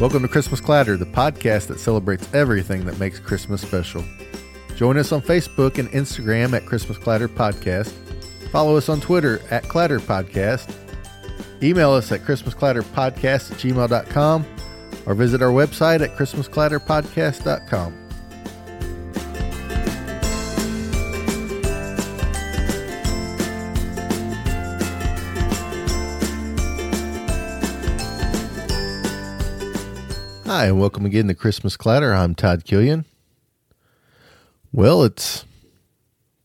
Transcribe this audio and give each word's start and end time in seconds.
Welcome 0.00 0.22
to 0.22 0.28
Christmas 0.28 0.62
Clatter, 0.62 0.96
the 0.96 1.04
podcast 1.04 1.66
that 1.66 1.78
celebrates 1.78 2.26
everything 2.32 2.86
that 2.86 2.98
makes 2.98 3.18
Christmas 3.18 3.60
special. 3.60 4.02
Join 4.74 4.96
us 4.96 5.12
on 5.12 5.20
Facebook 5.20 5.76
and 5.76 5.90
Instagram 5.90 6.54
at 6.54 6.64
Christmas 6.64 6.96
Clatter 6.96 7.28
Podcast. 7.28 7.92
Follow 8.50 8.76
us 8.76 8.88
on 8.88 9.02
Twitter 9.02 9.42
at 9.50 9.64
Clatter 9.64 10.00
Podcast. 10.00 10.74
Email 11.62 11.90
us 11.90 12.10
at 12.12 12.22
ChristmasClatterPodcast 12.22 13.52
at 13.52 13.58
gmail.com 13.58 14.46
or 15.04 15.14
visit 15.14 15.42
our 15.42 15.50
website 15.50 16.00
at 16.00 16.16
ChristmasClatterPodcast.com. 16.16 18.09
Hi, 30.52 30.66
and 30.66 30.80
welcome 30.80 31.06
again 31.06 31.28
to 31.28 31.34
Christmas 31.34 31.76
Clatter. 31.76 32.12
I'm 32.12 32.34
Todd 32.34 32.64
Killian. 32.64 33.04
Well, 34.72 35.04
it's 35.04 35.44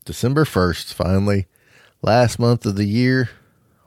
December 0.05 0.45
1st, 0.45 0.93
finally. 0.93 1.47
Last 2.03 2.37
month 2.37 2.67
of 2.67 2.75
the 2.75 2.85
year. 2.85 3.31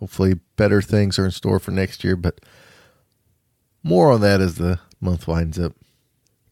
Hopefully, 0.01 0.41
better 0.57 0.83
things 0.83 1.21
are 1.21 1.27
in 1.27 1.31
store 1.31 1.61
for 1.61 1.71
next 1.71 2.03
year, 2.03 2.17
but 2.17 2.41
more 3.85 4.11
on 4.11 4.21
that 4.23 4.41
as 4.41 4.57
the 4.57 4.81
month 5.01 5.29
winds 5.29 5.57
up. 5.57 5.75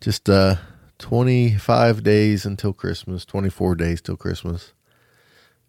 Just 0.01 0.31
uh, 0.31 0.59
25 0.99 2.05
days 2.05 2.47
until 2.47 2.73
Christmas, 2.73 3.25
24 3.25 3.75
days 3.75 4.01
till 4.01 4.17
Christmas. 4.17 4.75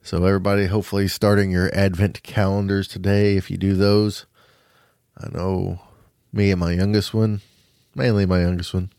So, 0.03 0.23
everybody, 0.23 0.67
hopefully, 0.67 1.07
starting 1.07 1.49
your 1.49 1.73
Advent 1.73 2.21
calendars 2.21 2.87
today 2.87 3.37
if 3.37 3.49
you 3.49 3.57
do 3.57 3.73
those. 3.73 4.27
I 5.17 5.35
know 5.35 5.81
me 6.31 6.51
and 6.51 6.59
my 6.59 6.73
youngest 6.73 7.11
one 7.11 7.41
mainly 7.97 8.25
my 8.25 8.41
youngest 8.41 8.73
one, 8.73 8.91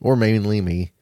or 0.00 0.14
mainly 0.14 0.60
me, 0.60 0.92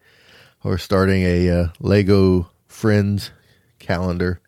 or 0.63 0.79
starting 0.79 1.23
a 1.23 1.51
uh, 1.51 1.69
Lego 1.81 2.51
Friends 2.69 3.33
calendar. 3.79 4.41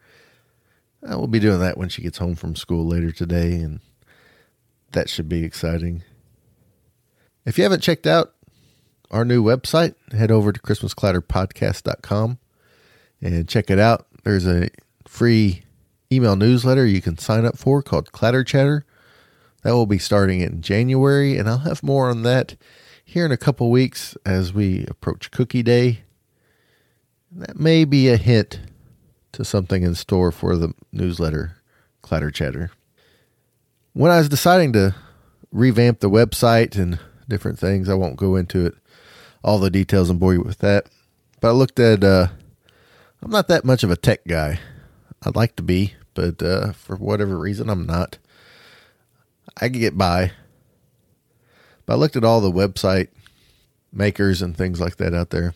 I 1.07 1.13
uh, 1.13 1.19
will 1.19 1.27
be 1.27 1.41
doing 1.41 1.61
that 1.61 1.77
when 1.77 1.89
she 1.89 2.03
gets 2.03 2.19
home 2.19 2.37
from 2.37 2.57
school 2.57 2.87
later 2.87 3.13
today, 3.13 3.57
and 3.57 3.81
that 4.93 5.09
should 5.09 5.29
be 5.29 5.45
exciting. 5.45 6.03
If 7.45 7.59
you 7.59 7.65
haven't 7.65 7.83
checked 7.83 8.07
out 8.07 8.35
our 9.11 9.25
new 9.25 9.43
website, 9.43 9.95
head 10.13 10.31
over 10.31 10.53
to 10.53 10.61
ChristmasClatterPodcast.com 10.61 12.39
and 13.21 13.49
check 13.49 13.71
it 13.71 13.79
out. 13.79 14.07
There's 14.25 14.47
a 14.47 14.69
free 15.07 15.63
email 16.11 16.37
newsletter 16.37 16.87
you 16.87 17.03
can 17.03 17.19
sign 17.19 17.45
up 17.45 17.59
for 17.59 17.83
called 17.83 18.13
Clatter 18.13 18.45
Chatter. 18.45 18.85
That 19.67 19.75
will 19.75 19.87
be 19.87 19.99
starting 19.99 20.43
in 20.43 20.63
January, 20.63 21.37
and 21.37 21.49
I'll 21.49 21.59
have 21.59 21.83
more 21.83 22.09
on 22.09 22.23
that 22.23 22.55
here 23.05 23.27
in 23.27 23.33
a 23.33 23.37
couple 23.37 23.69
weeks 23.69 24.17
as 24.25 24.55
we 24.55 24.87
approach 24.87 25.33
Cookie 25.33 25.65
Day. 25.65 26.03
That 27.33 27.59
may 27.59 27.85
be 27.85 28.09
a 28.09 28.17
hint 28.17 28.61
to 29.33 29.45
something 29.45 29.83
in 29.83 29.97
store 29.97 30.31
for 30.31 30.57
the 30.57 30.73
newsletter 30.93 31.57
Clatter 32.01 32.31
Chatter. 32.31 32.71
When 33.93 34.13
I 34.13 34.19
was 34.19 34.29
deciding 34.29 34.73
to 34.75 34.95
revamp 35.51 35.99
the 35.99 36.11
website 36.11 36.79
and 36.79 37.01
different 37.29 37.59
things, 37.59 37.89
I 37.89 37.95
won't 37.95 38.15
go 38.15 38.37
into 38.37 38.67
it, 38.67 38.75
all 39.43 39.59
the 39.59 39.69
details 39.69 40.09
and 40.11 40.21
bore 40.21 40.35
you 40.35 40.43
with 40.43 40.59
that. 40.59 40.87
But 41.41 41.49
I 41.49 41.51
looked 41.51 41.81
at, 41.81 42.05
uh, 42.05 42.29
I'm 43.21 43.33
not 43.33 43.49
that 43.49 43.65
much 43.65 43.83
of 43.83 43.91
a 43.91 43.97
tech 43.97 44.25
guy. 44.29 44.61
I'd 45.25 45.35
like 45.35 45.57
to 45.57 45.65
be, 45.65 45.95
but 46.15 46.41
uh, 46.41 46.71
for 46.71 46.95
whatever 46.95 47.37
reason, 47.37 47.69
I'm 47.69 47.85
not. 47.85 48.19
I 49.57 49.69
can 49.69 49.81
get 49.81 49.97
by. 49.97 50.33
But 51.85 51.95
I 51.95 51.97
looked 51.97 52.17
at 52.17 52.25
all 52.25 52.41
the 52.41 52.51
website 52.51 53.09
makers 53.93 54.43
and 54.43 54.57
things 54.57 54.81
like 54.81 54.97
that 54.97 55.15
out 55.15 55.31
there. 55.31 55.55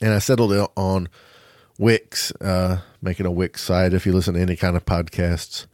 And 0.00 0.14
I 0.14 0.18
settled 0.18 0.52
on 0.76 1.08
Wix, 1.78 2.32
uh, 2.40 2.80
making 3.02 3.26
a 3.26 3.30
Wix 3.30 3.62
site. 3.62 3.92
If 3.92 4.06
you 4.06 4.12
listen 4.12 4.34
to 4.34 4.40
any 4.40 4.56
kind 4.56 4.76
of 4.76 4.86
podcasts, 4.86 5.66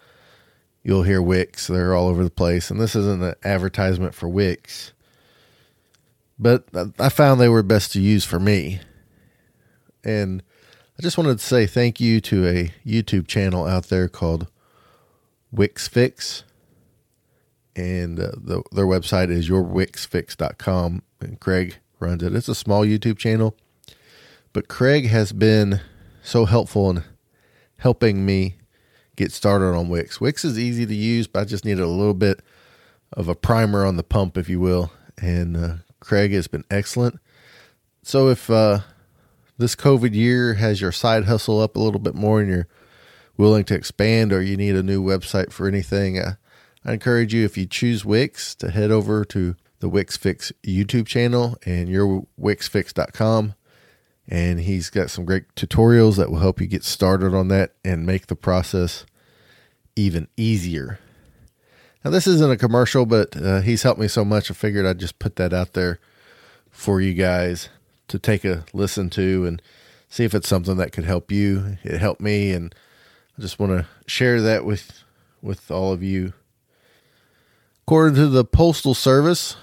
you'll 0.83 1.03
hear 1.03 1.23
Wix. 1.23 1.67
They're 1.67 1.95
all 1.95 2.09
over 2.09 2.25
the 2.25 2.31
place. 2.31 2.71
And 2.71 2.81
this 2.81 2.97
isn't 2.97 3.23
an 3.23 3.35
advertisement 3.45 4.15
for 4.15 4.29
Wix, 4.29 4.93
but 6.39 6.65
I 6.99 7.09
found 7.09 7.41
they 7.41 7.49
were 7.49 7.63
best 7.63 7.93
to 7.93 8.01
use 8.01 8.25
for 8.25 8.41
me. 8.41 8.81
And 10.05 10.43
I 10.99 11.03
just 11.03 11.19
wanted 11.19 11.39
to 11.39 11.45
say 11.45 11.67
thank 11.67 12.01
you 12.01 12.21
to 12.23 12.47
a 12.47 12.73
YouTube 12.87 13.27
channel 13.27 13.67
out 13.67 13.89
there 13.89 14.09
called 14.09 14.47
Wix 15.51 15.89
Fix 15.89 16.45
and 17.77 18.19
uh, 18.19 18.33
the, 18.37 18.63
their 18.73 18.87
website 18.87 19.31
is 19.31 19.49
yourwixfix.com 19.49 21.03
and 21.21 21.41
Craig 21.41 21.77
runs 22.01 22.23
it. 22.23 22.35
It's 22.35 22.49
a 22.49 22.55
small 22.55 22.85
YouTube 22.85 23.19
channel, 23.19 23.55
but 24.53 24.69
Craig 24.69 25.07
has 25.07 25.33
been 25.33 25.81
so 26.23 26.47
helpful 26.47 26.91
in 26.91 27.05
helping 27.79 28.25
me 28.25 28.57
get 29.15 29.31
started 29.31 29.75
on 29.75 29.89
Wix. 29.89 30.21
Wix 30.21 30.45
is 30.45 30.59
easy 30.59 30.87
to 30.87 30.95
use, 30.95 31.27
but 31.27 31.41
I 31.41 31.45
just 31.45 31.65
needed 31.65 31.83
a 31.83 31.89
little 31.89 32.15
bit 32.15 32.41
of 33.13 33.29
a 33.29 33.35
primer 33.35 33.85
on 33.85 33.97
the 33.97 34.03
pump, 34.03 34.37
if 34.37 34.49
you 34.49 34.59
will. 34.59 34.91
And 35.21 35.57
uh, 35.57 35.75
Craig 36.01 36.33
has 36.33 36.49
been 36.49 36.65
excellent. 36.71 37.19
So 38.03 38.29
if 38.29 38.51
uh, 38.51 38.81
this 39.59 39.75
COVID 39.75 40.15
year 40.15 40.55
has 40.55 40.81
your 40.81 40.93
side 40.93 41.25
hustle 41.25 41.61
up 41.61 41.77
a 41.77 41.81
little 41.81 42.01
bit 42.01 42.15
more 42.15 42.41
and 42.41 42.49
you're 42.49 42.69
willing 43.37 43.65
to 43.65 43.75
expand 43.75 44.33
or 44.33 44.41
you 44.43 44.57
need 44.57 44.77
a 44.77 44.83
new 44.83 45.03
website 45.03 45.53
for 45.53 45.67
anything, 45.67 46.19
uh, 46.19 46.35
I 46.87 46.93
encourage 46.93 47.35
you, 47.35 47.45
if 47.45 47.59
you 47.59 47.67
choose 47.67 48.05
Wix, 48.05 48.55
to 48.55 48.71
head 48.71 48.93
over 48.93 49.25
to 49.25 49.57
the 49.81 49.89
Wix 49.89 50.17
Fix 50.17 50.53
YouTube 50.63 51.09
channel 51.09 51.57
and 51.67 51.89
your 51.89 52.25
yourwixfix.com. 52.41 53.55
And 54.29 54.61
he's 54.61 54.89
got 54.89 55.11
some 55.11 55.25
great 55.25 55.53
tutorials 55.57 56.17
that 56.17 56.31
will 56.31 56.39
help 56.39 56.61
you 56.61 56.69
get 56.69 56.85
started 56.85 57.35
on 57.35 57.49
that 57.49 57.73
and 57.85 58.07
make 58.07 58.29
the 58.29 58.37
process 58.37 59.05
even 59.97 60.29
easier. 60.37 61.01
Now, 62.05 62.13
this 62.13 62.29
isn't 62.29 62.53
a 62.53 62.57
commercial, 62.57 63.05
but 63.05 63.37
uh, 63.37 63.63
he's 63.63 63.83
helped 63.83 64.01
me 64.01 64.07
so 64.07 64.25
much. 64.25 64.49
I 64.49 64.55
figured 64.55 64.87
I'd 64.87 65.01
just 65.01 65.19
put 65.19 65.35
that 65.37 65.53
out 65.53 65.73
there 65.73 65.99
for 66.71 67.01
you 67.01 67.15
guys 67.15 67.69
to 68.07 68.21
take 68.21 68.45
a 68.45 68.65
listen 68.73 69.11
to 69.11 69.45
and 69.45 69.61
see 70.09 70.23
if 70.23 70.37
it's 70.37 70.49
something 70.49 70.77
that 70.77 70.93
could 70.93 71.05
help 71.05 71.33
you. 71.33 71.79
It 71.83 71.99
helped 71.99 72.21
me, 72.21 72.53
and 72.53 72.73
I 73.37 73.43
just 73.43 73.59
want 73.59 73.73
to 73.73 73.87
share 74.07 74.41
that 74.41 74.65
with 74.65 75.03
with 75.43 75.69
all 75.71 75.93
of 75.93 76.03
you 76.03 76.33
According 77.89 78.17
to 78.17 78.27
the 78.27 78.45
Postal 78.45 78.95
Service, 78.95 79.57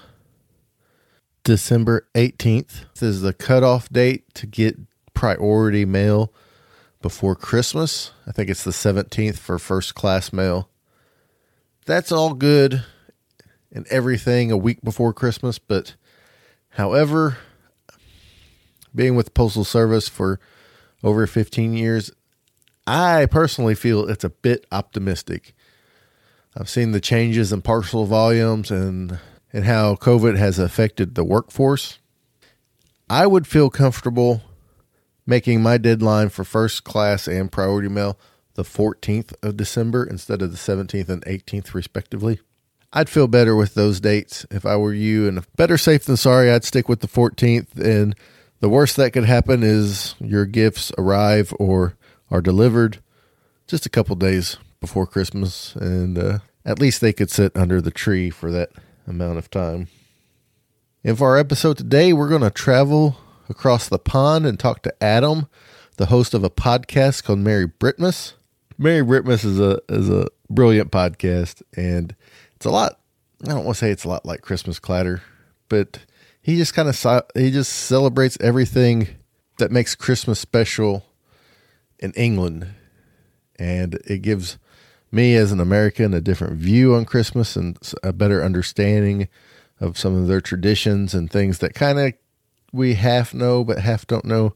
December 1.42 2.08
18th 2.14 2.86
is 3.02 3.20
the 3.20 3.34
cutoff 3.34 3.90
date 3.90 4.32
to 4.32 4.46
get 4.46 4.78
priority 5.12 5.84
mail 5.84 6.32
before 7.02 7.36
Christmas. 7.36 8.12
I 8.26 8.32
think 8.32 8.48
it's 8.48 8.64
the 8.64 8.70
17th 8.70 9.36
for 9.36 9.58
first 9.58 9.94
class 9.94 10.32
mail. 10.32 10.70
That's 11.84 12.10
all 12.10 12.32
good 12.32 12.82
and 13.70 13.86
everything 13.88 14.50
a 14.50 14.56
week 14.56 14.80
before 14.82 15.12
Christmas, 15.12 15.58
but 15.58 15.94
however, 16.70 17.36
being 18.94 19.16
with 19.16 19.26
the 19.26 19.32
Postal 19.32 19.64
Service 19.64 20.08
for 20.08 20.40
over 21.02 21.26
15 21.26 21.74
years, 21.74 22.10
I 22.86 23.26
personally 23.26 23.74
feel 23.74 24.08
it's 24.08 24.24
a 24.24 24.30
bit 24.30 24.64
optimistic. 24.72 25.54
I've 26.56 26.68
seen 26.68 26.92
the 26.92 27.00
changes 27.00 27.52
in 27.52 27.62
parcel 27.62 28.06
volumes 28.06 28.70
and 28.70 29.18
and 29.52 29.64
how 29.64 29.94
COVID 29.94 30.36
has 30.36 30.58
affected 30.58 31.14
the 31.14 31.24
workforce. 31.24 31.98
I 33.08 33.26
would 33.26 33.46
feel 33.46 33.70
comfortable 33.70 34.42
making 35.26 35.62
my 35.62 35.78
deadline 35.78 36.28
for 36.28 36.44
first 36.44 36.84
class 36.84 37.28
and 37.28 37.52
priority 37.52 37.88
mail 37.88 38.18
the 38.54 38.64
14th 38.64 39.32
of 39.42 39.56
December 39.56 40.04
instead 40.04 40.42
of 40.42 40.50
the 40.50 40.56
17th 40.56 41.08
and 41.08 41.24
18th, 41.24 41.74
respectively. 41.74 42.40
I'd 42.92 43.08
feel 43.08 43.26
better 43.26 43.56
with 43.56 43.74
those 43.74 44.00
dates 44.00 44.46
if 44.50 44.64
I 44.64 44.76
were 44.76 44.92
you, 44.92 45.26
and 45.26 45.44
better 45.56 45.78
safe 45.78 46.04
than 46.04 46.16
sorry, 46.16 46.50
I'd 46.50 46.64
stick 46.64 46.88
with 46.88 47.00
the 47.00 47.08
14th. 47.08 47.76
And 47.76 48.14
the 48.60 48.68
worst 48.68 48.96
that 48.96 49.12
could 49.12 49.24
happen 49.24 49.62
is 49.62 50.14
your 50.20 50.46
gifts 50.46 50.92
arrive 50.96 51.52
or 51.58 51.96
are 52.30 52.40
delivered 52.40 52.98
just 53.66 53.86
a 53.86 53.90
couple 53.90 54.14
days 54.14 54.58
before 54.84 55.06
Christmas, 55.06 55.74
and 55.76 56.18
uh, 56.18 56.38
at 56.66 56.78
least 56.78 57.00
they 57.00 57.14
could 57.14 57.30
sit 57.30 57.56
under 57.56 57.80
the 57.80 57.90
tree 57.90 58.28
for 58.28 58.50
that 58.50 58.68
amount 59.06 59.38
of 59.38 59.50
time. 59.50 59.88
And 61.02 61.16
for 61.16 61.30
our 61.30 61.38
episode 61.38 61.78
today, 61.78 62.12
we're 62.12 62.28
going 62.28 62.42
to 62.42 62.50
travel 62.50 63.16
across 63.48 63.88
the 63.88 63.98
pond 63.98 64.44
and 64.44 64.60
talk 64.60 64.82
to 64.82 64.94
Adam, 65.02 65.48
the 65.96 66.06
host 66.06 66.34
of 66.34 66.44
a 66.44 66.50
podcast 66.50 67.24
called 67.24 67.38
Merry 67.38 67.66
Britsmas. 67.66 68.34
Merry 68.76 69.00
Britsmas 69.00 69.46
is 69.46 69.58
a 69.58 69.80
is 69.88 70.10
a 70.10 70.28
brilliant 70.50 70.90
podcast, 70.90 71.62
and 71.74 72.14
it's 72.54 72.66
a 72.66 72.70
lot. 72.70 73.00
I 73.42 73.52
don't 73.52 73.64
want 73.64 73.76
to 73.76 73.80
say 73.80 73.90
it's 73.90 74.04
a 74.04 74.08
lot 74.10 74.26
like 74.26 74.42
Christmas 74.42 74.78
Clatter, 74.78 75.22
but 75.70 76.00
he 76.42 76.58
just 76.58 76.74
kind 76.74 76.90
of 76.90 77.22
he 77.34 77.50
just 77.50 77.72
celebrates 77.72 78.36
everything 78.38 79.08
that 79.56 79.70
makes 79.70 79.94
Christmas 79.94 80.38
special 80.40 81.06
in 81.98 82.12
England, 82.12 82.66
and 83.58 83.94
it 84.04 84.20
gives 84.20 84.58
me 85.14 85.36
as 85.36 85.52
an 85.52 85.60
American 85.60 86.12
a 86.12 86.20
different 86.20 86.54
view 86.54 86.94
on 86.94 87.04
Christmas 87.04 87.56
and 87.56 87.78
a 88.02 88.12
better 88.12 88.42
understanding 88.42 89.28
of 89.80 89.98
some 89.98 90.14
of 90.16 90.26
their 90.26 90.40
traditions 90.40 91.14
and 91.14 91.30
things 91.30 91.58
that 91.58 91.74
kind 91.74 91.98
of 91.98 92.12
we 92.72 92.94
half 92.94 93.32
know 93.32 93.64
but 93.64 93.78
half 93.78 94.06
don't 94.06 94.24
know. 94.24 94.54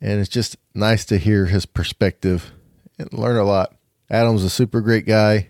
And 0.00 0.20
it's 0.20 0.28
just 0.28 0.56
nice 0.74 1.04
to 1.06 1.18
hear 1.18 1.46
his 1.46 1.66
perspective 1.66 2.52
and 2.98 3.12
learn 3.12 3.36
a 3.36 3.44
lot. 3.44 3.74
Adam's 4.10 4.44
a 4.44 4.50
super 4.50 4.80
great 4.80 5.06
guy. 5.06 5.48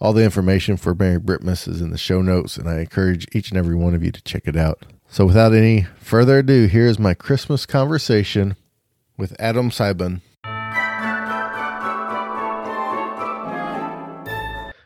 All 0.00 0.12
the 0.12 0.24
information 0.24 0.76
for 0.76 0.94
Merry 0.94 1.18
Britsmas 1.18 1.66
is 1.66 1.80
in 1.80 1.90
the 1.90 1.98
show 1.98 2.22
notes, 2.22 2.56
and 2.56 2.68
I 2.68 2.80
encourage 2.80 3.26
each 3.34 3.50
and 3.50 3.58
every 3.58 3.74
one 3.74 3.94
of 3.94 4.04
you 4.04 4.12
to 4.12 4.22
check 4.22 4.42
it 4.46 4.56
out. 4.56 4.84
So, 5.08 5.26
without 5.26 5.52
any 5.52 5.86
further 5.98 6.38
ado, 6.38 6.66
here's 6.66 6.98
my 6.98 7.14
Christmas 7.14 7.66
conversation 7.66 8.56
with 9.16 9.34
Adam 9.40 9.70
Sibun. 9.70 10.20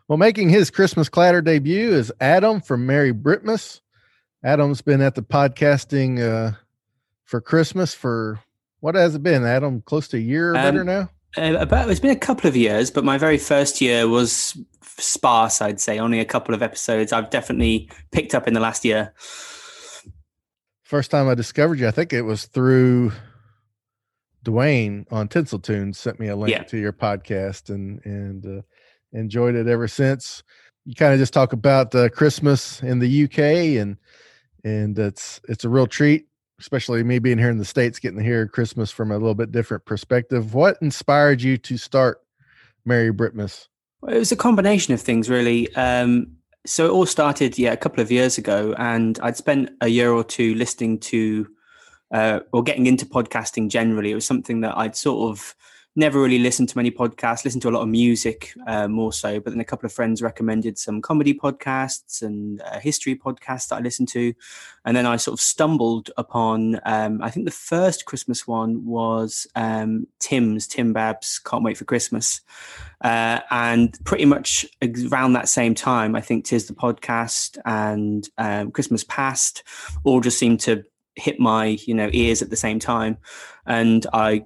Well, 0.08 0.18
making 0.18 0.48
his 0.48 0.70
Christmas 0.70 1.08
Clatter 1.08 1.40
debut 1.40 1.92
is 1.92 2.12
Adam 2.20 2.60
from 2.60 2.86
Merry 2.86 3.12
Britsmas. 3.12 3.80
Adam's 4.44 4.82
been 4.82 5.00
at 5.00 5.14
the 5.14 5.22
podcasting 5.22 6.20
uh, 6.20 6.56
for 7.24 7.40
Christmas 7.40 7.94
for 7.94 8.40
what 8.80 8.96
has 8.96 9.14
it 9.14 9.22
been, 9.22 9.44
Adam? 9.44 9.80
Close 9.82 10.08
to 10.08 10.16
a 10.16 10.20
year 10.20 10.52
or 10.52 10.56
um, 10.56 10.62
better 10.62 10.84
now? 10.84 11.08
Uh, 11.36 11.56
about 11.58 11.88
it's 11.88 12.00
been 12.00 12.10
a 12.10 12.16
couple 12.16 12.48
of 12.48 12.56
years, 12.56 12.90
but 12.90 13.04
my 13.04 13.16
very 13.16 13.38
first 13.38 13.80
year 13.80 14.08
was 14.08 14.58
sparse. 14.82 15.62
I'd 15.62 15.80
say 15.80 15.98
only 15.98 16.18
a 16.18 16.24
couple 16.24 16.54
of 16.54 16.62
episodes. 16.62 17.12
I've 17.12 17.30
definitely 17.30 17.88
picked 18.10 18.34
up 18.34 18.48
in 18.48 18.54
the 18.54 18.60
last 18.60 18.84
year. 18.84 19.14
First 20.82 21.10
time 21.12 21.28
I 21.28 21.34
discovered 21.34 21.78
you, 21.78 21.86
I 21.86 21.92
think 21.92 22.12
it 22.12 22.22
was 22.22 22.46
through 22.46 23.12
Dwayne 24.44 25.06
on 25.12 25.28
Tinsel 25.28 25.60
Tunes 25.60 25.98
sent 25.98 26.18
me 26.18 26.28
a 26.28 26.36
link 26.36 26.50
yeah. 26.50 26.64
to 26.64 26.76
your 26.76 26.92
podcast 26.92 27.70
and 27.70 28.04
and 28.04 28.58
uh, 28.58 28.62
enjoyed 29.12 29.54
it 29.54 29.66
ever 29.66 29.88
since. 29.88 30.42
You 30.84 30.94
kind 30.94 31.12
of 31.12 31.18
just 31.18 31.32
talk 31.32 31.52
about 31.52 31.94
uh, 31.94 32.08
Christmas 32.08 32.82
in 32.82 32.98
the 32.98 33.24
UK 33.24 33.80
and 33.80 33.96
and 34.64 34.98
it's 34.98 35.40
it's 35.48 35.64
a 35.64 35.68
real 35.68 35.86
treat 35.86 36.26
especially 36.60 37.02
me 37.02 37.18
being 37.18 37.38
here 37.38 37.50
in 37.50 37.58
the 37.58 37.64
states 37.64 37.98
getting 37.98 38.18
to 38.18 38.24
hear 38.24 38.46
christmas 38.46 38.90
from 38.90 39.10
a 39.10 39.18
little 39.18 39.34
bit 39.34 39.50
different 39.50 39.84
perspective. 39.84 40.54
What 40.54 40.78
inspired 40.80 41.42
you 41.42 41.58
to 41.58 41.76
start 41.76 42.20
merry 42.84 43.12
britsmas? 43.12 43.66
Well, 44.00 44.14
it 44.14 44.18
was 44.18 44.32
a 44.32 44.36
combination 44.36 44.94
of 44.94 45.00
things 45.00 45.28
really. 45.28 45.74
Um, 45.74 46.36
so 46.64 46.86
it 46.86 46.90
all 46.90 47.06
started 47.06 47.58
yeah 47.58 47.72
a 47.72 47.76
couple 47.76 48.00
of 48.00 48.12
years 48.12 48.38
ago 48.38 48.72
and 48.78 49.18
i'd 49.24 49.36
spent 49.36 49.70
a 49.80 49.88
year 49.88 50.12
or 50.12 50.22
two 50.22 50.54
listening 50.54 50.96
to 51.00 51.48
uh, 52.14 52.40
or 52.52 52.62
getting 52.62 52.86
into 52.86 53.06
podcasting 53.06 53.70
generally. 53.70 54.12
It 54.12 54.14
was 54.14 54.26
something 54.26 54.60
that 54.60 54.76
i'd 54.78 54.94
sort 54.94 55.30
of 55.30 55.56
never 55.94 56.20
really 56.20 56.38
listened 56.38 56.68
to 56.70 56.78
many 56.78 56.90
podcasts, 56.90 57.44
listened 57.44 57.60
to 57.62 57.68
a 57.68 57.70
lot 57.70 57.82
of 57.82 57.88
music 57.88 58.52
uh, 58.66 58.88
more 58.88 59.12
so. 59.12 59.40
But 59.40 59.50
then 59.50 59.60
a 59.60 59.64
couple 59.64 59.86
of 59.86 59.92
friends 59.92 60.22
recommended 60.22 60.78
some 60.78 61.02
comedy 61.02 61.34
podcasts 61.34 62.22
and 62.22 62.62
uh, 62.62 62.80
history 62.80 63.14
podcasts 63.14 63.68
that 63.68 63.76
I 63.76 63.80
listened 63.80 64.08
to. 64.08 64.32
And 64.84 64.96
then 64.96 65.06
I 65.06 65.16
sort 65.16 65.34
of 65.34 65.40
stumbled 65.40 66.10
upon, 66.16 66.80
um, 66.86 67.22
I 67.22 67.30
think 67.30 67.44
the 67.44 67.52
first 67.52 68.06
Christmas 68.06 68.46
one 68.46 68.84
was 68.86 69.46
um, 69.54 70.06
Tim's, 70.18 70.66
Tim 70.66 70.92
Babs, 70.92 71.38
Can't 71.38 71.62
Wait 71.62 71.76
for 71.76 71.84
Christmas. 71.84 72.40
Uh, 73.02 73.40
and 73.50 73.98
pretty 74.04 74.24
much 74.24 74.64
around 75.10 75.34
that 75.34 75.48
same 75.48 75.74
time, 75.74 76.16
I 76.16 76.22
think 76.22 76.46
Tis 76.46 76.68
the 76.68 76.74
Podcast 76.74 77.58
and 77.66 78.28
um, 78.38 78.70
Christmas 78.70 79.04
Past 79.04 79.62
all 80.04 80.20
just 80.20 80.38
seemed 80.38 80.60
to 80.60 80.84
hit 81.14 81.38
my 81.38 81.78
you 81.86 81.92
know 81.92 82.08
ears 82.12 82.40
at 82.40 82.48
the 82.48 82.56
same 82.56 82.78
time 82.78 83.18
and 83.66 84.06
i 84.14 84.42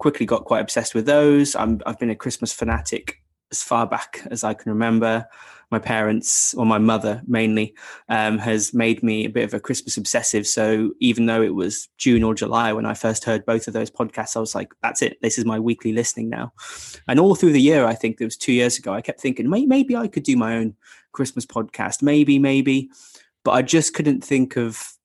quickly 0.00 0.26
got 0.26 0.46
quite 0.46 0.60
obsessed 0.60 0.94
with 0.94 1.06
those. 1.06 1.54
i 1.54 1.60
have 1.60 1.98
been 2.00 2.10
a 2.10 2.16
Christmas 2.16 2.52
fanatic 2.52 3.22
as 3.52 3.62
far 3.62 3.86
back 3.86 4.26
as 4.30 4.42
I 4.42 4.54
can 4.54 4.72
remember. 4.72 5.26
My 5.70 5.78
parents, 5.78 6.52
or 6.54 6.66
my 6.66 6.78
mother 6.78 7.22
mainly, 7.28 7.74
um, 8.08 8.38
has 8.38 8.74
made 8.74 9.04
me 9.04 9.24
a 9.24 9.30
bit 9.30 9.44
of 9.44 9.54
a 9.54 9.60
Christmas 9.60 9.96
obsessive. 9.96 10.44
So 10.46 10.92
even 10.98 11.26
though 11.26 11.42
it 11.42 11.54
was 11.54 11.88
June 11.96 12.24
or 12.24 12.34
July 12.34 12.72
when 12.72 12.86
I 12.86 12.94
first 12.94 13.24
heard 13.24 13.46
both 13.46 13.68
of 13.68 13.74
those 13.74 13.90
podcasts, 13.90 14.36
I 14.36 14.40
was 14.40 14.54
like, 14.54 14.72
that's 14.82 15.00
it. 15.00 15.18
This 15.22 15.38
is 15.38 15.44
my 15.44 15.60
weekly 15.60 15.92
listening 15.92 16.28
now. 16.28 16.52
And 17.06 17.20
all 17.20 17.36
through 17.36 17.52
the 17.52 17.60
year, 17.60 17.84
I 17.84 17.94
think 17.94 18.20
it 18.20 18.24
was 18.24 18.36
two 18.36 18.52
years 18.52 18.78
ago, 18.78 18.92
I 18.92 19.00
kept 19.00 19.20
thinking 19.20 19.48
maybe 19.48 19.94
I 19.94 20.08
could 20.08 20.24
do 20.24 20.36
my 20.36 20.56
own 20.56 20.74
Christmas 21.12 21.46
podcast. 21.46 22.02
Maybe, 22.02 22.38
maybe. 22.40 22.90
But 23.44 23.52
I 23.52 23.62
just 23.62 23.94
couldn't 23.94 24.24
think 24.24 24.56
of 24.56 24.96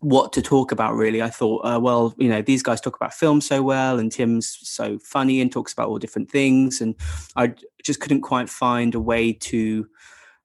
what 0.00 0.32
to 0.32 0.42
talk 0.42 0.72
about 0.72 0.94
really. 0.94 1.22
I 1.22 1.30
thought 1.30 1.64
uh, 1.64 1.80
well 1.80 2.14
you 2.18 2.28
know 2.28 2.42
these 2.42 2.62
guys 2.62 2.80
talk 2.80 2.96
about 2.96 3.14
film 3.14 3.40
so 3.40 3.62
well 3.62 3.98
and 3.98 4.12
tim's 4.12 4.58
so 4.62 4.98
funny 4.98 5.40
and 5.40 5.50
talks 5.50 5.72
about 5.72 5.88
all 5.88 5.98
different 5.98 6.30
things 6.30 6.80
and 6.80 6.94
i 7.36 7.54
just 7.82 8.00
couldn't 8.00 8.22
quite 8.22 8.48
find 8.48 8.94
a 8.94 9.00
way 9.00 9.32
to 9.32 9.86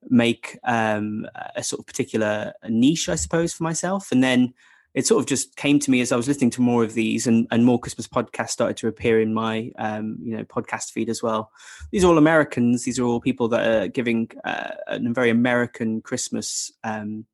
make 0.09 0.57
um, 0.63 1.27
a 1.55 1.63
sort 1.63 1.79
of 1.79 1.85
particular 1.85 2.53
niche 2.69 3.09
i 3.09 3.15
suppose 3.15 3.53
for 3.53 3.63
myself. 3.63 4.11
And 4.11 4.23
then 4.23 4.53
it 4.93 5.05
sort 5.05 5.19
of 5.19 5.27
just 5.27 5.55
came 5.57 5.77
to 5.79 5.91
me 5.91 6.01
as 6.01 6.11
i 6.11 6.15
was 6.15 6.27
listening 6.27 6.49
to 6.51 6.61
more 6.61 6.83
of 6.83 6.93
these 6.93 7.27
and, 7.27 7.45
and 7.51 7.65
more 7.65 7.79
christmas 7.79 8.07
podcasts 8.07 8.51
started 8.51 8.77
to 8.77 8.87
appear 8.87 9.21
in 9.21 9.31
my 9.33 9.71
um, 9.77 10.17
you 10.23 10.35
know 10.35 10.43
podcast 10.45 10.91
feed 10.91 11.09
as 11.09 11.21
well. 11.21 11.51
These 11.91 12.03
are 12.03 12.07
all 12.07 12.17
americans. 12.17 12.83
These 12.83 12.99
are 12.99 13.03
all 13.03 13.19
people 13.19 13.49
that 13.49 13.67
are 13.67 13.87
giving 13.87 14.29
uh, 14.45 14.71
a 14.87 14.99
very 15.11 15.29
american 15.29 16.01
christmas 16.01 16.71
um, 16.83 17.25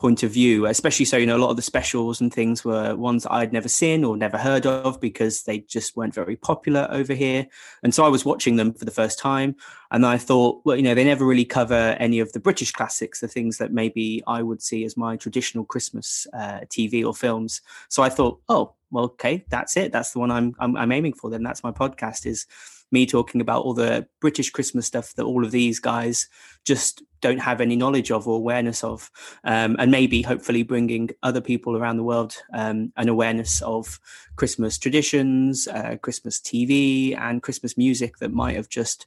point 0.00 0.22
of 0.22 0.32
view, 0.32 0.66
especially 0.66 1.04
so, 1.04 1.18
you 1.18 1.26
know, 1.26 1.36
a 1.36 1.38
lot 1.38 1.50
of 1.50 1.56
the 1.56 1.62
specials 1.62 2.20
and 2.20 2.32
things 2.32 2.64
were 2.64 2.96
ones 2.96 3.24
that 3.24 3.32
I'd 3.32 3.52
never 3.52 3.68
seen 3.68 4.02
or 4.02 4.16
never 4.16 4.38
heard 4.38 4.64
of 4.64 4.98
because 4.98 5.42
they 5.42 5.58
just 5.60 5.94
weren't 5.94 6.14
very 6.14 6.36
popular 6.36 6.88
over 6.90 7.12
here. 7.12 7.46
And 7.82 7.94
so 7.94 8.04
I 8.04 8.08
was 8.08 8.24
watching 8.24 8.56
them 8.56 8.72
for 8.72 8.86
the 8.86 8.90
first 8.90 9.18
time 9.18 9.54
and 9.90 10.06
I 10.06 10.16
thought, 10.16 10.62
well, 10.64 10.76
you 10.76 10.82
know, 10.82 10.94
they 10.94 11.04
never 11.04 11.26
really 11.26 11.44
cover 11.44 11.96
any 12.00 12.18
of 12.18 12.32
the 12.32 12.40
British 12.40 12.72
classics, 12.72 13.20
the 13.20 13.28
things 13.28 13.58
that 13.58 13.72
maybe 13.72 14.22
I 14.26 14.42
would 14.42 14.62
see 14.62 14.84
as 14.84 14.96
my 14.96 15.16
traditional 15.16 15.66
Christmas 15.66 16.26
uh, 16.32 16.60
TV 16.70 17.04
or 17.04 17.14
films. 17.14 17.60
So 17.90 18.02
I 18.02 18.08
thought, 18.08 18.40
oh, 18.48 18.74
well, 18.90 19.04
okay, 19.04 19.44
that's 19.48 19.76
it. 19.76 19.92
That's 19.92 20.12
the 20.12 20.18
one 20.18 20.30
I'm, 20.30 20.54
I'm, 20.58 20.76
I'm 20.76 20.92
aiming 20.92 21.14
for. 21.14 21.30
Then 21.30 21.42
that's 21.42 21.62
my 21.62 21.70
podcast 21.72 22.26
is 22.26 22.46
me 22.92 23.06
talking 23.06 23.40
about 23.40 23.64
all 23.64 23.74
the 23.74 24.06
British 24.20 24.50
Christmas 24.50 24.86
stuff 24.86 25.14
that 25.14 25.24
all 25.24 25.44
of 25.44 25.52
these 25.52 25.78
guys 25.78 26.28
just 26.64 27.02
don't 27.20 27.38
have 27.38 27.60
any 27.60 27.76
knowledge 27.76 28.10
of 28.10 28.26
or 28.26 28.36
awareness 28.36 28.82
of, 28.82 29.10
um, 29.44 29.76
and 29.78 29.90
maybe 29.90 30.22
hopefully 30.22 30.62
bringing 30.62 31.10
other 31.22 31.40
people 31.40 31.76
around 31.76 31.96
the 31.96 32.02
world 32.02 32.36
um, 32.52 32.92
an 32.96 33.08
awareness 33.08 33.62
of 33.62 34.00
Christmas 34.36 34.78
traditions, 34.78 35.68
uh, 35.68 35.96
Christmas 36.02 36.40
TV, 36.40 37.16
and 37.16 37.42
Christmas 37.42 37.76
music 37.76 38.16
that 38.18 38.32
might 38.32 38.56
have 38.56 38.68
just 38.68 39.06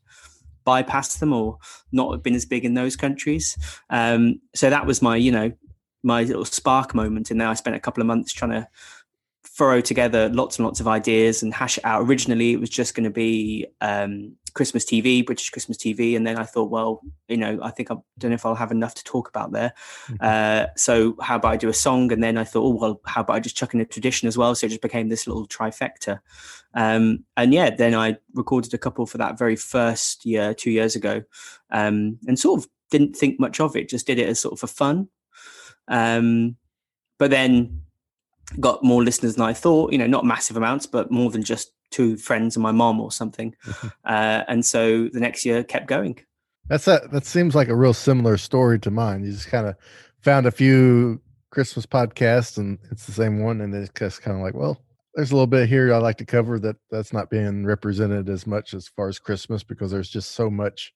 bypassed 0.66 1.20
them 1.20 1.34
or 1.34 1.58
not 1.92 2.24
been 2.24 2.36
as 2.36 2.46
big 2.46 2.64
in 2.64 2.74
those 2.74 2.96
countries. 2.96 3.58
Um, 3.90 4.40
so 4.56 4.70
that 4.70 4.86
was 4.86 5.02
my, 5.02 5.18
you 5.18 5.32
know, 5.32 5.52
my 6.04 6.24
little 6.24 6.46
spark 6.46 6.94
moment, 6.96 7.32
and 7.32 7.42
then 7.42 7.48
I 7.48 7.54
spent 7.54 7.76
a 7.76 7.82
couple 7.82 8.02
of 8.02 8.08
months 8.08 8.32
trying 8.32 8.52
to 8.52 8.68
throw 9.56 9.82
together 9.82 10.30
lots 10.30 10.58
and 10.58 10.66
lots 10.66 10.80
of 10.80 10.88
ideas 10.88 11.44
and 11.44 11.54
hash 11.54 11.78
it 11.78 11.86
out. 11.86 12.02
Originally, 12.02 12.54
it 12.54 12.60
was 12.60 12.70
just 12.70 12.96
going 12.96 13.04
to 13.04 13.12
be 13.12 13.68
um, 13.82 14.36
Christmas 14.54 14.84
TV, 14.84 15.24
British 15.24 15.52
Christmas 15.52 15.78
TV, 15.78 16.16
and 16.16 16.26
then 16.26 16.38
I 16.38 16.44
thought, 16.44 16.72
well, 16.72 17.02
you 17.28 17.38
know, 17.38 17.60
I 17.62 17.70
think 17.70 17.92
I 17.92 17.96
don't 18.18 18.32
know 18.32 18.36
if 18.36 18.46
I'll 18.46 18.56
have 18.56 18.72
enough 18.72 18.96
to 18.96 19.04
talk 19.04 19.30
about 19.30 19.52
there. 19.52 19.74
Mm-hmm. 20.08 20.16
Uh, 20.20 20.68
so 20.76 21.16
how 21.22 21.36
about 21.36 21.54
I 21.54 21.58
do 21.58 21.70
a 21.70 21.74
song? 21.74 22.12
And 22.12 22.24
then 22.24 22.38
I 22.38 22.44
thought, 22.44 22.64
oh 22.64 22.76
well, 22.76 23.02
how 23.06 23.22
about 23.22 23.36
I 23.36 23.40
just 23.40 23.56
chuck 23.56 23.76
in 23.76 23.82
a 23.82 23.86
tradition 23.86 24.28
as 24.28 24.38
well? 24.38 24.56
So 24.56 24.66
it 24.66 24.70
just 24.70 24.82
became 24.82 25.10
this 25.10 25.28
little 25.28 25.48
trifecta. 25.48 26.20
Um, 26.74 27.24
and 27.38 27.54
yeah, 27.54 27.70
then 27.70 27.94
I 27.94 28.18
recorded 28.34 28.74
a 28.74 28.80
couple 28.80 29.06
for 29.06 29.20
that 29.20 29.38
very 29.38 29.56
first 29.56 30.26
year, 30.26 30.56
two 30.56 30.72
years 30.72 30.96
ago, 30.96 31.24
um, 31.70 32.18
and 32.28 32.40
sort 32.40 32.60
of 32.60 32.70
didn't 32.90 33.16
think 33.16 33.40
much 33.40 33.60
of 33.60 33.76
it. 33.76 33.90
Just 33.90 34.08
did 34.08 34.18
it 34.18 34.30
as 34.30 34.40
sort 34.40 34.54
of 34.54 34.60
for 34.60 34.68
fun. 34.68 35.10
Um, 35.88 36.56
but 37.20 37.30
then 37.30 37.84
got 38.60 38.84
more 38.84 39.04
listeners 39.04 39.36
than 39.36 39.46
I 39.46 39.54
thought. 39.54 39.92
You 39.92 39.98
know, 39.98 40.08
not 40.08 40.26
massive 40.26 40.58
amounts, 40.58 40.86
but 40.86 41.12
more 41.12 41.30
than 41.32 41.44
just 41.44 41.72
two 41.94 42.18
friends 42.18 42.56
and 42.56 42.64
my 42.64 42.72
mom 42.72 43.00
or 43.00 43.12
something. 43.12 43.56
Uh, 44.06 44.44
and 44.50 44.66
so 44.66 45.08
the 45.08 45.20
next 45.20 45.46
year 45.46 45.64
kept 45.64 45.88
going. 45.88 46.20
That's 46.68 46.88
a, 46.90 47.08
that 47.14 47.26
seems 47.26 47.56
like 47.56 47.70
a 47.70 47.76
real 47.76 47.94
similar 47.94 48.38
story 48.38 48.78
to 48.80 48.92
mine. 48.92 49.24
You 49.24 49.32
just 49.32 49.48
kind 49.48 49.66
of 49.66 49.76
found 50.22 50.46
a 50.46 50.52
few 50.52 51.22
Christmas 51.52 51.86
podcasts 51.86 52.58
and 52.58 52.78
it's 52.92 53.06
the 53.06 53.14
same 53.14 53.42
one. 53.42 53.62
And 53.62 53.74
it's 53.74 53.90
just 53.98 54.22
kind 54.22 54.36
of 54.36 54.44
like, 54.44 54.56
well, 54.56 54.78
there's 55.16 55.32
a 55.32 55.36
little 55.36 55.48
bit 55.48 55.70
here 55.70 55.94
I 55.94 55.98
like 55.98 56.18
to 56.18 56.26
cover 56.26 56.60
that 56.60 56.76
that's 56.92 57.14
not 57.14 57.30
being 57.30 57.66
represented 57.66 58.30
as 58.30 58.46
much 58.46 58.74
as 58.74 58.88
far 58.90 59.08
as 59.08 59.20
Christmas 59.20 59.64
because 59.64 59.90
there's 59.90 60.10
just 60.10 60.32
so 60.32 60.50
much 60.50 60.94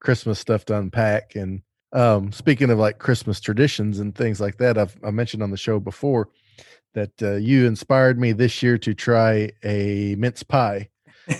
Christmas 0.00 0.38
stuff 0.38 0.64
to 0.66 0.78
unpack. 0.78 1.36
And 1.36 1.62
um, 1.92 2.32
speaking 2.32 2.70
of 2.70 2.78
like 2.78 2.98
Christmas 2.98 3.38
traditions 3.38 4.00
and 4.00 4.14
things 4.14 4.40
like 4.40 4.58
that, 4.58 4.78
I've 4.78 4.96
I 5.04 5.10
mentioned 5.10 5.42
on 5.42 5.50
the 5.50 5.56
show 5.56 5.78
before 5.78 6.30
that 6.94 7.22
uh, 7.22 7.34
you 7.36 7.66
inspired 7.66 8.18
me 8.18 8.32
this 8.32 8.62
year 8.62 8.78
to 8.78 8.94
try 8.94 9.50
a 9.64 10.14
mince 10.18 10.42
pie, 10.42 10.88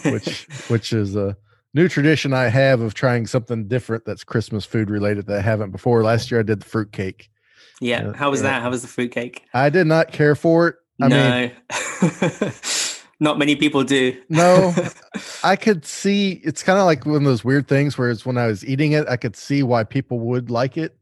which 0.04 0.44
which 0.68 0.92
is 0.92 1.16
a 1.16 1.36
new 1.74 1.88
tradition 1.88 2.32
I 2.32 2.48
have 2.48 2.80
of 2.80 2.94
trying 2.94 3.26
something 3.26 3.68
different 3.68 4.04
that's 4.04 4.24
Christmas 4.24 4.64
food 4.64 4.90
related 4.90 5.26
that 5.26 5.38
I 5.38 5.42
haven't 5.42 5.70
before. 5.70 6.02
Last 6.02 6.30
year 6.30 6.40
I 6.40 6.42
did 6.44 6.60
the 6.60 6.68
fruit 6.68 6.92
cake. 6.92 7.30
Yeah, 7.80 8.08
uh, 8.08 8.12
how 8.12 8.30
was 8.30 8.42
that? 8.42 8.62
How 8.62 8.70
was 8.70 8.82
the 8.82 8.88
fruit 8.88 9.10
cake? 9.12 9.44
I 9.54 9.70
did 9.70 9.86
not 9.86 10.12
care 10.12 10.34
for 10.34 10.68
it. 10.68 10.76
I 11.02 11.08
no. 11.08 11.40
mean, 11.40 12.52
not 13.20 13.38
many 13.38 13.56
people 13.56 13.84
do. 13.84 14.20
no, 14.28 14.74
I 15.44 15.56
could 15.56 15.86
see 15.86 16.40
it's 16.44 16.62
kind 16.62 16.78
of 16.78 16.84
like 16.84 17.06
one 17.06 17.16
of 17.16 17.24
those 17.24 17.44
weird 17.44 17.68
things 17.68 17.96
where 17.96 18.10
it's 18.10 18.26
when 18.26 18.36
I 18.36 18.46
was 18.46 18.64
eating 18.66 18.92
it, 18.92 19.08
I 19.08 19.16
could 19.16 19.34
see 19.34 19.62
why 19.62 19.84
people 19.84 20.20
would 20.20 20.50
like 20.50 20.76
it. 20.76 20.96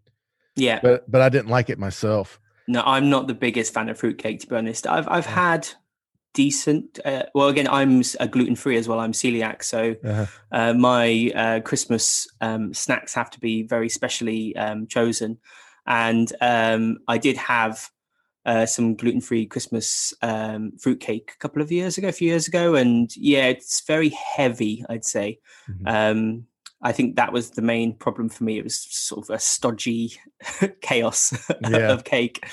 Yeah. 0.55 0.81
but 0.83 1.09
but 1.11 1.21
I 1.21 1.29
didn't 1.29 1.49
like 1.49 1.71
it 1.71 1.79
myself. 1.79 2.41
No, 2.69 2.83
I'm 2.85 3.09
not 3.11 3.27
the 3.27 3.35
biggest 3.35 3.73
fan 3.75 3.89
of 3.89 3.99
fruitcake, 3.99 4.41
to 4.41 4.47
be 4.47 4.57
honest. 4.57 4.87
I've 4.87 5.09
I've 5.09 5.27
had 5.27 5.69
decent. 6.35 7.01
Uh, 7.05 7.25
well, 7.35 7.49
again, 7.49 7.67
I'm 7.67 8.03
a 8.21 8.29
gluten 8.29 8.55
free 8.57 8.77
as 8.77 8.87
well. 8.87 9.01
I'm 9.01 9.13
celiac, 9.13 9.65
so 9.65 9.97
Uh-huh. 10.05 10.27
uh, 10.53 10.75
my 10.75 11.33
uh, 11.35 11.61
Christmas 11.61 12.29
um, 12.41 12.73
snacks 12.75 13.15
have 13.15 13.31
to 13.31 13.41
be 13.41 13.63
very 13.63 13.89
specially 13.89 14.55
um, 14.57 14.87
chosen. 14.87 15.39
And 15.87 16.31
um, 16.41 16.99
I 17.09 17.19
did 17.19 17.37
have 17.39 17.91
uh, 18.45 18.67
some 18.67 18.95
gluten 18.95 19.21
free 19.23 19.47
Christmas 19.47 20.15
um, 20.23 20.73
fruitcake 20.79 21.33
a 21.35 21.39
couple 21.39 21.63
of 21.63 21.73
years 21.73 21.99
ago, 21.99 22.09
a 22.09 22.13
few 22.13 22.29
years 22.29 22.47
ago, 22.49 22.75
and 22.75 23.11
yeah, 23.17 23.47
it's 23.47 23.83
very 23.87 24.11
heavy. 24.11 24.85
I'd 24.89 25.05
say. 25.05 25.41
Mhm. 25.71 26.45
I 26.81 26.93
think 26.93 27.17
that 27.17 27.33
was 27.33 27.51
the 27.51 27.63
main 27.63 27.93
problem 27.95 28.29
for 28.29 28.45
me. 28.45 28.59
It 28.59 28.65
was 28.65 28.77
sort 28.77 29.29
of 29.29 29.35
a 29.35 29.39
stodgy 29.39 30.13
chaos 30.81 31.33
Yeah. 31.69 31.93
of 31.93 32.05
cake. 32.05 32.45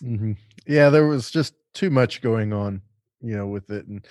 hmm 0.00 0.32
Yeah, 0.66 0.90
there 0.90 1.06
was 1.06 1.30
just 1.30 1.54
too 1.74 1.90
much 1.90 2.22
going 2.22 2.52
on, 2.52 2.80
you 3.20 3.36
know, 3.36 3.46
with 3.46 3.70
it, 3.70 3.86
and 3.86 4.06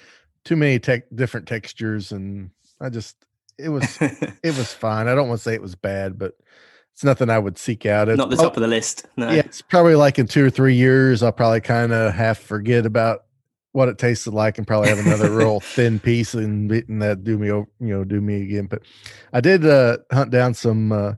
too 0.45 0.55
many 0.55 0.77
tech 0.79 1.03
different 1.15 1.47
textures, 1.47 2.11
and 2.11 2.51
I 2.79 2.89
just 2.89 3.15
it 3.57 3.69
was 3.69 3.97
it 4.01 4.55
was 4.57 4.73
fine. 4.73 5.07
I 5.07 5.15
don't 5.15 5.27
want 5.27 5.39
to 5.39 5.43
say 5.43 5.53
it 5.53 5.61
was 5.61 5.75
bad, 5.75 6.19
but 6.19 6.33
it's 6.93 7.03
nothing 7.03 7.29
I 7.31 7.39
would 7.39 7.57
seek 7.57 7.85
out. 7.87 8.09
It's 8.09 8.17
Not 8.19 8.29
the 8.29 8.35
top 8.35 8.55
of 8.55 8.61
the 8.61 8.67
list. 8.67 9.07
No. 9.17 9.27
Yeah, 9.31 9.39
it's 9.45 9.61
probably 9.63 9.95
like 9.95 10.19
in 10.19 10.27
two 10.27 10.45
or 10.45 10.49
three 10.51 10.75
years, 10.75 11.23
I'll 11.23 11.31
probably 11.31 11.61
kind 11.61 11.91
of 11.91 12.13
half 12.13 12.37
forget 12.37 12.85
about 12.85 13.23
what 13.73 13.89
it 13.89 13.97
tasted 13.97 14.33
like, 14.33 14.57
and 14.57 14.65
probably 14.65 14.89
have 14.89 14.99
another 15.05 15.29
real 15.37 15.59
thin 15.59 15.99
piece, 15.99 16.33
and, 16.33 16.71
and 16.71 17.01
that 17.01 17.23
do 17.23 17.37
me, 17.37 17.47
you 17.47 17.67
know, 17.79 18.03
do 18.05 18.21
me 18.21 18.41
again. 18.43 18.67
But 18.67 18.83
I 19.33 19.41
did 19.41 19.65
uh, 19.65 19.97
hunt 20.11 20.31
down 20.31 20.53
some 20.53 20.91
uh, 20.91 21.13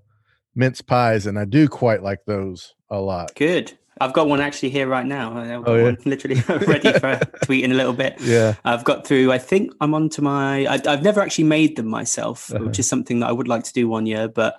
mince 0.55 0.81
pies, 0.81 1.25
and 1.27 1.37
I 1.37 1.45
do 1.45 1.67
quite 1.69 2.01
like 2.01 2.25
those 2.25 2.73
a 2.89 2.99
lot. 2.99 3.33
Good. 3.35 3.77
I've 4.01 4.11
got 4.11 4.27
one 4.27 4.41
actually 4.41 4.71
here 4.71 4.87
right 4.87 5.05
now. 5.05 5.37
I've 5.37 5.63
got 5.63 5.71
Oh, 5.71 5.75
yeah. 5.77 5.83
one 5.83 5.97
literally 6.03 6.35
ready 6.49 6.91
for 6.91 7.15
tweeting 7.45 7.71
a 7.71 7.75
little 7.75 7.93
bit. 7.93 8.15
Yeah, 8.19 8.55
I've 8.65 8.83
got 8.83 9.07
through. 9.07 9.31
I 9.31 9.37
think 9.37 9.71
I'm 9.79 9.93
on 9.93 10.09
to 10.09 10.21
my. 10.21 10.65
I, 10.65 10.79
I've 10.85 11.01
never 11.03 11.21
actually 11.21 11.45
made 11.45 11.77
them 11.77 11.87
myself, 11.87 12.51
Uh-huh. 12.51 12.65
which 12.65 12.77
is 12.79 12.89
something 12.89 13.21
that 13.21 13.27
I 13.29 13.31
would 13.31 13.47
like 13.47 13.63
to 13.63 13.71
do 13.73 13.87
one 13.87 14.05
year, 14.05 14.27
but 14.27 14.55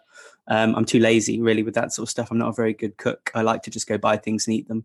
um, 0.48 0.74
I'm 0.74 0.84
too 0.84 0.98
lazy 1.00 1.40
really 1.40 1.62
with 1.62 1.74
that 1.74 1.92
sort 1.92 2.06
of 2.06 2.10
stuff. 2.10 2.30
I'm 2.30 2.38
not 2.38 2.50
a 2.50 2.52
very 2.52 2.72
good 2.72 2.96
cook. 2.96 3.30
I 3.34 3.42
like 3.42 3.62
to 3.62 3.70
just 3.70 3.86
go 3.88 3.98
buy 3.98 4.16
things 4.16 4.46
and 4.46 4.54
eat 4.54 4.68
them. 4.68 4.84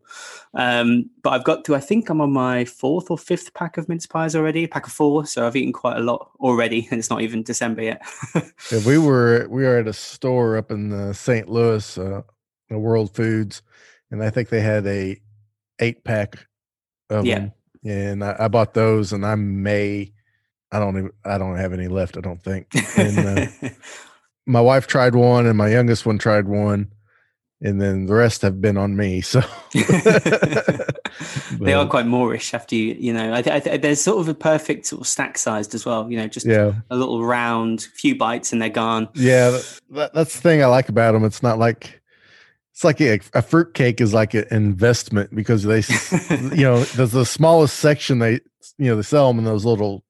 Um, 0.54 1.10
but 1.22 1.34
I've 1.34 1.44
got 1.44 1.66
to. 1.66 1.76
I 1.76 1.80
think 1.80 2.10
I'm 2.10 2.22
on 2.22 2.32
my 2.32 2.66
fourth 2.66 3.12
or 3.12 3.18
fifth 3.18 3.54
pack 3.54 3.78
of 3.78 3.88
mince 3.88 4.06
pies 4.06 4.36
already. 4.36 4.68
Pack 4.68 4.88
of 4.88 4.94
four, 4.94 5.26
so 5.26 5.46
I've 5.46 5.56
eaten 5.56 5.74
quite 5.74 5.98
a 5.98 6.02
lot 6.02 6.32
already, 6.40 6.88
and 6.92 7.00
it's 7.00 7.10
not 7.10 7.22
even 7.22 7.44
December 7.44 7.84
yet. 7.84 8.02
Yeah, 8.72 8.80
we 8.86 8.98
were 8.98 9.48
we 9.50 9.64
were 9.64 9.78
at 9.80 9.88
a 9.88 9.94
store 9.94 10.56
up 10.56 10.72
in 10.72 10.94
uh, 10.94 11.12
St. 11.14 11.50
Louis, 11.50 11.98
uh, 11.98 12.22
the 12.70 12.80
World 12.80 13.14
Foods, 13.14 13.64
and 14.12 14.24
I 14.24 14.30
think 14.30 14.50
they 14.50 14.62
had 14.62 14.86
a 14.88 15.20
eight 15.80 16.04
pack 16.04 16.48
of 17.10 17.26
Yeah. 17.26 17.40
them. 17.40 17.52
And 17.84 18.24
I, 18.24 18.36
I 18.40 18.48
bought 18.48 18.74
those, 18.74 19.12
and 19.12 19.26
I 19.26 19.36
may, 19.36 20.14
I 20.72 20.80
don't 20.80 20.96
even, 20.98 21.12
I 21.26 21.38
don't 21.38 21.58
have 21.58 21.74
any 21.74 21.88
left. 21.88 22.16
I 22.16 22.22
don't 22.22 22.42
think. 22.42 22.68
And 22.96 23.18
uh, 23.28 23.48
my 24.46 24.62
wife 24.62 24.88
tried 24.88 25.16
one, 25.16 25.46
and 25.46 25.58
my 25.58 25.70
youngest 25.70 26.06
one 26.06 26.18
tried 26.18 26.48
one, 26.48 26.92
and 27.62 27.80
then 27.80 28.08
the 28.08 28.14
rest 28.14 28.42
have 28.42 28.60
been 28.60 28.78
on 28.78 28.96
me. 28.96 29.22
So 29.22 29.42
they 31.60 31.74
are 31.74 31.88
quite 31.88 32.08
moorish 32.08 32.54
after 32.54 32.76
you, 32.76 32.96
you 33.00 33.14
know. 33.14 33.34
I 33.34 33.42
th- 33.42 33.56
I 33.56 33.60
th- 33.60 33.82
there's 33.82 34.02
sort 34.02 34.20
of 34.20 34.28
a 34.28 34.34
perfect 34.34 34.88
sort 34.88 35.02
of 35.02 35.08
snack 35.08 35.38
sized 35.38 35.76
as 35.76 35.86
well, 35.86 36.10
you 36.10 36.18
know, 36.18 36.28
just 36.28 36.46
yeah, 36.46 36.74
a 36.90 36.96
little 36.96 37.24
round, 37.24 37.82
few 37.96 38.16
bites 38.16 38.52
and 38.52 38.62
they're 38.62 38.70
gone. 38.70 39.10
yeah. 39.14 39.52
That, 39.52 39.80
that, 39.92 40.14
that's 40.14 40.36
the 40.36 40.42
thing 40.42 40.64
I 40.64 40.68
like 40.68 40.90
about 40.90 41.12
them. 41.14 41.24
It's 41.24 41.44
not 41.44 41.60
like. 41.60 42.00
It's 42.74 42.86
like 42.86 43.02
a, 43.02 43.20
a 43.34 43.42
fruit 43.42 43.74
cake 43.74 44.00
is 44.00 44.14
like 44.14 44.34
an 44.34 44.46
investment 44.50 45.36
because 45.36 45.64
they 45.64 45.84
you 46.56 46.64
know, 46.64 46.84
there's 46.96 47.12
the 47.12 47.26
smallest 47.26 47.78
section 47.78 48.20
they, 48.20 48.40
you 48.78 48.90
know, 48.90 48.96
they 48.96 49.02
sell 49.02 49.28
them 49.28 49.40
in 49.40 49.46
those 49.46 49.66
little 49.66 50.04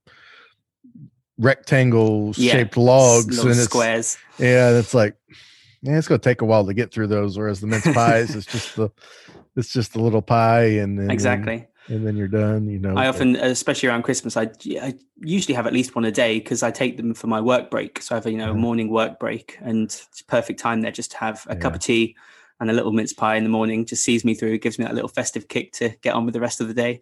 rectangle 1.42 2.34
Yeah, 2.38 2.54
shaped 2.54 2.78
logs, 2.78 3.38
little 3.38 3.52
and 3.52 3.60
it's 3.60 3.64
squares. 3.64 4.18
yeah, 4.40 4.70
and 4.70 4.78
it's 4.78 4.94
like, 4.94 5.16
yeah, 5.82 5.98
it's 5.98 6.08
gonna 6.08 6.20
take 6.20 6.42
a 6.42 6.46
while 6.46 6.66
to 6.66 6.74
get 6.74 6.94
through 6.94 7.08
those. 7.08 7.38
Whereas 7.38 7.60
the 7.60 7.68
mince 7.68 7.88
pies, 7.94 8.36
it's 8.36 8.46
just 8.46 8.76
the, 8.76 8.90
it's 9.56 9.74
just 9.74 9.96
a 9.96 10.02
little 10.02 10.22
pie, 10.22 10.66
and 10.66 10.98
then 10.98 11.12
Exactly. 11.12 11.68
and 11.88 12.06
then 12.06 12.16
you're 12.16 12.28
done. 12.28 12.70
You 12.70 12.80
know, 12.80 12.96
I 12.96 13.08
often, 13.08 13.36
especially 13.36 13.90
around 13.90 14.04
Christmas, 14.04 14.38
I, 14.38 14.52
I 14.82 14.94
usually 15.20 15.56
have 15.56 15.68
at 15.68 15.74
least 15.74 15.96
one 15.96 16.06
a 16.06 16.12
day 16.12 16.40
because 16.40 16.64
I 16.64 16.72
take 16.72 16.98
them 16.98 17.14
for 17.14 17.28
my 17.28 17.42
work 17.42 17.70
break. 17.72 18.02
So 18.02 18.16
I 18.16 18.18
have 18.18 18.26
a 18.26 18.32
you 18.32 18.38
know 18.38 18.52
a 18.52 18.56
morning 18.56 18.90
work 18.90 19.20
break, 19.20 19.58
and 19.62 19.86
it's 19.86 20.22
a 20.22 20.26
perfect 20.26 20.60
time 20.60 20.82
there 20.82 20.92
just 20.92 21.12
to 21.12 21.18
have 21.18 21.46
a 21.50 21.56
cup 21.56 21.74
of 21.74 21.82
tea 21.82 22.16
and 22.60 22.70
a 22.70 22.74
little 22.74 22.92
mince 22.92 23.12
pie 23.12 23.36
in 23.36 23.44
the 23.44 23.50
morning. 23.50 23.86
Just 23.86 24.04
sees 24.04 24.24
me 24.24 24.36
through, 24.36 24.60
gives 24.60 24.78
me 24.78 24.86
that 24.86 24.94
little 24.94 25.10
festive 25.10 25.48
kick 25.48 25.74
to 25.74 25.90
get 26.02 26.14
on 26.14 26.26
with 26.26 26.34
the 26.36 26.40
rest 26.40 26.62
of 26.62 26.68
the 26.68 26.76
day. 26.76 27.02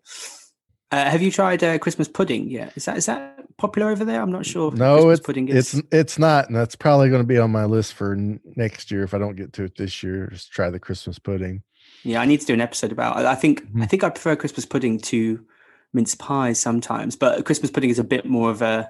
Uh, 0.91 1.08
have 1.08 1.22
you 1.22 1.31
tried 1.31 1.63
uh, 1.63 1.77
Christmas 1.77 2.08
pudding 2.08 2.50
yet? 2.50 2.74
Is 2.75 2.86
that 2.86 2.98
is 2.98 3.05
that 3.05 3.38
popular 3.60 3.92
over 3.92 4.04
there? 4.06 4.22
I'm 4.22 4.32
not 4.32 4.46
sure. 4.46 4.72
no, 4.72 4.96
Christmas 4.96 5.20
it's 5.20 5.25
pudding 5.25 5.50
is. 5.50 5.74
it's 5.75 5.84
it's 5.92 6.20
not, 6.20 6.48
and 6.48 6.56
that's 6.56 6.75
probably 6.75 7.10
going 7.10 7.22
to 7.22 7.28
be 7.28 7.38
on 7.38 7.51
my 7.51 7.66
list 7.66 7.94
for 7.94 8.13
n- 8.13 8.39
next 8.56 8.89
year 8.89 9.04
if 9.04 9.13
I 9.13 9.18
don't 9.20 9.36
get 9.36 9.54
to 9.54 9.63
it 9.66 9.75
this 9.78 10.01
year. 10.01 10.28
Just 10.32 10.51
try 10.51 10.70
the 10.70 10.80
Christmas 10.80 11.20
pudding. 11.20 11.62
Yeah, 12.04 12.22
I 12.22 12.25
need 12.25 12.39
to 12.42 12.46
do 12.48 12.54
an 12.54 12.62
episode 12.62 12.92
about. 12.92 13.18
I 13.18 13.32
I 13.32 13.36
think 13.36 13.62
I 13.75 13.80
Mhm. 13.86 13.89
think 13.89 14.04
I 14.04 14.10
prefer 14.10 14.36
Christmas 14.36 14.66
pudding 14.66 15.00
to 15.00 15.46
mince 15.94 16.16
pies 16.16 16.60
sometimes, 16.60 17.16
but 17.16 17.46
Christmas 17.46 17.72
pudding 17.72 17.89
is 17.89 18.00
a 18.00 18.04
bit 18.04 18.25
more 18.25 18.50
of 18.50 18.62
a 18.62 18.89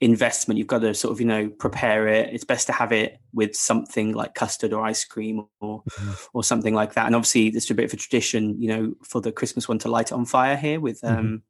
investment. 0.00 0.58
You've 0.58 0.66
got 0.66 0.80
to 0.80 0.92
sort 0.92 1.12
of 1.12 1.20
you 1.20 1.26
know 1.26 1.48
prepare 1.48 2.06
it. 2.08 2.28
It's 2.34 2.44
best 2.44 2.66
to 2.66 2.72
have 2.72 2.92
it 2.92 3.18
with 3.32 3.54
something 3.56 4.12
like 4.12 4.34
custard 4.34 4.72
or 4.72 4.84
ice 4.84 5.04
cream 5.04 5.46
or 5.60 5.82
Mhm. 5.90 6.26
or 6.34 6.44
something 6.44 6.74
like 6.74 6.94
that. 6.94 7.06
And 7.06 7.14
obviously, 7.14 7.50
there's 7.50 7.70
a 7.70 7.74
bit 7.74 7.86
of 7.86 7.94
a 7.94 7.96
tradition, 7.96 8.60
you 8.60 8.68
know, 8.68 8.94
for 9.02 9.20
the 9.20 9.32
Christmas 9.32 9.68
one 9.68 9.78
to 9.80 9.88
light 9.88 10.08
it 10.08 10.12
on 10.12 10.26
fire 10.26 10.56
here 10.56 10.80
with 10.80 11.00
Mhm. 11.00 11.18
um, 11.18 11.42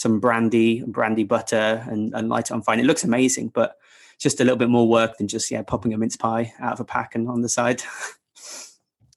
some 0.00 0.18
brandy, 0.18 0.82
brandy 0.86 1.24
butter, 1.24 1.84
and, 1.90 2.14
and 2.14 2.30
light 2.30 2.46
it 2.46 2.52
on 2.52 2.62
fire. 2.62 2.72
And 2.72 2.80
it 2.82 2.86
looks 2.86 3.04
amazing, 3.04 3.48
but 3.48 3.76
just 4.18 4.40
a 4.40 4.44
little 4.44 4.56
bit 4.56 4.70
more 4.70 4.88
work 4.88 5.18
than 5.18 5.28
just 5.28 5.50
yeah 5.50 5.62
popping 5.62 5.92
a 5.92 5.98
mince 5.98 6.16
pie 6.16 6.52
out 6.58 6.72
of 6.72 6.80
a 6.80 6.84
pack 6.84 7.14
and 7.14 7.28
on 7.28 7.42
the 7.42 7.48
side. 7.48 7.82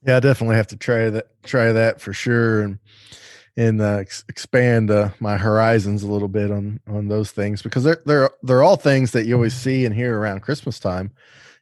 Yeah, 0.06 0.18
I 0.18 0.20
definitely 0.20 0.58
have 0.58 0.68
to 0.68 0.76
try 0.76 1.10
that. 1.10 1.28
Try 1.44 1.72
that 1.72 2.02
for 2.02 2.12
sure, 2.12 2.62
and 2.62 2.80
and 3.56 3.80
uh, 3.82 4.00
ex- 4.02 4.26
expand 4.28 4.92
uh, 4.92 5.12
my 5.22 5.38
horizons 5.38 6.04
a 6.04 6.12
little 6.12 6.28
bit 6.28 6.52
on 6.52 6.82
on 6.90 7.08
those 7.08 7.32
things 7.32 7.62
because 7.62 7.86
they're 7.86 8.02
they're 8.06 8.30
they're 8.44 8.64
all 8.64 8.76
things 8.76 9.12
that 9.12 9.26
you 9.26 9.36
always 9.36 9.54
see 9.54 9.86
and 9.86 9.96
hear 9.96 10.20
around 10.20 10.42
Christmas 10.42 10.78
time. 10.78 11.12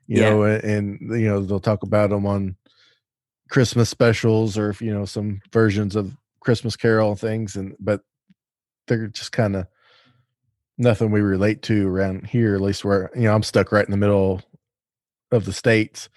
You 0.08 0.22
Yeah. 0.22 0.30
know, 0.32 0.44
and, 0.44 0.64
and 0.64 1.22
you 1.22 1.28
know 1.28 1.42
they'll 1.42 1.60
talk 1.60 1.84
about 1.84 2.10
them 2.10 2.26
on 2.26 2.56
Christmas 3.52 3.90
specials 3.90 4.58
or 4.58 4.72
if 4.72 4.82
you 4.82 4.92
know 4.92 5.06
some 5.06 5.42
versions 5.54 5.96
of 5.96 6.18
Christmas 6.40 6.76
Carol 6.76 7.16
things, 7.16 7.56
and 7.56 7.76
but 7.80 8.02
they're 8.92 9.08
just 9.08 9.32
kind 9.32 9.56
of 9.56 9.68
nothing 10.78 11.12
we 11.12 11.22
relate 11.22 11.62
to 11.64 11.88
around 11.88 12.28
here. 12.28 12.56
At 12.56 12.62
least 12.62 12.84
where 12.84 13.10
you 13.16 13.24
know 13.24 13.34
I'm 13.34 13.44
stuck 13.44 13.72
right 13.72 13.86
in 13.86 13.92
the 13.92 13.98
middle 13.98 14.42
of 15.32 15.46
the 15.46 15.54
states. 15.54 16.10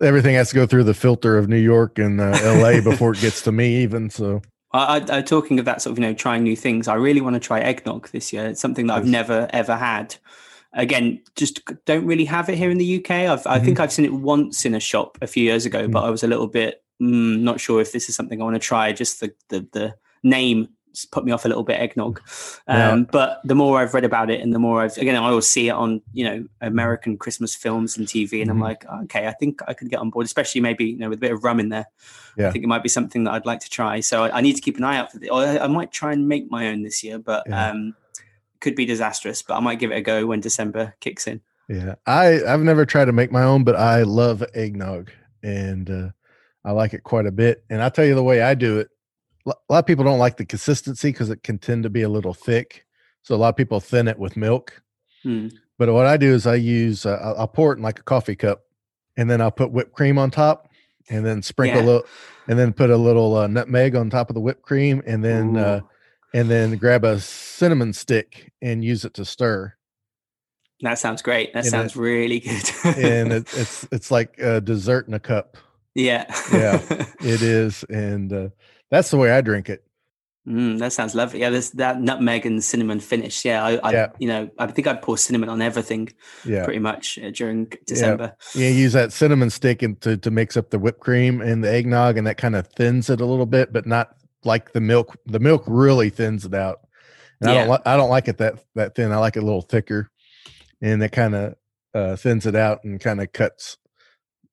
Everything 0.00 0.36
has 0.36 0.50
to 0.50 0.54
go 0.54 0.66
through 0.66 0.84
the 0.84 0.94
filter 0.94 1.36
of 1.36 1.48
New 1.48 1.58
York 1.58 1.98
and 1.98 2.20
uh, 2.20 2.38
L.A. 2.42 2.80
before 2.82 3.12
it 3.12 3.20
gets 3.20 3.42
to 3.42 3.52
me. 3.52 3.82
Even 3.82 4.08
so, 4.08 4.40
I, 4.72 5.04
I, 5.10 5.22
talking 5.22 5.58
of 5.58 5.64
that 5.64 5.82
sort 5.82 5.92
of 5.92 5.98
you 5.98 6.06
know 6.06 6.14
trying 6.14 6.44
new 6.44 6.56
things. 6.56 6.86
I 6.86 6.94
really 6.94 7.20
want 7.20 7.34
to 7.34 7.40
try 7.40 7.60
eggnog 7.60 8.08
this 8.10 8.32
year. 8.32 8.46
It's 8.46 8.60
something 8.60 8.86
that 8.86 8.94
I've 8.94 9.06
never 9.06 9.48
ever 9.52 9.76
had. 9.76 10.14
Again, 10.74 11.20
just 11.36 11.60
don't 11.84 12.06
really 12.06 12.24
have 12.24 12.48
it 12.48 12.56
here 12.56 12.70
in 12.70 12.78
the 12.78 12.98
UK. 12.98 13.10
I've, 13.10 13.46
I 13.46 13.58
think 13.58 13.78
I've 13.78 13.92
seen 13.92 14.06
it 14.06 14.14
once 14.14 14.64
in 14.64 14.74
a 14.74 14.80
shop 14.80 15.18
a 15.20 15.26
few 15.26 15.42
years 15.42 15.66
ago, 15.66 15.86
but 15.86 16.02
I 16.02 16.08
was 16.08 16.22
a 16.22 16.26
little 16.26 16.46
bit 16.46 16.82
mm, 16.98 17.40
not 17.40 17.60
sure 17.60 17.82
if 17.82 17.92
this 17.92 18.08
is 18.08 18.16
something 18.16 18.40
I 18.40 18.44
want 18.44 18.54
to 18.54 18.60
try. 18.60 18.92
Just 18.92 19.20
the 19.20 19.34
the, 19.48 19.66
the 19.72 19.94
name 20.22 20.68
put 21.10 21.24
me 21.24 21.32
off 21.32 21.44
a 21.44 21.48
little 21.48 21.62
bit. 21.64 21.80
Eggnog, 21.80 22.20
Yeah. 22.68 22.90
um, 22.92 23.04
but 23.10 23.40
the 23.44 23.54
more 23.54 23.80
I've 23.80 23.94
read 23.94 24.04
about 24.04 24.30
it, 24.30 24.40
and 24.40 24.52
the 24.54 24.58
more 24.58 24.82
I've 24.82 24.96
again, 24.96 25.16
I 25.16 25.28
always 25.28 25.46
see 25.46 25.68
it 25.68 25.72
on 25.72 26.00
you 26.12 26.24
know 26.24 26.44
American 26.60 27.16
Christmas 27.18 27.54
films 27.54 27.96
and 27.96 28.06
TV, 28.06 28.40
and 28.42 28.50
I'm 28.50 28.58
Mhm. 28.58 28.62
like, 28.62 28.84
okay, 29.04 29.26
I 29.26 29.32
think 29.32 29.60
I 29.66 29.74
could 29.74 29.90
get 29.90 29.98
on 30.00 30.10
board, 30.10 30.26
especially 30.26 30.60
maybe 30.60 30.84
you 30.86 30.98
know 30.98 31.08
with 31.08 31.18
a 31.18 31.20
bit 31.20 31.32
of 31.32 31.44
rum 31.44 31.60
in 31.60 31.68
there. 31.68 31.86
I 32.38 32.50
think 32.50 32.64
it 32.64 32.68
might 32.68 32.82
be 32.82 32.88
something 32.88 33.24
that 33.24 33.32
I'd 33.34 33.44
like 33.46 33.60
to 33.60 33.68
try. 33.70 34.00
So 34.00 34.24
I, 34.24 34.38
I 34.38 34.40
need 34.40 34.54
to 34.56 34.62
keep 34.62 34.78
an 34.78 34.84
eye 34.84 34.96
out 34.96 35.12
for 35.12 35.18
it. 35.22 35.30
I, 35.30 35.64
I 35.64 35.66
might 35.66 35.92
try 35.92 36.12
and 36.12 36.26
make 36.28 36.50
my 36.50 36.68
own 36.68 36.82
this 36.82 37.04
year, 37.04 37.18
but 37.18 37.44
Yeah. 37.46 37.70
um, 37.70 37.94
could 38.60 38.74
be 38.74 38.86
disastrous. 38.86 39.42
But 39.42 39.56
I 39.56 39.60
might 39.60 39.78
give 39.78 39.90
it 39.92 39.96
a 39.96 40.00
go 40.00 40.24
when 40.26 40.40
December 40.40 40.94
kicks 41.00 41.26
in. 41.26 41.40
yeah, 41.68 41.94
I 42.06 42.42
I've 42.44 42.62
never 42.62 42.84
tried 42.86 43.04
to 43.06 43.12
make 43.12 43.30
my 43.32 43.42
own, 43.42 43.64
but 43.64 43.76
I 43.76 44.02
love 44.02 44.42
eggnog 44.54 45.10
and 45.42 45.90
uh, 45.90 46.08
I 46.64 46.70
like 46.72 46.94
it 46.94 47.02
quite 47.02 47.26
a 47.26 47.32
bit. 47.32 47.64
And 47.68 47.82
I'll 47.82 47.90
tell 47.90 48.04
you 48.06 48.14
the 48.14 48.22
way 48.22 48.40
I 48.40 48.54
do 48.54 48.78
it. 48.78 48.88
A 49.46 49.54
lot 49.68 49.78
of 49.80 49.86
people 49.86 50.04
don't 50.04 50.18
like 50.18 50.36
the 50.36 50.44
consistency 50.44 51.08
because 51.10 51.30
it 51.30 51.42
can 51.42 51.58
tend 51.58 51.82
to 51.82 51.90
be 51.90 52.02
a 52.02 52.08
little 52.08 52.34
thick. 52.34 52.86
So 53.22 53.34
a 53.34 53.36
lot 53.36 53.48
of 53.48 53.56
people 53.56 53.80
thin 53.80 54.08
it 54.08 54.18
with 54.18 54.36
milk. 54.36 54.82
Hmm. 55.22 55.48
But 55.78 55.92
what 55.92 56.06
I 56.06 56.16
do 56.16 56.32
is 56.32 56.46
I 56.46 56.56
use 56.56 57.06
uh, 57.06 57.34
I'll, 57.36 57.48
pour 57.48 57.72
it 57.72 57.76
in 57.76 57.82
like 57.82 57.98
a 57.98 58.02
coffee 58.04 58.36
cup, 58.36 58.62
and 59.16 59.28
then 59.28 59.40
I'll 59.40 59.50
put 59.50 59.72
whipped 59.72 59.92
cream 59.92 60.16
on 60.18 60.30
top, 60.30 60.68
and 61.08 61.26
then 61.26 61.42
sprinkle 61.42 61.80
Yeah. 61.80 61.84
a 61.84 61.86
little, 61.86 62.06
and 62.46 62.58
then 62.58 62.72
put 62.72 62.90
a 62.90 62.96
little 62.96 63.36
uh, 63.36 63.46
nutmeg 63.46 63.96
on 63.96 64.10
top 64.10 64.30
of 64.30 64.34
the 64.34 64.40
whipped 64.40 64.62
cream, 64.62 65.02
and 65.06 65.24
then 65.24 65.56
uh, 65.56 65.80
and 66.34 66.50
then 66.50 66.76
grab 66.76 67.04
a 67.04 67.18
cinnamon 67.20 67.92
stick 67.92 68.52
and 68.62 68.84
use 68.84 69.04
it 69.04 69.14
to 69.14 69.24
stir. 69.24 69.74
that 70.82 70.98
sounds 70.98 71.22
great. 71.22 71.52
That 71.52 71.60
and 71.60 71.70
sounds 71.70 71.96
really 71.96 72.40
good. 72.40 72.70
And 72.84 73.32
it, 73.32 73.48
it's 73.56 73.86
it's 73.90 74.10
like 74.10 74.38
a 74.38 74.60
dessert 74.60 75.08
in 75.08 75.14
a 75.14 75.20
cup. 75.20 75.56
Yeah. 75.94 76.24
Yeah. 76.52 76.80
it 77.20 77.42
is, 77.42 77.84
and 77.84 78.32
uh, 78.32 78.48
that's 78.92 79.10
the 79.10 79.16
way 79.16 79.32
I 79.32 79.40
drink 79.40 79.68
it. 79.68 79.82
Mm, 80.48 80.78
that 80.80 80.92
sounds 80.92 81.14
lovely. 81.14 81.40
Yeah, 81.40 81.50
there's 81.50 81.70
that 81.72 82.00
nutmeg 82.00 82.44
and 82.46 82.62
cinnamon 82.64 82.98
finish. 82.98 83.44
Yeah, 83.44 83.64
I, 83.64 83.76
I 83.76 83.92
Yeah. 83.92 84.06
you 84.18 84.26
know, 84.28 84.50
I 84.58 84.66
think 84.66 84.88
I'd 84.88 85.00
pour 85.00 85.16
cinnamon 85.16 85.48
on 85.48 85.62
everything 85.62 86.08
Yeah, 86.44 86.64
pretty 86.64 86.80
much 86.80 87.16
uh, 87.18 87.30
during 87.30 87.72
December. 87.86 88.34
yeah. 88.54 88.68
Use 88.68 88.92
that 88.92 89.12
cinnamon 89.12 89.50
stick 89.50 89.82
and 89.82 90.00
to 90.00 90.16
to 90.16 90.30
mix 90.32 90.56
up 90.56 90.70
the 90.70 90.78
whipped 90.80 90.98
cream 91.00 91.40
and 91.40 91.62
the 91.64 91.70
eggnog, 91.72 92.16
and 92.18 92.26
that 92.26 92.38
kind 92.38 92.54
of 92.56 92.66
thins 92.68 93.08
it 93.08 93.20
a 93.20 93.24
little 93.24 93.46
bit, 93.46 93.72
but 93.72 93.86
not 93.86 94.16
like 94.44 94.72
the 94.72 94.80
milk. 94.80 95.16
The 95.26 95.38
milk 95.40 95.62
really 95.68 96.10
thins 96.10 96.44
it 96.44 96.54
out, 96.54 96.80
and 97.40 97.48
I 97.50 97.54
don't 97.54 97.66
Yeah. 97.68 97.72
li- 97.74 97.82
I 97.86 97.96
don't 97.96 98.10
like 98.10 98.26
it 98.26 98.38
that 98.38 98.64
that 98.74 98.94
thin. 98.96 99.12
I 99.12 99.18
like 99.18 99.36
it 99.36 99.44
a 99.44 99.46
little 99.46 99.62
thicker, 99.62 100.10
and 100.80 101.00
it 101.04 101.12
kind 101.12 101.36
of 101.36 101.54
uh, 101.94 102.16
thins 102.16 102.46
it 102.46 102.56
out 102.56 102.82
and 102.82 103.00
kind 103.00 103.20
of 103.20 103.32
cuts 103.32 103.76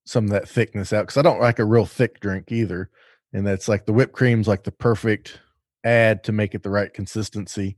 some 0.05 0.25
of 0.25 0.29
that 0.31 0.47
thickness 0.47 0.93
out 0.93 1.07
because 1.07 1.17
I 1.17 1.23
don't 1.23 1.41
like 1.41 1.57
a 1.57 1.65
real 1.65 1.85
thick 1.87 2.19
drink 2.19 2.51
either. 2.51 2.91
And 3.33 3.45
that's 3.45 3.67
like 3.67 3.85
the 3.85 3.93
whipped 3.93 4.13
cream's 4.13 4.47
like 4.47 4.63
the 4.63 4.71
perfect 4.71 5.39
add 5.83 6.23
to 6.25 6.31
make 6.31 6.55
it 6.55 6.63
the 6.63 6.69
right 6.69 6.93
consistency. 6.93 7.77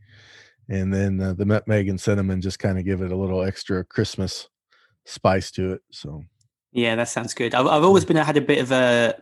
And 0.70 0.94
then 0.94 1.20
uh, 1.20 1.34
the 1.34 1.46
nutmeg 1.46 1.90
and 1.90 2.00
cinnamon 2.00 2.42
just 2.42 2.60
kind 2.60 2.80
of 2.80 2.86
give 2.86 3.02
it 3.02 3.12
a 3.12 3.18
little 3.18 3.42
extra 3.44 3.84
Christmas 3.84 4.48
spice 5.06 5.52
to 5.52 5.74
it. 5.74 5.82
So 5.92 6.24
Yeah, 6.72 6.96
that 6.96 7.10
sounds 7.10 7.34
good. 7.34 7.54
I've, 7.54 7.68
I've 7.68 7.84
always 7.84 8.06
been 8.06 8.18
i 8.18 8.24
had 8.24 8.38
a 8.38 8.42
bit 8.42 8.60
of 8.60 8.72
a, 8.72 9.16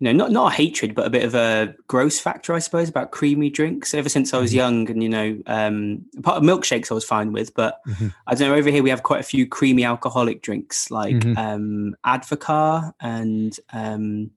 you 0.00 0.04
know, 0.04 0.12
not 0.12 0.30
not 0.30 0.52
a 0.52 0.54
hatred, 0.54 0.94
but 0.94 1.06
a 1.06 1.10
bit 1.10 1.24
of 1.24 1.34
a 1.34 1.74
gross 1.88 2.18
factor, 2.20 2.54
I 2.54 2.60
suppose, 2.60 2.88
about 2.88 3.10
creamy 3.10 3.50
drinks. 3.50 3.92
Ever 3.92 4.08
since 4.08 4.32
I 4.32 4.38
was 4.38 4.52
Mhm. 4.52 4.56
young, 4.56 4.90
and 4.90 5.02
you 5.02 5.08
know, 5.08 5.38
um, 5.46 6.06
part 6.22 6.36
of 6.36 6.44
milkshakes 6.44 6.90
I 6.90 6.94
was 6.94 7.04
fine 7.04 7.32
with, 7.32 7.52
but 7.54 7.80
Mhm. 7.86 8.14
I 8.26 8.34
don't 8.34 8.48
know. 8.48 8.54
Over 8.54 8.70
here, 8.70 8.82
we 8.82 8.90
have 8.90 9.02
quite 9.02 9.20
a 9.20 9.24
few 9.24 9.46
creamy 9.46 9.84
alcoholic 9.84 10.40
drinks 10.40 10.90
like 10.90 11.16
Mhm. 11.16 11.36
um, 11.36 11.96
Advocaat 12.06 12.94
and 13.00 13.58
um, 13.72 14.30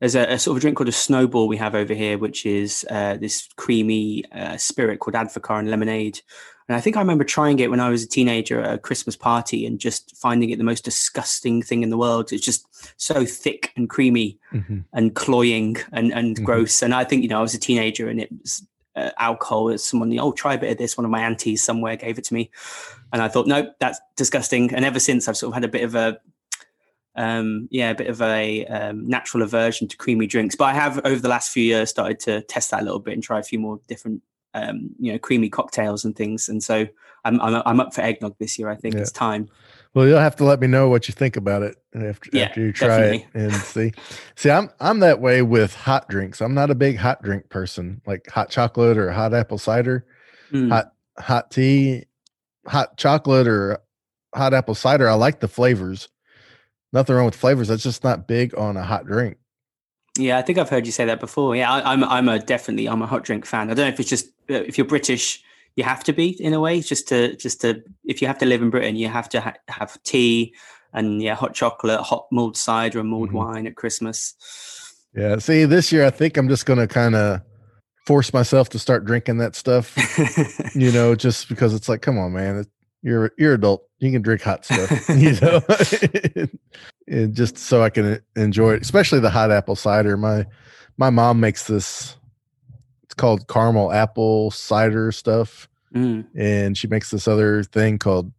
there's 0.00 0.14
a, 0.14 0.22
a 0.32 0.38
sort 0.38 0.54
of 0.54 0.58
a 0.58 0.60
drink 0.62 0.76
called 0.76 0.88
a 0.88 0.92
Snowball 0.92 1.46
we 1.48 1.56
have 1.58 1.74
over 1.74 1.94
here, 1.94 2.18
which 2.18 2.46
is 2.46 2.86
uh, 2.90 3.16
this 3.16 3.48
creamy 3.56 4.24
uh, 4.32 4.56
spirit 4.56 4.98
called 5.00 5.14
Advocaat 5.14 5.60
and 5.60 5.70
lemonade. 5.70 6.20
And 6.68 6.76
I 6.76 6.80
think 6.80 6.96
I 6.96 7.00
remember 7.00 7.24
trying 7.24 7.58
it 7.58 7.68
when 7.68 7.80
I 7.80 7.90
was 7.90 8.04
a 8.04 8.08
teenager 8.08 8.60
at 8.60 8.74
a 8.74 8.78
Christmas 8.78 9.16
party 9.16 9.66
and 9.66 9.78
just 9.80 10.16
finding 10.16 10.50
it 10.50 10.58
the 10.58 10.64
most 10.64 10.84
disgusting 10.84 11.62
thing 11.62 11.82
in 11.82 11.90
the 11.90 11.98
world. 11.98 12.32
It's 12.32 12.44
just 12.44 12.64
so 13.00 13.24
thick 13.24 13.72
and 13.76 13.90
creamy 13.90 14.38
Mhm. 14.52 14.84
and 14.92 15.14
cloying 15.14 15.76
and, 15.92 16.12
and 16.12 16.36
Mhm. 16.36 16.44
gross. 16.44 16.80
And 16.80 16.94
I 16.94 17.04
think, 17.04 17.22
you 17.22 17.28
know, 17.28 17.38
I 17.38 17.42
was 17.42 17.54
a 17.54 17.58
teenager 17.58 18.08
and 18.08 18.20
it 18.20 18.30
was 18.40 18.64
uh, 18.96 19.10
alcohol. 19.18 19.68
As 19.68 19.84
someone, 19.84 20.16
oh, 20.18 20.32
try 20.32 20.54
a 20.54 20.58
bit 20.58 20.72
of 20.72 20.78
this. 20.78 20.96
One 20.96 21.04
of 21.04 21.10
my 21.10 21.20
aunties 21.22 21.62
somewhere 21.62 21.96
gave 21.96 22.18
it 22.18 22.24
to 22.24 22.34
me. 22.34 22.50
And 23.12 23.20
I 23.22 23.28
thought, 23.28 23.46
no, 23.46 23.70
that's 23.80 24.00
disgusting. 24.16 24.72
And 24.74 24.84
ever 24.84 24.98
since, 25.00 25.28
I've 25.28 25.36
sort 25.36 25.50
of 25.50 25.54
had 25.54 25.64
a 25.64 25.68
bit 25.68 25.82
of 25.84 25.94
a, 25.94 26.20
um, 27.16 27.68
yeah, 27.70 27.90
a 27.90 27.94
bit 27.94 28.06
of 28.08 28.20
a 28.22 28.64
um, 28.66 29.06
natural 29.08 29.42
aversion 29.42 29.88
to 29.88 29.96
creamy 29.96 30.26
drinks. 30.26 30.54
But 30.54 30.64
I 30.66 30.74
have, 30.74 31.00
over 31.04 31.20
the 31.20 31.28
last 31.28 31.50
few 31.52 31.64
years, 31.64 31.90
started 31.90 32.20
to 32.20 32.42
test 32.42 32.70
that 32.70 32.82
a 32.82 32.84
little 32.84 33.00
bit 33.00 33.14
and 33.14 33.22
try 33.22 33.38
a 33.38 33.42
few 33.42 33.58
more 33.58 33.80
different 33.88 34.22
um, 34.54 34.90
you 34.98 35.12
know, 35.12 35.18
creamy 35.18 35.48
cocktails 35.48 36.04
and 36.04 36.16
things. 36.16 36.48
And 36.48 36.62
so 36.62 36.86
I'm 37.24 37.40
I'm, 37.40 37.62
I'm 37.66 37.78
up 37.80 37.94
for 37.94 38.00
eggnog 38.00 38.36
this 38.38 38.58
year. 38.58 38.68
I 38.68 38.74
think 38.76 38.94
Yeah. 38.94 39.02
it's 39.02 39.12
time. 39.12 39.48
Well, 39.94 40.06
you'll 40.06 40.18
have 40.20 40.36
to 40.36 40.44
let 40.44 40.60
me 40.60 40.66
know 40.68 40.88
what 40.88 41.08
you 41.08 41.12
think 41.14 41.36
about 41.36 41.62
it 41.62 41.76
after 41.94 42.30
Yeah, 42.32 42.44
after 42.46 42.60
you 42.60 42.72
try 42.72 42.86
definitely. 42.88 43.26
it 43.34 43.40
and 43.44 43.52
see. 43.62 43.92
See, 44.36 44.50
I'm 44.50 44.70
I'm 44.80 45.00
that 45.00 45.20
way 45.20 45.42
with 45.42 45.74
hot 45.74 46.08
drinks. 46.08 46.40
I'm 46.40 46.54
not 46.54 46.70
a 46.70 46.74
big 46.74 46.96
hot 46.96 47.22
drink 47.22 47.48
person, 47.48 48.00
like 48.06 48.28
hot 48.28 48.50
chocolate 48.50 48.96
or 48.98 49.10
hot 49.12 49.34
apple 49.34 49.58
cider, 49.58 50.04
Mm. 50.52 50.68
hot 50.70 50.92
hot 51.18 51.50
tea, 51.52 52.04
hot 52.66 52.96
chocolate 52.96 53.46
or 53.46 53.78
hot 54.34 54.52
apple 54.54 54.74
cider. 54.74 55.08
I 55.08 55.14
like 55.14 55.38
the 55.40 55.48
flavors. 55.48 56.08
Nothing 56.92 57.16
wrong 57.16 57.26
with 57.26 57.36
flavors. 57.36 57.68
That's 57.68 57.82
just 57.82 58.02
not 58.04 58.26
big 58.26 58.56
on 58.58 58.76
a 58.76 58.82
hot 58.82 59.06
drink. 59.06 59.36
Yeah, 60.18 60.38
I 60.38 60.42
think 60.42 60.58
I've 60.58 60.68
heard 60.68 60.86
you 60.86 60.92
say 60.92 61.04
that 61.04 61.20
before. 61.20 61.54
Yeah, 61.54 61.70
I, 61.72 61.92
I'm 61.92 62.02
I'm 62.04 62.28
a 62.28 62.38
definitely 62.38 62.88
I'm 62.88 63.00
a 63.02 63.06
hot 63.06 63.24
drink 63.24 63.46
fan. 63.46 63.70
I 63.70 63.74
don't 63.74 63.86
know 63.86 63.92
if 63.92 64.00
it's 64.00 64.10
just 64.10 64.26
uh, 64.50 64.54
if 64.54 64.76
you're 64.76 64.86
British, 64.86 65.42
you 65.76 65.84
have 65.84 66.02
to 66.04 66.12
be 66.12 66.30
in 66.42 66.52
a 66.52 66.60
way 66.60 66.80
just 66.80 67.06
to 67.08 67.36
just 67.36 67.60
to 67.60 67.82
if 68.04 68.20
you 68.20 68.26
have 68.28 68.38
to 68.38 68.46
live 68.46 68.60
in 68.60 68.70
Britain, 68.70 68.96
you 68.96 69.08
have 69.08 69.28
to 69.30 69.40
ha- 69.40 69.54
have 69.68 70.02
tea 70.02 70.52
and 70.92 71.22
yeah, 71.22 71.36
hot 71.36 71.54
chocolate, 71.54 72.00
hot 72.00 72.26
mulled 72.32 72.56
cider, 72.56 72.98
and 72.98 73.08
mulled 73.08 73.30
Mhm. 73.30 73.34
wine 73.34 73.66
at 73.68 73.76
Christmas. 73.76 74.34
Yeah. 75.14 75.38
See, 75.38 75.64
this 75.64 75.92
year 75.92 76.04
I 76.04 76.10
think 76.10 76.36
I'm 76.36 76.48
just 76.48 76.66
gonna 76.66 76.88
kind 76.88 77.14
of 77.14 77.40
force 78.06 78.32
myself 78.32 78.68
to 78.70 78.78
start 78.80 79.04
drinking 79.04 79.38
that 79.38 79.54
stuff. 79.54 79.96
you 80.74 80.90
know, 80.90 81.14
just 81.14 81.48
because 81.48 81.72
it's 81.72 81.88
like, 81.88 82.02
come 82.02 82.18
on, 82.18 82.32
man, 82.32 82.58
it, 82.58 82.66
you're 83.02 83.30
you're 83.38 83.54
adult, 83.54 83.84
you 84.00 84.10
can 84.10 84.22
drink 84.22 84.42
hot 84.42 84.64
stuff, 84.64 85.08
you 85.16 85.32
know, 85.40 85.60
and 87.08 87.34
just 87.34 87.58
so 87.58 87.82
I 87.82 87.90
can 87.90 88.20
enjoy 88.36 88.74
it, 88.74 88.82
especially 88.82 89.20
the 89.20 89.30
hot 89.30 89.50
apple 89.50 89.76
cider. 89.76 90.16
My 90.16 90.46
my 90.96 91.10
mom 91.10 91.40
makes 91.40 91.66
this. 91.66 92.16
It's 93.04 93.14
called 93.14 93.48
caramel 93.48 93.92
apple 93.92 94.50
cider 94.52 95.10
stuff, 95.12 95.68
Mm. 95.94 96.26
and 96.36 96.78
she 96.78 96.86
makes 96.86 97.10
this 97.10 97.26
other 97.26 97.64
thing 97.64 97.98
called 97.98 98.30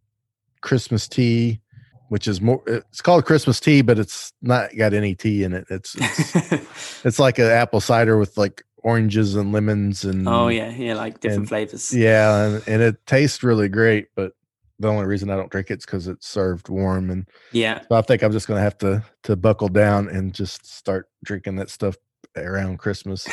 Christmas 0.62 1.06
tea, 1.06 1.60
which 2.08 2.26
is 2.26 2.40
more. 2.40 2.62
It's 2.66 3.02
called 3.02 3.26
Christmas 3.26 3.60
tea, 3.60 3.82
but 3.82 3.98
it's 3.98 4.32
not 4.40 4.74
got 4.76 4.94
any 4.94 5.14
tea 5.14 5.42
in 5.44 5.52
it. 5.52 5.66
It's 5.68 5.94
it's, 5.98 7.04
it's 7.04 7.18
like 7.18 7.38
an 7.38 7.46
apple 7.50 7.80
cider 7.80 8.16
with 8.16 8.38
like 8.38 8.62
oranges 8.78 9.34
and 9.36 9.52
lemons 9.52 10.02
and 10.04 10.26
oh 10.26 10.48
yeah, 10.48 10.70
yeah, 10.70 10.94
like 10.94 11.20
different 11.20 11.40
and- 11.40 11.48
flavors. 11.50 11.94
yeah, 11.94 12.44
and, 12.46 12.62
and 12.66 12.82
it 12.82 13.04
tastes 13.06 13.42
really 13.42 13.68
great, 13.68 14.06
but 14.16 14.32
the 14.78 14.88
only 14.88 15.06
reason 15.06 15.30
I 15.30 15.36
don't 15.36 15.50
drink 15.50 15.70
it's 15.70 15.84
because 15.84 16.08
it's 16.08 16.26
served 16.28 16.68
warm, 16.68 17.10
and 17.10 17.26
Yeah, 17.52 17.80
so 17.88 17.96
I 17.96 18.02
think 18.02 18.22
I'm 18.22 18.32
just 18.32 18.48
gonna 18.48 18.60
have 18.60 18.78
to 18.78 19.02
to 19.24 19.36
buckle 19.36 19.68
down 19.68 20.08
and 20.08 20.34
just 20.34 20.66
start 20.66 21.08
drinking 21.24 21.56
that 21.56 21.70
stuff 21.70 21.96
around 22.36 22.78
Christmas. 22.78 23.26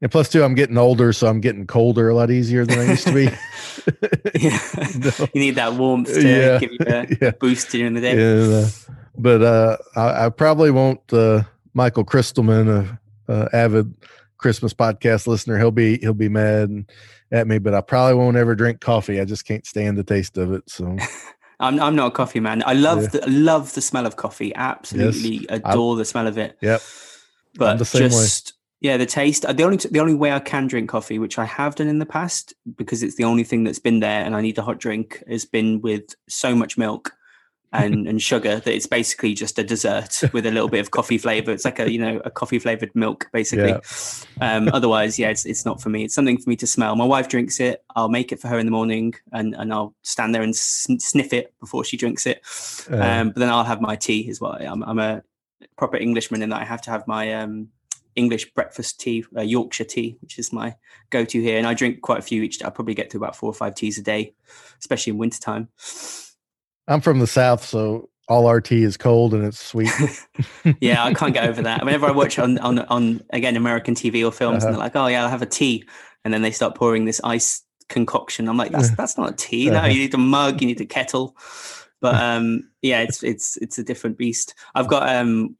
And 0.00 0.12
plus, 0.12 0.28
too, 0.28 0.44
I'm 0.44 0.54
getting 0.54 0.78
older, 0.78 1.12
so 1.12 1.26
I'm 1.26 1.40
getting 1.40 1.66
colder 1.66 2.08
a 2.08 2.14
lot 2.14 2.30
easier 2.30 2.64
than 2.64 2.78
I 2.78 2.84
used 2.90 3.06
to 3.08 3.12
be. 3.12 3.24
yeah. 4.38 4.58
No. 4.98 5.26
You 5.34 5.40
need 5.40 5.54
that 5.56 5.74
warmth 5.74 6.06
to 6.14 6.22
Yeah, 6.22 6.58
give 6.60 6.70
you 6.72 6.78
a, 6.86 7.06
yeah. 7.20 7.30
boost 7.40 7.70
during 7.70 7.94
the 7.94 8.00
day. 8.00 8.12
And, 8.12 8.52
uh, 8.64 8.68
but 9.16 9.42
uh, 9.42 9.76
I, 9.96 10.26
I 10.26 10.28
probably 10.28 10.70
won't. 10.70 11.00
Uh, 11.12 11.42
Michael 11.74 12.04
Christelman, 12.04 12.68
a, 13.28 13.32
a 13.32 13.48
avid 13.52 13.92
Christmas 14.36 14.72
podcast 14.72 15.26
listener, 15.26 15.58
he'll 15.58 15.70
be 15.72 15.98
he'll 15.98 16.14
be 16.14 16.28
mad 16.28 16.84
at 17.32 17.46
me, 17.46 17.58
but 17.58 17.74
I 17.74 17.80
probably 17.80 18.14
won't 18.14 18.36
ever 18.36 18.54
drink 18.54 18.80
coffee. 18.80 19.20
I 19.20 19.24
just 19.24 19.44
can't 19.44 19.66
stand 19.66 19.96
the 19.98 20.04
taste 20.04 20.38
of 20.38 20.52
it. 20.52 20.68
So 20.68 20.96
I'm 21.60 21.80
I'm 21.80 21.96
not 21.96 22.08
a 22.08 22.10
coffee 22.10 22.40
man. 22.40 22.62
I 22.66 22.72
love 22.74 23.02
Yeah. 23.02 23.08
the 23.20 23.30
love 23.30 23.74
the 23.74 23.80
smell 23.80 24.06
of 24.06 24.16
coffee. 24.16 24.54
Absolutely 24.54 25.46
adore 25.48 25.96
the 25.96 26.04
smell 26.04 26.26
of 26.26 26.38
it. 26.38 26.56
Yep. 26.62 26.80
But 27.56 27.84
same 27.84 28.02
way. 28.04 28.08
just 28.08 28.54
yeah, 28.80 28.96
the 28.96 29.06
taste. 29.06 29.42
The 29.42 29.62
only 29.64 29.76
the 29.76 29.98
only 29.98 30.14
way 30.14 30.32
I 30.32 30.38
can 30.38 30.68
drink 30.68 30.88
coffee, 30.88 31.18
which 31.18 31.38
I 31.38 31.44
have 31.44 31.74
done 31.74 31.88
in 31.88 31.98
the 31.98 32.06
past, 32.06 32.54
because 32.76 33.02
it's 33.02 33.16
the 33.16 33.24
only 33.24 33.42
thing 33.42 33.64
that's 33.64 33.80
been 33.80 33.98
there, 34.00 34.24
and 34.24 34.36
I 34.36 34.40
need 34.40 34.56
a 34.58 34.62
hot 34.62 34.78
drink, 34.78 35.22
has 35.28 35.44
been 35.44 35.80
with 35.80 36.14
so 36.28 36.54
much 36.54 36.78
milk 36.78 37.12
and 37.72 38.06
and 38.08 38.22
sugar 38.22 38.56
that 38.60 38.74
it's 38.74 38.86
basically 38.86 39.34
just 39.34 39.58
a 39.58 39.64
dessert 39.64 40.22
with 40.32 40.46
a 40.46 40.50
little 40.50 40.68
bit 40.68 40.80
of 40.80 40.90
coffee 40.90 41.18
flavor. 41.18 41.50
It's 41.50 41.64
like 41.64 41.78
a 41.78 41.90
you 41.90 41.98
know 41.98 42.20
a 42.24 42.30
coffee 42.30 42.58
flavored 42.58 42.94
milk 42.94 43.28
basically. 43.32 43.68
Yeah. 43.70 43.80
Um, 44.40 44.68
otherwise, 44.72 45.18
yeah, 45.18 45.28
it's 45.30 45.44
it's 45.46 45.64
not 45.64 45.80
for 45.80 45.88
me. 45.88 46.04
It's 46.04 46.14
something 46.14 46.38
for 46.38 46.48
me 46.48 46.56
to 46.56 46.66
smell. 46.66 46.96
My 46.96 47.04
wife 47.04 47.28
drinks 47.28 47.60
it. 47.60 47.84
I'll 47.96 48.08
make 48.08 48.32
it 48.32 48.40
for 48.40 48.48
her 48.48 48.58
in 48.58 48.66
the 48.66 48.72
morning, 48.72 49.14
and 49.32 49.54
and 49.54 49.72
I'll 49.72 49.94
stand 50.02 50.34
there 50.34 50.42
and 50.42 50.54
sn- 50.54 51.00
sniff 51.00 51.32
it 51.32 51.54
before 51.60 51.84
she 51.84 51.96
drinks 51.96 52.26
it. 52.26 52.42
uh, 52.90 52.96
Um, 52.96 53.28
but 53.30 53.40
then 53.40 53.48
I'll 53.50 53.64
have 53.64 53.80
my 53.80 53.96
tea 53.96 54.28
as 54.30 54.40
well. 54.40 54.52
I'm, 54.60 54.82
I'm 54.84 54.98
a 54.98 55.22
proper 55.76 55.96
Englishman 55.96 56.42
in 56.42 56.50
that 56.50 56.60
I 56.60 56.64
have 56.64 56.82
to 56.82 56.90
have 56.90 57.06
my 57.06 57.34
um, 57.34 57.68
English 58.16 58.52
breakfast 58.52 59.00
tea, 59.00 59.24
uh, 59.36 59.42
Yorkshire 59.42 59.84
tea, 59.84 60.16
which 60.20 60.38
is 60.38 60.52
my 60.52 60.74
go-to 61.10 61.40
here. 61.40 61.58
And 61.58 61.66
I 61.66 61.74
drink 61.74 62.00
quite 62.02 62.18
a 62.18 62.22
few 62.22 62.42
each 62.42 62.58
day. 62.58 62.66
I 62.66 62.70
probably 62.70 62.94
get 62.94 63.10
to 63.10 63.16
about 63.16 63.36
four 63.36 63.48
or 63.50 63.54
five 63.54 63.74
teas 63.74 63.98
a 63.98 64.02
day, 64.02 64.34
especially 64.80 65.12
in 65.12 65.18
wintertime. 65.18 65.68
I'm 66.88 67.00
from 67.00 67.18
the 67.20 67.26
south, 67.26 67.64
so 67.64 68.08
all 68.28 68.46
our 68.46 68.60
tea 68.60 68.82
is 68.82 68.96
cold 68.96 69.32
and 69.34 69.44
it's 69.44 69.60
sweet. 69.60 69.90
yeah, 70.80 71.04
I 71.04 71.14
can't 71.14 71.32
get 71.34 71.48
over 71.48 71.62
that. 71.62 71.84
Whenever 71.84 72.06
I 72.06 72.10
watch 72.10 72.38
on 72.38 72.58
on, 72.58 72.80
on 72.80 73.22
again 73.30 73.56
American 73.56 73.94
TV 73.94 74.26
or 74.26 74.32
films, 74.32 74.64
and 74.64 74.72
they're 74.74 74.78
like, 74.80 74.96
"Oh 74.96 75.06
yeah, 75.06 75.22
I'll 75.22 75.30
have 75.30 75.42
a 75.42 75.46
tea," 75.46 75.84
and 76.24 76.34
then 76.34 76.42
they 76.42 76.50
start 76.50 76.74
pouring 76.74 77.04
this 77.04 77.20
ice 77.22 77.62
concoction. 77.88 78.48
I'm 78.48 78.56
like, 78.56 78.72
"That's 78.72 78.90
that's 78.96 79.16
not 79.18 79.30
a 79.30 79.36
tea. 79.36 79.70
No, 79.70 79.78
Uh-huh. 79.78 79.86
you 79.88 80.00
need 80.00 80.14
a 80.14 80.18
mug. 80.18 80.60
You 80.60 80.66
need 80.66 80.80
a 80.80 80.86
kettle." 80.86 81.36
But 82.00 82.14
um, 82.22 82.68
yeah, 82.82 83.00
it's 83.00 83.22
it's 83.22 83.56
it's 83.58 83.78
a 83.78 83.84
different 83.84 84.18
beast. 84.18 84.54
I've 84.74 84.88
got 84.88 85.08
um 85.14 85.56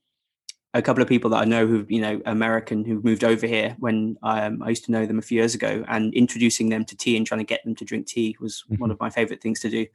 a 0.75 0.83
couple 0.83 1.03
of 1.03 1.09
people 1.09 1.31
that 1.31 1.39
I 1.41 1.45
know 1.45 1.67
who 1.67 1.87
you 1.89 2.01
know 2.01 2.21
American 2.27 2.85
who 2.85 3.01
moved 3.03 3.25
over 3.25 3.47
here 3.47 3.75
when 3.79 4.17
um, 4.23 4.63
I 4.63 4.69
used 4.69 4.85
to 4.85 4.93
know 4.93 5.07
them 5.07 5.19
a 5.19 5.23
few 5.23 5.39
years 5.39 5.55
ago, 5.55 5.85
and 5.89 6.13
introducing 6.15 6.69
them 6.69 6.85
to 6.87 6.97
tea 6.97 7.17
and 7.17 7.27
trying 7.27 7.41
to 7.41 7.45
get 7.45 7.65
them 7.65 7.75
to 7.77 7.85
drink 7.85 8.07
tea 8.07 8.37
was 8.41 8.65
one 8.77 8.91
Mhm. 8.91 8.93
of 8.93 9.01
my 9.01 9.11
favorite 9.11 9.41
things 9.41 9.61
to 9.61 9.71
do. 9.71 9.87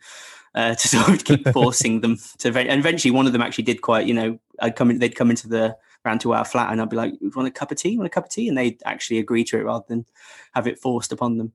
Uh, 0.56 0.76
to 0.76 0.88
sort 0.88 1.10
of 1.10 1.24
keep 1.24 1.48
forcing 1.54 2.02
them 2.02 2.18
to, 2.40 2.48
and 2.58 2.80
eventually 2.80 3.12
one 3.12 3.26
of 3.28 3.34
them 3.34 3.42
actually 3.42 3.64
did 3.64 3.82
quite. 3.82 4.08
You 4.08 4.14
know, 4.14 4.40
I'd 4.60 4.76
come 4.76 4.90
in, 4.92 5.00
they'd 5.00 5.16
come 5.16 5.30
into 5.30 5.48
the 5.48 5.76
round 6.06 6.22
to 6.22 6.34
our 6.34 6.46
flat, 6.46 6.72
and 6.72 6.82
I'd 6.82 6.90
be 6.90 6.96
like, 6.96 7.14
"You 7.22 7.32
"Want 7.36 7.48
a 7.48 7.52
cup 7.52 7.72
of 7.72 7.78
tea? 7.78 7.98
Want 7.98 8.08
a 8.08 8.10
cup 8.10 8.26
of 8.26 8.32
tea?" 8.32 8.48
And 8.48 8.58
they'd 8.58 8.82
actually 8.86 9.20
agree 9.20 9.44
to 9.46 9.58
it 9.58 9.64
rather 9.64 9.86
than 9.88 10.06
have 10.54 10.68
it 10.68 10.80
forced 10.80 11.12
upon 11.12 11.38
them. 11.38 11.54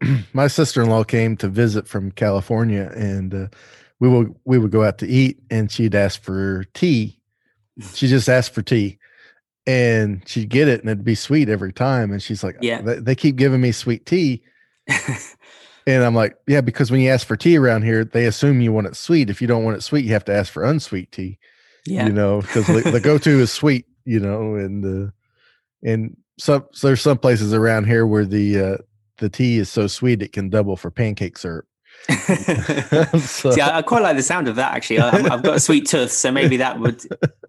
my 0.32 0.46
sister-in-law 0.46 1.04
came 1.04 1.36
to 1.38 1.48
visit 1.48 1.88
from 1.88 2.12
California 2.12 2.92
and 2.94 3.34
uh, 3.34 3.46
we 4.00 4.08
would 4.08 4.34
we 4.44 4.58
would 4.58 4.70
go 4.70 4.84
out 4.84 4.98
to 4.98 5.08
eat, 5.08 5.38
and 5.50 5.70
she'd 5.72 5.94
ask 5.94 6.22
for 6.22 6.64
tea. 6.74 7.17
She 7.94 8.08
just 8.08 8.28
asked 8.28 8.52
for 8.54 8.62
tea, 8.62 8.98
and 9.66 10.22
she'd 10.26 10.48
get 10.48 10.68
it, 10.68 10.80
and 10.80 10.88
it'd 10.90 11.04
be 11.04 11.14
sweet 11.14 11.48
every 11.48 11.72
time. 11.72 12.12
And 12.12 12.22
she's 12.22 12.42
like, 12.42 12.56
Yeah. 12.60 12.80
they, 12.80 12.98
they 12.98 13.14
keep 13.14 13.36
giving 13.36 13.60
me 13.60 13.72
sweet 13.72 14.06
tea. 14.06 14.42
And 15.86 16.04
I'm 16.04 16.14
like, 16.14 16.36
yeah, 16.46 16.60
because 16.60 16.90
when 16.90 17.00
you 17.00 17.08
ask 17.08 17.26
for 17.26 17.34
tea 17.34 17.56
around 17.56 17.82
here, 17.82 18.04
they 18.04 18.26
assume 18.26 18.60
you 18.60 18.72
want 18.72 18.88
it 18.88 18.94
sweet. 18.94 19.30
If 19.30 19.40
you 19.40 19.48
don't 19.48 19.64
want 19.64 19.78
it 19.78 19.82
sweet, 19.82 20.04
you 20.04 20.12
have 20.12 20.24
to 20.26 20.34
ask 20.34 20.52
for 20.52 20.62
unsweet 20.62 21.10
tea. 21.12 21.38
yeah. 21.86 22.04
You 22.06 22.12
know, 22.12 22.42
because 22.42 22.66
the, 22.66 22.90
the 22.90 23.00
go-to 23.00 23.40
is 23.40 23.50
sweet. 23.50 23.86
You 24.04 24.20
know, 24.20 24.54
and 24.54 24.84
uh, 25.08 25.10
and 25.82 26.14
some 26.38 26.66
so 26.72 26.88
there's 26.88 27.00
some 27.00 27.16
places 27.16 27.54
around 27.54 27.86
here 27.86 28.06
where 28.06 28.26
the 28.26 28.60
uh, 28.60 28.76
the 29.16 29.30
tea 29.30 29.56
is 29.56 29.70
so 29.70 29.86
sweet 29.86 30.20
it 30.20 30.32
can 30.32 30.50
double 30.50 30.76
for 30.76 30.90
pancake 30.90 31.38
syrup. 31.38 31.64
So- 33.20 33.50
See, 33.50 33.60
I, 33.60 33.78
I 33.78 33.82
quite 33.82 34.02
like 34.02 34.16
the 34.16 34.22
sound 34.22 34.48
of 34.48 34.56
that. 34.56 34.72
Actually, 34.72 35.00
I, 35.00 35.10
I've 35.34 35.42
got 35.42 35.56
a 35.56 35.60
sweet 35.60 35.86
tooth, 35.86 36.12
so 36.12 36.30
maybe 36.30 36.56
that 36.58 36.78
would 36.80 37.02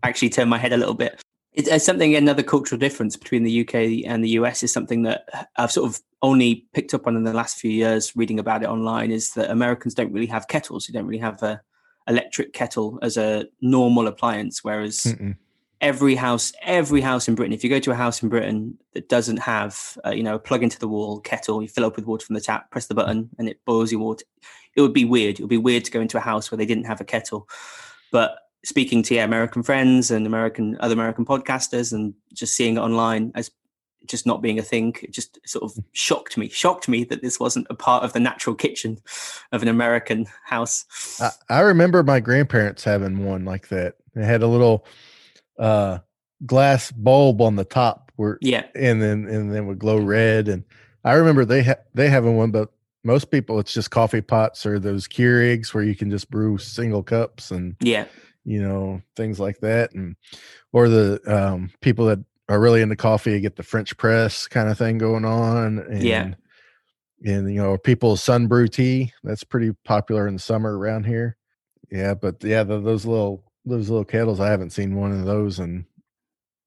actually 0.04 0.30
turn 0.30 0.50
my 0.50 0.58
head 0.58 0.74
a 0.74 0.78
little 0.78 0.94
bit. 0.94 1.22
It's 1.54 1.84
something. 1.84 2.16
Another 2.16 2.44
cultural 2.44 2.80
difference 2.80 3.18
between 3.18 3.44
the 3.44 3.62
UK 3.62 4.06
and 4.10 4.24
the 4.24 4.30
US 4.32 4.64
is 4.64 4.72
something 4.72 5.02
that 5.04 5.50
I've 5.58 5.72
sort 5.72 5.90
of 5.90 6.00
only 6.22 6.66
picked 6.74 6.94
up 6.94 7.08
on 7.08 7.16
in 7.18 7.24
the 7.24 7.34
last 7.34 7.58
few 7.58 7.72
years, 7.72 8.16
reading 8.16 8.40
about 8.40 8.64
it 8.64 8.70
online. 8.70 9.12
Is 9.12 9.32
that 9.34 9.50
Americans 9.50 9.94
don't 9.94 10.12
really 10.14 10.28
have 10.28 10.48
kettles. 10.48 10.88
You 10.88 10.94
don't 10.94 11.06
really 11.06 11.20
have 11.22 11.42
a 11.44 11.62
electric 12.08 12.54
kettle 12.54 12.98
as 13.02 13.18
a 13.18 13.46
normal 13.62 14.08
appliance, 14.08 14.64
whereas 14.64 15.00
Mm-mm. 15.00 15.36
Every 15.82 16.15
house 16.15 16.52
every 16.63 17.00
house 17.00 17.28
in 17.28 17.36
britain 17.36 17.54
if 17.54 17.63
you 17.63 17.70
go 17.70 17.80
to 17.80 17.92
a 17.92 17.96
house 17.96 18.22
in 18.22 18.28
britain 18.28 18.78
that 18.94 19.08
doesn't 19.08 19.38
have 19.38 19.98
uh, 20.06 20.10
you 20.10 20.24
know 20.24 20.36
a 20.36 20.39
plug 20.39 20.62
into 20.62 20.78
the 20.78 20.88
wall 20.88 21.20
kettle 21.22 21.62
you 21.62 21.70
fill 21.70 21.86
up 21.86 21.96
with 21.96 22.06
water 22.06 22.26
from 22.26 22.34
the 22.34 22.42
tap 22.42 22.70
press 22.70 22.88
the 22.88 22.94
button 22.94 23.30
and 23.38 23.48
it 23.48 23.63
boils 23.65 23.92
your 23.92 24.02
water 24.02 24.26
it 24.76 24.82
would 24.82 24.94
be 24.94 25.06
weird. 25.06 25.39
It 25.39 25.42
would 25.42 25.50
be 25.50 25.58
weird 25.58 25.86
to 25.86 25.92
go 25.92 26.02
into 26.02 26.18
a 26.18 26.22
house 26.22 26.50
where 26.50 26.58
they 26.58 26.65
didn't 26.65 26.86
have 26.86 27.02
a 27.02 27.06
kettle. 27.06 27.50
But 28.12 28.38
speaking 28.65 29.02
to 29.02 29.15
yeah, 29.15 29.24
american 29.24 29.63
friends 29.63 30.12
and 30.12 30.28
american 30.28 30.76
other 30.82 30.94
american 30.94 31.26
podcasters 31.26 31.94
and 31.94 32.13
just 32.34 32.54
seeing 32.54 32.76
it 32.76 32.82
online 32.82 33.32
as 33.34 33.50
just 34.06 34.26
not 34.26 34.42
being 34.42 34.60
a 34.60 34.62
thing 34.62 34.94
it 35.02 35.13
just 35.13 35.39
sort 35.48 35.63
of 35.63 35.82
shocked 35.94 36.38
me 36.38 36.50
shocked 36.50 36.89
me 36.89 37.06
that 37.06 37.22
this 37.22 37.39
wasn't 37.39 37.65
a 37.70 37.74
part 37.74 38.04
of 38.04 38.12
the 38.12 38.20
natural 38.20 38.54
kitchen 38.54 38.98
of 39.54 39.62
an 39.62 39.70
american 39.70 40.26
house. 40.44 40.86
I, 41.22 41.30
I 41.50 41.60
remember 41.62 42.04
my 42.04 42.20
grandparents 42.20 42.84
having 42.84 43.24
one 43.26 43.46
like 43.46 43.70
that. 43.70 43.96
They 44.13 44.26
had 44.26 44.44
a 44.44 44.48
little 44.48 44.86
uh 45.60 46.00
glass 46.45 46.91
bulb 46.91 47.41
on 47.41 47.56
the 47.58 47.65
top 47.65 48.12
where 48.15 48.38
yeah. 48.41 48.65
and 48.76 49.02
then 49.02 49.26
and 49.28 49.54
then 49.54 49.67
would 49.67 49.80
glow 49.80 49.98
red 49.98 50.48
and 50.48 50.63
I 51.04 51.13
remember 51.13 51.45
they 51.45 51.63
ha- 51.63 51.76
they 51.93 52.10
having 52.10 52.38
one 52.38 52.52
but 52.52 52.69
most 53.04 53.32
people 53.32 53.60
it's 53.60 53.74
just 53.74 53.91
coffee 53.91 54.22
pots 54.22 54.65
or 54.65 54.80
those 54.80 55.08
Keurigs 55.08 55.74
where 55.74 55.84
you 55.84 55.95
can 55.95 56.10
just 56.10 56.30
brew 56.30 56.58
single 56.58 57.04
cups 57.04 57.52
and 57.52 57.76
yeah. 57.82 58.06
you 58.45 58.62
know 58.62 59.02
things 59.15 59.39
like 59.39 59.60
that 59.60 59.93
and 59.93 60.15
or 60.72 60.88
the 60.89 61.19
um 61.28 61.72
people 61.82 62.06
that 62.06 62.19
are 62.48 62.60
really 62.60 62.82
into 62.82 62.95
coffee 62.95 63.39
get 63.39 63.56
the 63.58 63.63
French 63.63 63.95
press 63.98 64.48
kind 64.48 64.69
of 64.69 64.78
thing 64.78 64.98
going 64.98 65.26
on 65.26 65.80
and 65.80 66.04
Yeah. 66.04 66.34
and 67.26 67.54
you 67.54 67.62
know 67.62 67.78
people 67.78 68.15
sun 68.17 68.48
brew 68.48 68.67
tea. 68.67 69.13
That's 69.24 69.43
pretty 69.43 69.72
popular 69.86 70.28
in 70.28 70.36
the 70.36 70.39
summer 70.39 70.78
around 70.78 71.06
here. 71.06 71.38
Yeah 71.91 72.13
but 72.13 72.43
yeah 72.43 72.63
the, 72.63 72.80
those 72.80 73.06
little 73.06 73.43
those 73.65 73.89
little 73.89 74.06
kettles 74.06 74.39
I 74.39 74.50
haven't 74.50 74.72
seen 74.72 74.95
one 74.95 75.12
of 75.12 75.26
those 75.26 75.60
in 75.60 75.86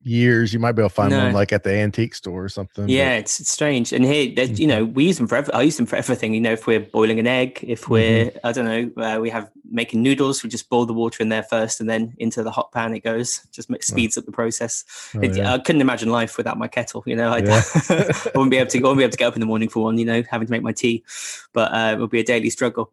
years 0.04 0.52
you 0.52 0.58
might 0.58 0.72
be 0.72 0.82
able 0.82 0.88
to 0.88 0.94
find 0.94 1.12
one 1.12 1.32
like 1.32 1.52
at 1.52 1.62
the 1.62 1.72
antique 1.72 2.12
store 2.14 2.44
or 2.44 2.48
something 2.48 2.88
Yeah, 2.88 3.14
it's, 3.14 3.38
it's 3.38 3.50
strange. 3.50 3.92
And 3.92 4.04
here, 4.04 4.32
you 4.46 4.66
know, 4.66 4.84
we 4.84 5.04
use 5.06 5.16
them 5.16 5.28
for 5.28 5.44
I 5.54 5.62
use 5.62 5.76
them 5.76 5.86
for 5.86 5.94
everything. 5.94 6.34
You 6.34 6.40
know, 6.40 6.52
if 6.52 6.66
we're 6.66 6.80
boiling 6.80 7.20
an 7.20 7.28
egg, 7.28 7.60
if 7.62 7.88
we're, 7.88 8.32
I 8.42 8.50
don't 8.50 8.64
know, 8.64 9.02
uh, 9.02 9.20
we 9.20 9.30
have 9.30 9.48
making 9.70 10.02
noodles, 10.02 10.42
we 10.42 10.50
just 10.50 10.68
boil 10.68 10.86
the 10.86 10.92
water 10.92 11.22
in 11.22 11.28
there 11.28 11.44
first 11.44 11.80
and 11.80 11.88
then 11.88 12.14
into 12.18 12.42
the 12.42 12.50
hot 12.50 12.72
pan 12.72 12.92
it 12.94 13.04
goes. 13.04 13.46
Just 13.52 13.70
makes, 13.70 13.86
speeds 13.86 14.18
up 14.18 14.24
the 14.24 14.32
process. 14.32 14.84
Oh, 15.14 15.20
It- 15.20 15.36
yeah. 15.36 15.54
I 15.54 15.58
couldn't 15.60 15.80
imagine 15.80 16.10
life 16.10 16.36
without 16.36 16.58
my 16.58 16.66
kettle. 16.66 17.04
You 17.06 17.14
know, 17.14 17.36
Yeah. 17.36 17.62
I 17.88 18.20
wouldn't 18.34 18.50
be 18.50 18.56
able 18.56 18.70
to. 18.70 18.78
I 18.78 18.82
wouldn't 18.82 18.98
be 18.98 19.04
able 19.04 19.12
to 19.12 19.16
get 19.18 19.26
up 19.28 19.34
in 19.34 19.40
the 19.40 19.46
morning 19.46 19.68
for 19.68 19.84
one. 19.84 19.98
You 19.98 20.04
know, 20.04 20.22
having 20.28 20.46
to 20.48 20.50
make 20.50 20.62
my 20.62 20.72
tea, 20.72 21.04
but 21.52 21.72
uh, 21.72 21.92
it 21.96 22.00
would 22.00 22.10
be 22.10 22.18
a 22.20 22.24
daily 22.24 22.50
struggle. 22.50 22.90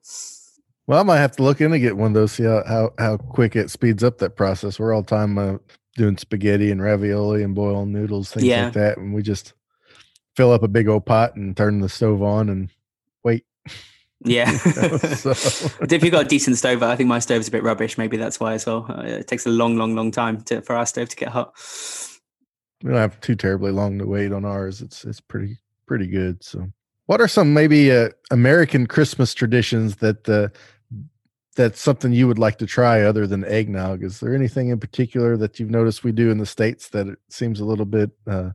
Well, 0.90 1.00
I 1.00 1.04
might 1.04 1.18
have 1.18 1.36
to 1.36 1.44
look 1.44 1.62
in 1.62 1.70
to 1.70 1.78
get 1.78 1.98
one 1.98 2.08
of 2.08 2.14
those. 2.16 2.32
See 2.32 2.46
how 2.46 2.64
how, 2.66 2.94
how 2.98 3.18
quick 3.18 3.56
it 3.56 3.70
speeds 3.70 4.04
up 4.04 4.18
that 4.18 4.36
process. 4.36 4.80
We're 4.80 4.92
all 4.92 5.04
time 5.04 5.38
uh, 5.38 5.58
doing 5.96 6.18
spaghetti 6.18 6.72
and 6.72 6.82
ravioli 6.82 7.44
and 7.44 7.54
boiling 7.54 7.92
noodles, 7.92 8.32
things 8.32 8.48
Yeah. 8.48 8.64
like 8.66 8.74
that, 8.74 8.98
and 8.98 9.14
we 9.14 9.22
just 9.22 9.54
fill 10.36 10.52
up 10.52 10.64
a 10.64 10.68
big 10.68 10.88
old 10.88 11.06
pot 11.06 11.36
and 11.36 11.56
turn 11.56 11.82
the 11.82 11.90
stove 11.90 12.24
on 12.24 12.50
and 12.50 12.72
wait. 13.24 13.46
Yeah. 14.26 14.50
so, 14.58 15.30
if 15.30 16.04
you've 16.04 16.12
got 16.12 16.26
a 16.26 16.28
decent 16.28 16.58
stove, 16.58 16.82
I 16.82 16.96
think 16.96 17.08
my 17.08 17.20
stove's 17.20 17.48
a 17.48 17.52
bit 17.52 17.62
rubbish. 17.62 18.00
Maybe 18.00 18.18
that's 18.18 18.40
why 18.40 18.54
as 18.56 18.66
well. 18.66 18.88
Uh, 18.90 19.04
it 19.04 19.28
takes 19.28 19.46
a 19.46 19.52
long, 19.52 19.78
long, 19.78 19.94
long 19.94 20.10
time 20.10 20.42
to, 20.46 20.64
for 20.64 20.76
our 20.76 20.88
stove 20.88 21.10
to 21.10 21.16
get 21.16 21.30
hot. 21.30 21.54
we 22.84 22.90
don't 22.90 22.98
have 22.98 23.22
too 23.22 23.36
terribly 23.36 23.72
long 23.72 24.00
to 24.00 24.08
wait 24.08 24.32
on 24.32 24.44
ours. 24.44 24.82
It's 24.82 25.06
it's 25.06 25.22
pretty 25.22 25.60
pretty 25.86 26.08
good. 26.08 26.44
So, 26.44 26.68
what 27.06 27.22
are 27.22 27.28
some 27.28 27.54
maybe 27.54 27.92
uh, 27.92 28.10
American 28.32 28.88
Christmas 28.88 29.36
traditions 29.36 29.98
that 29.98 30.28
uh, 30.28 30.48
that's 31.56 31.82
something 31.82 32.14
you 32.14 32.28
would 32.28 32.40
like 32.40 32.58
to 32.60 32.66
try 32.66 33.02
other 33.02 33.28
than 33.28 33.44
eggnog? 33.46 34.04
Is 34.04 34.20
there 34.20 34.36
anything 34.36 34.70
in 34.70 34.80
particular 34.80 35.36
that 35.38 35.60
you've 35.60 35.70
noticed 35.70 36.04
we 36.04 36.12
do 36.12 36.32
in 36.32 36.38
the 36.38 36.46
states 36.46 36.90
that 36.90 37.08
it 37.08 37.20
seems 37.30 37.60
a 37.60 37.66
little 37.66 37.86
bit? 37.86 38.12
Uh, 38.28 38.52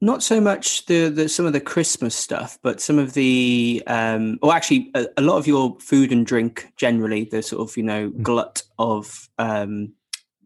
not 0.00 0.22
so 0.22 0.40
much 0.40 0.86
the, 0.86 1.08
the 1.08 1.28
some 1.28 1.44
of 1.46 1.52
the 1.52 1.60
Christmas 1.60 2.14
stuff, 2.14 2.58
but 2.62 2.80
some 2.80 2.98
of 2.98 3.14
the 3.14 3.82
um 3.86 4.38
or 4.42 4.54
actually 4.54 4.90
a, 4.94 5.06
a 5.16 5.22
lot 5.22 5.38
of 5.38 5.46
your 5.46 5.76
food 5.80 6.12
and 6.12 6.24
drink 6.26 6.72
generally, 6.76 7.24
the 7.24 7.42
sort 7.42 7.68
of, 7.68 7.76
you 7.76 7.82
know, 7.82 8.10
glut 8.22 8.62
of 8.78 9.28
um 9.38 9.92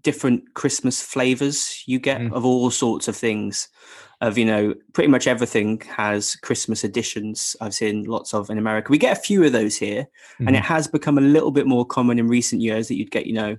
different 0.03 0.55
Christmas 0.55 1.01
flavors 1.01 1.85
you 1.87 1.99
get 1.99 2.21
Mm. 2.21 2.33
of 2.33 2.45
all 2.45 2.71
sorts 2.71 3.09
of 3.09 3.17
things. 3.17 3.69
Of 4.23 4.39
you 4.39 4.45
know, 4.45 4.73
pretty 4.93 5.09
much 5.09 5.27
everything 5.27 5.81
has 5.97 6.37
Christmas 6.37 6.85
editions. 6.85 7.57
I've 7.61 7.75
seen 7.75 8.05
lots 8.05 8.33
of 8.33 8.51
in 8.51 8.57
America. 8.57 8.91
We 8.91 8.97
get 8.97 9.19
a 9.19 9.21
few 9.21 9.43
of 9.43 9.51
those 9.51 9.77
here, 9.77 10.07
and 10.39 10.51
Mhm. 10.51 10.59
it 10.59 10.63
has 10.63 10.87
become 10.87 11.19
a 11.19 11.21
little 11.21 11.51
bit 11.51 11.67
more 11.67 11.85
common 11.85 12.21
in 12.21 12.29
recent 12.29 12.63
years 12.63 12.87
that 12.87 12.95
you'd 12.97 13.11
get, 13.11 13.27
you 13.27 13.33
know, 13.33 13.57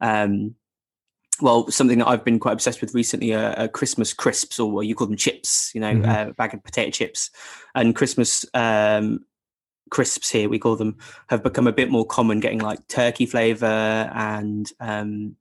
um, 0.00 0.54
well, 1.42 1.70
something 1.70 1.98
that 1.98 2.08
I've 2.08 2.24
been 2.24 2.38
quite 2.38 2.54
obsessed 2.54 2.80
with 2.80 2.94
recently 2.94 3.34
are, 3.34 3.52
are 3.58 3.68
Christmas 3.68 4.14
crisps, 4.14 4.58
or 4.58 4.82
you 4.82 4.94
call 4.94 5.06
them 5.06 5.18
chips, 5.18 5.70
you 5.74 5.82
know, 5.82 5.92
Mhm. 5.96 6.08
uh, 6.08 6.32
bag 6.32 6.54
of 6.54 6.64
potato 6.64 6.90
chips, 6.90 7.30
and 7.74 7.94
Christmas 7.94 8.46
um, 8.54 9.20
crisps 9.90 10.30
here 10.30 10.48
we 10.48 10.58
call 10.58 10.76
them 10.76 10.96
have 11.28 11.42
become 11.42 11.66
a 11.66 11.72
bit 11.72 11.90
more 11.90 12.06
common, 12.06 12.40
getting 12.40 12.60
like 12.60 12.78
turkey 12.88 13.26
flavor 13.26 14.10
and. 14.14 14.72
Um, 14.80 15.36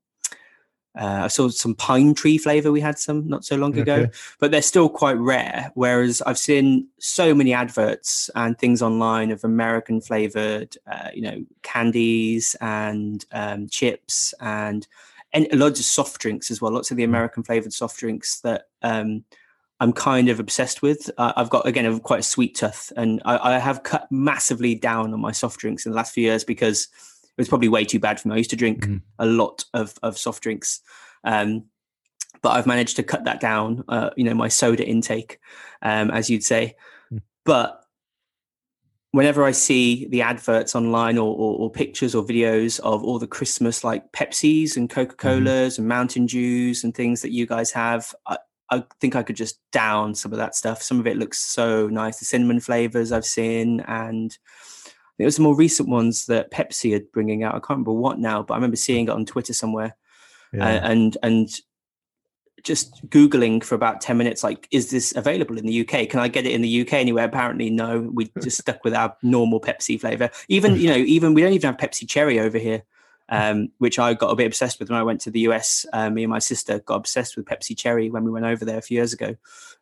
uh, 0.97 1.21
I 1.23 1.27
saw 1.27 1.49
some 1.49 1.75
pine 1.75 2.13
tree 2.13 2.37
flavor. 2.37 2.71
We 2.71 2.79
had 2.79 2.97
some 2.97 3.27
not 3.27 3.43
so 3.43 3.55
long 3.57 3.77
ago, 3.77 4.07
but 4.39 4.51
they're 4.51 4.61
still 4.61 4.87
quite 4.87 5.17
rare. 5.17 5.71
Whereas 5.73 6.21
I've 6.21 6.37
seen 6.37 6.87
so 6.99 7.33
many 7.33 7.53
adverts 7.53 8.29
and 8.35 8.57
things 8.57 8.81
online 8.81 9.31
of 9.31 9.43
American 9.43 9.99
flavored, 9.99 10.77
uh, 10.89 11.09
you 11.13 11.21
know, 11.21 11.45
candies 11.63 12.55
and 12.61 13.25
um, 13.31 13.67
chips 13.67 14.33
and 14.39 14.87
and 15.33 15.47
loads 15.51 15.79
of 15.79 15.85
soft 15.85 16.21
drinks 16.21 16.49
as 16.49 16.61
well. 16.61 16.71
Lots 16.71 16.91
of 16.91 16.97
the 16.97 17.03
American 17.03 17.43
flavored 17.43 17.73
soft 17.73 17.99
drinks 17.99 18.39
that 18.41 18.69
um, 18.81 19.25
I'm 19.81 19.91
kind 19.91 20.29
of 20.29 20.39
obsessed 20.39 20.81
with. 20.81 21.11
Uh, 21.17 21.33
I've 21.35 21.49
got 21.49 21.67
again 21.67 21.85
a, 21.85 21.99
quite 21.99 22.21
a 22.21 22.23
sweet 22.23 22.55
tooth, 22.55 22.93
and 22.95 23.21
I, 23.25 23.55
I 23.55 23.59
have 23.59 23.83
cut 23.83 24.09
massively 24.09 24.75
down 24.75 25.13
on 25.13 25.19
my 25.19 25.33
soft 25.33 25.59
drinks 25.59 25.85
in 25.85 25.91
the 25.91 25.95
last 25.97 26.13
few 26.13 26.23
years 26.23 26.45
because 26.45 26.87
it 27.37 27.41
was 27.41 27.49
probably 27.49 27.67
way 27.69 27.83
too 27.85 27.99
bad 27.99 28.19
for 28.19 28.27
me. 28.29 28.35
I 28.35 28.37
used 28.37 28.49
to 28.51 28.55
drink 28.55 28.85
Mhm. 28.85 29.01
a 29.19 29.25
lot 29.25 29.65
of 29.73 29.97
of 30.03 30.17
soft 30.17 30.43
drinks. 30.43 30.81
Um, 31.23 31.65
but 32.41 32.49
I've 32.51 32.67
managed 32.67 32.95
to 32.97 33.03
cut 33.03 33.23
that 33.25 33.39
down, 33.39 33.83
uh, 33.87 34.11
you 34.15 34.23
know, 34.23 34.33
my 34.35 34.47
soda 34.49 34.85
intake, 34.85 35.39
um, 35.81 36.11
as 36.11 36.29
you'd 36.29 36.43
say. 36.43 36.75
Mm. 37.11 37.21
But 37.43 37.81
whenever 39.11 39.43
I 39.43 39.51
see 39.51 40.07
the 40.09 40.21
adverts 40.21 40.75
online 40.75 41.17
or, 41.17 41.33
or, 41.35 41.57
or 41.57 41.71
pictures 41.71 42.13
or 42.13 42.23
videos 42.23 42.79
of 42.81 43.03
all 43.03 43.17
the 43.17 43.25
Christmas 43.27 43.83
like 43.83 44.11
Pepsis 44.11 44.75
and 44.75 44.89
Coca 44.89 45.15
Colas 45.15 45.77
and 45.77 45.87
Mountain 45.87 46.25
Dews 46.25 46.83
and 46.83 46.93
things 46.93 47.21
that 47.21 47.31
you 47.31 47.45
guys 47.45 47.71
have, 47.71 48.13
I, 48.27 48.37
I 48.69 48.83
think 48.99 49.15
I 49.15 49.23
could 49.23 49.37
just 49.37 49.59
down 49.71 50.15
some 50.15 50.31
of 50.33 50.37
that 50.37 50.53
stuff. 50.55 50.81
Some 50.81 50.99
of 50.99 51.07
it 51.07 51.17
looks 51.17 51.39
so 51.39 51.87
nice. 51.87 52.19
The 52.19 52.25
cinnamon 52.25 52.59
flavors 52.59 53.11
I've 53.11 53.25
seen, 53.25 53.79
and 53.87 54.37
there 55.17 55.25
was 55.25 55.37
the 55.37 55.41
more 55.41 55.55
recent 55.55 55.89
ones 55.89 56.25
that 56.25 56.51
Pepsi 56.51 56.95
are 56.95 57.03
bringing 57.13 57.43
out. 57.43 57.55
I 57.55 57.59
can't 57.59 57.71
remember 57.71 57.93
what 57.93 58.19
now, 58.19 58.43
but 58.43 58.53
I 58.53 58.57
remember 58.57 58.75
seeing 58.75 59.05
it 59.05 59.11
on 59.11 59.25
Twitter 59.25 59.53
somewhere. 59.53 59.95
Yeah. 60.53 60.65
uh, 60.65 60.79
and 60.91 61.17
and 61.23 61.49
just 62.63 63.07
googling 63.09 63.63
for 63.63 63.75
about 63.75 64.01
10 64.01 64.17
minutes 64.17 64.43
like 64.43 64.67
is 64.71 64.89
this 64.89 65.15
available 65.15 65.55
in 65.57 65.67
the 65.67 65.81
uk 65.81 66.09
can 66.09 66.19
i 66.19 66.27
get 66.27 66.47
it 66.47 66.51
in 66.51 66.61
the 66.61 66.81
uk 66.81 66.93
anywhere? 66.93 67.25
Apparently 67.25 67.69
no. 67.69 68.09
We 68.11 68.31
just 68.41 68.57
stuck 68.57 68.83
with 68.83 68.95
our 68.95 69.15
normal 69.21 69.61
pepsi 69.61 69.99
flavor. 69.99 70.29
Even 70.47 70.75
you 70.75 70.89
know 70.89 70.95
even 70.95 71.33
we 71.33 71.41
don't 71.41 71.53
even 71.53 71.73
have 71.73 71.77
pepsi 71.77 72.07
cherry 72.09 72.39
over 72.39 72.57
here 72.57 72.83
um, 73.29 73.69
which 73.79 73.97
i 73.99 74.13
got 74.13 74.31
a 74.31 74.35
bit 74.35 74.45
obsessed 74.45 74.79
with 74.79 74.89
when 74.89 74.99
i 74.99 75.03
went 75.03 75.21
to 75.21 75.31
the 75.31 75.41
us 75.41 75.85
uh, 75.93 76.09
me 76.09 76.23
and 76.23 76.31
my 76.31 76.39
sister 76.39 76.79
got 76.79 76.95
obsessed 76.95 77.37
with 77.37 77.45
pepsi 77.45 77.77
cherry 77.77 78.09
when 78.09 78.23
we 78.23 78.31
went 78.31 78.45
over 78.45 78.65
there 78.65 78.77
a 78.77 78.81
few 78.81 78.95
years 78.95 79.13
ago. 79.13 79.35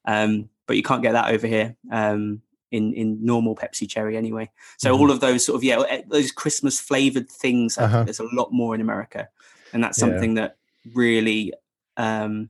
Um, 0.06 0.50
but 0.66 0.78
you 0.78 0.84
can't 0.84 1.02
get 1.02 1.14
that 1.14 1.34
over 1.34 1.48
here. 1.48 1.76
Um, 1.92 2.42
in 2.74 2.94
in 2.94 3.24
normal 3.24 3.56
Pepsi 3.56 3.88
Cherry 3.90 4.18
anyway. 4.18 4.50
So 4.78 4.94
Mhm. 4.94 5.00
all 5.00 5.12
of 5.12 5.20
those 5.22 5.46
sort 5.46 5.56
of 5.56 5.64
yeah 5.64 5.80
eh, 5.90 6.02
those 6.08 6.32
Christmas 6.32 6.80
flavored 6.80 7.30
things. 7.30 7.78
Uh-huh. 7.78 8.04
there's 8.04 8.20
a 8.20 8.28
lot 8.34 8.52
more 8.52 8.76
in 8.76 8.82
America, 8.82 9.30
and 9.72 9.84
that's 9.84 9.98
Yeah. 9.98 10.06
something 10.10 10.34
that 10.36 10.58
really 10.94 11.54
um, 11.98 12.50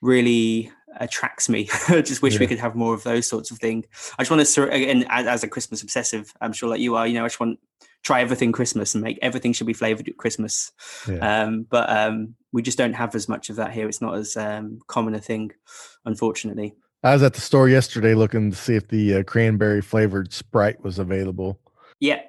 really 0.00 0.70
attracts 1.00 1.48
me. 1.48 1.68
I 1.88 2.00
just 2.10 2.22
wish 2.22 2.38
we 2.38 2.46
could 2.46 2.58
have 2.60 2.74
more 2.74 2.94
of 2.94 3.02
those 3.02 3.26
sorts 3.26 3.50
of 3.50 3.58
thing. 3.58 3.84
I 4.18 4.22
just 4.22 4.30
want 4.30 4.46
to 4.46 4.70
again 4.70 5.04
as, 5.08 5.26
as 5.26 5.44
a 5.44 5.48
Christmas 5.48 5.82
obsessive. 5.82 6.32
I'm 6.40 6.52
sure 6.52 6.68
like 6.68 6.80
you 6.80 6.96
are. 6.96 7.06
You 7.06 7.14
know, 7.14 7.24
I 7.24 7.28
just 7.28 7.40
want 7.40 7.58
try 8.04 8.20
everything 8.20 8.52
Christmas 8.52 8.94
and 8.94 9.02
make 9.02 9.18
everything 9.22 9.52
should 9.52 9.66
be 9.66 9.72
flavored 9.72 10.08
at 10.08 10.16
Christmas. 10.16 10.70
Yeah. 11.08 11.42
Um, 11.42 11.66
but 11.68 11.90
um, 11.90 12.36
we 12.52 12.62
just 12.62 12.78
don't 12.78 12.92
have 12.94 13.14
as 13.16 13.28
much 13.28 13.50
of 13.50 13.56
that 13.56 13.72
here. 13.72 13.88
It's 13.88 14.00
not 14.00 14.14
as 14.14 14.36
um, 14.36 14.78
common 14.86 15.14
a 15.14 15.20
thing, 15.20 15.50
unfortunately. 16.04 16.74
I 17.02 17.12
was 17.12 17.22
at 17.22 17.34
the 17.34 17.40
store 17.40 17.68
yesterday 17.68 18.14
looking 18.14 18.50
to 18.50 18.56
see 18.56 18.74
if 18.74 18.88
the 18.88 19.16
uh, 19.16 19.22
cranberry 19.22 19.80
flavored 19.82 20.32
Sprite 20.32 20.82
was 20.82 20.98
available. 20.98 21.60
Yeah, 22.00 22.20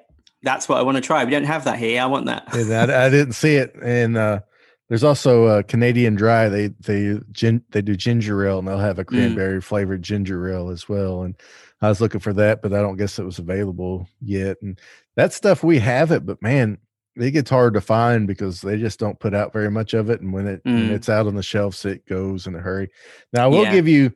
that's 0.42 0.68
what 0.68 0.78
I 0.78 0.82
want 0.82 0.96
to 0.96 1.00
try. 1.00 1.24
We 1.24 1.30
don't 1.32 1.44
have 1.44 1.64
that 1.64 1.78
here. 1.78 2.00
I 2.00 2.06
want 2.06 2.26
that. 2.26 2.44
I, 2.52 2.82
I 3.06 3.08
didn't 3.10 3.32
see 3.32 3.56
it. 3.56 3.74
And 3.82 4.16
uh, 4.16 4.40
there's 4.88 5.02
also 5.04 5.44
uh, 5.46 5.62
Canadian 5.62 6.14
Dry. 6.14 6.48
They 6.48 6.68
they 6.68 7.18
gin, 7.32 7.64
they 7.70 7.82
do 7.82 7.96
ginger 7.96 8.46
ale, 8.46 8.60
and 8.60 8.68
they'll 8.68 8.78
have 8.78 8.98
a 8.98 9.04
cranberry 9.04 9.60
flavored 9.60 10.02
ginger 10.02 10.48
ale 10.48 10.70
as 10.70 10.88
well. 10.88 11.22
And 11.22 11.34
I 11.82 11.88
was 11.88 12.00
looking 12.00 12.20
for 12.20 12.32
that, 12.34 12.62
but 12.62 12.72
I 12.72 12.80
don't 12.80 12.96
guess 12.96 13.18
it 13.18 13.24
was 13.24 13.38
available 13.40 14.08
yet. 14.20 14.56
And 14.62 14.78
that 15.16 15.32
stuff 15.32 15.64
we 15.64 15.78
have 15.80 16.12
it, 16.12 16.24
but 16.26 16.40
man, 16.42 16.78
it 17.16 17.32
gets 17.32 17.50
hard 17.50 17.74
to 17.74 17.80
find 17.80 18.26
because 18.26 18.60
they 18.60 18.76
just 18.78 19.00
don't 19.00 19.18
put 19.18 19.34
out 19.34 19.52
very 19.52 19.70
much 19.70 19.94
of 19.94 20.10
it. 20.10 20.20
And 20.20 20.32
when 20.32 20.46
it 20.46 20.60
when 20.64 20.88
Mm. 20.88 20.94
it's 20.94 21.08
out 21.08 21.26
on 21.26 21.34
the 21.34 21.42
shelves, 21.42 21.84
it 21.84 22.06
goes 22.06 22.46
in 22.46 22.54
a 22.54 22.60
hurry. 22.60 22.88
Now 23.32 23.44
I 23.44 23.48
will 23.48 23.62
Yeah. 23.64 23.72
give 23.72 23.88
you. 23.88 24.12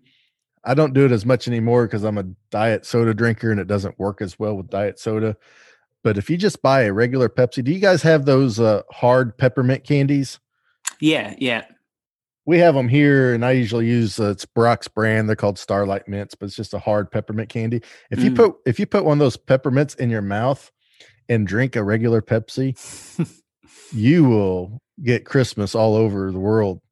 I 0.65 0.75
don't 0.75 0.95
do 0.95 1.05
it 1.05 1.13
as 1.13 1.27
much 1.27 1.47
anymore 1.49 1.87
because 1.87 2.05
I'm 2.05 2.19
a 2.19 2.25
diet 2.51 2.87
soda 2.87 3.15
drinker 3.15 3.51
and 3.51 3.61
it 3.61 3.67
doesn't 3.67 3.99
work 3.99 4.21
as 4.23 4.39
well 4.39 4.57
with 4.57 4.71
diet 4.71 4.99
soda. 4.99 5.37
But 6.03 6.19
if 6.19 6.29
you 6.29 6.37
just 6.37 6.63
buy 6.63 6.83
a 6.83 6.93
regular 6.93 7.29
Pepsi, 7.29 7.65
do 7.65 7.73
you 7.73 7.81
guys 7.81 8.03
have 8.03 8.25
those 8.27 8.61
uh, 8.61 8.83
hard 8.91 9.37
peppermint 9.39 9.85
candies? 9.85 10.39
Yeah, 11.01 11.35
yeah. 11.39 11.65
We 12.47 12.59
have 12.59 12.75
them 12.75 12.89
here, 12.89 13.33
and 13.33 13.43
I 13.43 13.53
usually 13.53 13.87
use 13.87 14.21
uh, 14.21 14.31
it's 14.31 14.45
Brach's 14.45 14.87
brand. 14.87 15.29
They're 15.29 15.37
called 15.37 15.59
Starlight 15.59 16.07
Mints, 16.09 16.35
but 16.35 16.47
it's 16.47 16.57
just 16.57 16.75
a 16.75 16.79
hard 16.79 17.11
peppermint 17.11 17.49
candy. 17.49 17.81
If 18.11 18.23
you 18.23 18.31
Mm. 18.31 18.37
put 18.37 18.57
if 18.67 18.79
you 18.79 18.85
put 18.85 19.05
one 19.07 19.17
of 19.17 19.21
those 19.21 19.39
peppermints 19.39 19.95
in 19.95 20.11
your 20.11 20.21
mouth 20.21 20.71
and 21.31 21.47
drink 21.47 21.75
a 21.75 21.83
regular 21.83 22.21
Pepsi, 22.21 22.77
you 23.95 24.25
will 24.25 24.79
get 25.03 25.25
Christmas 25.25 25.75
all 25.75 25.97
over 25.97 26.31
the 26.31 26.39
world 26.39 26.83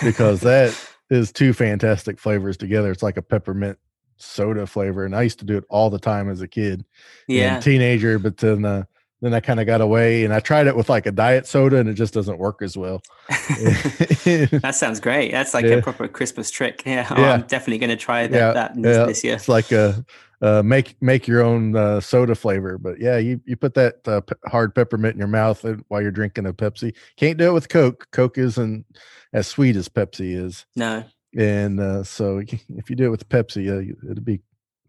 because 0.00 0.42
that 0.42 0.74
is 1.10 1.32
two 1.32 1.52
fantastic 1.52 2.18
flavors 2.18 2.56
together. 2.56 2.90
It's 2.90 3.02
like 3.02 3.16
a 3.16 3.22
peppermint 3.22 3.78
soda 4.16 4.66
flavor, 4.66 5.04
and 5.04 5.14
I 5.14 5.22
used 5.22 5.38
to 5.40 5.44
do 5.44 5.56
it 5.56 5.64
all 5.68 5.90
the 5.90 5.98
time 5.98 6.30
as 6.30 6.40
a 6.40 6.48
kid 6.48 6.84
yeah. 7.26 7.54
and 7.54 7.62
teenager, 7.62 8.18
but 8.18 8.36
then 8.36 8.64
uh, 8.64 8.84
then 9.20 9.34
I 9.34 9.40
kind 9.40 9.60
of 9.60 9.66
got 9.66 9.80
away 9.80 10.24
and 10.24 10.32
I 10.32 10.40
tried 10.40 10.66
it 10.66 10.74
with 10.74 10.88
like 10.88 11.06
a 11.06 11.12
diet 11.12 11.46
soda 11.46 11.76
and 11.76 11.88
it 11.88 11.94
just 11.94 12.14
doesn't 12.14 12.38
work 12.38 12.62
as 12.62 12.76
well. 12.76 13.02
that 13.28 14.72
sounds 14.74 14.98
great. 14.98 15.30
That's 15.30 15.52
like 15.52 15.64
Yeah. 15.64 15.72
a 15.72 15.82
proper 15.82 16.08
Christmas 16.08 16.50
trick. 16.50 16.82
Yeah, 16.86 17.06
oh, 17.10 17.14
Yeah. 17.20 17.32
I'm 17.34 17.42
definitely 17.42 17.78
going 17.78 17.90
to 17.90 17.96
try 17.96 18.26
that, 18.26 18.36
Yeah, 18.36 18.52
that 18.52 18.82
this, 18.82 19.06
this 19.06 19.24
year. 19.24 19.34
It's 19.34 19.48
like 19.48 19.72
a 19.72 20.04
uh, 20.42 20.62
make 20.62 20.96
make 21.02 21.28
your 21.28 21.42
own 21.42 21.76
uh, 21.76 22.00
soda 22.00 22.34
flavor, 22.34 22.78
but 22.78 22.98
yeah, 22.98 23.18
you 23.18 23.38
you 23.44 23.56
put 23.56 23.74
that 23.74 23.96
uh, 24.08 24.22
pe- 24.22 24.36
hard 24.46 24.74
peppermint 24.74 25.12
in 25.12 25.18
your 25.18 25.28
mouth 25.28 25.62
while 25.88 26.00
you're 26.00 26.10
drinking 26.10 26.46
a 26.46 26.52
Pepsi. 26.54 26.94
Can't 27.16 27.36
do 27.36 27.50
it 27.50 27.52
with 27.52 27.68
Coke. 27.68 28.08
Coke 28.10 28.38
isn't 28.38 28.86
as 29.32 29.46
sweet 29.46 29.76
as 29.76 29.88
Pepsi 29.88 30.34
is, 30.36 30.66
No, 30.76 31.04
and 31.36 31.78
uh, 31.80 32.02
so 32.04 32.38
if 32.68 32.90
you 32.90 32.96
do 32.96 33.06
it 33.06 33.10
with 33.10 33.28
Pepsi, 33.28 33.68
uh, 33.70 33.94
it'll 34.10 34.22
be 34.24 34.40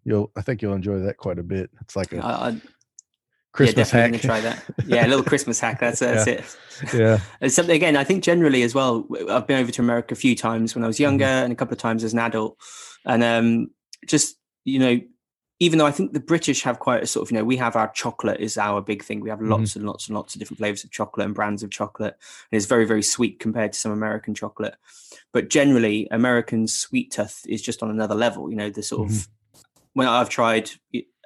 you'll 0.03 0.31
I 0.35 0.41
think 0.41 0.61
you'll 0.61 0.73
enjoy 0.73 0.99
that 0.99 1.17
quite 1.17 1.39
a 1.39 1.43
bit. 1.43 1.69
It's 1.81 1.95
like 1.95 2.11
a 2.13 2.17
I, 2.25 2.29
I, 2.31 2.49
yeah, 2.49 2.59
Christmas 3.53 3.91
definitely 3.91 4.17
hack. 4.19 4.25
try 4.25 4.39
that. 4.41 4.63
Yeah, 4.87 5.05
a 5.05 5.09
little 5.09 5.23
Christmas 5.31 5.59
hack. 5.59 5.79
That's 5.79 5.99
that's 5.99 6.25
Yeah. 6.27 6.33
it. 6.33 6.57
yeah, 6.93 7.19
It's 7.41 7.53
something 7.55 7.75
again. 7.75 7.95
I 7.97 8.03
think 8.03 8.23
generally 8.23 8.63
as 8.63 8.73
well. 8.73 9.05
I've 9.29 9.45
been 9.45 9.59
over 9.59 9.71
to 9.71 9.81
America 9.81 10.13
a 10.13 10.17
few 10.17 10.35
times 10.35 10.73
when 10.73 10.83
I 10.83 10.87
was 10.87 10.95
Mm-hmm. 10.95 11.03
younger, 11.03 11.25
and 11.25 11.51
a 11.51 11.55
couple 11.55 11.73
of 11.73 11.79
times 11.79 12.03
as 12.03 12.13
an 12.13 12.19
adult. 12.19 12.57
And 13.05 13.23
um, 13.23 13.67
just 14.07 14.37
you 14.63 14.79
know, 14.79 14.99
even 15.61 15.77
though 15.77 15.85
I 15.85 15.91
think 15.91 16.11
the 16.11 16.19
British 16.19 16.63
have 16.63 16.79
quite 16.79 17.03
a 17.03 17.05
sort 17.05 17.23
of 17.23 17.31
you 17.31 17.37
know, 17.37 17.43
we 17.43 17.55
have 17.57 17.75
our 17.75 17.91
chocolate 17.91 18.39
is 18.39 18.57
our 18.57 18.81
big 18.81 19.03
thing. 19.03 19.19
We 19.21 19.29
have 19.29 19.39
Mm-hmm. 19.39 19.51
lots 19.51 19.75
and 19.75 19.85
lots 19.85 20.07
and 20.07 20.15
lots 20.17 20.33
of 20.33 20.39
different 20.39 20.57
flavors 20.57 20.83
of 20.83 20.89
chocolate 20.89 21.25
and 21.25 21.35
brands 21.35 21.61
of 21.61 21.69
chocolate, 21.69 22.15
and 22.51 22.57
it's 22.57 22.65
very 22.65 22.85
very 22.85 23.03
sweet 23.03 23.39
compared 23.39 23.73
to 23.73 23.79
some 23.79 23.91
American 23.91 24.33
chocolate. 24.33 24.75
But 25.31 25.49
generally, 25.49 26.07
American 26.09 26.67
sweet 26.67 27.11
tooth 27.11 27.45
is 27.47 27.61
just 27.61 27.83
on 27.83 27.91
another 27.91 28.15
level. 28.15 28.49
You 28.49 28.55
know, 28.57 28.69
the 28.71 28.81
sort 28.81 29.09
of 29.09 29.27
when 29.93 30.07
I've 30.07 30.29
tried 30.29 30.71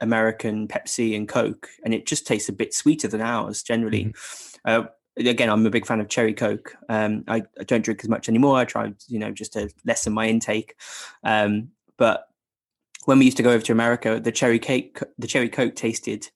American 0.02 0.68
Pepsi 0.68 1.16
and 1.16 1.30
Coke, 1.30 1.70
and 1.86 1.94
it 1.94 2.06
just 2.06 2.28
tastes 2.28 2.50
a 2.50 2.54
bit 2.54 2.74
sweeter 2.74 3.08
than 3.08 3.22
ours 3.22 3.64
generally. 3.64 4.14
Uh, 4.66 4.84
again, 5.18 5.50
I'm 5.50 5.66
a 5.66 5.70
big 5.70 5.86
fan 5.86 6.02
of 6.02 6.10
cherry 6.10 6.34
Coke. 6.34 6.76
Um, 6.90 7.24
I, 7.30 7.44
I 7.60 7.64
don't 7.64 7.86
drink 7.86 8.02
as 8.04 8.10
much 8.10 8.28
anymore. 8.28 8.58
I 8.58 8.66
tried, 8.66 8.96
you 9.08 9.20
know, 9.20 9.32
just 9.32 9.54
to 9.54 9.70
lessen 9.86 10.12
my 10.12 10.28
intake. 10.28 10.76
Um, 11.24 11.70
but 11.98 12.28
when 13.06 13.20
we 13.20 13.26
used 13.26 13.38
to 13.38 13.44
go 13.44 13.52
over 13.52 13.64
to 13.64 13.72
America, 13.72 14.20
the 14.20 14.32
cherry 14.32 14.60
cake, 14.60 15.00
the 15.18 15.28
cherry 15.28 15.50
Coke 15.50 15.76
tasted 15.76 16.30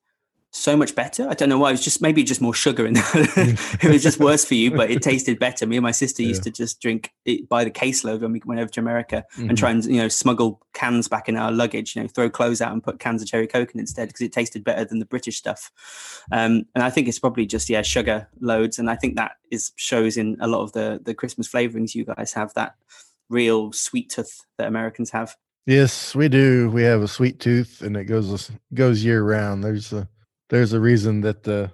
so 0.51 0.75
much 0.75 0.95
better. 0.95 1.29
I 1.29 1.35
don't 1.35 1.47
know 1.47 1.59
why. 1.59 1.69
It 1.69 1.73
was 1.73 1.83
just 1.83 2.01
maybe 2.01 2.23
just 2.23 2.41
more 2.41 2.55
sugar 2.55 2.83
in 2.87 2.93
that. 2.95 3.77
it 3.83 3.87
was 3.91 4.01
just 4.01 4.19
worse 4.19 4.43
for 4.43 4.55
you, 4.55 4.71
but 4.71 4.89
it 4.89 5.03
tasted 5.03 5.37
better. 5.37 5.67
Me 5.67 5.77
and 5.77 5.83
my 5.83 5.91
sister 5.91 6.23
used 6.23 6.41
to 6.41 6.49
just 6.49 6.81
drink 6.81 7.11
it 7.23 7.47
by 7.47 7.63
the 7.63 7.69
caseload 7.69 8.21
when 8.21 8.31
we 8.31 8.41
went 8.43 8.59
over 8.59 8.71
to 8.71 8.79
America 8.79 9.23
Mhm. 9.37 9.49
and 9.49 9.57
try 9.59 9.69
and 9.69 9.85
you 9.85 9.97
know 9.97 10.07
smuggle 10.07 10.59
cans 10.73 11.07
back 11.07 11.29
in 11.29 11.37
our 11.37 11.51
luggage. 11.51 11.95
You 11.95 12.01
know, 12.01 12.07
throw 12.07 12.31
clothes 12.31 12.61
out 12.61 12.71
and 12.71 12.83
put 12.83 12.97
cans 12.99 13.21
of 13.21 13.27
cherry 13.27 13.45
coke 13.45 13.75
in 13.75 13.79
instead 13.79 14.07
because 14.09 14.21
it 14.21 14.31
tasted 14.33 14.63
better 14.63 14.83
than 14.85 14.97
the 14.97 15.05
British 15.05 15.37
stuff. 15.37 15.71
Um, 16.31 16.65
and 16.73 16.83
I 16.83 16.89
think 16.89 17.07
it's 17.07 17.19
probably 17.19 17.45
just 17.45 17.69
yeah 17.69 17.83
sugar 17.83 18.27
loads, 18.39 18.79
and 18.79 18.89
I 18.89 18.95
think 18.95 19.17
that 19.17 19.33
is 19.51 19.71
shows 19.75 20.17
in 20.17 20.35
a 20.39 20.47
lot 20.47 20.61
of 20.63 20.71
the 20.71 20.99
the 21.03 21.13
Christmas 21.13 21.47
flavorings 21.47 21.93
you 21.93 22.05
guys 22.05 22.33
have 22.33 22.55
that 22.55 22.73
real 23.29 23.71
sweet 23.71 24.09
tooth 24.09 24.41
that 24.57 24.67
Americans 24.67 25.11
have. 25.11 25.35
Yes, 25.65 26.15
we 26.15 26.29
do. 26.29 26.69
We 26.71 26.83
have 26.83 27.01
a 27.01 27.07
sweet 27.07 27.39
tooth, 27.39 27.81
and 27.81 27.95
it 27.95 28.05
goes 28.05 28.51
goes 28.73 29.03
year 29.03 29.23
round. 29.23 29.63
There's 29.63 29.93
a 29.93 30.07
there's 30.49 30.73
a 30.73 30.79
reason 30.79 31.21
that 31.21 31.47
uh, 31.47 31.67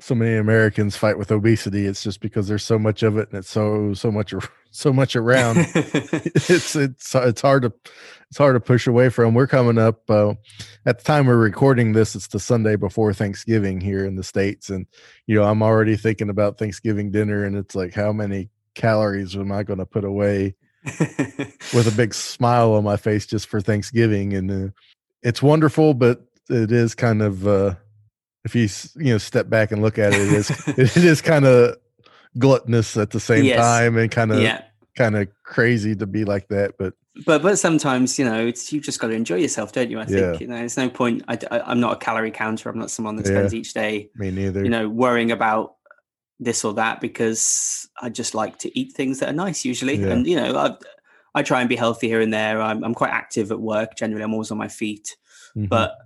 so 0.00 0.14
many 0.14 0.36
Americans 0.36 0.96
fight 0.96 1.18
with 1.18 1.32
obesity. 1.32 1.86
It's 1.86 2.02
just 2.02 2.20
because 2.20 2.46
there's 2.46 2.64
so 2.64 2.78
much 2.78 3.02
of 3.02 3.16
it, 3.16 3.28
and 3.30 3.38
it's 3.38 3.50
so 3.50 3.94
so 3.94 4.12
much 4.12 4.34
so 4.70 4.92
much 4.92 5.16
around. 5.16 5.56
it's 5.74 6.76
it's 6.76 7.14
it's 7.14 7.40
hard 7.40 7.62
to 7.62 7.72
it's 8.28 8.38
hard 8.38 8.54
to 8.54 8.60
push 8.60 8.86
away 8.86 9.08
from. 9.08 9.34
We're 9.34 9.46
coming 9.46 9.78
up 9.78 10.08
uh, 10.10 10.34
at 10.84 10.98
the 10.98 11.04
time 11.04 11.26
we're 11.26 11.36
recording 11.38 11.92
this. 11.92 12.14
It's 12.14 12.28
the 12.28 12.40
Sunday 12.40 12.76
before 12.76 13.14
Thanksgiving 13.14 13.80
here 13.80 14.04
in 14.04 14.16
the 14.16 14.24
states, 14.24 14.68
and 14.68 14.86
you 15.26 15.34
know 15.36 15.44
I'm 15.44 15.62
already 15.62 15.96
thinking 15.96 16.28
about 16.28 16.58
Thanksgiving 16.58 17.10
dinner, 17.10 17.44
and 17.44 17.56
it's 17.56 17.74
like 17.74 17.94
how 17.94 18.12
many 18.12 18.50
calories 18.74 19.34
am 19.36 19.52
I 19.52 19.62
going 19.62 19.78
to 19.78 19.86
put 19.86 20.04
away? 20.04 20.54
with 21.74 21.86
a 21.86 21.94
big 21.96 22.14
smile 22.14 22.72
on 22.72 22.84
my 22.84 22.96
face 22.96 23.26
just 23.26 23.48
for 23.48 23.60
Thanksgiving, 23.60 24.34
and 24.34 24.50
uh, 24.50 24.70
it's 25.22 25.42
wonderful. 25.42 25.94
But 25.94 26.22
it 26.48 26.72
is 26.72 26.94
kind 26.94 27.22
of 27.22 27.46
uh, 27.46 27.74
if 28.44 28.54
you 28.54 28.68
you 29.02 29.12
know 29.12 29.18
step 29.18 29.48
back 29.48 29.72
and 29.72 29.82
look 29.82 29.98
at 29.98 30.12
it, 30.12 30.20
it 30.20 30.32
is 30.32 30.50
it 30.78 30.96
is 31.04 31.20
kind 31.22 31.44
of 31.44 31.76
gluttonous 32.38 32.96
at 32.96 33.10
the 33.10 33.20
same 33.20 33.44
Yes. 33.44 33.58
time, 33.58 33.96
and 33.96 34.10
kind 34.10 34.32
of 34.32 34.40
yeah. 34.40 34.62
kind 34.96 35.16
of 35.16 35.28
crazy 35.44 35.94
to 35.96 36.06
be 36.06 36.24
like 36.24 36.48
that. 36.48 36.74
But 36.78 36.94
but 37.26 37.42
but 37.42 37.58
sometimes 37.58 38.18
you 38.18 38.24
know 38.24 38.46
it's 38.46 38.72
you 38.72 38.80
just 38.80 39.00
got 39.00 39.08
to 39.08 39.12
enjoy 39.12 39.34
yourself 39.34 39.72
don't 39.72 39.90
you 39.90 39.98
i 39.98 40.04
think 40.04 40.18
Yeah. 40.18 40.38
you 40.38 40.46
know 40.46 40.54
there's 40.54 40.76
no 40.76 40.88
point 40.88 41.24
I, 41.26 41.36
am 41.66 41.80
not 41.80 41.94
a 41.94 41.96
calorie 41.96 42.30
counter 42.30 42.68
i'm 42.68 42.78
not 42.78 42.92
someone 42.92 43.16
that 43.16 43.26
Yeah. 43.26 43.32
spends 43.32 43.54
each 43.54 43.74
day 43.74 44.08
me 44.14 44.30
neither. 44.30 44.62
you 44.62 44.70
know 44.70 44.88
worrying 44.88 45.32
about 45.32 45.74
this 46.40 46.64
or 46.64 46.72
that 46.74 47.00
because 47.00 47.88
i 48.00 48.08
just 48.08 48.34
like 48.34 48.58
to 48.58 48.78
eat 48.78 48.92
things 48.92 49.18
that 49.18 49.28
are 49.28 49.32
nice 49.46 49.64
usually. 49.64 49.96
Yeah. 49.96 50.08
and 50.08 50.26
you 50.26 50.36
know 50.36 50.56
I, 50.56 50.76
I 51.34 51.42
try 51.42 51.60
and 51.60 51.68
be 51.68 51.76
healthy 51.76 52.08
here 52.08 52.20
and 52.20 52.32
there. 52.32 52.60
I'm, 52.60 52.82
I'm 52.82 52.94
quite 52.94 53.10
active 53.10 53.52
at 53.52 53.60
work 53.60 53.96
generally. 53.96 54.22
I'm 54.24 54.32
always 54.32 54.50
on 54.50 54.58
my 54.58 54.68
feet. 54.68 55.16
Mhm. 55.56 55.68
but 55.68 55.96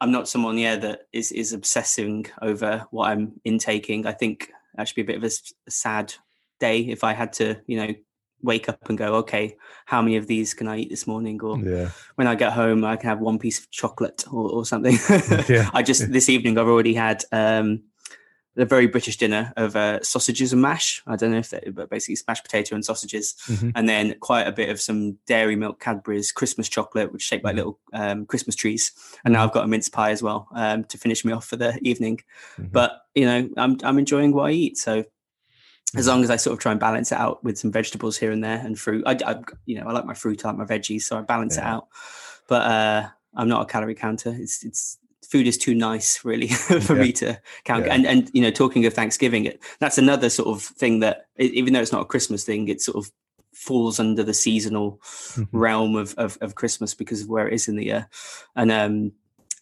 i'm 0.00 0.12
not 0.12 0.28
someone 0.28 0.56
yeah 0.56 0.76
that 0.76 1.00
is 1.12 1.32
is 1.32 1.52
obsessing 1.52 2.26
over 2.42 2.86
what 2.90 3.10
i'm 3.10 3.32
intaking. 3.44 4.06
I 4.06 4.12
think 4.12 4.50
that 4.74 4.86
should 4.86 4.94
be 4.94 5.02
a 5.02 5.04
bit 5.04 5.16
of 5.16 5.24
a 5.24 5.70
sad 5.70 6.14
day 6.60 6.80
if 6.80 7.02
i 7.04 7.12
had 7.12 7.32
to 7.34 7.56
you 7.66 7.76
know 7.78 7.92
wake 8.40 8.68
up 8.68 8.88
and 8.88 8.96
go 8.96 9.16
okay 9.16 9.56
how 9.86 10.00
many 10.00 10.16
of 10.16 10.26
these 10.28 10.54
can 10.54 10.68
i 10.68 10.76
eat 10.78 10.90
this 10.90 11.06
morning? 11.08 11.42
Or 11.42 11.58
yeah, 11.58 11.90
when 12.14 12.28
i 12.28 12.34
get 12.36 12.52
home 12.52 12.84
i 12.84 12.96
can 12.96 13.08
have 13.08 13.20
one 13.20 13.38
piece 13.38 13.58
of 13.58 13.68
chocolate 13.70 14.24
or, 14.32 14.48
or 14.50 14.64
something. 14.64 14.96
Yeah. 15.48 15.68
i 15.74 15.82
just 15.82 16.10
this 16.12 16.28
evening 16.28 16.56
i've 16.56 16.68
already 16.68 16.94
had 16.94 17.24
um 17.32 17.82
a 18.58 18.64
very 18.64 18.86
british 18.86 19.16
dinner 19.16 19.52
of 19.56 19.76
uh, 19.76 20.02
sausages 20.02 20.52
and 20.52 20.60
mash 20.60 21.02
i 21.06 21.14
don't 21.16 21.30
know 21.30 21.38
if 21.38 21.50
they 21.50 21.62
but 21.72 21.88
basically 21.88 22.16
mashed 22.28 22.44
potato 22.44 22.74
and 22.74 22.84
sausages 22.84 23.34
Mhm. 23.48 23.72
and 23.74 23.88
then 23.88 24.14
quite 24.20 24.46
a 24.46 24.52
bit 24.52 24.68
of 24.68 24.80
some 24.80 25.16
dairy 25.26 25.56
milk 25.56 25.80
cadbury's 25.80 26.32
christmas 26.32 26.68
chocolate 26.68 27.12
which 27.12 27.22
shaped 27.22 27.44
like 27.44 27.54
Mhm. 27.54 27.58
little 27.58 27.78
um, 27.92 28.26
christmas 28.26 28.56
trees 28.56 28.92
and 29.24 29.32
now 29.32 29.44
i've 29.44 29.52
got 29.52 29.64
a 29.64 29.68
mince 29.68 29.88
pie 29.88 30.10
as 30.10 30.22
well 30.22 30.48
um, 30.54 30.84
to 30.84 30.98
finish 30.98 31.24
me 31.24 31.32
off 31.32 31.46
for 31.46 31.56
the 31.56 31.78
evening 31.82 32.20
Mhm. 32.58 32.72
but 32.72 33.00
you 33.14 33.24
know 33.24 33.48
i'm 33.56 33.76
i'm 33.84 33.98
enjoying 33.98 34.32
what 34.32 34.48
i 34.48 34.50
eat 34.52 34.76
so 34.76 35.04
as 35.96 36.06
long 36.06 36.22
as 36.22 36.28
I 36.30 36.36
sort 36.36 36.52
of 36.52 36.60
try 36.60 36.70
and 36.72 36.78
balance 36.78 37.12
it 37.12 37.18
out 37.18 37.42
with 37.42 37.58
some 37.58 37.72
vegetables 37.72 38.18
here 38.18 38.30
and 38.30 38.44
there 38.44 38.58
and 38.58 38.78
fruit, 38.78 39.02
I, 39.06 39.16
I 39.24 39.40
you 39.64 39.80
know 39.80 39.86
I 39.86 39.92
like 39.92 40.04
my 40.04 40.12
fruit, 40.12 40.44
I 40.44 40.48
like 40.50 40.58
my 40.58 40.66
veggies, 40.66 41.02
so 41.04 41.16
I 41.16 41.22
balance 41.22 41.56
it 41.56 41.64
out. 41.64 41.88
But 42.46 42.62
uh, 42.70 43.08
I'm 43.34 43.48
not 43.48 43.62
a 43.62 43.64
calorie 43.64 43.94
counter. 43.94 44.36
It's 44.38 44.62
it's 44.64 44.98
food 45.30 45.46
is 45.46 45.58
too 45.58 45.74
nice 45.74 46.24
really 46.24 46.48
for 46.88 46.96
Yeah. 46.96 47.02
me 47.02 47.12
to 47.12 47.40
count. 47.64 47.86
Yeah. 47.86 47.94
And 47.94 48.06
and 48.06 48.30
you 48.32 48.42
know, 48.42 48.50
talking 48.50 48.86
of 48.86 48.94
Thanksgiving, 48.94 49.44
it, 49.46 49.62
that's 49.78 49.98
another 49.98 50.30
sort 50.30 50.48
of 50.48 50.62
thing 50.62 51.00
that 51.00 51.26
even 51.38 51.72
though 51.72 51.80
it's 51.82 51.92
not 51.92 52.02
a 52.02 52.12
Christmas 52.12 52.44
thing, 52.44 52.68
it 52.68 52.80
sort 52.80 52.96
of 52.96 53.12
falls 53.54 53.98
under 54.00 54.22
the 54.24 54.34
seasonal 54.34 54.98
Mhm. 55.34 55.48
realm 55.52 55.96
of, 55.96 56.14
of 56.16 56.38
of 56.40 56.54
Christmas 56.54 56.94
because 56.94 57.22
of 57.22 57.28
where 57.28 57.46
it 57.48 57.54
is 57.54 57.68
in 57.68 57.76
the 57.76 57.84
year. 57.86 58.08
And 58.56 58.70
um 58.72 59.12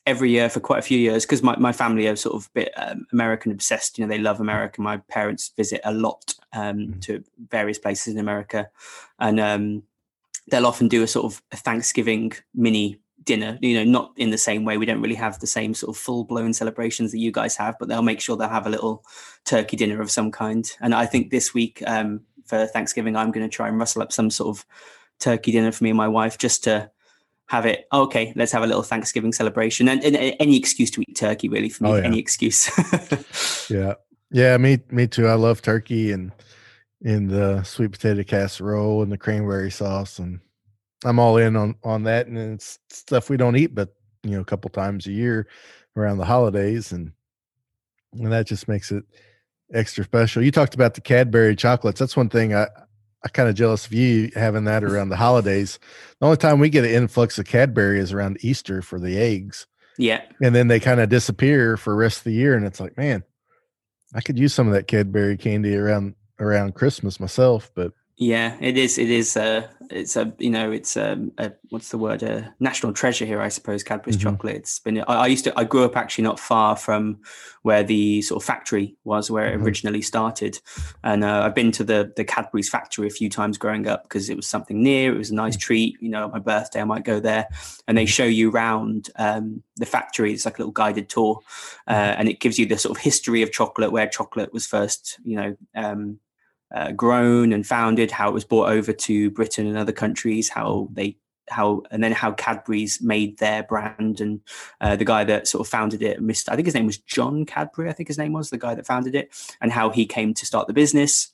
every 0.06 0.30
year 0.30 0.48
for 0.48 0.60
quite 0.60 0.78
a 0.78 0.82
few 0.90 0.98
years 0.98 1.24
because 1.24 1.42
my, 1.42 1.56
my 1.56 1.72
family 1.72 2.06
are 2.06 2.14
sort 2.14 2.36
of 2.36 2.46
a 2.46 2.50
bit 2.60 2.72
um, 2.76 3.04
American 3.12 3.50
obsessed. 3.50 3.98
You 3.98 4.04
know, 4.06 4.08
they 4.08 4.20
love 4.22 4.38
America. 4.40 4.80
My 4.80 4.98
parents 5.08 5.50
visit 5.56 5.80
a 5.82 5.92
lot 5.92 6.32
um, 6.52 6.78
Mhm. 6.78 7.00
to 7.06 7.24
various 7.50 7.78
places 7.80 8.12
in 8.14 8.20
America, 8.20 8.70
and 9.18 9.40
um, 9.40 9.82
they'll 10.48 10.66
often 10.66 10.86
do 10.88 11.02
a 11.02 11.08
sort 11.08 11.24
of 11.26 11.42
a 11.50 11.56
Thanksgiving 11.56 12.32
mini 12.54 13.00
dinner. 13.26 13.58
You 13.60 13.74
know, 13.76 13.84
not 13.84 14.12
in 14.16 14.30
the 14.30 14.38
same 14.38 14.64
way. 14.64 14.78
We 14.78 14.86
don't 14.86 15.02
really 15.02 15.14
have 15.16 15.38
the 15.38 15.46
same 15.46 15.74
sort 15.74 15.94
of 15.94 16.00
full 16.00 16.24
blown 16.24 16.54
celebrations 16.54 17.12
that 17.12 17.18
you 17.18 17.30
guys 17.30 17.56
have, 17.56 17.76
but 17.78 17.88
they'll 17.88 18.02
make 18.02 18.20
sure 18.20 18.36
they'll 18.36 18.48
have 18.48 18.66
a 18.66 18.70
little 18.70 19.04
turkey 19.44 19.76
dinner 19.76 20.00
of 20.00 20.10
some 20.10 20.30
kind. 20.32 20.70
And 20.80 20.94
I 20.94 21.04
think 21.06 21.30
this 21.30 21.52
week 21.52 21.82
um, 21.86 22.22
for 22.46 22.66
Thanksgiving, 22.66 23.16
I'm 23.16 23.30
going 23.32 23.48
to 23.48 23.54
try 23.54 23.68
and 23.68 23.78
rustle 23.78 24.00
up 24.02 24.12
some 24.12 24.30
sort 24.30 24.56
of 24.56 24.64
turkey 25.20 25.52
dinner 25.52 25.72
for 25.72 25.84
me 25.84 25.90
and 25.90 25.96
my 25.96 26.08
wife 26.08 26.38
just 26.38 26.64
to 26.64 26.90
have 27.48 27.64
it 27.64 27.86
okay 27.92 28.32
let's 28.34 28.50
have 28.50 28.64
a 28.64 28.66
little 28.66 28.82
thanksgiving 28.82 29.32
celebration 29.32 29.88
and, 29.88 30.02
and 30.04 30.16
any 30.40 30.56
excuse 30.58 30.90
to 30.90 31.00
eat 31.02 31.16
turkey 31.16 31.48
really 31.48 31.68
for 31.68 31.84
me 31.84 31.90
Oh, 31.90 31.94
yeah. 31.94 32.02
any 32.02 32.18
excuse 32.18 32.68
Yeah. 33.70 33.94
Yeah, 34.32 34.56
me 34.58 34.80
me 34.90 35.06
too. 35.06 35.28
I 35.28 35.34
love 35.34 35.62
turkey 35.62 36.10
and 36.12 36.32
in 37.00 37.28
the 37.28 37.62
sweet 37.62 37.92
potato 37.92 38.24
casserole 38.24 39.02
and 39.02 39.12
the 39.12 39.16
cranberry 39.16 39.70
sauce 39.70 40.18
and 40.18 40.40
I'm 41.04 41.18
all 41.18 41.36
in 41.36 41.56
on 41.56 41.76
on 41.84 42.04
that 42.04 42.26
and 42.26 42.38
it's 42.38 42.78
stuff 42.90 43.28
we 43.30 43.36
don't 43.36 43.56
eat 43.56 43.74
but 43.74 43.94
you 44.22 44.32
know 44.32 44.40
a 44.40 44.44
couple 44.44 44.70
times 44.70 45.06
a 45.06 45.12
year 45.12 45.46
around 45.96 46.18
the 46.18 46.24
holidays 46.24 46.92
and 46.92 47.12
and 48.12 48.32
that 48.32 48.46
just 48.46 48.66
makes 48.66 48.90
it 48.90 49.04
extra 49.74 50.04
special. 50.04 50.42
You 50.42 50.50
talked 50.50 50.74
about 50.74 50.94
the 50.94 51.02
Cadbury 51.02 51.54
chocolates. 51.54 52.00
That's 52.00 52.16
one 52.16 52.30
thing 52.30 52.54
I 52.54 52.66
I 53.24 53.28
kind 53.28 53.48
of 53.48 53.54
jealous 53.54 53.86
of 53.86 53.92
you 53.92 54.30
having 54.34 54.64
that 54.64 54.84
around 54.84 55.10
the 55.10 55.16
holidays. 55.16 55.78
The 56.20 56.26
only 56.26 56.38
time 56.38 56.60
we 56.60 56.70
get 56.70 56.84
an 56.84 56.90
influx 56.90 57.38
of 57.38 57.46
Cadbury 57.46 57.98
is 57.98 58.12
around 58.12 58.38
Easter 58.42 58.80
for 58.80 58.98
the 58.98 59.18
eggs 59.18 59.66
yeah 59.98 60.22
and 60.42 60.54
then 60.54 60.68
they 60.68 60.80
kind 60.80 61.00
of 61.00 61.08
disappear 61.08 61.76
for 61.76 61.90
the 61.90 61.96
rest 61.96 62.18
of 62.18 62.24
the 62.24 62.32
year 62.32 62.54
and 62.54 62.66
it's 62.66 62.80
like 62.80 62.96
man 62.96 63.22
i 64.14 64.20
could 64.20 64.38
use 64.38 64.52
some 64.52 64.66
of 64.66 64.74
that 64.74 64.86
cadbury 64.86 65.36
candy 65.36 65.76
around 65.76 66.14
around 66.38 66.74
christmas 66.74 67.18
myself 67.18 67.70
but 67.74 67.92
yeah 68.18 68.56
it 68.60 68.78
is 68.78 68.96
it 68.96 69.10
is 69.10 69.36
uh 69.36 69.66
it's 69.90 70.16
a 70.16 70.32
you 70.38 70.48
know 70.48 70.72
it's 70.72 70.96
um 70.96 71.30
a, 71.36 71.52
what's 71.68 71.90
the 71.90 71.98
word 71.98 72.22
a 72.22 72.52
national 72.60 72.92
treasure 72.92 73.26
here 73.26 73.42
i 73.42 73.48
suppose 73.48 73.82
cadbury's 73.84 74.16
Mhm. 74.16 74.22
chocolate 74.22 74.56
it's 74.56 74.78
been 74.80 75.00
I, 75.00 75.02
I 75.04 75.26
used 75.26 75.44
to 75.44 75.52
i 75.58 75.64
grew 75.64 75.84
up 75.84 75.96
actually 75.98 76.24
not 76.24 76.40
far 76.40 76.76
from 76.76 77.18
where 77.62 77.82
the 77.82 78.22
sort 78.22 78.42
of 78.42 78.46
factory 78.46 78.96
was 79.04 79.30
where 79.30 79.46
it 79.52 79.58
Mhm. 79.58 79.64
originally 79.64 80.00
started 80.00 80.58
and 81.04 81.24
uh, 81.24 81.42
i've 81.44 81.54
been 81.54 81.70
to 81.72 81.84
the 81.84 82.10
the 82.16 82.24
cadbury's 82.24 82.70
factory 82.70 83.06
a 83.06 83.10
few 83.10 83.28
times 83.28 83.58
growing 83.58 83.86
up 83.86 84.04
because 84.04 84.30
it 84.30 84.36
was 84.36 84.46
something 84.46 84.82
near 84.82 85.14
it 85.14 85.18
was 85.18 85.30
a 85.30 85.34
nice 85.34 85.56
treat 85.56 85.96
you 86.00 86.08
know 86.08 86.24
on 86.24 86.30
my 86.32 86.38
birthday 86.38 86.80
i 86.80 86.84
might 86.84 87.04
go 87.04 87.20
there 87.20 87.46
and 87.86 87.98
they 87.98 88.06
show 88.06 88.24
you 88.24 88.50
around 88.50 89.10
um, 89.16 89.62
the 89.76 89.86
factory. 89.86 90.32
It's 90.32 90.44
like 90.44 90.58
a 90.58 90.62
little 90.62 90.72
guided 90.72 91.08
tour, 91.08 91.38
uh, 91.86 92.14
and 92.18 92.28
it 92.28 92.40
gives 92.40 92.58
you 92.58 92.66
the 92.66 92.76
sort 92.78 92.96
of 92.96 93.02
history 93.02 93.42
of 93.42 93.52
chocolate, 93.52 93.92
where 93.92 94.08
chocolate 94.08 94.52
was 94.52 94.66
first, 94.66 95.18
you 95.22 95.36
know, 95.36 95.56
um, 95.76 96.18
uh, 96.76 96.92
grown 96.92 97.52
and 97.52 97.66
founded, 97.66 98.10
how 98.10 98.28
it 98.28 98.34
was 98.34 98.44
brought 98.44 98.68
over 98.68 98.92
to 98.92 99.30
Britain 99.30 99.66
and 99.66 99.78
other 99.78 99.92
countries, 99.92 100.48
how 100.48 100.88
they 100.92 101.16
how 101.48 101.82
and 101.90 102.02
then 102.02 102.12
how 102.12 102.32
Cadbury's 102.32 103.00
made 103.00 103.38
their 103.38 103.62
brand 103.62 104.20
and 104.20 104.40
uh, 104.80 104.96
the 104.96 105.04
guy 105.04 105.24
that 105.24 105.46
sort 105.48 105.66
of 105.66 105.70
founded 105.70 106.02
it, 106.02 106.20
Mr. 106.20 106.50
I 106.50 106.56
think 106.56 106.66
his 106.66 106.74
name 106.74 106.86
was 106.86 106.98
John 106.98 107.46
Cadbury. 107.46 107.88
I 107.88 107.92
think 107.92 108.08
his 108.08 108.18
name 108.18 108.32
was 108.32 108.50
the 108.50 108.58
guy 108.58 108.74
that 108.74 108.86
founded 108.86 109.14
it, 109.14 109.32
and 109.60 109.72
how 109.72 109.90
he 109.90 110.06
came 110.06 110.34
to 110.34 110.46
start 110.46 110.66
the 110.66 110.74
business. 110.74 111.32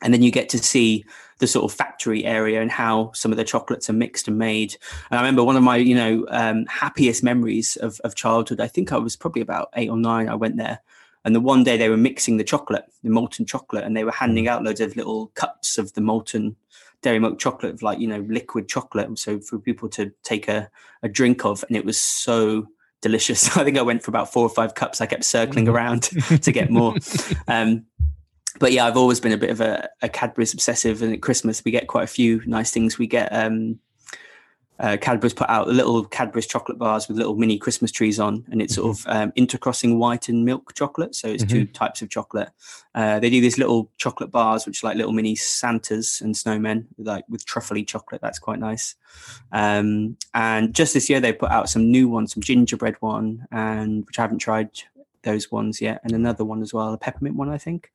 And 0.00 0.14
then 0.14 0.22
you 0.22 0.30
get 0.30 0.48
to 0.50 0.58
see 0.58 1.04
the 1.38 1.48
sort 1.48 1.64
of 1.64 1.76
factory 1.76 2.24
area 2.24 2.62
and 2.62 2.70
how 2.70 3.10
some 3.14 3.32
of 3.32 3.36
the 3.36 3.42
chocolates 3.42 3.90
are 3.90 3.94
mixed 3.94 4.28
and 4.28 4.38
made. 4.38 4.76
And 5.10 5.18
I 5.18 5.22
remember 5.22 5.42
one 5.42 5.56
of 5.56 5.64
my, 5.64 5.76
you 5.76 5.96
know, 5.96 6.24
um, 6.28 6.66
happiest 6.66 7.24
memories 7.24 7.74
of, 7.76 8.00
of 8.04 8.14
childhood. 8.14 8.60
I 8.60 8.68
think 8.68 8.92
I 8.92 8.98
was 8.98 9.16
probably 9.16 9.42
about 9.42 9.70
eight 9.74 9.90
or 9.90 9.96
nine. 9.96 10.28
I 10.28 10.36
went 10.36 10.56
there, 10.56 10.78
and 11.24 11.34
the 11.34 11.40
one 11.40 11.64
day 11.64 11.76
they 11.76 11.88
were 11.88 11.96
mixing 11.96 12.36
the 12.36 12.44
chocolate, 12.44 12.84
the 13.02 13.10
molten 13.10 13.44
chocolate, 13.46 13.84
and 13.84 13.96
they 13.96 14.04
were 14.04 14.12
handing 14.12 14.48
out 14.48 14.62
loads 14.64 14.80
of 14.80 14.96
little 14.96 15.28
cups 15.34 15.78
of 15.78 15.92
the 15.94 16.00
molten 16.00 16.56
dairy 17.02 17.18
milk 17.18 17.38
chocolate, 17.38 17.82
like 17.82 17.98
you 18.00 18.08
know, 18.08 18.24
liquid 18.28 18.68
chocolate, 18.68 19.18
so 19.18 19.38
for 19.40 19.58
people 19.58 19.88
to 19.90 20.12
take 20.24 20.48
a, 20.48 20.68
a 21.02 21.08
drink 21.08 21.44
of, 21.44 21.64
and 21.68 21.76
it 21.76 21.84
was 21.84 22.00
so 22.00 22.66
delicious. 23.02 23.56
I 23.56 23.64
think 23.64 23.78
I 23.78 23.82
went 23.82 24.02
for 24.02 24.10
about 24.10 24.32
four 24.32 24.42
or 24.42 24.48
five 24.48 24.74
cups. 24.74 25.00
I 25.00 25.06
kept 25.06 25.24
circling 25.24 25.66
Mhm. 25.66 25.72
around 25.72 26.02
to 26.42 26.52
get 26.52 26.70
more. 26.70 26.94
Um, 27.46 27.86
but 28.58 28.72
yeah, 28.72 28.86
I've 28.86 28.96
always 28.96 29.20
been 29.20 29.30
a 29.32 29.36
bit 29.38 29.50
of 29.50 29.60
a, 29.60 29.88
a 30.02 30.08
Cadbury's 30.08 30.52
obsessive, 30.52 31.02
and 31.02 31.12
at 31.12 31.22
Christmas 31.22 31.64
we 31.64 31.70
get 31.70 31.86
quite 31.86 32.04
a 32.04 32.08
few 32.08 32.42
nice 32.46 32.70
things. 32.72 32.98
We 32.98 33.06
get 33.06 33.28
um, 33.32 33.78
uh, 34.80 34.96
Cadbury's 35.00 35.34
put 35.34 35.48
out 35.50 35.68
little 35.68 36.04
Cadbury's 36.04 36.46
chocolate 36.46 36.78
bars 36.78 37.08
with 37.08 37.16
little 37.16 37.34
mini 37.34 37.58
Christmas 37.58 37.90
trees 37.90 38.20
on, 38.20 38.44
and 38.50 38.62
it's 38.62 38.74
sort 38.74 38.96
of 38.96 39.06
um, 39.08 39.32
intercrossing 39.32 39.98
white 39.98 40.28
and 40.28 40.44
milk 40.44 40.74
chocolate. 40.74 41.14
So 41.14 41.28
it's 41.28 41.44
two 41.44 41.66
types 41.66 42.00
of 42.02 42.10
chocolate. 42.10 42.50
Uh, 42.94 43.18
they 43.18 43.30
do 43.30 43.40
these 43.40 43.58
little 43.58 43.90
chocolate 43.96 44.30
bars, 44.30 44.66
which 44.66 44.82
are 44.82 44.88
like 44.88 44.96
little 44.96 45.12
mini 45.12 45.34
Santas 45.34 46.20
and 46.20 46.34
snowmen, 46.34 46.86
like 46.96 47.24
with 47.28 47.44
truffly 47.44 47.84
chocolate. 47.84 48.20
That's 48.20 48.38
quite 48.38 48.60
nice. 48.60 48.94
Um, 49.52 50.16
and 50.34 50.74
just 50.74 50.94
this 50.94 51.10
year, 51.10 51.20
they 51.20 51.32
put 51.32 51.50
out 51.50 51.68
some 51.68 51.90
new 51.90 52.08
ones, 52.08 52.34
some 52.34 52.42
gingerbread 52.42 52.96
one, 53.00 53.46
and 53.50 54.06
which 54.06 54.18
I 54.18 54.22
haven't 54.22 54.38
tried 54.38 54.70
those 55.22 55.50
ones 55.50 55.80
yet, 55.80 56.00
and 56.04 56.12
another 56.12 56.44
one 56.44 56.62
as 56.62 56.72
well, 56.72 56.92
a 56.92 56.98
peppermint 56.98 57.36
one, 57.36 57.48
I 57.48 57.58
think. 57.58 57.90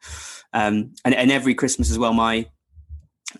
Um, 0.52 0.94
and, 1.06 1.16
and 1.16 1.32
every 1.32 1.56
Christmas 1.56 1.90
as 1.90 1.98
well, 1.98 2.14
my 2.14 2.48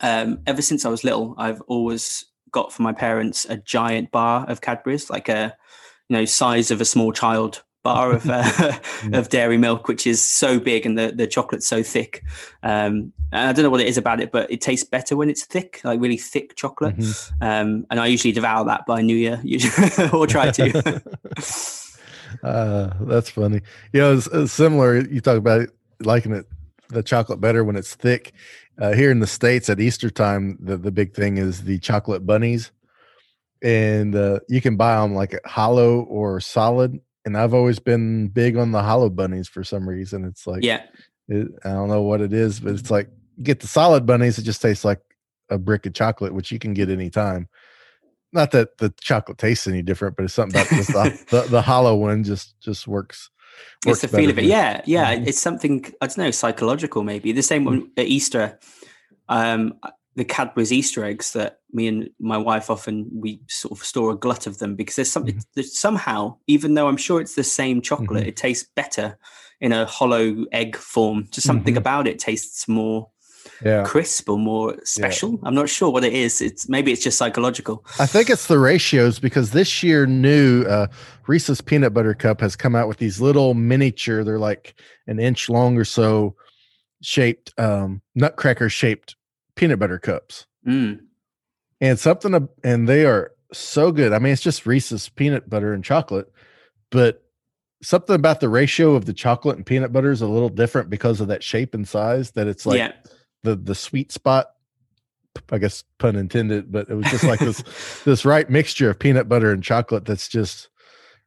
um, 0.02 0.40
ever 0.48 0.62
since 0.62 0.86
I 0.86 0.90
was 0.90 1.04
little, 1.04 1.36
I've 1.38 1.62
always 1.64 2.26
got 2.54 2.72
for 2.72 2.82
my 2.82 2.94
parents 2.94 3.46
a 3.50 3.58
giant 3.58 4.12
bar 4.12 4.46
of 4.48 4.62
Cadbury's, 4.62 5.10
like 5.10 5.28
a 5.28 5.56
you 6.08 6.18
know 6.18 6.26
size 6.26 6.72
of 6.72 6.80
a 6.80 6.86
small 6.86 7.12
child 7.12 7.64
bar 7.84 8.14
of 8.14 8.30
uh, 8.30 8.80
of 9.14 9.28
dairy 9.28 9.58
milk, 9.58 9.90
which 9.90 10.08
is 10.08 10.22
so 10.22 10.60
big 10.60 10.86
and 10.86 10.98
the 10.98 11.12
the 11.14 11.28
chocolate's 11.28 11.68
so 11.68 11.84
thick. 11.84 12.24
Um, 12.64 13.12
and 13.34 13.50
I 13.50 13.52
don't 13.52 13.64
know 13.64 13.70
what 13.70 13.82
it 13.82 13.88
is 13.88 13.98
about 13.98 14.22
it, 14.22 14.32
but 14.32 14.50
it 14.50 14.62
tastes 14.62 14.88
better 14.88 15.18
when 15.18 15.30
it's 15.30 15.44
thick, 15.44 15.82
like 15.84 16.00
really 16.00 16.18
thick 16.18 16.56
chocolate. 16.56 16.96
Mhm. 16.96 17.32
Um, 17.42 17.86
and 17.92 18.00
I 18.00 18.08
usually 18.08 18.32
devour 18.32 18.64
that 18.66 18.86
by 18.86 19.02
New 19.02 19.18
Year, 19.18 19.42
usually, 19.44 20.10
or 20.10 20.26
try 20.26 20.50
to. 20.52 21.02
uh 22.42 22.92
that's 23.02 23.30
funny 23.30 23.62
you 23.92 24.02
know 24.02 24.18
it's, 24.18 24.26
it's 24.34 24.52
similar 24.52 25.00
you 25.00 25.22
talk 25.22 25.38
about 25.38 25.62
it, 25.62 25.70
liking 26.00 26.34
it 26.34 26.48
the 26.90 27.04
chocolate 27.04 27.40
better 27.40 27.64
when 27.64 27.76
it's 27.76 27.94
thick 27.94 28.34
uh, 28.80 28.94
here 28.94 29.12
in 29.12 29.20
the 29.20 29.28
states 29.28 29.70
at 29.70 29.80
easter 29.80 30.10
time 30.10 30.58
the, 30.60 30.78
the 30.78 30.92
big 30.92 31.14
thing 31.14 31.38
is 31.38 31.64
the 31.64 31.80
chocolate 31.80 32.26
bunnies. 32.26 32.72
And 33.62 34.14
uh, 34.14 34.40
you 34.50 34.60
can 34.60 34.76
buy 34.76 35.00
them 35.02 35.16
like 35.16 35.40
hollow 35.46 36.02
or 36.02 36.40
solid. 36.42 37.00
And 37.26 37.38
i've 37.38 37.54
always 37.54 37.80
been 37.80 38.28
big 38.28 38.58
on 38.58 38.72
the 38.72 38.84
hollow 38.84 39.10
bunnies 39.10 39.48
for 39.48 39.64
some 39.64 39.88
reason. 39.88 40.26
It's 40.26 40.46
like 40.46 40.64
yeah, 40.64 40.84
it, 41.30 41.48
i 41.64 41.70
don't 41.70 41.88
know 41.88 42.02
what 42.02 42.20
it 42.20 42.34
is 42.34 42.60
but 42.60 42.74
it's 42.74 42.92
like 42.92 43.10
get 43.42 43.62
the 43.62 43.68
solid 43.68 44.06
bunnies 44.06 44.38
it 44.38 44.44
just 44.44 44.62
tastes 44.62 44.84
like 44.84 45.00
a 45.50 45.58
brick 45.58 45.86
of 45.86 45.94
chocolate 45.94 46.34
which 46.34 46.52
you 46.52 46.60
can 46.60 46.74
get 46.74 46.90
anytime. 46.90 47.48
Not 48.34 48.52
that 48.52 48.80
the 48.80 48.92
chocolate 49.00 49.38
tastes 49.38 49.68
any 49.68 49.82
different 49.82 50.18
but 50.18 50.24
it's 50.24 50.34
something 50.34 50.60
about 50.60 50.70
just 50.72 50.92
the, 50.92 51.26
the, 51.30 51.42
the 51.50 51.62
hollow 51.62 51.96
one 51.96 52.24
just 52.24 52.60
just 52.60 52.88
works 52.88 53.30
it's 53.86 54.02
the 54.02 54.08
feel 54.08 54.30
of 54.30 54.38
it. 54.40 54.46
Yeah, 54.46 54.82
yeah. 54.86 55.16
Mhm. 55.16 55.28
It's 55.28 55.40
something 55.40 55.86
I 56.02 56.08
don't 56.08 56.18
know, 56.18 56.32
psychological 56.32 57.04
maybe. 57.04 57.32
The 57.32 57.42
same 57.44 57.66
one 57.66 57.92
at 57.98 58.06
Easter. 58.08 58.60
Um, 59.30 59.76
the 60.16 60.26
Cadbury's 60.26 60.72
Easter 60.72 61.04
eggs 61.04 61.34
that 61.34 61.60
me 61.72 61.88
and 61.88 62.10
my 62.20 62.38
wife 62.38 62.70
often 62.70 63.10
we 63.12 63.40
sort 63.48 63.72
of 63.72 63.84
store 63.84 64.12
a 64.12 64.16
glut 64.16 64.46
of 64.46 64.60
them 64.60 64.76
because 64.76 64.96
there's 64.96 65.12
something 65.12 65.36
Mhm. 65.36 65.46
there's 65.56 65.78
somehow, 65.78 66.38
even 66.48 66.76
though 66.76 66.88
I'm 66.88 66.98
sure 66.98 67.20
it's 67.20 67.34
the 67.36 67.44
same 67.44 67.82
chocolate, 67.82 68.24
Mhm. 68.26 68.28
it 68.28 68.36
tastes 68.38 68.70
better 68.76 69.18
in 69.60 69.72
a 69.72 69.86
hollow 69.86 70.46
egg 70.52 70.76
form. 70.76 71.28
Just 71.32 71.48
something 71.48 71.74
Mhm. 71.74 71.78
about 71.80 72.08
it 72.08 72.20
tastes 72.20 72.68
more 72.68 73.10
yeah 73.66 73.84
crisp 73.84 74.30
or 74.30 74.38
more 74.38 74.76
special. 74.84 75.40
I'm 75.44 75.56
not 75.56 75.70
sure 75.70 75.90
what 75.92 76.04
it 76.04 76.14
is. 76.14 76.42
It's 76.42 76.68
maybe 76.70 76.92
it's 76.92 77.04
just 77.04 77.18
psychological. 77.18 77.86
i 78.00 78.06
think 78.06 78.30
it's 78.30 78.48
the 78.48 78.60
ratios 78.60 79.20
because 79.20 79.52
this 79.52 79.84
year 79.84 80.06
new 80.06 80.64
uh 80.64 80.88
reese's 81.28 81.62
peanut 81.62 81.94
butter 81.94 82.14
cup 82.14 82.42
has 82.42 82.56
come 82.56 82.76
out 82.76 82.88
with 82.88 82.98
these 82.98 83.22
little 83.22 83.54
miniature 83.54 84.24
they're 84.24 84.40
like 84.40 84.76
an 85.08 85.20
inch 85.20 85.50
long 85.50 85.78
or 85.78 85.86
so 85.86 86.36
shaped 87.02 87.54
um 87.60 88.02
nutcracker 88.16 88.70
shaped 88.70 89.16
peanut 89.56 89.80
butter 89.80 90.00
cups 90.00 90.46
Mm. 90.66 91.00
and 91.82 92.00
something 92.00 92.48
and 92.64 92.88
they 92.88 93.06
are 93.06 93.32
so 93.52 93.92
good 93.92 94.14
i 94.14 94.20
mean 94.20 94.32
it's 94.34 94.42
just 94.42 94.66
reese's 94.66 95.10
peanut 95.10 95.50
butter 95.50 95.74
and 95.74 95.84
chocolate 95.84 96.32
but 96.90 97.22
something 97.82 98.16
about 98.16 98.40
the 98.40 98.48
ratio 98.48 98.96
of 98.96 99.04
the 99.06 99.14
chocolate 99.14 99.58
and 99.58 99.66
peanut 99.66 99.92
butter 99.92 100.12
is 100.12 100.22
a 100.22 100.28
little 100.28 100.48
different 100.50 100.90
because 100.90 101.20
of 101.20 101.28
that 101.28 101.44
shape 101.44 101.74
and 101.74 101.86
size 101.88 102.32
that 102.32 102.48
it's 102.48 102.66
like 102.66 102.78
yeah, 102.78 102.94
the 103.44 103.56
the 103.56 103.76
sweet 103.76 104.12
spot 104.12 104.48
I 105.52 105.58
guess 105.58 105.84
pun 105.98 106.16
intended, 106.16 106.72
but 106.72 106.90
it 106.90 106.94
was 106.94 107.08
just 107.08 107.24
like 107.24 107.40
this 107.40 107.64
this 108.06 108.24
right 108.24 108.48
mixture 108.50 108.90
of 108.92 109.00
peanut 109.00 109.28
butter 109.28 109.52
and 109.52 109.64
chocolate 109.64 110.06
that's 110.06 110.28
just 110.28 110.70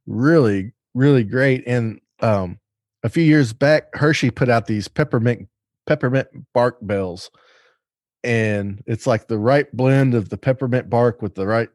really 0.06 0.72
really 0.94 1.24
great. 1.24 1.64
And 1.66 2.00
um, 2.20 2.58
a 3.02 3.08
few 3.08 3.24
years 3.24 3.52
back, 3.52 3.94
Hershey 3.94 4.30
put 4.30 4.48
out 4.48 4.66
these 4.66 4.86
peppermint 4.88 5.48
peppermint 5.86 6.28
bark 6.54 6.78
bells, 6.82 7.30
and 8.22 8.82
it's 8.86 9.06
like 9.06 9.26
the 9.28 9.38
right 9.38 9.70
blend 9.76 10.14
of 10.14 10.28
the 10.28 10.38
peppermint 10.38 10.88
bark 10.88 11.20
with 11.20 11.34
the 11.34 11.46
right 11.46 11.68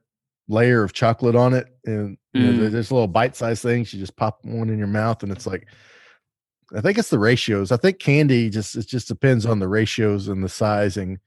layer 0.48 0.84
of 0.84 0.94
chocolate 0.94 1.36
on 1.36 1.54
it, 1.54 1.68
and 1.86 2.18
you 2.34 2.42
know, 2.54 2.64
Mm. 2.68 2.72
there's 2.72 2.92
little 2.92 3.08
bite 3.08 3.36
sized 3.36 3.62
things. 3.62 3.94
You 3.94 4.00
just 4.00 4.16
pop 4.16 4.40
one 4.44 4.70
in 4.70 4.78
your 4.78 4.88
mouth, 4.88 5.22
and 5.24 5.32
it's 5.32 5.46
like. 5.46 5.68
I 6.76 6.82
think 6.82 6.98
it's 6.98 7.10
the 7.10 7.20
ratios. 7.20 7.72
I 7.72 7.78
think 7.78 8.00
candy 8.00 8.50
just 8.50 8.76
it 8.76 8.88
just 8.88 9.08
depends 9.08 9.46
on 9.46 9.60
the 9.60 9.68
ratios 9.68 10.28
and 10.28 10.44
the 10.44 10.50
sizing. 10.50 11.20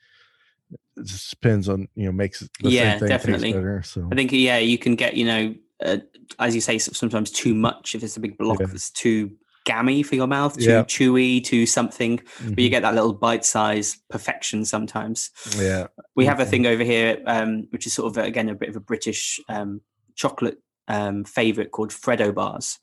It 0.97 1.07
just 1.07 1.31
depends 1.31 1.69
on 1.69 1.89
you 1.95 2.07
know 2.07 2.13
makes 2.13 2.41
the 2.41 2.71
Yeah, 2.71 2.91
same 2.91 3.01
thing 3.01 3.09
definitely. 3.09 3.53
better. 3.53 3.83
So 3.85 4.09
I 4.11 4.15
think 4.15 4.33
yeah, 4.33 4.59
you 4.59 4.79
can 4.79 4.95
get 4.95 5.15
you 5.17 5.27
know, 5.27 5.55
uh, 5.85 5.99
as 6.39 6.55
you 6.55 6.61
say, 6.61 6.79
sometimes 6.79 7.31
too 7.31 7.55
much 7.55 7.95
if 7.95 8.03
it's 8.03 8.17
a 8.17 8.21
big 8.21 8.39
block 8.39 8.61
Yeah. 8.61 8.67
that's 8.67 8.91
too 8.91 9.33
gammy 9.65 10.03
for 10.03 10.15
your 10.15 10.27
mouth, 10.27 10.57
too 10.59 10.65
Yeah. 10.67 10.83
chewy, 10.85 11.43
too 11.43 11.67
something. 11.67 12.17
But 12.17 12.59
you 12.59 12.69
mhm, 12.69 12.71
get 12.71 12.83
that 12.83 12.95
little 12.95 13.15
bite-size 13.15 13.97
perfection 14.11 14.65
sometimes. 14.65 15.31
yeah, 15.59 15.87
We 16.17 16.27
have 16.27 16.41
a 16.41 16.45
thing 16.47 16.67
over 16.67 16.85
here, 16.85 17.23
um, 17.27 17.67
which 17.71 17.87
is 17.87 17.93
sort 17.93 18.17
of 18.17 18.23
again 18.25 18.49
a 18.49 18.55
bit 18.55 18.69
of 18.69 18.77
a 18.77 18.81
British 18.81 19.41
um, 19.49 19.81
chocolate 20.15 20.59
um, 20.89 21.25
favorite 21.25 21.71
called 21.71 21.91
Freddo 21.91 22.33
bars, 22.35 22.79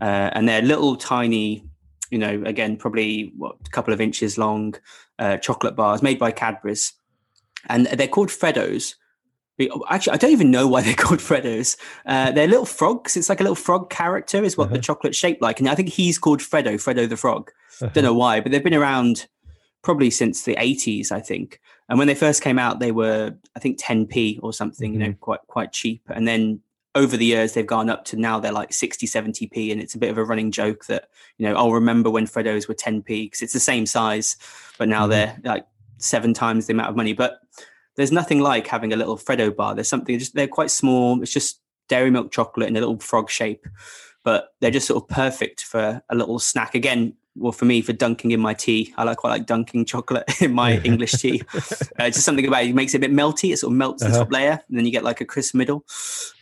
uh, 0.00 0.30
and 0.32 0.48
they're 0.48 0.62
little 0.62 0.96
tiny, 0.96 1.66
you 2.12 2.18
know, 2.18 2.42
again 2.46 2.76
probably 2.76 3.32
what 3.36 3.56
a 3.66 3.70
couple 3.70 3.92
of 3.94 4.00
inches 4.00 4.38
long 4.38 4.74
uh, 5.18 5.36
chocolate 5.38 5.74
bars 5.74 6.02
made 6.02 6.18
by 6.18 6.30
Cadbury's, 6.30 6.92
and 7.68 7.86
they're 7.86 8.06
called 8.08 8.28
Freddos. 8.28 8.94
Actually, 9.88 10.14
I 10.14 10.16
don't 10.16 10.32
even 10.32 10.50
know 10.50 10.66
why 10.66 10.82
they're 10.82 10.94
called 11.06 11.20
Freddos. 11.20 11.76
Uh, 12.06 12.30
they're 12.32 12.48
little 12.48 12.66
frogs. 12.66 13.16
It's 13.16 13.28
like 13.28 13.40
a 13.40 13.44
little 13.44 13.54
frog 13.56 13.90
character, 13.90 14.42
is 14.42 14.56
what 14.56 14.68
the 14.70 14.74
Uh-huh. 14.74 14.82
chocolate's 14.82 15.16
shaped 15.18 15.40
like, 15.42 15.60
and 15.60 15.68
I 15.68 15.74
think 15.74 15.88
he's 15.90 16.18
called 16.18 16.40
Freddo, 16.40 16.74
Freddo 16.74 17.08
the 17.08 17.16
frog 17.16 17.50
don't 17.94 18.04
know 18.04 18.14
why, 18.14 18.40
but 18.40 18.52
they've 18.52 18.62
been 18.62 18.74
around 18.74 19.26
probably 19.82 20.10
since 20.10 20.44
the 20.44 20.54
80s, 20.56 21.10
I 21.10 21.20
think. 21.20 21.60
And 21.88 21.98
when 21.98 22.06
they 22.06 22.14
first 22.14 22.42
came 22.42 22.58
out, 22.58 22.78
they 22.78 22.92
were, 22.92 23.34
I 23.56 23.58
think, 23.60 23.78
10p 23.80 24.38
or 24.42 24.52
something, 24.52 24.92
you 24.92 24.98
know, 25.00 25.14
quite 25.20 25.40
quite 25.48 25.72
cheap. 25.72 26.02
And 26.08 26.26
then 26.28 26.60
over 26.94 27.16
the 27.16 27.24
years, 27.24 27.54
they've 27.54 27.66
gone 27.66 27.88
up 27.88 28.04
to 28.06 28.16
now 28.16 28.38
they're 28.38 28.52
like 28.52 28.72
60, 28.72 29.06
70p. 29.06 29.72
And 29.72 29.80
it's 29.80 29.94
a 29.94 29.98
bit 29.98 30.10
of 30.10 30.18
a 30.18 30.24
running 30.24 30.50
joke 30.50 30.86
that, 30.86 31.08
you 31.38 31.48
know, 31.48 31.54
I'll 31.54 31.72
remember 31.72 32.10
when 32.10 32.26
Freddos 32.26 32.68
were 32.68 32.74
10p 32.74 33.26
because 33.26 33.40
it's 33.42 33.54
the 33.54 33.60
same 33.60 33.86
size, 33.86 34.36
but 34.78 34.88
now 34.88 35.06
Mhm. 35.06 35.10
they're 35.10 35.38
like 35.44 35.66
seven 35.98 36.34
times 36.34 36.66
the 36.66 36.74
amount 36.74 36.90
of 36.90 36.96
money. 36.96 37.14
But 37.14 37.40
there's 37.96 38.12
nothing 38.12 38.40
like 38.40 38.66
having 38.66 38.92
a 38.92 38.96
little 38.96 39.16
Freddo 39.16 39.54
bar. 39.54 39.74
There's 39.74 39.88
something 39.88 40.18
just 40.18 40.34
they're 40.34 40.48
quite 40.48 40.70
small. 40.70 41.22
It's 41.22 41.32
just 41.32 41.60
dairy 41.88 42.10
milk 42.10 42.30
chocolate 42.30 42.68
in 42.68 42.76
a 42.76 42.80
little 42.80 42.98
frog 42.98 43.30
shape, 43.30 43.66
but 44.22 44.54
they're 44.60 44.70
just 44.70 44.86
sort 44.86 45.02
of 45.02 45.08
perfect 45.08 45.64
for 45.64 46.02
a 46.08 46.14
little 46.14 46.38
snack. 46.38 46.74
Again, 46.74 47.14
well, 47.34 47.52
for 47.52 47.64
me, 47.64 47.80
for 47.80 47.92
dunking 47.92 48.30
in 48.32 48.40
my 48.40 48.52
tea, 48.54 48.92
I 48.96 49.04
like 49.04 49.16
quite 49.18 49.30
like 49.30 49.46
dunking 49.46 49.84
chocolate 49.86 50.24
in 50.42 50.52
my 50.52 50.76
English 50.84 51.12
tea. 51.12 51.42
Uh, 51.54 52.04
it's 52.04 52.16
just 52.16 52.24
something 52.24 52.46
about 52.46 52.64
it. 52.64 52.70
It 52.70 52.74
makes 52.74 52.94
it 52.94 52.98
a 52.98 53.00
bit 53.00 53.12
melty. 53.12 53.52
It 53.52 53.58
sort 53.58 53.72
of 53.72 53.76
melts 53.78 54.02
the 54.02 54.08
Uh-huh. 54.10 54.18
top 54.18 54.32
layer, 54.32 54.60
and 54.68 54.76
then 54.78 54.84
you 54.84 54.92
get 54.92 55.04
like 55.04 55.20
a 55.20 55.24
crisp 55.24 55.54
middle. 55.54 55.84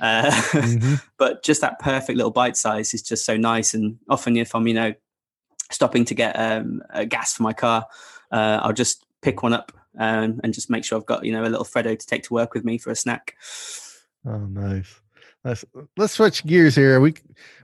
Uh, 0.00 0.30
Mhm. 0.30 1.00
but 1.18 1.42
just 1.42 1.60
that 1.60 1.78
perfect 1.78 2.16
little 2.16 2.32
bite 2.32 2.56
size 2.56 2.92
is 2.94 3.02
just 3.02 3.24
so 3.24 3.36
nice. 3.36 3.72
And 3.74 3.98
often, 4.08 4.36
if 4.36 4.54
I'm, 4.54 4.66
you 4.66 4.74
know, 4.74 4.94
stopping 5.70 6.04
to 6.06 6.14
get 6.14 6.32
um, 6.38 6.82
a 6.90 7.06
gas 7.06 7.34
for 7.34 7.44
my 7.44 7.52
car, 7.52 7.86
uh, 8.32 8.60
I'll 8.62 8.72
just 8.72 9.04
pick 9.22 9.42
one 9.44 9.52
up 9.52 9.70
um, 9.98 10.40
and 10.42 10.52
just 10.52 10.70
make 10.70 10.84
sure 10.84 10.98
I've 10.98 11.06
got, 11.06 11.24
you 11.24 11.32
know, 11.32 11.42
a 11.42 11.50
little 11.50 11.64
Freddo 11.64 11.96
to 11.98 12.06
take 12.06 12.24
to 12.24 12.34
work 12.34 12.54
with 12.54 12.64
me 12.64 12.78
for 12.78 12.90
a 12.90 12.96
snack. 12.96 13.34
Oh, 14.26 14.38
nice. 14.38 15.00
Nice. 15.44 15.64
Let's 15.96 16.14
switch 16.14 16.44
gears 16.44 16.74
here. 16.74 17.00
We 17.00 17.14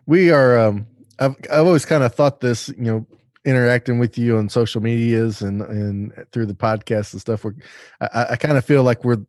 we 0.06 0.30
are. 0.30 0.58
Um, 0.58 0.86
I've 1.18 1.34
I've 1.52 1.66
always 1.66 1.84
kind 1.84 2.02
of 2.04 2.14
thought 2.14 2.40
this. 2.40 2.68
You 2.68 2.74
know, 2.84 3.06
interacting 3.46 3.98
with 3.98 4.18
you 4.18 4.36
on 4.36 4.48
social 4.48 4.82
medias 4.82 5.40
and 5.40 5.62
and 5.62 6.26
through 6.32 6.46
the 6.46 6.54
podcast 6.54 7.12
and 7.12 7.20
stuff. 7.20 7.44
We're 7.44 7.54
I, 8.00 8.26
I- 8.30 8.36
kind 8.36 8.58
of 8.58 8.64
feel 8.64 8.82
like 8.82 9.04
we're 9.04 9.24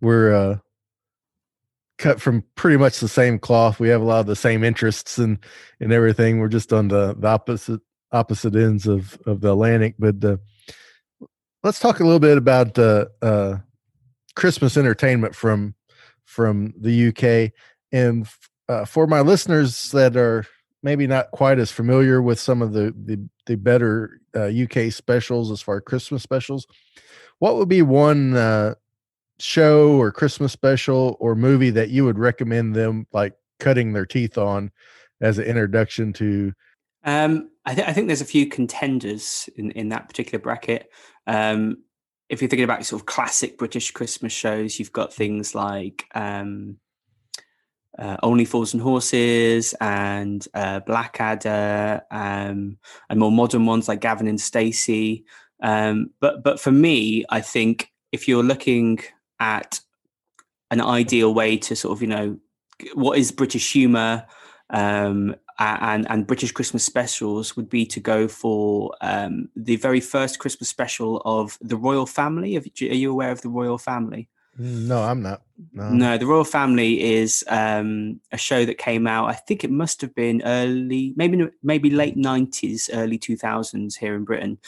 we're 0.00 0.32
uh, 0.34 0.58
cut 1.98 2.20
from 2.20 2.44
pretty 2.54 2.76
much 2.76 3.00
the 3.00 3.08
same 3.08 3.38
cloth. 3.38 3.80
We 3.80 3.88
have 3.88 4.00
a 4.00 4.04
lot 4.04 4.20
of 4.20 4.26
the 4.26 4.36
same 4.36 4.64
interests 4.64 5.18
and 5.18 5.38
and 5.80 5.92
everything. 5.92 6.38
We're 6.38 6.48
just 6.48 6.72
on 6.72 6.88
the, 6.88 7.14
the 7.18 7.28
opposite 7.28 7.80
opposite 8.12 8.54
ends 8.54 8.86
of 8.86 9.18
of 9.26 9.40
the 9.40 9.52
Atlantic. 9.52 9.96
But 9.98 10.24
uh, 10.24 10.36
let's 11.62 11.80
talk 11.80 12.00
a 12.00 12.04
little 12.04 12.20
bit 12.20 12.38
about 12.38 12.78
uh, 12.78 13.06
uh, 13.20 13.56
Christmas 14.36 14.76
entertainment 14.76 15.34
from 15.34 15.74
from 16.24 16.72
the 16.78 17.08
UK. 17.08 17.52
And 17.92 18.26
uh, 18.68 18.84
for 18.84 19.06
my 19.06 19.20
listeners 19.20 19.90
that 19.92 20.16
are 20.16 20.46
maybe 20.84 21.06
not 21.06 21.30
quite 21.32 21.58
as 21.58 21.72
familiar 21.72 22.22
with 22.22 22.38
some 22.38 22.62
of 22.62 22.72
the 22.72 22.94
the, 23.04 23.18
the 23.46 23.56
better 23.56 24.20
uh, 24.36 24.44
UK 24.44 24.92
specials 24.92 25.50
as 25.50 25.60
far 25.60 25.78
as 25.78 25.82
Christmas 25.84 26.22
specials, 26.22 26.66
what 27.38 27.56
would 27.56 27.68
be 27.68 27.82
one 27.82 28.36
uh, 28.36 28.74
show 29.38 29.96
or 29.96 30.12
Christmas 30.12 30.52
special 30.52 31.16
or 31.18 31.34
movie 31.34 31.70
that 31.70 31.88
you 31.88 32.04
would 32.04 32.18
recommend 32.18 32.76
them 32.76 33.06
like 33.12 33.34
cutting 33.58 33.92
their 33.92 34.06
teeth 34.06 34.38
on 34.38 34.70
as 35.20 35.38
an 35.38 35.44
introduction 35.44 36.12
to? 36.12 36.52
Um, 37.02 37.50
I, 37.64 37.74
th- 37.74 37.88
I 37.88 37.92
think 37.92 38.06
there's 38.06 38.20
a 38.20 38.26
few 38.26 38.46
contenders 38.46 39.48
in, 39.56 39.70
in 39.72 39.88
that 39.88 40.08
particular 40.08 40.38
bracket. 40.38 40.88
Um, 41.26 41.78
if 42.28 42.40
you're 42.40 42.48
thinking 42.48 42.64
about 42.64 42.84
sort 42.84 43.02
of 43.02 43.06
classic 43.06 43.58
British 43.58 43.90
Christmas 43.90 44.32
shows, 44.32 44.78
you've 44.78 44.92
got 44.92 45.12
things 45.12 45.54
like 45.54 46.04
um, 46.14 46.78
uh, 47.98 48.16
Only 48.22 48.44
Fools 48.44 48.72
and 48.72 48.82
Horses 48.82 49.74
and 49.80 50.46
uh, 50.54 50.80
Blackadder, 50.80 52.02
um, 52.10 52.78
and 53.08 53.18
more 53.18 53.32
modern 53.32 53.66
ones 53.66 53.88
like 53.88 54.00
Gavin 54.00 54.28
and 54.28 54.40
Stacey. 54.40 55.24
Um, 55.62 56.10
but 56.20 56.42
but 56.42 56.60
for 56.60 56.72
me, 56.72 57.24
I 57.30 57.40
think 57.40 57.92
if 58.12 58.28
you're 58.28 58.42
looking 58.42 59.00
at 59.40 59.80
an 60.70 60.80
ideal 60.80 61.32
way 61.34 61.56
to 61.56 61.76
sort 61.76 61.96
of 61.96 62.02
you 62.02 62.08
know 62.08 62.38
what 62.94 63.18
is 63.18 63.30
British 63.30 63.72
humour 63.72 64.26
um, 64.70 65.34
and 65.58 66.10
and 66.10 66.26
British 66.26 66.52
Christmas 66.52 66.84
specials 66.84 67.56
would 67.56 67.68
be 67.68 67.86
to 67.86 68.00
go 68.00 68.26
for 68.26 68.94
um, 69.00 69.48
the 69.54 69.76
very 69.76 70.00
first 70.00 70.38
Christmas 70.38 70.68
special 70.68 71.22
of 71.24 71.58
the 71.60 71.76
Royle 71.76 72.06
Family. 72.06 72.56
Are 72.56 72.62
you 72.84 73.10
aware 73.10 73.30
of 73.30 73.42
the 73.42 73.48
Royle 73.48 73.78
Family? 73.78 74.28
No, 74.56 75.02
I'm 75.02 75.22
not. 75.22 75.42
No. 75.72 75.90
No, 75.90 76.18
the 76.18 76.26
Royle 76.26 76.44
Family 76.44 77.02
is 77.02 77.44
um, 77.48 78.20
a 78.32 78.36
show 78.36 78.64
that 78.64 78.78
came 78.78 79.06
out. 79.06 79.28
I 79.28 79.34
think 79.34 79.64
it 79.64 79.70
must 79.70 80.00
have 80.00 80.14
been 80.14 80.42
early, 80.44 81.12
maybe 81.16 81.48
maybe 81.62 81.90
late 81.90 82.16
nineties, 82.16 82.90
early 82.92 83.18
two 83.18 83.36
thousands 83.36 83.96
here 83.96 84.14
in 84.14 84.24
Britain. 84.24 84.58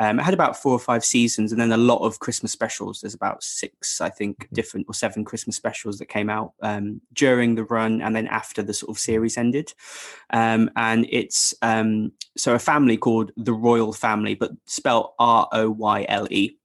Um, 0.00 0.18
it 0.18 0.22
had 0.22 0.34
about 0.34 0.56
four 0.56 0.72
or 0.72 0.78
five 0.78 1.04
seasons, 1.04 1.52
and 1.52 1.60
then 1.60 1.72
a 1.72 1.76
lot 1.76 2.04
of 2.04 2.18
Christmas 2.18 2.52
specials. 2.52 3.00
There's 3.00 3.14
about 3.14 3.42
six, 3.42 4.00
I 4.00 4.10
think, 4.10 4.48
different 4.52 4.86
or 4.88 4.94
seven 4.94 5.24
Christmas 5.24 5.56
specials 5.56 5.98
that 5.98 6.06
came 6.06 6.30
out 6.30 6.52
um, 6.62 7.00
during 7.12 7.54
the 7.54 7.64
run 7.64 8.02
and 8.02 8.14
then 8.16 8.26
after 8.26 8.62
the 8.62 8.74
sort 8.74 8.90
of 8.90 8.98
series 8.98 9.36
ended. 9.36 9.72
Um, 10.30 10.70
and 10.76 11.06
it's 11.10 11.54
um, 11.62 12.12
so 12.36 12.54
a 12.54 12.58
family 12.58 12.96
called 12.96 13.32
the 13.36 13.52
Royal 13.52 13.92
Family, 13.92 14.34
but 14.34 14.52
spelled 14.66 15.12
R 15.18 15.48
O 15.52 15.70
Y 15.70 16.06
L 16.08 16.26
E 16.30 16.56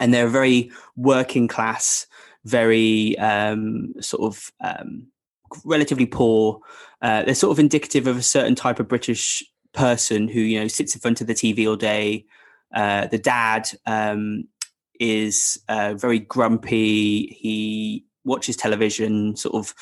and 0.00 0.12
they're 0.12 0.28
very 0.28 0.70
working 0.96 1.48
class, 1.48 2.06
very 2.44 3.16
um, 3.18 3.92
sort 4.00 4.22
of 4.22 4.52
um, 4.60 5.06
relatively 5.64 6.06
poor. 6.06 6.60
Uh, 7.00 7.22
they're 7.22 7.34
sort 7.34 7.52
of 7.52 7.58
indicative 7.58 8.06
of 8.06 8.16
a 8.16 8.22
certain 8.22 8.54
type 8.54 8.80
of 8.80 8.88
British 8.88 9.44
person 9.72 10.28
who 10.28 10.40
you 10.40 10.60
know 10.60 10.68
sits 10.68 10.94
in 10.94 11.00
front 11.00 11.20
of 11.20 11.26
the 11.26 11.34
TV 11.34 11.68
all 11.68 11.76
day. 11.76 12.26
Uh, 12.74 13.06
the 13.06 13.18
dad 13.18 13.68
um, 13.86 14.44
is 14.98 15.60
uh, 15.68 15.94
very 15.94 16.18
grumpy. 16.18 17.26
He 17.38 18.04
watches 18.24 18.56
television, 18.56 19.36
sort 19.36 19.54
of 19.54 19.74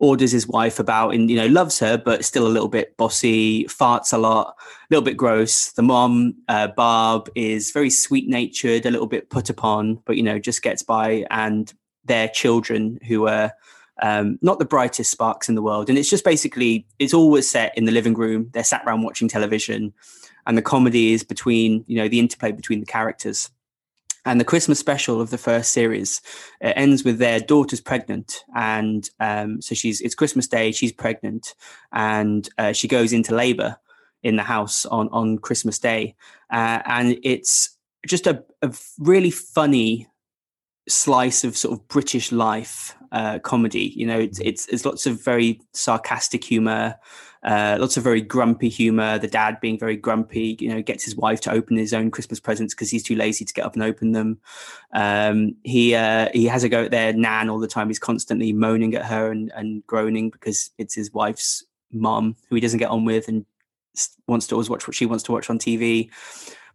orders 0.00 0.32
his 0.32 0.48
wife 0.48 0.78
about 0.78 1.14
and 1.14 1.30
you 1.30 1.36
know 1.36 1.46
loves 1.46 1.78
her 1.78 1.96
but 1.96 2.24
still 2.24 2.46
a 2.46 2.48
little 2.48 2.68
bit 2.68 2.96
bossy 2.96 3.64
farts 3.66 4.12
a 4.12 4.18
lot 4.18 4.56
a 4.58 4.86
little 4.90 5.04
bit 5.04 5.16
gross. 5.16 5.72
The 5.72 5.82
mom 5.82 6.34
uh, 6.48 6.68
barb 6.68 7.28
is 7.34 7.70
very 7.70 7.90
sweet 7.90 8.28
natured 8.28 8.86
a 8.86 8.90
little 8.90 9.06
bit 9.06 9.30
put 9.30 9.50
upon 9.50 9.96
but 10.06 10.16
you 10.16 10.22
know 10.22 10.38
just 10.38 10.62
gets 10.62 10.82
by. 10.82 11.24
And 11.30 11.72
their 12.04 12.28
children 12.28 12.98
who 13.06 13.28
are 13.28 13.52
um, 14.02 14.38
not 14.42 14.58
the 14.58 14.64
brightest 14.64 15.10
sparks 15.10 15.48
in 15.48 15.54
the 15.54 15.62
world. 15.62 15.88
And 15.88 15.98
it's 15.98 16.10
just 16.10 16.24
basically 16.24 16.86
it's 16.98 17.14
always 17.14 17.48
set 17.48 17.76
in 17.76 17.84
the 17.84 17.92
living 17.92 18.14
room. 18.14 18.50
They're 18.52 18.64
sat 18.64 18.82
around 18.84 19.02
watching 19.02 19.28
television. 19.28 19.92
And 20.46 20.56
the 20.56 20.62
comedy 20.62 21.12
is 21.12 21.22
between 21.22 21.84
you 21.86 21.96
know 21.96 22.08
the 22.08 22.18
interplay 22.18 22.52
between 22.52 22.80
the 22.80 22.86
characters 22.86 23.50
and 24.24 24.40
the 24.40 24.44
Christmas 24.44 24.78
special 24.78 25.20
of 25.20 25.30
the 25.30 25.38
first 25.38 25.72
series 25.72 26.20
it 26.60 26.74
ends 26.76 27.04
with 27.04 27.18
their 27.18 27.40
daughter's 27.40 27.80
pregnant, 27.80 28.44
and 28.54 29.08
um, 29.20 29.60
so 29.60 29.74
she's 29.74 30.00
it's 30.00 30.14
Christmas 30.14 30.46
Day. 30.46 30.72
She's 30.72 30.92
pregnant, 30.92 31.54
and 31.92 32.48
uh, 32.58 32.72
she 32.72 32.88
goes 32.88 33.12
into 33.12 33.34
labour 33.34 33.76
in 34.22 34.36
the 34.36 34.42
house 34.42 34.86
on 34.86 35.08
on 35.12 35.38
Christmas 35.38 35.78
Day, 35.78 36.14
uh, 36.52 36.80
and 36.84 37.18
it's 37.22 37.76
just 38.06 38.26
a, 38.26 38.42
a 38.62 38.72
really 38.98 39.30
funny 39.30 40.08
slice 40.88 41.44
of 41.44 41.56
sort 41.56 41.78
of 41.78 41.86
British 41.88 42.32
life 42.32 42.96
uh, 43.12 43.38
comedy. 43.40 43.92
You 43.96 44.06
know, 44.06 44.18
it's, 44.18 44.38
it's, 44.40 44.66
it's 44.68 44.84
lots 44.84 45.06
of 45.06 45.22
very 45.22 45.60
sarcastic 45.72 46.44
humor, 46.44 46.96
uh, 47.42 47.78
lots 47.80 47.96
of 47.96 48.04
very 48.04 48.20
grumpy 48.20 48.68
humor. 48.68 49.18
The 49.18 49.26
dad 49.26 49.60
being 49.60 49.78
very 49.78 49.96
grumpy, 49.96 50.56
you 50.60 50.68
know, 50.68 50.82
gets 50.82 51.04
his 51.04 51.16
wife 51.16 51.40
to 51.42 51.52
open 51.52 51.76
his 51.76 51.94
own 51.94 52.10
Christmas 52.10 52.38
presents 52.38 52.74
because 52.74 52.90
he's 52.90 53.02
too 53.02 53.16
lazy 53.16 53.44
to 53.44 53.54
get 53.54 53.64
up 53.64 53.74
and 53.74 53.82
open 53.82 54.12
them. 54.12 54.40
Um, 54.92 55.56
he 55.64 55.94
uh, 55.94 56.28
he 56.32 56.46
has 56.46 56.64
a 56.64 56.68
go 56.68 56.84
at 56.84 56.90
their 56.90 57.12
nan 57.12 57.48
all 57.48 57.58
the 57.58 57.68
time. 57.68 57.88
He's 57.88 57.98
constantly 57.98 58.52
moaning 58.52 58.94
at 58.94 59.06
her 59.06 59.30
and, 59.30 59.50
and 59.54 59.86
groaning 59.86 60.30
because 60.30 60.70
it's 60.76 60.94
his 60.94 61.12
wife's 61.12 61.64
mom 61.92 62.36
who 62.48 62.54
he 62.54 62.60
doesn't 62.60 62.78
get 62.78 62.90
on 62.90 63.04
with 63.04 63.26
and 63.26 63.46
wants 64.26 64.46
to 64.46 64.54
always 64.54 64.70
watch 64.70 64.86
what 64.86 64.94
she 64.94 65.06
wants 65.06 65.24
to 65.24 65.32
watch 65.32 65.48
on 65.48 65.58
TV. 65.58 66.10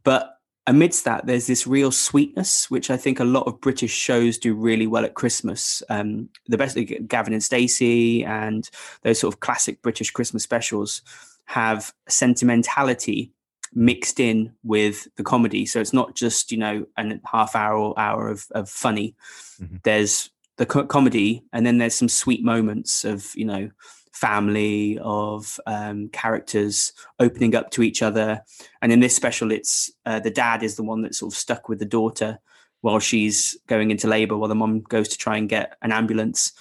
But 0.03 0.34
amidst 0.67 1.05
that, 1.05 1.25
there's 1.25 1.47
this 1.47 1.67
real 1.67 1.91
sweetness, 1.91 2.69
which 2.71 2.89
I 2.89 2.97
think 2.97 3.19
a 3.19 3.25
lot 3.25 3.47
of 3.47 3.61
British 3.61 3.93
shows 3.93 4.37
do 4.37 4.53
really 4.53 4.87
well 4.87 5.05
at 5.05 5.13
Christmas. 5.13 5.83
Um, 5.89 6.29
the 6.47 6.57
best, 6.57 6.77
Gavin 7.07 7.33
and 7.33 7.43
Stacey, 7.43 8.23
and 8.23 8.69
those 9.03 9.19
sort 9.19 9.33
of 9.33 9.39
classic 9.39 9.81
British 9.81 10.11
Christmas 10.11 10.43
specials 10.43 11.01
have 11.45 11.93
sentimentality 12.07 13.31
mixed 13.73 14.19
in 14.19 14.51
with 14.63 15.07
the 15.17 15.23
comedy. 15.23 15.65
So 15.65 15.79
it's 15.79 15.93
not 15.93 16.15
just 16.15 16.51
you 16.51 16.57
know 16.57 16.85
a 16.97 17.19
half 17.25 17.55
hour 17.55 17.77
or 17.77 17.99
hour 17.99 18.29
of, 18.29 18.47
of 18.51 18.69
funny. 18.69 19.15
Mm-hmm. 19.61 19.77
There's 19.83 20.31
the 20.57 20.65
co- 20.65 20.85
comedy, 20.85 21.43
and 21.53 21.65
then 21.65 21.77
there's 21.77 21.95
some 21.95 22.09
sweet 22.09 22.43
moments 22.43 23.03
of 23.03 23.35
you 23.35 23.45
know 23.45 23.69
family 24.15 24.97
of 25.01 25.59
um, 25.67 26.07
characters 26.09 26.93
opening 27.19 27.53
up 27.53 27.69
to 27.71 27.83
each 27.83 28.01
other. 28.01 28.41
And 28.81 28.91
in 28.91 29.01
this 29.01 29.15
special, 29.15 29.51
it's 29.51 29.91
uh, 30.05 30.19
the 30.19 30.31
dad 30.31 30.63
is 30.63 30.75
the 30.75 30.83
one 30.83 31.01
that's 31.01 31.19
sort 31.19 31.33
of 31.33 31.37
stuck 31.37 31.67
with 31.67 31.79
the 31.79 31.85
daughter 31.85 32.39
while 32.81 32.99
she's 32.99 33.57
going 33.67 33.91
into 33.91 34.07
labor, 34.07 34.37
while 34.37 34.47
the 34.47 34.55
mom 34.55 34.81
goes 34.81 35.09
to 35.09 35.17
try 35.17 35.37
and 35.37 35.49
get 35.49 35.77
an 35.81 35.91
ambulance. 35.91 36.53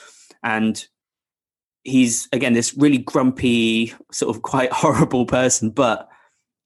And 0.42 0.84
he's 1.84 2.28
again 2.32 2.54
this 2.54 2.76
really 2.76 2.98
grumpy, 2.98 3.94
sort 4.10 4.34
of 4.34 4.42
quite 4.42 4.72
horrible 4.82 5.24
person, 5.24 5.70
but 5.70 6.08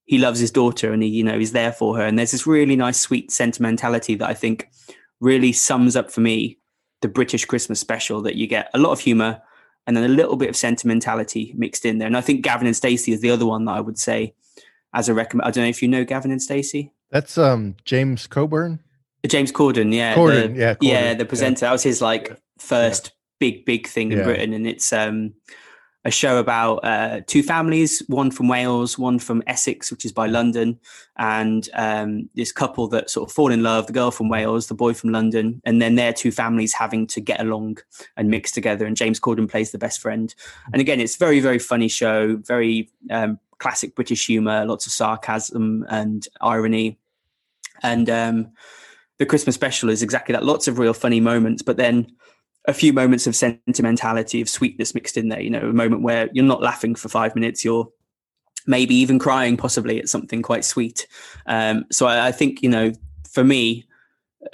he 0.05 0.17
loves 0.17 0.39
his 0.39 0.49
daughter 0.49 0.91
and 0.91 1.03
he, 1.03 1.09
you 1.09 1.23
know, 1.23 1.37
he's 1.37 1.51
there 1.51 1.71
for 1.71 1.95
her. 1.97 2.03
And 2.03 2.17
there's 2.17 2.31
this 2.31 2.47
really 2.47 2.75
nice, 2.75 2.99
sweet 2.99 3.31
sentimentality 3.31 4.15
that 4.15 4.27
I 4.27 4.33
think 4.33 4.67
really 5.21 5.51
sums 5.51 5.95
up 5.95 6.09
for 6.09 6.21
me 6.21 6.57
the 7.01 7.07
British 7.07 7.45
Christmas 7.45 7.79
special 7.79 8.21
that 8.23 8.35
you 8.35 8.47
get 8.47 8.71
a 8.73 8.79
lot 8.79 8.91
of 8.91 8.99
humor, 8.99 9.39
and 9.89 9.97
then 9.97 10.03
a 10.03 10.07
little 10.07 10.35
bit 10.35 10.49
of 10.49 10.55
sentimentality 10.55 11.51
mixed 11.57 11.83
in 11.83 11.97
there. 11.97 12.05
And 12.05 12.15
I 12.15 12.21
think 12.21 12.43
Gavin 12.43 12.67
and 12.67 12.75
Stacey 12.75 13.11
is 13.11 13.21
the 13.21 13.31
other 13.31 13.47
one 13.47 13.65
that 13.65 13.71
I 13.71 13.79
would 13.79 13.97
say 13.97 14.35
as 14.93 15.09
a 15.09 15.15
recommend. 15.15 15.47
I 15.47 15.51
don't 15.51 15.63
know 15.63 15.69
if 15.69 15.81
you 15.81 15.87
know 15.87 16.05
Gavin 16.05 16.29
and 16.29 16.39
Stacey. 16.39 16.91
That's 17.09 17.39
um 17.39 17.75
James 17.85 18.27
Coburn. 18.27 18.81
James 19.27 19.51
Corden, 19.51 19.91
yeah, 19.91 20.13
Corden, 20.13 20.53
the, 20.53 20.59
yeah, 20.59 20.75
Corden, 20.75 20.77
yeah, 20.81 21.13
the 21.15 21.25
presenter. 21.25 21.65
Yeah. 21.65 21.69
That 21.69 21.71
was 21.71 21.81
his 21.81 22.03
like 22.03 22.39
first 22.59 23.07
yeah. 23.07 23.13
big 23.39 23.65
big 23.65 23.87
thing 23.87 24.11
in. 24.11 24.23
Britain, 24.23 24.53
and 24.53 24.67
it's 24.67 24.93
um 24.93 25.33
a 26.05 26.11
show 26.11 26.37
about 26.37 26.77
uh, 26.85 27.19
two 27.27 27.43
families, 27.43 28.01
one 28.07 28.31
from 28.31 28.47
Wales, 28.47 28.97
one 28.97 29.19
from 29.19 29.43
Essex, 29.47 29.91
which 29.91 30.05
is 30.05 30.13
by 30.13 30.27
London, 30.27 30.79
and 31.17 31.69
um, 31.73 32.29
this 32.35 32.53
couple 32.53 32.87
that 32.87 33.09
sort 33.09 33.29
of 33.29 33.35
fall 33.35 33.51
in 33.51 33.63
love, 33.63 33.87
the 33.87 33.93
girl 33.93 34.09
from 34.09 34.29
Wales, 34.29 34.67
the 34.67 34.73
boy 34.73 34.93
from 34.93 35.11
London, 35.11 35.61
and 35.65 35.81
then 35.81 35.95
their 35.95 36.13
two 36.13 36.31
families 36.31 36.73
having 36.73 37.05
to 37.07 37.19
get 37.19 37.41
along 37.41 37.79
and 38.15 38.29
mix 38.29 38.51
together. 38.51 38.85
And 38.85 38.95
James 38.95 39.19
Corden 39.19 39.49
plays 39.49 39.71
the 39.71 39.77
best 39.77 39.99
friend. 39.99 40.33
And 40.71 40.79
again, 40.79 41.01
it's 41.01 41.17
very, 41.17 41.41
very 41.41 41.59
funny 41.59 41.89
show, 41.89 42.37
very 42.37 42.89
um, 43.11 43.37
classic 43.57 43.93
British 43.93 44.25
humor, 44.25 44.65
lots 44.65 44.85
of 44.85 44.93
sarcasm 44.93 45.85
and 45.89 46.25
irony. 46.39 46.97
And 47.83 48.09
um, 48.09 48.51
the 49.17 49.25
Christmas 49.25 49.55
special 49.55 49.89
is 49.89 50.01
exactly 50.01 50.31
that, 50.31 50.45
lots 50.45 50.69
of 50.69 50.79
real 50.79 50.93
funny 50.93 51.19
moments, 51.19 51.61
but 51.61 51.75
then 51.75 52.15
a 52.67 52.73
few 52.73 52.93
moments 52.93 53.25
of 53.27 53.35
sentimentality, 53.35 54.41
of 54.41 54.49
sweetness 54.49 54.93
mixed 54.93 55.17
in 55.17 55.29
there. 55.29 55.41
You 55.41 55.49
know, 55.49 55.69
a 55.69 55.73
moment 55.73 56.01
where 56.01 56.29
you're 56.33 56.45
not 56.45 56.61
laughing 56.61 56.95
for 56.95 57.09
five 57.09 57.35
minutes, 57.35 57.63
you're 57.65 57.89
maybe 58.67 58.95
even 58.95 59.19
crying, 59.19 59.57
possibly 59.57 59.99
at 59.99 60.09
something 60.09 60.41
quite 60.41 60.65
sweet. 60.65 61.07
Um, 61.45 61.85
so 61.91 62.07
I, 62.07 62.27
I, 62.27 62.31
think 62.31 62.61
you 62.61 62.69
know, 62.69 62.91
for 63.29 63.43
me, 63.43 63.87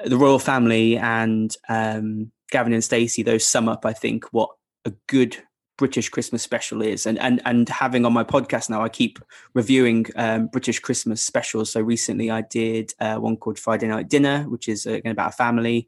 the 0.06 0.18
Royle 0.18 0.39
Family 0.39 0.97
and 0.97 1.56
um, 1.70 2.32
Gavin 2.51 2.74
and 2.74 2.84
Stacey, 2.84 3.24
those 3.24 3.45
sum 3.45 3.68
up, 3.68 3.86
I 3.86 3.93
think, 3.93 4.26
what 4.32 4.49
a 4.86 4.91
good 5.08 5.38
British 5.78 6.10
Christmas 6.10 6.41
special 6.41 6.82
is, 6.82 7.06
and 7.06 7.20
and 7.20 7.41
and 7.43 7.68
having 7.68 8.06
on 8.06 8.14
my 8.14 8.24
podcast 8.24 8.70
now, 8.70 8.82
I 8.82 8.89
keep 8.89 9.20
reviewing 9.53 10.06
um, 10.16 10.47
British 10.47 10.80
Christmas 10.80 11.22
specials. 11.22 11.72
So 11.72 11.82
recently, 11.82 12.32
I 12.32 12.41
did 12.41 12.93
uh, 12.99 13.18
one 13.18 13.36
called 13.36 13.60
Friday 13.60 13.88
Night 13.88 14.10
Dinner, 14.10 14.43
which 14.43 14.70
is 14.70 14.88
uh, 14.88 14.99
about 15.03 15.34
a 15.34 15.36
family. 15.36 15.88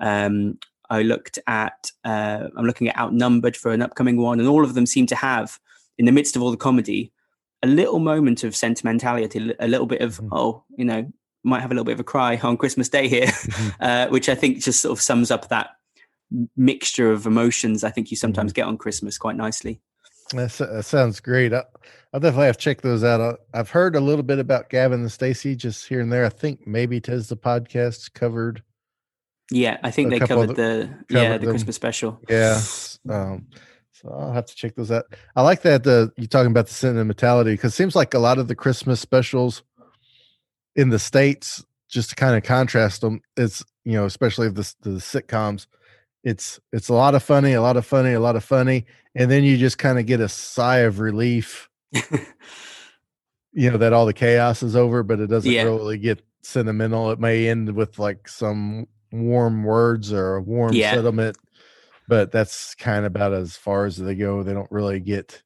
Um, 0.00 0.58
I 0.90 1.02
looked 1.02 1.38
at, 1.46 1.90
uh, 2.04 2.44
I'm 2.56 2.64
looking 2.64 2.88
at 2.88 2.98
Outnumbered 2.98 3.56
for 3.56 3.72
an 3.72 3.82
upcoming 3.82 4.16
one, 4.16 4.40
and 4.40 4.48
all 4.48 4.64
of 4.64 4.74
them 4.74 4.86
seem 4.86 5.06
to 5.06 5.16
have, 5.16 5.58
in 5.98 6.06
the 6.06 6.12
midst 6.12 6.36
of 6.36 6.42
all 6.42 6.50
the 6.50 6.56
comedy, 6.56 7.12
a 7.62 7.66
little 7.66 7.98
moment 7.98 8.44
of 8.44 8.54
sentimentality, 8.54 9.54
a 9.58 9.68
little 9.68 9.86
bit 9.86 10.00
of, 10.00 10.16
mm-hmm. 10.16 10.28
oh, 10.32 10.64
you 10.76 10.84
know, 10.84 11.10
might 11.44 11.60
have 11.60 11.70
a 11.70 11.74
little 11.74 11.84
bit 11.84 11.92
of 11.92 12.00
a 12.00 12.04
cry 12.04 12.36
on 12.42 12.56
Christmas 12.56 12.88
Day 12.88 13.08
here, 13.08 13.26
mm-hmm. 13.26 13.68
uh, 13.80 14.06
which 14.08 14.28
I 14.28 14.34
think 14.34 14.62
just 14.62 14.80
sort 14.80 14.96
of 14.96 15.02
sums 15.02 15.30
up 15.30 15.48
that 15.48 15.70
mixture 16.56 17.10
of 17.10 17.26
emotions 17.26 17.84
I 17.84 17.90
think 17.90 18.10
you 18.10 18.16
sometimes 18.16 18.52
mm-hmm. 18.52 18.56
get 18.56 18.66
on 18.66 18.78
Christmas 18.78 19.18
quite 19.18 19.36
nicely. 19.36 19.80
That, 20.32 20.52
that 20.52 20.84
sounds 20.84 21.20
great. 21.20 21.54
I, 21.54 21.64
will 22.12 22.20
definitely 22.20 22.46
have 22.46 22.58
to 22.58 22.62
check 22.62 22.82
those 22.82 23.02
out. 23.02 23.38
I, 23.54 23.56
have 23.56 23.70
heard 23.70 23.96
a 23.96 24.00
little 24.00 24.22
bit 24.22 24.38
about 24.38 24.68
Gavin 24.68 25.00
and 25.00 25.12
Stacey 25.12 25.56
just 25.56 25.88
here 25.88 26.00
and 26.00 26.12
there. 26.12 26.26
I 26.26 26.28
think 26.28 26.66
maybe 26.66 27.00
Tis 27.00 27.28
the 27.28 27.36
podcast 27.36 28.12
covered 28.12 28.62
yeah, 29.50 29.78
I 29.82 29.90
think 29.90 30.10
they 30.10 30.20
covered 30.20 30.50
the, 30.50 30.90
the 31.08 31.14
yeah 31.20 31.38
the 31.38 31.46
them. 31.46 31.50
Christmas 31.50 31.76
special. 31.76 32.20
Yeah, 32.28 32.60
um, 33.08 33.46
so 33.92 34.10
I'll 34.10 34.32
have 34.32 34.46
to 34.46 34.54
check 34.54 34.74
those 34.76 34.90
out. 34.90 35.04
I 35.34 35.42
like 35.42 35.62
that 35.62 35.84
the 35.84 36.12
you 36.16 36.26
talking 36.26 36.50
about 36.50 36.66
the 36.66 36.74
sentimentality 36.74 37.52
because 37.52 37.72
it 37.72 37.76
seems 37.76 37.96
like 37.96 38.14
a 38.14 38.18
lot 38.18 38.38
of 38.38 38.48
the 38.48 38.54
Christmas 38.54 39.00
specials 39.00 39.62
in 40.76 40.90
the 40.90 40.98
states, 40.98 41.64
just 41.88 42.10
to 42.10 42.16
kind 42.16 42.36
of 42.36 42.42
contrast 42.42 43.00
them, 43.00 43.20
it's 43.36 43.64
you 43.84 43.92
know 43.92 44.04
especially 44.04 44.48
the 44.48 44.72
the 44.82 44.90
sitcoms, 44.90 45.66
it's 46.24 46.60
it's 46.72 46.88
a 46.88 46.94
lot 46.94 47.14
of 47.14 47.22
funny, 47.22 47.54
a 47.54 47.62
lot 47.62 47.76
of 47.76 47.86
funny, 47.86 48.12
a 48.12 48.20
lot 48.20 48.36
of 48.36 48.44
funny, 48.44 48.86
and 49.14 49.30
then 49.30 49.44
you 49.44 49.56
just 49.56 49.78
kind 49.78 49.98
of 49.98 50.06
get 50.06 50.20
a 50.20 50.28
sigh 50.28 50.78
of 50.78 51.00
relief. 51.00 51.68
you 53.52 53.70
know 53.70 53.78
that 53.78 53.94
all 53.94 54.04
the 54.04 54.12
chaos 54.12 54.62
is 54.62 54.76
over, 54.76 55.02
but 55.02 55.20
it 55.20 55.28
doesn't 55.28 55.50
yeah. 55.50 55.62
really 55.62 55.96
get 55.96 56.22
sentimental. 56.42 57.10
It 57.10 57.18
may 57.18 57.48
end 57.48 57.74
with 57.74 57.98
like 57.98 58.28
some 58.28 58.86
warm 59.12 59.64
words 59.64 60.12
or 60.12 60.36
a 60.36 60.42
warm 60.42 60.72
yeah. 60.72 60.94
settlement, 60.94 61.36
but 62.08 62.32
that's 62.32 62.74
kind 62.74 63.00
of 63.00 63.06
about 63.06 63.32
as 63.32 63.56
far 63.56 63.86
as 63.86 63.96
they 63.96 64.14
go. 64.14 64.42
They 64.42 64.54
don't 64.54 64.70
really 64.70 65.00
get 65.00 65.42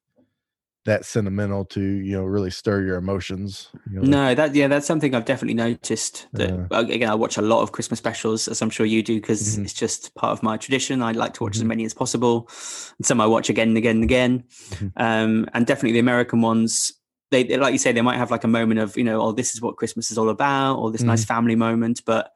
that 0.85 1.05
sentimental 1.05 1.63
to 1.63 1.81
you 1.81 2.11
know 2.11 2.23
really 2.23 2.51
stir 2.51 2.81
your 2.81 2.97
emotions 2.97 3.69
you 3.89 4.01
know, 4.01 4.01
no 4.01 4.35
that 4.35 4.53
yeah 4.53 4.67
that's 4.67 4.85
something 4.85 5.15
i've 5.15 5.23
definitely 5.23 5.53
noticed 5.53 6.27
that 6.33 6.51
uh, 6.71 6.85
again 6.89 7.09
i 7.09 7.15
watch 7.15 7.37
a 7.37 7.41
lot 7.41 7.61
of 7.61 7.71
christmas 7.71 7.99
specials 7.99 8.49
as 8.49 8.61
i'm 8.61 8.69
sure 8.69 8.85
you 8.85 9.01
do 9.01 9.19
because 9.19 9.53
mm-hmm. 9.53 9.63
it's 9.63 9.73
just 9.73 10.13
part 10.15 10.33
of 10.33 10.43
my 10.43 10.57
tradition 10.57 11.01
i 11.01 11.11
like 11.13 11.33
to 11.33 11.43
watch 11.43 11.53
mm-hmm. 11.53 11.61
as 11.61 11.67
many 11.67 11.85
as 11.85 11.93
possible 11.93 12.49
and 12.97 13.05
some 13.05 13.21
i 13.21 13.25
watch 13.25 13.49
again 13.49 13.69
and 13.69 13.77
again 13.77 13.95
and 13.95 14.03
again 14.03 14.43
mm-hmm. 14.71 14.87
um, 14.97 15.47
and 15.53 15.65
definitely 15.65 15.93
the 15.93 15.99
american 15.99 16.41
ones 16.41 16.91
they 17.31 17.57
like 17.57 17.71
you 17.71 17.79
say 17.79 17.93
they 17.93 18.01
might 18.01 18.17
have 18.17 18.31
like 18.31 18.43
a 18.43 18.47
moment 18.47 18.79
of 18.79 18.97
you 18.97 19.05
know 19.05 19.21
oh 19.21 19.31
this 19.31 19.53
is 19.53 19.61
what 19.61 19.77
christmas 19.77 20.11
is 20.11 20.17
all 20.17 20.29
about 20.29 20.75
or 20.75 20.91
this 20.91 21.01
nice 21.01 21.23
mm-hmm. 21.23 21.33
family 21.33 21.55
moment 21.55 22.01
but 22.05 22.32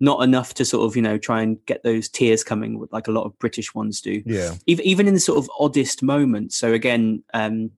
not 0.00 0.22
enough 0.22 0.54
to 0.54 0.64
sort 0.64 0.86
of 0.86 0.96
you 0.96 1.02
know 1.02 1.18
try 1.18 1.42
and 1.42 1.64
get 1.66 1.82
those 1.82 2.08
tears 2.08 2.44
coming 2.44 2.86
like 2.92 3.08
a 3.08 3.12
lot 3.12 3.24
of 3.24 3.38
British 3.38 3.74
ones 3.74 4.00
do. 4.00 4.22
Yeah. 4.26 4.54
Even 4.66 4.84
even 4.84 5.08
in 5.08 5.14
the 5.14 5.20
sort 5.20 5.38
of 5.38 5.50
oddest 5.58 6.02
moments. 6.02 6.56
So 6.56 6.72
again, 6.72 7.22
um, 7.34 7.70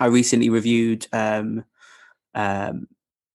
I 0.00 0.06
recently 0.06 0.50
reviewed 0.50 1.06
um, 1.12 1.64
um, 2.34 2.86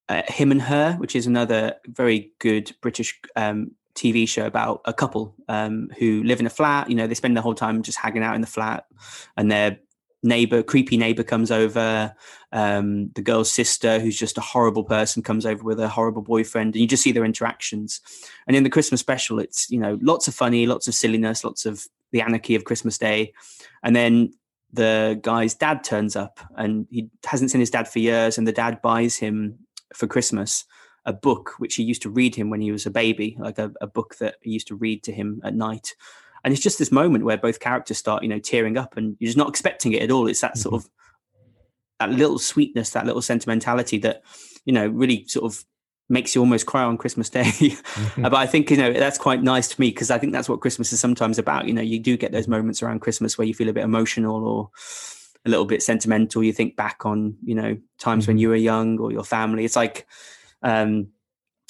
uh, 0.10 0.24
Him 0.28 0.52
and 0.52 0.62
Her, 0.62 0.94
which 0.94 1.16
is 1.16 1.28
another 1.28 1.76
very 1.88 2.32
good 2.40 2.74
British 2.82 3.20
um, 3.36 3.72
TV 3.96 4.28
show 4.28 4.46
about 4.46 4.82
a 4.86 4.94
couple 4.94 5.36
um, 5.48 5.90
who 6.00 6.24
live 6.24 6.40
in 6.40 6.46
a 6.46 6.52
flat. 6.52 6.90
You 6.90 6.96
know, 6.96 7.08
they 7.08 7.14
spend 7.14 7.36
the 7.38 7.42
whole 7.42 7.56
time 7.56 7.84
just 7.84 7.98
hanging 7.98 8.24
out 8.24 8.36
in 8.36 8.42
the 8.42 8.48
flat, 8.48 8.86
and 9.38 9.52
they're 9.52 9.78
neighbor, 10.24 10.64
creepy 10.64 10.98
neighbor 10.98 11.24
comes 11.24 11.52
over. 11.52 12.16
Um, 12.52 13.10
the 13.16 13.22
girl's 13.22 13.52
sister, 13.52 14.00
who's 14.00 14.18
just 14.18 14.38
a 14.38 14.42
horrible 14.42 14.84
person, 14.84 15.22
comes 15.22 15.46
over 15.46 15.64
with 15.64 15.80
a 15.80 15.90
horrible 15.90 16.22
boyfriend, 16.22 16.74
and 16.74 16.82
you 16.82 16.88
just 16.88 17.04
see 17.04 17.12
their 17.12 17.26
interactions. 17.26 18.02
And 18.48 18.56
in 18.56 18.64
the 18.64 18.70
Christmas 18.70 19.02
special, 19.02 19.40
it's 19.40 19.70
you 19.70 19.80
know 19.80 20.00
lots 20.02 20.28
of 20.28 20.36
funny, 20.36 20.66
lots 20.66 20.88
of 20.88 20.96
silliness, 20.96 21.44
lots 21.44 21.66
of 21.66 21.86
the 22.12 22.22
anarchy 22.22 22.56
of 22.56 22.64
Christmas 22.64 22.98
Day, 22.98 23.34
and 23.84 23.96
then 23.96 24.34
the 24.72 25.20
guy's 25.22 25.54
dad 25.54 25.84
turns 25.84 26.16
up, 26.16 26.40
and 26.56 26.88
he 26.90 27.10
hasn't 27.26 27.52
seen 27.52 27.60
his 27.60 27.70
dad 27.70 27.88
for 27.88 28.00
years, 28.00 28.38
and 28.38 28.48
the 28.48 28.52
dad 28.52 28.82
buys 28.82 29.18
him 29.18 29.60
for 29.94 30.08
Christmas 30.08 30.66
a 31.06 31.14
book 31.14 31.56
which 31.58 31.76
he 31.76 31.84
used 31.84 32.02
to 32.02 32.10
read 32.10 32.34
him 32.34 32.50
when 32.50 32.62
he 32.62 32.72
was 32.72 32.86
a 32.86 32.90
baby, 32.90 33.36
like 33.38 33.60
a, 33.60 33.72
a 33.82 33.88
book 33.88 34.16
that 34.20 34.36
he 34.42 34.52
used 34.52 34.68
to 34.68 34.76
read 34.76 35.04
to 35.04 35.12
him 35.12 35.42
at 35.44 35.54
night 35.54 35.96
and 36.44 36.54
it's 36.54 36.64
just 36.64 36.80
this 36.80 36.92
moment 36.92 37.26
where 37.26 37.38
both 37.38 37.60
characters 37.60 37.98
start 37.98 38.24
you 38.24 38.30
know 38.30 38.40
tearing 38.40 38.78
up 38.78 38.98
and 38.98 39.16
you're 39.20 39.28
just 39.28 39.38
not 39.38 39.50
expecting 39.50 39.94
it 39.94 40.02
at 40.02 40.12
all 40.12 40.28
it's 40.28 40.42
that 40.42 40.58
sort 40.58 40.76
mm-hmm. 40.76 40.86
of 40.86 40.90
that 42.00 42.18
little 42.18 42.40
sweetness 42.40 42.92
that 42.92 43.06
little 43.06 43.22
sentimentality 43.22 43.98
that 43.98 44.24
you 44.66 44.74
know 44.74 44.88
really 44.88 45.26
sort 45.28 45.46
of 45.46 45.66
makes 46.10 46.36
you 46.36 46.42
almost 46.42 46.66
cry 46.66 46.84
on 46.84 46.98
Christmas 46.98 47.30
Day. 47.30 47.44
Mm-hmm. 47.44 48.22
but 48.24 48.36
I 48.36 48.46
think 48.46 48.70
you 48.70 48.78
know 48.78 48.94
that's 48.94 49.18
quite 49.18 49.42
nice 49.42 49.68
to 49.70 49.80
me 49.80 49.90
because 49.90 50.12
I 50.12 50.18
think 50.18 50.34
that's 50.34 50.50
what 50.50 50.62
Christmas 50.62 50.94
is 50.94 51.00
sometimes 51.00 51.40
about. 51.40 51.68
You 51.68 51.74
know, 51.74 51.82
you 51.82 52.00
do 52.00 52.18
get 52.18 52.32
those 52.32 52.48
moments 52.48 52.82
around 52.82 53.00
Christmas 53.00 53.38
where 53.38 53.48
you 53.48 53.54
feel 53.54 53.70
a 53.70 53.74
bit 53.74 53.84
emotional 53.84 54.46
or 54.46 54.70
a 55.46 55.50
little 55.50 55.66
bit 55.66 55.82
sentimental. 55.82 56.44
You 56.44 56.54
think 56.54 56.76
back 56.76 57.06
on 57.06 57.36
you 57.44 57.56
know 57.56 57.78
times 58.00 58.28
when 58.28 58.38
Mhm. 58.38 58.42
you 58.42 58.50
were 58.50 58.56
young 58.56 59.00
or 59.00 59.12
your 59.12 59.24
family. 59.24 59.66
It's 59.66 59.76
like 59.76 60.08
um, 60.62 61.08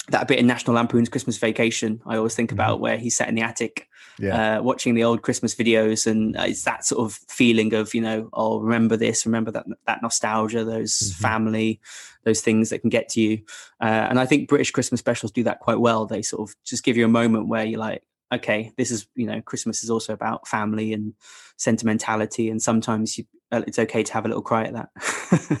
that 0.08 0.28
bit 0.28 0.38
in 0.38 0.46
National 0.46 0.76
Lampoon's 0.76 1.08
Christmas 1.08 1.38
Vacation. 1.38 2.00
I 2.06 2.16
always 2.16 2.34
think 2.34 2.52
about 2.52 2.80
where 2.80 2.98
he's 2.98 3.16
sat 3.16 3.28
in 3.28 3.34
the 3.34 3.42
attic 3.42 3.88
Yeah. 4.18 4.58
uh, 4.58 4.62
watching 4.62 4.94
the 4.94 5.04
old 5.04 5.22
Christmas 5.22 5.54
videos, 5.54 6.06
and 6.06 6.36
it's 6.38 6.62
that 6.64 6.84
sort 6.84 7.04
of 7.04 7.14
feeling 7.28 7.74
of 7.74 7.94
you 7.94 8.00
know, 8.00 8.28
oh, 8.32 8.60
remember 8.60 8.96
this, 8.96 9.26
remember 9.26 9.50
that 9.50 9.66
that 9.86 10.02
nostalgia, 10.02 10.64
those 10.64 10.96
Mhm. 10.96 11.14
family, 11.20 11.80
those 12.24 12.40
things 12.40 12.70
that 12.70 12.80
can 12.80 12.90
get 12.90 13.08
to 13.10 13.20
you. 13.20 13.42
Uh, 13.80 14.06
and 14.08 14.20
I 14.20 14.26
think 14.26 14.48
British 14.48 14.70
Christmas 14.70 15.00
specials 15.00 15.32
do 15.32 15.42
that 15.44 15.60
quite 15.60 15.80
well. 15.80 16.06
They 16.06 16.22
sort 16.22 16.48
of 16.48 16.56
just 16.64 16.84
give 16.84 16.96
you 16.96 17.04
a 17.04 17.08
moment 17.08 17.48
where 17.48 17.64
you're 17.64 17.80
like, 17.80 18.02
okay, 18.32 18.72
this 18.76 18.90
is 18.90 19.06
you 19.14 19.26
know, 19.26 19.40
Christmas 19.42 19.82
is 19.82 19.90
also 19.90 20.12
about 20.12 20.46
family 20.46 20.92
and 20.92 21.14
sentimentality, 21.56 22.48
and 22.50 22.62
sometimes 22.62 23.18
you, 23.18 23.24
uh, 23.52 23.62
it's 23.66 23.78
okay 23.78 24.02
to 24.02 24.12
have 24.12 24.24
a 24.24 24.28
little 24.28 24.42
cry 24.42 24.64
at 24.64 24.74
that. 24.74 25.60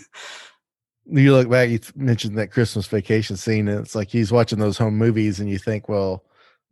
you 1.06 1.32
look 1.32 1.50
back, 1.50 1.68
you 1.68 1.80
mentioned 1.94 2.38
that 2.38 2.50
Christmas 2.50 2.86
vacation 2.86 3.36
scene, 3.36 3.68
and 3.68 3.80
it's 3.80 3.94
like 3.94 4.08
he's 4.08 4.32
watching 4.32 4.58
those 4.58 4.78
home 4.78 4.96
movies, 4.96 5.40
and 5.40 5.50
you 5.50 5.58
think, 5.58 5.88
well, 5.88 6.24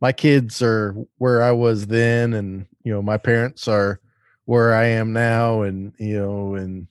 my 0.03 0.11
kids 0.11 0.61
are 0.61 0.97
where 1.19 1.45
I 1.45 1.53
was 1.53 1.87
then, 1.87 2.35
and 2.35 2.67
you 2.83 2.93
know, 2.93 3.01
my 3.01 3.17
parents 3.17 3.69
are 3.69 4.01
where 4.47 4.75
I 4.75 4.87
am 4.87 5.13
now, 5.13 5.63
and 5.63 5.93
you 5.97 6.19
know, 6.19 6.57
and 6.57 6.89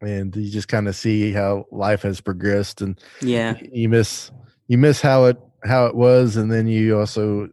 and 0.00 0.34
you 0.36 0.48
just 0.48 0.68
kind 0.68 0.86
of 0.86 0.94
see 0.94 1.32
how 1.32 1.66
life 1.72 2.02
has 2.02 2.20
progressed, 2.20 2.82
and 2.82 2.98
yeah, 3.20 3.58
you 3.72 3.88
miss 3.88 4.30
you 4.68 4.78
miss 4.78 5.00
how 5.00 5.24
it 5.24 5.38
how 5.64 5.86
it 5.86 5.96
was, 5.96 6.36
and 6.36 6.52
then 6.52 6.68
you 6.68 6.96
also 7.00 7.48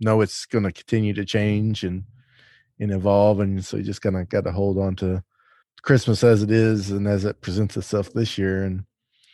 know 0.00 0.20
it's 0.22 0.44
going 0.44 0.64
to 0.64 0.72
continue 0.72 1.14
to 1.14 1.24
change 1.24 1.84
and 1.84 2.02
and 2.80 2.90
evolve, 2.90 3.38
and 3.38 3.64
so 3.64 3.76
you 3.76 3.84
just 3.84 4.02
kind 4.02 4.16
of 4.16 4.28
got 4.28 4.42
to 4.42 4.50
hold 4.50 4.76
on 4.76 4.96
to 4.96 5.22
Christmas 5.82 6.24
as 6.24 6.42
it 6.42 6.50
is 6.50 6.90
and 6.90 7.06
as 7.06 7.24
it 7.24 7.40
presents 7.42 7.76
itself 7.76 8.12
this 8.12 8.36
year, 8.36 8.64
and 8.64 8.84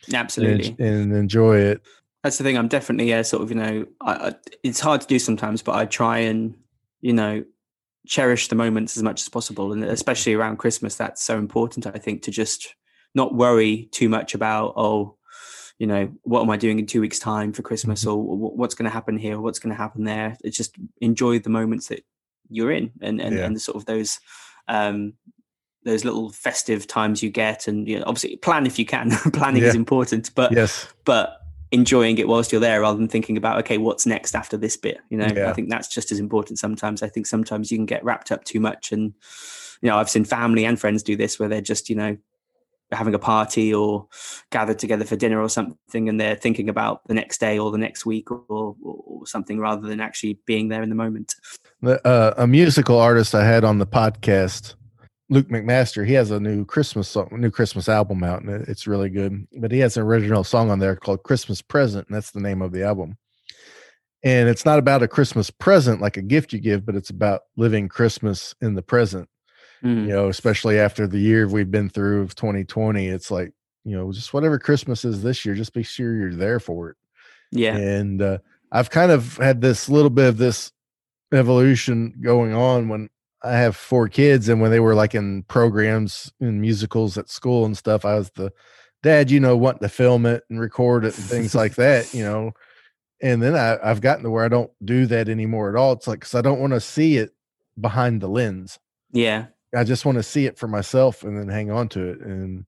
and, 0.05 0.15
absolutely. 0.15 0.75
en- 0.77 0.87
and 0.87 1.13
enjoy 1.13 1.57
it. 1.57 1.81
That's 2.23 2.37
the 2.37 2.43
thing. 2.43 2.57
I'm 2.57 2.67
definitely 2.67 3.09
yeah, 3.09 3.21
sort 3.21 3.43
of 3.43 3.49
you 3.49 3.55
know, 3.55 3.85
I, 4.01 4.13
I, 4.29 4.35
it's 4.63 4.79
hard 4.79 5.01
to 5.01 5.07
do 5.07 5.19
sometimes, 5.19 5.61
but 5.61 5.75
I 5.75 5.85
try 5.85 6.19
and 6.19 6.55
you 7.01 7.13
know 7.13 7.43
cherish 8.07 8.47
the 8.47 8.55
moments 8.55 8.95
as 8.97 9.03
much 9.03 9.21
as 9.21 9.29
possible, 9.29 9.71
and 9.73 9.83
especially 9.83 10.33
around 10.33 10.57
Christmas, 10.57 10.95
that's 10.95 11.23
so 11.23 11.37
important. 11.37 11.85
I 11.87 11.91
think 11.99 12.23
to 12.23 12.31
just 12.31 12.73
not 13.15 13.33
worry 13.35 13.89
too 13.91 14.09
much 14.09 14.33
about 14.33 14.73
oh, 14.75 15.15
you 15.79 15.87
know, 15.87 16.11
what 16.23 16.41
am 16.41 16.49
I 16.49 16.57
doing 16.57 16.79
in 16.79 16.85
two 16.87 17.01
weeks' 17.01 17.19
time 17.19 17.53
for 17.53 17.61
Christmas, 17.61 18.03
Mhm. 18.03 18.11
or 18.15 18.23
what's 18.55 18.75
going 18.75 18.89
to 18.89 18.93
happen 18.93 19.17
here, 19.17 19.39
what's 19.39 19.59
going 19.59 19.75
to 19.75 19.81
happen 19.81 20.03
there. 20.03 20.37
It's 20.43 20.57
just 20.57 20.75
enjoy 21.01 21.39
the 21.39 21.49
moments 21.49 21.87
that 21.87 22.03
you're 22.49 22.71
in, 22.71 22.91
and 23.01 23.21
and, 23.21 23.35
Yeah. 23.35 23.45
and 23.45 23.61
sort 23.61 23.77
of 23.77 23.85
those. 23.85 24.19
um 24.67 25.13
those 25.85 26.03
little 26.03 26.29
festive 26.31 26.85
times 26.85 27.23
you 27.23 27.29
get 27.29 27.65
and 27.65 27.87
you 27.87 27.97
know, 27.97 28.03
obviously 28.05 28.35
plan 28.35 28.65
if 28.65 28.77
you 28.77 28.85
can 28.85 29.09
planning 29.31 29.63
is 29.63 29.73
important 29.75 30.29
but 30.35 30.51
Yes, 30.51 30.85
but 31.05 31.37
enjoying 31.71 32.17
it 32.17 32.27
whilst 32.27 32.51
you're 32.51 32.61
there 32.61 32.81
rather 32.81 32.97
than 32.97 33.07
thinking 33.07 33.37
about 33.37 33.59
okay 33.59 33.77
what's 33.77 34.05
next 34.05 34.35
after 34.35 34.57
this 34.57 34.77
bit 34.77 34.99
you 35.09 35.17
know? 35.17 35.27
Yeah. 35.35 35.49
i 35.49 35.53
think 35.53 35.69
that's 35.69 35.87
just 35.87 36.11
as 36.11 36.19
important 36.19 36.59
sometimes. 36.59 37.03
I 37.03 37.09
think 37.09 37.25
sometimes 37.25 37.71
you 37.71 37.77
can 37.77 37.85
get 37.85 38.03
wrapped 38.03 38.31
up 38.31 38.43
too 38.43 38.59
much 38.59 38.91
and 38.91 39.13
you 39.81 39.89
know 39.89 39.97
i've 39.97 40.09
seen 40.09 40.25
family 40.25 40.65
and 40.65 40.79
friends 40.79 41.03
do 41.03 41.15
this 41.15 41.39
where 41.39 41.49
they're 41.49 41.61
just 41.61 41.89
you 41.89 41.95
know 41.95 42.17
having 42.91 43.13
a 43.13 43.19
party 43.19 43.73
or 43.73 44.07
gathered 44.49 44.79
together 44.79 45.03
for 45.03 45.15
dinner 45.15 45.41
or 45.41 45.49
something 45.49 46.07
and 46.07 46.19
they're 46.19 46.35
thinking 46.35 46.69
about 46.69 47.05
the 47.07 47.13
next 47.13 47.39
day 47.39 47.59
or 47.59 47.71
the 47.71 47.77
next 47.77 48.05
week 48.05 48.31
or, 48.31 48.43
or, 48.49 48.75
or 48.81 49.27
something 49.27 49.59
rather 49.59 49.87
than 49.87 49.99
actually 49.99 50.39
being 50.45 50.69
there 50.69 50.81
in 50.81 50.89
the 50.89 50.95
moment. 50.95 51.35
The, 51.81 52.05
uh, 52.07 52.33
a 52.37 52.47
musical 52.47 52.97
artist 52.97 53.35
I 53.35 53.45
had 53.45 53.65
on 53.65 53.79
the 53.79 53.85
podcast, 53.85 54.75
Luke 55.29 55.49
McMaster. 55.49 56.05
He 56.05 56.13
has 56.13 56.31
a 56.31 56.39
new 56.39 56.65
Christmas 56.65 57.09
song, 57.09 57.29
new 57.31 57.51
Christmas 57.51 57.89
album 57.89 58.23
out, 58.23 58.43
and 58.43 58.67
it's 58.67 58.87
really 58.87 59.09
good. 59.09 59.45
But 59.59 59.71
he 59.71 59.79
has 59.79 59.97
an 59.97 60.03
original 60.03 60.43
song 60.43 60.71
on 60.71 60.79
there 60.79 60.95
called 60.95 61.23
"Christmas 61.23 61.61
Present," 61.61 62.07
and 62.07 62.15
that's 62.15 62.31
the 62.31 62.39
name 62.39 62.61
of 62.61 62.71
the 62.71 62.83
album. 62.83 63.17
And 64.23 64.49
it's 64.49 64.65
not 64.65 64.79
about 64.79 65.03
a 65.03 65.07
Christmas 65.07 65.49
present 65.49 66.01
like 66.01 66.17
a 66.17 66.21
gift 66.21 66.53
you 66.53 66.59
give, 66.59 66.85
but 66.85 66.95
it's 66.95 67.09
about 67.09 67.41
living 67.55 67.87
Christmas 67.87 68.55
in 68.61 68.73
the 68.73 68.81
present. 68.81 69.29
Mm, 69.83 70.07
you 70.07 70.13
know, 70.13 70.27
especially 70.29 70.79
after 70.79 71.07
the 71.07 71.19
year 71.19 71.47
we've 71.47 71.69
been 71.69 71.89
through 71.89 72.21
of 72.21 72.33
2020, 72.35 73.07
it's 73.07 73.29
like, 73.29 73.51
you 73.85 73.95
know, 73.95 74.11
just 74.11 74.33
whatever 74.33 74.57
Christmas 74.57 75.05
is 75.05 75.21
this 75.21 75.45
year, 75.45 75.53
just 75.53 75.73
be 75.73 75.83
sure 75.83 76.15
you're 76.15 76.33
there 76.33 76.59
for 76.59 76.89
it. 76.89 76.97
yeah 77.51 77.75
And 77.75 78.21
uh, 78.21 78.39
I've 78.71 78.89
kind 78.89 79.11
of 79.11 79.37
had 79.37 79.61
this 79.61 79.87
little 79.87 80.09
bit 80.09 80.29
of 80.29 80.37
this 80.37 80.71
evolution 81.31 82.15
going 82.21 82.53
on 82.53 82.89
when 82.89 83.09
I 83.47 83.57
have 83.57 83.75
four 83.75 84.07
kids, 84.09 84.49
and 84.49 84.61
when 84.61 84.71
they 84.71 84.79
were 84.79 84.95
like 84.95 85.15
in 85.15 85.43
programs 85.43 86.31
and 86.39 86.61
musicals 86.61 87.17
at 87.17 87.29
school 87.29 87.65
and 87.65 87.77
stuff, 87.77 88.05
I 88.05 88.15
was 88.15 88.29
the 88.31 88.51
dad, 89.03 89.31
you 89.31 89.39
know, 89.39 89.55
wanting 89.57 89.81
to 89.81 89.89
film 89.89 90.25
it 90.25 90.43
and 90.49 90.59
record 90.59 91.05
it 91.05 91.15
and 91.17 91.25
things 91.25 91.55
like 91.55 91.75
that, 91.75 92.13
you 92.13 92.23
know. 92.29 92.51
And 93.21 93.41
then 93.41 93.55
I, 93.55 93.77
I've 93.83 94.01
gotten 94.01 94.23
to 94.23 94.29
where 94.29 94.45
I 94.45 94.47
don't 94.49 94.71
do 94.83 95.05
that 95.07 95.27
anymore 95.29 95.69
at 95.69 95.75
all. 95.75 95.93
It's 95.93 96.07
like, 96.07 96.19
because 96.19 96.35
I 96.35 96.41
don't 96.41 96.59
want 96.59 96.73
to 96.73 96.79
see 96.79 97.17
it 97.17 97.31
behind 97.79 98.21
the 98.21 98.27
lens. 98.27 98.79
yeah 99.11 99.47
I 99.75 99.83
just 99.83 100.05
want 100.05 100.17
to 100.17 100.23
see 100.23 100.45
it 100.45 100.57
for 100.57 100.67
myself 100.67 101.23
and 101.23 101.37
then 101.37 101.49
hang 101.49 101.71
on 101.71 101.89
to 101.89 102.01
it. 102.11 102.19
And, 102.21 102.65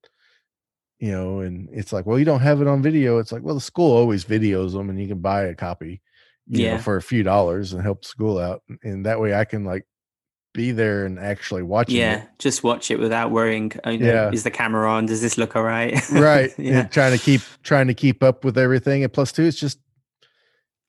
you 0.99 1.11
know, 1.11 1.39
and 1.39 1.69
it's 1.71 1.93
like, 1.93 2.05
well, 2.05 2.19
you 2.19 2.25
don't 2.25 2.41
have 2.41 2.61
it 2.61 2.67
on 2.67 2.81
video. 2.81 3.19
It's 3.19 3.31
like, 3.31 3.41
well, 3.41 3.55
the 3.55 3.61
school 3.61 3.95
always 3.95 4.25
videos 4.25 4.73
them 4.73 4.89
and 4.89 4.99
you 4.99 5.07
can 5.07 5.19
buy 5.19 5.43
a 5.43 5.55
copy, 5.55 6.01
you 6.47 6.65
know, 6.65 6.71
Yeah. 6.71 6.77
for 6.77 6.97
a 6.97 7.01
few 7.01 7.23
dollars 7.23 7.71
and 7.73 7.81
help 7.81 8.03
school 8.03 8.37
out. 8.37 8.63
And 8.83 9.05
that 9.05 9.19
way 9.19 9.33
I 9.33 9.45
can 9.45 9.63
like 9.63 9.85
be 10.53 10.71
there 10.71 11.05
and 11.05 11.19
actually 11.19 11.61
watch 11.63 11.89
yeah 11.91 12.23
it. 12.23 12.29
just 12.39 12.63
watch 12.63 12.89
it 12.89 12.97
without 12.99 13.29
worrying 13.31 13.71
you 13.85 13.99
know, 13.99 14.05
Yeah. 14.05 14.31
is 14.31 14.43
the 14.43 14.49
camera 14.51 14.89
on 14.89 15.05
does 15.05 15.21
this 15.21 15.37
look 15.37 15.55
all 15.55 15.63
right 15.63 15.93
Right. 16.11 16.51
yeah 16.57 16.81
And 16.81 16.91
trying 16.91 17.15
to 17.17 17.23
keep, 17.23 17.41
trying 17.63 17.87
to 17.87 17.93
keep 17.93 18.23
up 18.23 18.43
with 18.43 18.57
everything. 18.57 19.03
And 19.03 19.13
plus 19.13 19.31
two, 19.31 19.43
it's 19.43 19.59
just, 19.59 19.79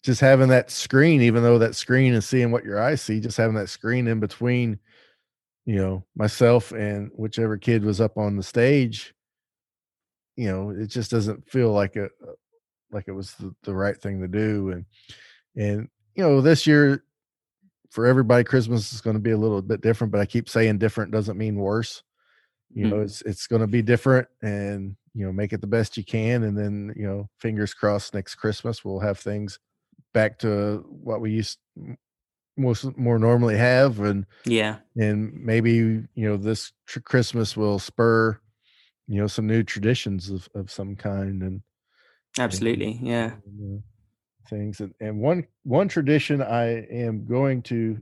just 0.02 0.20
having 0.22 0.48
that 0.48 0.70
screen, 0.70 1.20
even 1.20 1.42
though 1.42 1.58
that 1.58 1.74
screen 1.76 2.14
is 2.14 2.24
seeing 2.26 2.50
what 2.50 2.64
your 2.64 2.80
eyes 2.82 3.02
see, 3.02 3.20
just 3.20 3.36
having 3.36 3.56
that 3.56 3.68
screen 3.68 4.08
in 4.08 4.18
between, 4.18 4.78
you 5.66 5.76
know, 5.76 6.04
myself 6.16 6.72
and 6.72 7.10
whichever 7.14 7.58
kid 7.58 7.84
was 7.84 8.00
up 8.00 8.16
on 8.16 8.36
the 8.36 8.42
stage, 8.42 9.14
you 10.36 10.50
know, 10.50 10.70
it 10.70 10.86
just 10.86 11.10
doesn't 11.10 11.46
feel 11.50 11.70
like 11.70 11.96
a 11.96 12.08
like 12.92 13.08
it 13.08 13.12
was 13.12 13.34
the, 13.34 13.54
the 13.64 13.74
right 13.74 13.96
thing 14.00 14.22
to 14.22 14.28
do. 14.28 14.70
And 14.70 14.84
and 15.54 15.88
you 16.14 16.22
know, 16.24 16.40
this 16.40 16.66
year 16.66 17.04
for 17.90 18.06
everybody, 18.06 18.44
Christmas 18.44 18.92
is 18.92 19.00
going 19.00 19.14
to 19.16 19.20
be 19.22 19.32
a 19.32 19.36
little 19.36 19.60
bit 19.62 19.80
different, 19.80 20.12
but 20.12 20.20
I 20.20 20.26
keep 20.26 20.48
saying 20.48 20.78
different 20.78 21.12
doesn't 21.12 21.36
mean 21.38 21.56
worse. 21.56 22.02
You 22.72 22.86
know, 22.86 22.96
Mm. 22.96 23.04
it's 23.04 23.22
it's 23.22 23.46
going 23.48 23.62
to 23.62 23.66
be 23.66 23.82
different, 23.82 24.28
and 24.42 24.96
you 25.12 25.26
know, 25.26 25.32
make 25.32 25.52
it 25.52 25.60
the 25.60 25.66
best 25.66 25.96
you 25.96 26.04
can, 26.04 26.44
and 26.44 26.56
then 26.56 26.94
you 26.96 27.04
know, 27.06 27.28
fingers 27.40 27.74
crossed, 27.74 28.14
next 28.14 28.36
Christmas 28.36 28.84
we'll 28.84 29.00
have 29.00 29.18
things 29.18 29.58
back 30.14 30.38
to 30.40 30.84
what 30.88 31.20
we 31.20 31.32
used 31.32 31.58
most 32.56 32.96
more 32.96 33.18
normally 33.18 33.56
have, 33.56 34.00
and 34.00 34.24
yeah 34.44 34.76
and 34.96 35.32
maybe 35.34 35.70
you 35.72 36.08
know 36.14 36.36
this 36.36 36.72
tr- 36.86 37.00
Christmas 37.00 37.56
will 37.56 37.78
spur 37.78 38.38
you 39.08 39.20
know 39.20 39.26
some 39.26 39.46
new 39.48 39.62
traditions 39.64 40.30
of 40.30 40.48
of 40.54 40.70
some 40.70 40.94
kind, 40.94 41.42
and 41.42 41.62
absolutely 42.38 43.00
yeah 43.02 43.32
and, 43.46 43.78
uh, 43.78 43.80
things 44.50 44.80
and, 44.80 44.94
and 45.00 45.18
one 45.18 45.46
one 45.62 45.88
tradition 45.88 46.42
i 46.42 46.84
am 46.90 47.24
going 47.24 47.62
to 47.62 48.00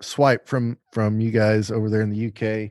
swipe 0.00 0.46
from 0.46 0.76
from 0.92 1.20
you 1.20 1.30
guys 1.30 1.70
over 1.70 1.90
there 1.90 2.02
in 2.02 2.10
the 2.10 2.26
uk 2.28 2.70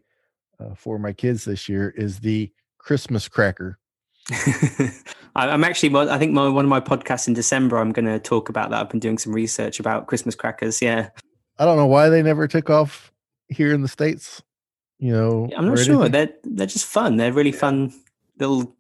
uh, 0.59 0.73
for 0.75 0.97
my 0.97 1.11
kids 1.11 1.43
this 1.43 1.67
year 1.67 1.93
is 1.97 2.19
the 2.19 2.51
christmas 2.77 3.27
cracker 3.27 3.79
I'm 5.36 5.63
actually. 5.63 5.89
well, 5.89 6.09
I 6.09 6.17
think 6.17 6.31
my, 6.31 6.47
one 6.49 6.65
of 6.65 6.69
my 6.69 6.79
podcasts 6.79 7.27
in 7.27 7.36
December. 7.36 7.77
I'm 7.77 7.91
going 7.91 8.07
to 8.07 8.17
talk 8.17 8.49
about 8.49 8.71
that. 8.71 8.79
I've 8.79 8.89
been 8.89 8.99
doing 8.99 9.19
some 9.19 9.33
research 9.33 9.79
about 9.79 10.07
Christmas 10.07 10.33
crackers. 10.33 10.81
Yeah, 10.81 11.09
i 11.59 11.65
don't 11.65 11.77
know 11.77 11.86
why 11.86 12.09
they 12.09 12.21
never 12.21 12.47
took 12.47 12.69
off 12.69 13.11
here 13.47 13.73
in 13.73 13.81
the 13.81 13.88
states 13.88 14.41
you 14.99 15.11
know 15.11 15.49
I'm 15.55 15.67
not 15.67 15.79
sure. 15.79 16.05
anything. 16.05 16.11
They're 16.11 16.33
they're 16.43 16.67
just 16.67 16.86
fun. 16.86 17.17
They're 17.17 17.33
really 17.33 17.51
fun 17.51 17.93
little 18.39 18.74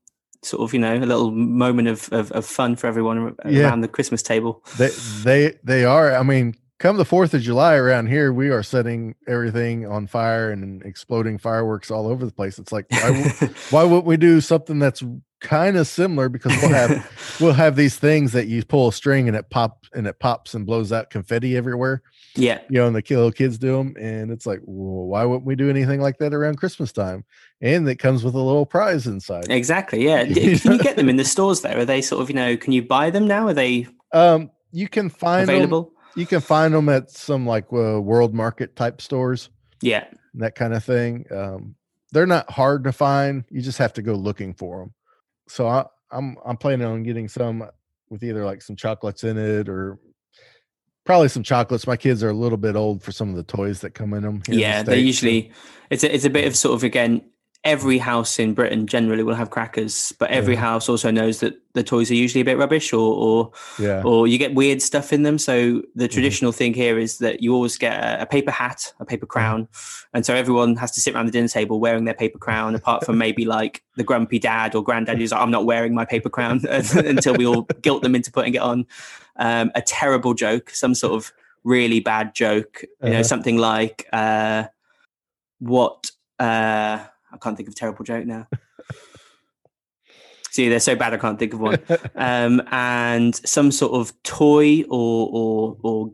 sort 0.45 0.61
of 0.63 0.73
you 0.73 0.79
know 0.79 0.95
a 0.95 0.99
little 0.99 1.31
moment 1.31 1.87
of 1.87 2.09
of, 2.11 2.31
of 2.31 2.45
fun 2.45 2.75
for 2.75 2.87
everyone 2.87 3.35
Yeah. 3.47 3.63
around 3.67 3.81
the 3.81 3.87
Christmas 3.87 4.21
table. 4.21 4.63
they 4.77 4.89
they 5.23 5.53
they 5.63 5.85
are 5.85 6.15
i 6.15 6.23
mean 6.23 6.55
come 6.77 6.97
the 6.97 7.05
Fourth 7.05 7.33
of 7.33 7.41
July 7.41 7.75
around 7.75 8.07
here, 8.07 8.33
we 8.33 8.49
are 8.49 8.61
setting 8.61 9.15
everything 9.29 9.87
on 9.87 10.07
fire 10.07 10.51
and 10.51 10.83
exploding 10.83 11.37
fireworks 11.37 11.89
all 11.89 12.05
over 12.05 12.25
the 12.25 12.33
place. 12.33 12.59
It's 12.59 12.73
like 12.73 12.85
why, 12.91 13.09
why 13.69 13.83
would 13.85 14.03
we 14.03 14.17
do 14.17 14.41
something 14.41 14.77
that's 14.77 15.01
kind 15.39 15.77
of 15.77 15.87
similar? 15.87 16.27
Because 16.27 16.51
we'll 16.61 16.71
have 16.73 17.37
we'll 17.39 17.53
have 17.53 17.77
these 17.77 17.95
things 17.97 18.33
that 18.33 18.47
you 18.47 18.61
pull 18.65 18.89
a 18.89 18.93
string 18.93 19.29
and 19.29 19.37
it 19.37 19.49
pops 19.49 19.87
and 19.93 20.05
it 20.05 20.19
pops 20.19 20.53
and 20.53 20.65
blows 20.65 20.91
out 20.91 21.09
confetti 21.09 21.55
everywhere. 21.55 22.03
Yeah. 22.35 22.59
You 22.69 22.79
know, 22.79 22.87
and 22.87 22.95
the 22.95 23.03
little 23.09 23.31
kids 23.31 23.57
do 23.57 23.71
them, 23.77 23.95
and 23.99 24.31
it's 24.31 24.45
like, 24.45 24.59
well, 24.63 25.05
why 25.07 25.23
wouldn't 25.25 25.45
we 25.45 25.55
do 25.55 25.69
anything 25.69 26.01
like 26.01 26.17
that 26.19 26.33
around 26.33 26.57
Christmas 26.57 26.91
time? 26.91 27.23
And 27.61 27.87
it 27.87 27.95
comes 27.95 28.23
with 28.23 28.33
a 28.35 28.39
little 28.41 28.65
prize 28.65 29.07
inside. 29.07 29.49
Exactly. 29.49 30.03
Yeah. 30.05 30.25
Can 30.57 30.73
you 30.73 30.77
get 30.79 30.95
them 30.97 31.09
in 31.09 31.15
the 31.15 31.25
stores 31.25 31.61
there? 31.61 31.79
Are 31.79 31.85
they 31.85 32.01
sort 32.01 32.21
of 32.21 32.29
you 32.29 32.35
know? 32.35 32.57
Can 32.57 32.73
you 32.73 32.83
buy 32.83 33.09
them 33.09 33.27
now? 33.27 33.47
Are 33.47 33.53
they 33.53 33.87
Um, 34.11 34.51
you 34.71 34.87
can 34.89 35.09
find 35.09 35.47
them. 35.47 35.55
available? 35.55 35.93
You 36.15 36.25
can 36.25 36.41
find 36.41 36.73
them 36.73 36.89
at 36.89 37.09
some 37.11 37.45
like 37.45 37.65
uh, 37.73 38.01
world 38.01 38.33
market 38.33 38.75
type 38.75 39.01
stores. 39.01 39.49
Yeah. 39.81 40.05
that 40.35 40.55
kind 40.55 40.73
of 40.73 40.83
thing. 40.83 41.25
Um, 41.31 41.75
they're 42.11 42.25
not 42.25 42.49
hard 42.49 42.83
to 42.85 42.91
find. 42.91 43.43
You 43.49 43.61
just 43.61 43.77
have 43.77 43.93
to 43.93 44.01
go 44.01 44.13
looking 44.13 44.53
for 44.53 44.79
them. 44.79 44.93
So 45.47 45.67
I, 45.67 45.85
I'm 46.11 46.37
I'm 46.45 46.57
planning 46.57 46.87
on 46.87 47.03
getting 47.03 47.27
some 47.27 47.63
with 48.09 48.23
either 48.23 48.45
like 48.45 48.61
some 48.61 48.75
chocolates 48.75 49.23
in 49.23 49.37
it 49.37 49.67
or 49.67 49.97
probably 51.05 51.29
some 51.29 51.43
chocolates. 51.43 51.87
My 51.87 51.97
kids 51.97 52.23
are 52.23 52.29
a 52.29 52.33
little 52.33 52.57
bit 52.57 52.75
old 52.75 53.01
for 53.01 53.11
some 53.11 53.29
of 53.29 53.35
the 53.35 53.43
toys 53.43 53.81
that 53.81 53.91
come 53.91 54.13
in 54.13 54.23
them. 54.23 54.41
in 54.47 54.55
the 54.55 54.59
yeah. 54.59 54.83
They 54.83 54.99
usually 54.99 55.51
it's 55.89 56.03
a, 56.03 56.13
it's 56.13 56.25
a 56.25 56.29
bit 56.29 56.45
of 56.47 56.55
sort 56.55 56.75
of 56.75 56.83
again. 56.83 57.21
Every 57.63 57.97
house 57.97 58.37
in 58.37 58.53
Britain 58.53 58.85
generally 58.85 59.23
will 59.23 59.33
have 59.33 59.49
crackers, 59.49 60.13
but 60.19 60.29
every 60.29 60.53
Yeah. 60.53 60.59
house 60.59 60.87
also 60.87 61.09
knows 61.09 61.39
that 61.39 61.55
the 61.73 61.81
toys 61.81 62.11
are 62.11 62.13
usually 62.13 62.41
a 62.41 62.45
bit 62.45 62.59
rubbish, 62.59 62.93
or 62.93 63.15
or 63.15 63.51
yeah, 63.79 64.03
or 64.03 64.27
you 64.27 64.37
get 64.37 64.53
weird 64.53 64.83
stuff 64.83 65.11
in 65.11 65.23
them. 65.23 65.39
So 65.39 65.53
Mm-hmm. 65.57 65.79
the 65.95 66.07
traditional 66.07 66.51
thing 66.51 66.75
here 66.75 66.99
is 66.99 67.17
that 67.17 67.41
you 67.41 67.55
always 67.55 67.75
get 67.79 67.93
a, 68.03 68.21
a 68.21 68.25
paper 68.27 68.51
hat, 68.51 68.93
a 68.99 69.05
paper 69.05 69.25
Uh-huh. 69.25 69.31
crown, 69.33 69.67
and 70.13 70.23
so 70.23 70.35
everyone 70.35 70.75
has 70.75 70.91
to 70.91 71.01
sit 71.01 71.15
around 71.15 71.25
the 71.25 71.31
dinner 71.31 71.47
table 71.47 71.79
wearing 71.79 72.05
their 72.05 72.13
paper 72.13 72.37
crown. 72.37 72.75
Apart 72.75 73.03
from 73.03 73.17
maybe 73.17 73.45
like 73.45 73.81
the 73.95 74.03
grumpy 74.03 74.37
dad 74.37 74.75
or 74.75 74.83
granddad 74.83 75.17
who's 75.17 75.31
like, 75.31 75.41
"I'm 75.41 75.49
not 75.49 75.65
wearing 75.65 75.95
my 75.95 76.05
paper 76.05 76.29
crown," 76.29 76.61
until 76.69 77.33
we 77.33 77.47
all 77.47 77.63
guilt 77.81 78.03
them 78.03 78.13
into 78.13 78.31
putting 78.31 78.53
it 78.53 78.61
on. 78.61 78.85
Um, 79.37 79.71
a 79.75 79.81
terrible 79.81 80.33
joke, 80.33 80.69
some 80.69 80.95
sort 80.95 81.13
of 81.13 81.31
really 81.63 81.99
bad 81.99 82.33
joke. 82.35 82.83
You 83.03 83.09
know, 83.09 83.15
Uh-huh. 83.15 83.23
something 83.23 83.57
like 83.57 84.07
uh, 84.13 84.65
what. 85.59 86.11
Uh, 86.39 86.99
I 87.31 87.37
can't 87.41 87.57
think 87.57 87.67
of 87.67 87.73
a 87.73 87.75
terrible 87.75 88.05
joke 88.05 88.25
now. 88.25 88.47
See, 90.51 90.69
they're 90.69 90.79
so 90.79 90.95
bad 90.95 91.13
I 91.13 91.17
can't 91.17 91.37
think 91.37 91.53
of 91.53 91.59
one 91.59 91.79
um, 92.15 92.61
and 92.71 93.35
some 93.45 93.71
sort 93.71 93.91
of 93.93 94.13
toy 94.23 94.83
or 94.83 95.29
or 95.33 95.77
or 95.83 96.11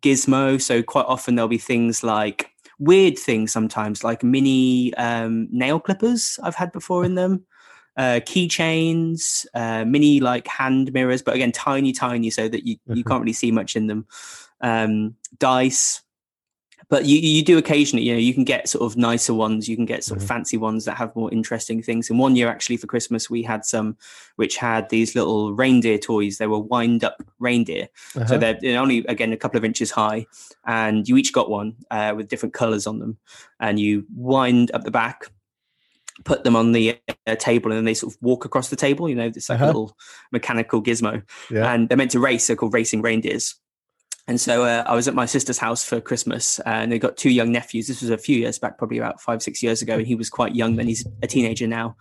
gizmo. 0.00 0.60
So 0.60 0.82
quite 0.82 1.06
often 1.06 1.36
there'll 1.36 1.48
be 1.48 1.58
things 1.58 2.02
like 2.02 2.50
weird 2.80 3.16
things 3.16 3.52
sometimes, 3.52 4.02
like 4.02 4.24
mini 4.24 4.92
um, 4.94 5.46
nail 5.52 5.78
clippers 5.78 6.40
I've 6.42 6.56
had 6.56 6.72
before 6.72 7.04
in 7.04 7.14
them, 7.14 7.46
uh, 7.96 8.20
keychains, 8.24 9.46
uh, 9.54 9.84
mini 9.84 10.20
like 10.20 10.46
hand 10.46 10.92
mirrors, 10.92 11.22
but 11.22 11.34
again 11.34 11.52
tiny, 11.52 11.92
tiny, 11.92 12.30
so 12.30 12.48
that 12.48 12.66
you 12.66 12.76
you 12.86 13.04
can't 13.04 13.20
really 13.20 13.32
see 13.32 13.50
much 13.50 13.76
in 13.76 13.86
them. 13.86 14.06
Um, 14.60 15.16
dice. 15.38 16.00
But 16.90 17.06
you, 17.06 17.18
you 17.18 17.42
do 17.42 17.56
occasionally, 17.56 18.04
you 18.04 18.12
know, 18.12 18.18
you 18.18 18.34
can 18.34 18.44
get 18.44 18.68
sort 18.68 18.84
of 18.84 18.94
nicer 18.98 19.32
ones. 19.32 19.70
You 19.70 19.74
can 19.74 19.86
get 19.86 20.04
sort 20.04 20.18
of 20.20 20.24
Mhm. 20.24 20.28
fancy 20.28 20.56
ones 20.58 20.84
that 20.84 20.98
have 20.98 21.16
more 21.16 21.32
interesting 21.32 21.82
things. 21.82 22.10
And 22.10 22.18
one 22.18 22.36
year, 22.36 22.46
actually, 22.46 22.76
for 22.76 22.86
Christmas, 22.86 23.30
we 23.30 23.42
had 23.42 23.64
some 23.64 23.96
which 24.36 24.58
had 24.58 24.90
these 24.90 25.14
little 25.14 25.54
reindeer 25.54 25.96
toys. 25.96 26.36
They 26.36 26.46
were 26.46 26.58
wind 26.58 27.02
up 27.02 27.22
reindeer. 27.38 27.88
So 28.12 28.20
Uh-huh. 28.20 28.36
they're 28.36 28.58
they're 28.60 28.80
only, 28.80 28.98
again, 29.06 29.32
a 29.32 29.36
couple 29.38 29.56
of 29.56 29.64
inches 29.64 29.90
high. 29.90 30.26
And 30.66 31.08
you 31.08 31.16
each 31.16 31.32
got 31.32 31.48
one 31.48 31.74
uh, 31.90 32.12
with 32.16 32.28
different 32.28 32.52
colors 32.52 32.86
on 32.86 32.98
them. 32.98 33.16
And 33.60 33.80
you 33.80 34.04
wind 34.14 34.70
up 34.74 34.84
the 34.84 34.90
back, 34.90 35.30
put 36.24 36.44
them 36.44 36.56
on 36.56 36.72
the 36.72 36.98
uh, 37.26 37.36
table, 37.36 37.70
and 37.70 37.78
then 37.78 37.84
they 37.84 37.94
sort 37.94 38.12
of 38.14 38.18
walk 38.22 38.44
across 38.44 38.68
the 38.70 38.76
table. 38.76 39.08
You 39.08 39.14
know, 39.14 39.26
it's 39.26 39.48
like 39.48 39.56
Uh-huh. 39.60 39.66
a 39.66 39.68
little 39.68 39.96
mechanical 40.32 40.82
gizmo. 40.82 41.22
yeah. 41.50 41.72
And 41.72 41.88
they're 41.88 41.98
meant 41.98 42.10
to 42.12 42.20
race. 42.20 42.46
They're 42.46 42.56
called 42.56 42.74
racing 42.74 43.02
reindeers. 43.02 43.54
And 44.26 44.40
so 44.40 44.64
uh, 44.64 44.84
I 44.86 44.94
was 44.94 45.06
at 45.06 45.14
my 45.14 45.26
sister's 45.26 45.58
house 45.58 45.84
for 45.84 46.00
Christmas, 46.00 46.58
and 46.60 46.90
they 46.90 46.98
got 46.98 47.18
two 47.18 47.28
young 47.30 47.52
nephews. 47.52 47.88
This 47.88 48.00
was 48.00 48.08
a 48.08 48.16
few 48.16 48.38
years 48.38 48.58
back, 48.58 48.78
probably 48.78 48.96
about 48.96 49.20
five, 49.20 49.42
six 49.42 49.62
years 49.62 49.82
ago. 49.82 49.98
And 49.98 50.06
he 50.06 50.14
was 50.14 50.30
quite 50.30 50.54
young 50.54 50.76
then; 50.76 50.86
he's 50.88 51.06
a 51.22 51.26
teenager 51.26 51.66
now. 51.66 51.96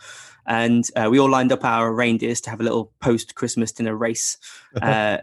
And 0.45 0.86
uh, 0.95 1.09
we 1.11 1.19
all 1.19 1.30
lined 1.30 1.51
up 1.51 1.65
our 1.65 1.93
reindeers 1.93 2.39
to 2.41 2.49
have 2.49 2.61
a 2.61 2.63
little 2.63 2.93
post-Christmas 3.01 3.74
dinner 3.74 3.95
race. 3.95 4.38
Uh, 4.82 5.17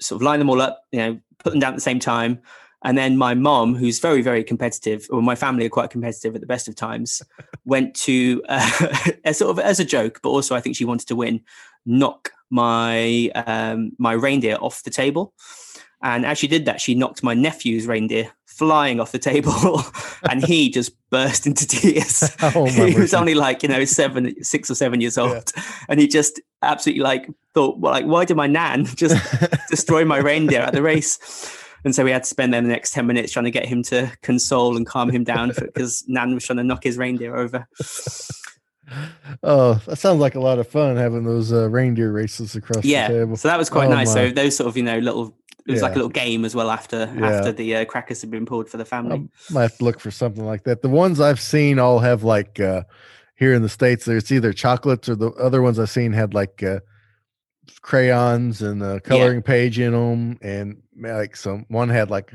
sort 0.00 0.20
of 0.20 0.22
line 0.24 0.38
them 0.38 0.50
all 0.50 0.60
up, 0.60 0.84
you 0.92 0.98
know, 0.98 1.20
put 1.38 1.50
them 1.50 1.60
down 1.60 1.72
at 1.72 1.76
the 1.76 1.80
same 1.80 1.98
time. 2.00 2.40
And 2.84 2.98
then 2.98 3.16
my 3.16 3.34
mom, 3.34 3.74
who's 3.74 4.00
very, 4.00 4.22
very 4.22 4.42
competitive, 4.42 5.06
or 5.10 5.22
my 5.22 5.34
family 5.34 5.66
are 5.66 5.70
quite 5.70 5.90
competitive 5.90 6.34
at 6.34 6.40
the 6.40 6.46
best 6.46 6.68
of 6.68 6.74
times, 6.74 7.22
went 7.64 7.94
to 7.96 8.42
uh, 8.48 8.98
as 9.24 9.38
sort 9.38 9.50
of 9.50 9.58
as 9.58 9.80
a 9.80 9.84
joke, 9.84 10.20
but 10.22 10.30
also 10.30 10.54
I 10.54 10.60
think 10.60 10.76
she 10.76 10.84
wanted 10.84 11.08
to 11.08 11.16
win, 11.16 11.40
knock 11.86 12.32
my 12.50 13.30
um, 13.34 13.92
my 13.98 14.12
reindeer 14.12 14.56
off 14.60 14.82
the 14.82 14.90
table. 14.90 15.32
And 16.02 16.26
as 16.26 16.38
she 16.38 16.48
did 16.48 16.64
that, 16.64 16.80
she 16.80 16.96
knocked 16.96 17.22
my 17.22 17.32
nephew's 17.32 17.86
reindeer 17.86 18.32
flying 18.46 19.00
off 19.00 19.12
the 19.12 19.18
table, 19.18 19.82
and 20.28 20.44
he 20.44 20.68
just 20.68 20.92
burst 21.10 21.46
into 21.46 21.66
tears. 21.66 22.30
Oh, 22.42 22.66
he 22.66 22.98
was 22.98 23.14
only 23.14 23.34
like 23.34 23.62
you 23.62 23.68
know 23.68 23.84
seven, 23.84 24.42
six 24.42 24.70
or 24.70 24.74
seven 24.74 25.00
years 25.00 25.16
old, 25.16 25.52
and 25.88 26.00
he 26.00 26.08
just 26.08 26.40
absolutely 26.62 27.02
like 27.02 27.28
thought, 27.54 27.78
well, 27.78 27.92
like 27.92 28.04
why 28.04 28.24
did 28.24 28.36
my 28.36 28.46
nan 28.46 28.84
just 28.84 29.16
destroy 29.70 30.04
my 30.04 30.18
reindeer 30.18 30.60
at 30.60 30.72
the 30.72 30.82
race? 30.82 31.18
And 31.84 31.94
so 31.94 32.04
we 32.04 32.10
had 32.12 32.22
to 32.22 32.28
spend 32.28 32.54
then 32.54 32.64
the 32.64 32.70
next 32.70 32.92
10 32.92 33.06
minutes 33.06 33.32
trying 33.32 33.44
to 33.44 33.50
get 33.50 33.66
him 33.66 33.82
to 33.84 34.10
console 34.22 34.76
and 34.76 34.86
calm 34.86 35.10
him 35.10 35.24
down 35.24 35.52
because 35.56 36.04
Nan 36.08 36.34
was 36.34 36.44
trying 36.44 36.58
to 36.58 36.64
knock 36.64 36.84
his 36.84 36.96
reindeer 36.96 37.34
over. 37.36 37.66
oh, 39.42 39.74
that 39.86 39.96
sounds 39.96 40.20
like 40.20 40.34
a 40.34 40.40
lot 40.40 40.58
of 40.58 40.68
fun 40.68 40.96
having 40.96 41.24
those 41.24 41.52
uh, 41.52 41.68
reindeer 41.70 42.12
races 42.12 42.54
across 42.56 42.84
Yeah. 42.84 43.08
the 43.08 43.18
table. 43.20 43.36
So 43.36 43.48
that 43.48 43.58
was 43.58 43.70
quite 43.70 43.86
Oh, 43.86 43.90
nice. 43.90 44.08
my. 44.08 44.14
So 44.14 44.30
those 44.30 44.56
sort 44.56 44.68
of, 44.68 44.76
you 44.76 44.82
know, 44.82 44.98
little, 44.98 45.36
it 45.66 45.72
was 45.72 45.82
like 45.82 45.92
a 45.92 45.96
little 45.96 46.08
game 46.10 46.44
as 46.44 46.54
well 46.54 46.70
after 46.70 47.12
Yeah. 47.16 47.30
after 47.30 47.52
the 47.52 47.76
uh, 47.76 47.84
crackers 47.84 48.20
had 48.20 48.30
been 48.30 48.46
pulled 48.46 48.68
for 48.68 48.76
the 48.76 48.84
family. 48.84 49.28
I 49.50 49.52
might 49.52 49.62
have 49.62 49.78
to 49.78 49.84
look 49.84 50.00
for 50.00 50.10
something 50.10 50.44
like 50.44 50.64
that. 50.64 50.82
The 50.82 50.88
ones 50.88 51.20
I've 51.20 51.40
seen 51.40 51.78
all 51.78 52.00
have 52.00 52.22
like 52.24 52.58
uh 52.60 52.82
here 53.36 53.54
in 53.54 53.62
the 53.62 53.68
states. 53.68 54.04
There's 54.04 54.30
either 54.30 54.52
chocolates 54.52 55.08
or 55.08 55.14
the 55.16 55.30
other 55.32 55.62
ones 55.62 55.78
I've 55.78 55.90
seen 55.90 56.12
had 56.12 56.34
like 56.34 56.62
uh, 56.62 56.80
crayons 57.80 58.62
and 58.62 58.80
the 58.80 59.00
coloring 59.00 59.42
page 59.42 59.78
in 59.78 59.92
them, 59.92 60.38
and 60.42 60.82
like 60.98 61.36
some 61.36 61.64
one 61.68 61.88
had 61.88 62.10
like 62.10 62.32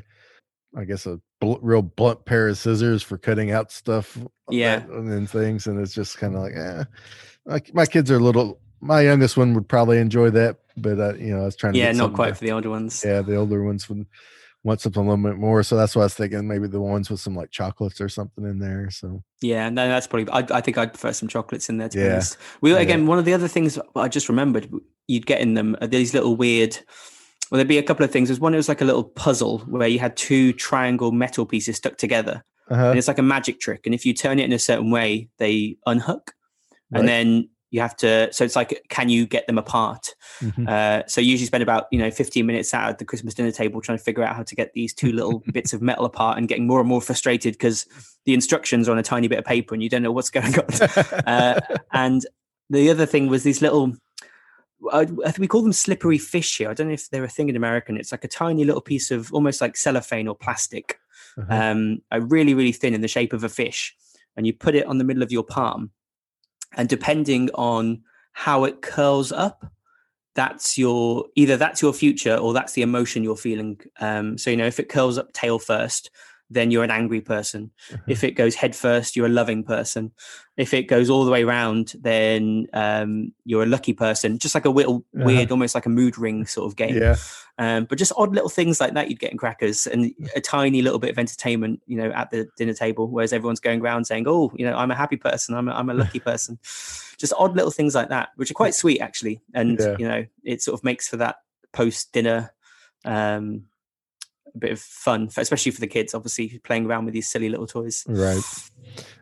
I 0.75 0.83
guess 0.85 1.05
a 1.05 1.19
bl- 1.39 1.55
real 1.61 1.81
blunt 1.81 2.25
pair 2.25 2.47
of 2.49 2.57
scissors 2.57 3.01
for 3.03 3.17
cutting 3.17 3.51
out 3.51 3.71
stuff. 3.71 4.17
Yeah. 4.49 4.83
and 4.89 5.29
things, 5.29 5.67
and 5.67 5.79
it's 5.79 5.93
just 5.93 6.17
kind 6.17 6.35
of 6.35 6.41
like, 6.41 6.53
eh. 6.55 6.83
My, 7.45 7.61
my 7.73 7.85
kids 7.85 8.09
are 8.11 8.15
a 8.17 8.19
little. 8.19 8.59
My 8.79 9.01
youngest 9.01 9.35
one 9.37 9.53
would 9.55 9.67
probably 9.67 9.97
enjoy 9.97 10.29
that, 10.31 10.57
but 10.77 10.99
uh, 10.99 11.13
you 11.15 11.35
know, 11.35 11.41
I 11.41 11.45
was 11.45 11.55
trying 11.55 11.73
to 11.73 11.79
yeah, 11.79 11.91
not 11.91 12.13
quite 12.13 12.29
to- 12.29 12.35
for 12.35 12.45
the 12.45 12.51
older 12.51 12.69
ones. 12.69 13.03
yeah, 13.05 13.21
the 13.21 13.35
older 13.35 13.63
ones 13.63 13.89
would 13.89 14.05
want 14.63 14.81
something 14.81 15.01
a 15.01 15.09
little 15.09 15.23
bit 15.23 15.37
more. 15.37 15.63
So 15.63 15.75
that's 15.77 15.95
why 15.95 16.01
I 16.03 16.05
was 16.05 16.13
thinking 16.13 16.47
maybe 16.47 16.67
the 16.67 16.79
ones 16.81 17.09
with 17.09 17.19
some 17.19 17.35
like 17.35 17.49
chocolates 17.51 17.99
or 18.01 18.09
something 18.09 18.43
in 18.45 18.59
there. 18.59 18.89
So 18.91 19.23
Yeah, 19.41 19.69
no, 19.69 19.87
that's 19.87 20.07
probably. 20.07 20.29
I, 20.31 20.45
I 20.57 20.61
think 20.61 20.77
I'd 20.77 20.93
prefer 20.93 21.11
some 21.13 21.27
chocolates 21.29 21.69
in 21.69 21.77
there. 21.77 21.89
To 21.89 21.97
be 21.97 22.03
Yeah. 22.03 22.11
honest, 22.13 22.37
we 22.61 22.71
Yeah. 22.73 22.79
again 22.79 23.07
one 23.07 23.17
of 23.19 23.25
the 23.25 23.33
other 23.33 23.47
things 23.47 23.79
I 23.95 24.07
just 24.09 24.29
remembered 24.29 24.69
you'd 25.07 25.25
get 25.25 25.41
in 25.41 25.53
them 25.53 25.75
are 25.81 25.87
these 25.87 26.13
little 26.13 26.35
weird. 26.35 26.77
Well, 27.49 27.57
there'd 27.57 27.67
be 27.67 27.77
a 27.77 27.83
couple 27.83 28.03
of 28.03 28.11
things. 28.11 28.27
There's 28.29 28.39
one. 28.39 28.53
It 28.53 28.57
was 28.57 28.67
like 28.69 28.81
a 28.81 28.85
little 28.85 29.05
puzzle 29.05 29.59
where 29.59 29.87
you 29.87 29.99
had 29.99 30.17
two 30.17 30.51
triangle 30.53 31.11
metal 31.11 31.45
pieces 31.45 31.77
stuck 31.77 31.97
together, 31.97 32.43
uh-huh. 32.69 32.89
and 32.89 32.97
it's 32.97 33.07
like 33.07 33.19
a 33.19 33.23
magic 33.23 33.59
trick. 33.59 33.85
And 33.85 33.95
if 33.95 34.05
you 34.05 34.13
turn 34.13 34.39
it 34.39 34.43
in 34.43 34.51
a 34.53 34.59
certain 34.59 34.91
way, 34.91 35.29
they 35.37 35.77
unhook, 35.85 36.33
Right. 36.91 36.99
and 36.99 37.07
then 37.07 37.49
you 37.69 37.79
have 37.81 37.95
to. 37.97 38.31
So 38.33 38.43
it's 38.43 38.55
like, 38.55 38.83
can 38.89 39.07
you 39.09 39.25
get 39.25 39.47
them 39.47 39.57
apart? 39.57 40.13
Mhm. 40.41 40.67
Uh, 40.67 41.07
so 41.07 41.21
you 41.21 41.31
usually 41.31 41.47
spend 41.47 41.63
about 41.63 41.87
you 41.91 41.99
know 41.99 42.11
15 42.11 42.45
minutes 42.45 42.73
out 42.73 42.89
at 42.89 42.97
the 42.97 43.05
Christmas 43.05 43.33
dinner 43.33 43.51
table 43.51 43.79
trying 43.81 43.97
to 43.97 44.03
figure 44.03 44.23
out 44.23 44.35
how 44.35 44.43
to 44.43 44.55
get 44.55 44.73
these 44.73 44.93
two 44.93 45.13
little 45.13 45.41
bits 45.53 45.71
of 45.71 45.81
metal 45.81 46.03
apart, 46.05 46.37
and 46.37 46.49
getting 46.49 46.67
more 46.67 46.79
and 46.81 46.89
more 46.89 47.01
frustrated 47.01 47.53
because 47.53 47.85
the 48.25 48.33
instructions 48.33 48.89
are 48.89 48.91
on 48.91 48.97
a 48.97 49.03
tiny 49.03 49.29
bit 49.29 49.39
of 49.39 49.45
paper 49.45 49.73
and 49.73 49.81
you 49.81 49.87
don't 49.89 50.03
know 50.03 50.11
what's 50.11 50.29
going 50.29 50.53
on. 50.59 50.65
uh, 51.27 51.59
and 51.93 52.25
the 52.69 52.89
other 52.89 53.05
thing 53.05 53.27
was 53.27 53.43
these 53.43 53.61
little. 53.61 53.93
I, 54.93 55.07
we 55.39 55.47
call 55.47 55.63
them 55.63 55.73
slippery 55.73 56.17
fish 56.17 56.57
here. 56.57 56.69
I 56.69 56.73
don't 56.73 56.87
know 56.87 56.93
if 56.93 57.09
they're 57.09 57.23
a 57.23 57.29
thing 57.29 57.49
in 57.49 57.55
American. 57.55 57.97
It's 57.97 58.11
like 58.11 58.23
a 58.23 58.27
tiny 58.29 58.63
little 58.63 58.81
piece 58.81 59.09
of 59.11 59.33
almost 59.33 59.59
like 59.61 59.75
cellophane 59.75 60.27
or 60.27 60.35
plastic, 60.35 60.99
Uh-huh. 61.37 61.53
um, 61.71 62.01
a 62.11 62.21
really 62.21 62.53
really 62.53 62.71
thin 62.71 62.93
in 62.93 63.01
the 63.01 63.07
shape 63.07 63.33
of 63.33 63.43
a 63.43 63.49
fish, 63.49 63.95
and 64.35 64.45
you 64.45 64.53
put 64.53 64.75
it 64.75 64.85
on 64.85 64.97
the 64.97 65.03
middle 65.03 65.23
of 65.23 65.31
your 65.31 65.43
palm, 65.43 65.91
and 66.75 66.87
depending 66.89 67.49
on 67.55 68.03
how 68.33 68.65
it 68.65 68.81
curls 68.83 69.31
up, 69.31 69.65
that's 70.35 70.77
your 70.77 71.25
either 71.35 71.57
that's 71.57 71.81
your 71.81 71.93
future 71.93 72.35
or 72.35 72.53
that's 72.53 72.73
the 72.73 72.83
emotion 72.83 73.23
you're 73.23 73.35
feeling. 73.35 73.79
Um, 73.99 74.37
so 74.37 74.51
you 74.51 74.57
know 74.57 74.67
if 74.67 74.79
it 74.79 74.89
curls 74.89 75.17
up 75.17 75.33
tail 75.33 75.57
first, 75.59 76.11
then 76.49 76.71
you're 76.71 76.83
an 76.83 76.91
angry 76.91 77.21
person. 77.21 77.71
if 78.07 78.23
it 78.23 78.31
goes 78.31 78.55
head 78.55 78.75
first, 78.75 79.15
you're 79.15 79.25
a 79.25 79.29
loving 79.29 79.63
person. 79.63 80.11
If 80.55 80.73
it 80.73 80.83
goes 80.83 81.09
all 81.09 81.25
the 81.25 81.31
way 81.31 81.43
around, 81.43 81.93
then 81.99 82.67
um, 82.73 83.33
you're 83.45 83.63
a 83.63 83.67
lucky 83.67 83.93
person. 83.93 84.39
Just 84.39 84.55
like 84.55 84.65
a 84.65 84.69
little 84.69 85.05
Uh-huh. 85.15 85.25
weird, 85.25 85.51
almost 85.51 85.75
like 85.75 85.85
a 85.85 85.89
mood 85.89 86.17
ring 86.17 86.45
sort 86.45 86.65
of 86.67 86.75
game. 86.75 86.95
Yeah. 86.95 87.15
Um, 87.59 87.85
but 87.85 87.97
just 87.97 88.13
odd 88.17 88.33
little 88.35 88.49
things 88.49 88.79
like 88.79 88.93
that 88.93 89.09
you'd 89.09 89.19
get 89.19 89.31
in 89.31 89.37
crackers 89.37 89.87
and 89.87 90.13
a 90.35 90.39
tiny 90.41 90.81
little 90.83 90.99
bit 90.99 91.09
of 91.09 91.17
entertainment, 91.19 91.81
you 91.87 91.97
know, 91.97 92.11
at 92.11 92.29
the 92.29 92.47
dinner 92.57 92.73
table, 92.73 93.07
whereas 93.09 93.33
everyone's 93.33 93.59
going 93.59 93.81
around 93.81 94.05
saying, 94.05 94.25
"Oh, 94.27 94.51
you 94.55 94.63
know, 94.65 94.75
I'm 94.77 94.91
a 94.91 94.95
happy 94.95 95.17
person, 95.17 95.55
I'm 95.55 95.67
a, 95.67 95.71
I'm 95.71 95.89
a 95.89 95.93
lucky 96.03 96.19
person." 96.19 96.59
Just 97.17 97.33
odd 97.37 97.55
little 97.55 97.71
things 97.71 97.95
like 97.95 98.09
that, 98.09 98.29
which 98.35 98.51
are 98.51 98.53
quite 98.53 98.75
sweet 98.75 98.99
actually, 99.01 99.41
and 99.55 99.79
Yeah. 99.79 99.95
you 99.97 100.07
know, 100.07 100.25
it 100.43 100.61
sort 100.61 100.79
of 100.79 100.83
makes 100.83 101.07
for 101.09 101.17
that 101.17 101.37
post 101.73 102.13
dinner 102.13 102.53
um, 103.05 103.65
bit 104.57 104.71
of 104.71 104.79
fun, 104.79 105.29
for, 105.29 105.41
especially 105.41 105.71
for 105.71 105.79
the 105.81 105.87
kids, 105.87 106.13
obviously 106.13 106.59
playing 106.63 106.85
around 106.85 107.05
with 107.05 107.13
these 107.13 107.29
silly 107.29 107.49
little 107.49 107.67
toys. 107.67 108.03
Right. 108.07 108.41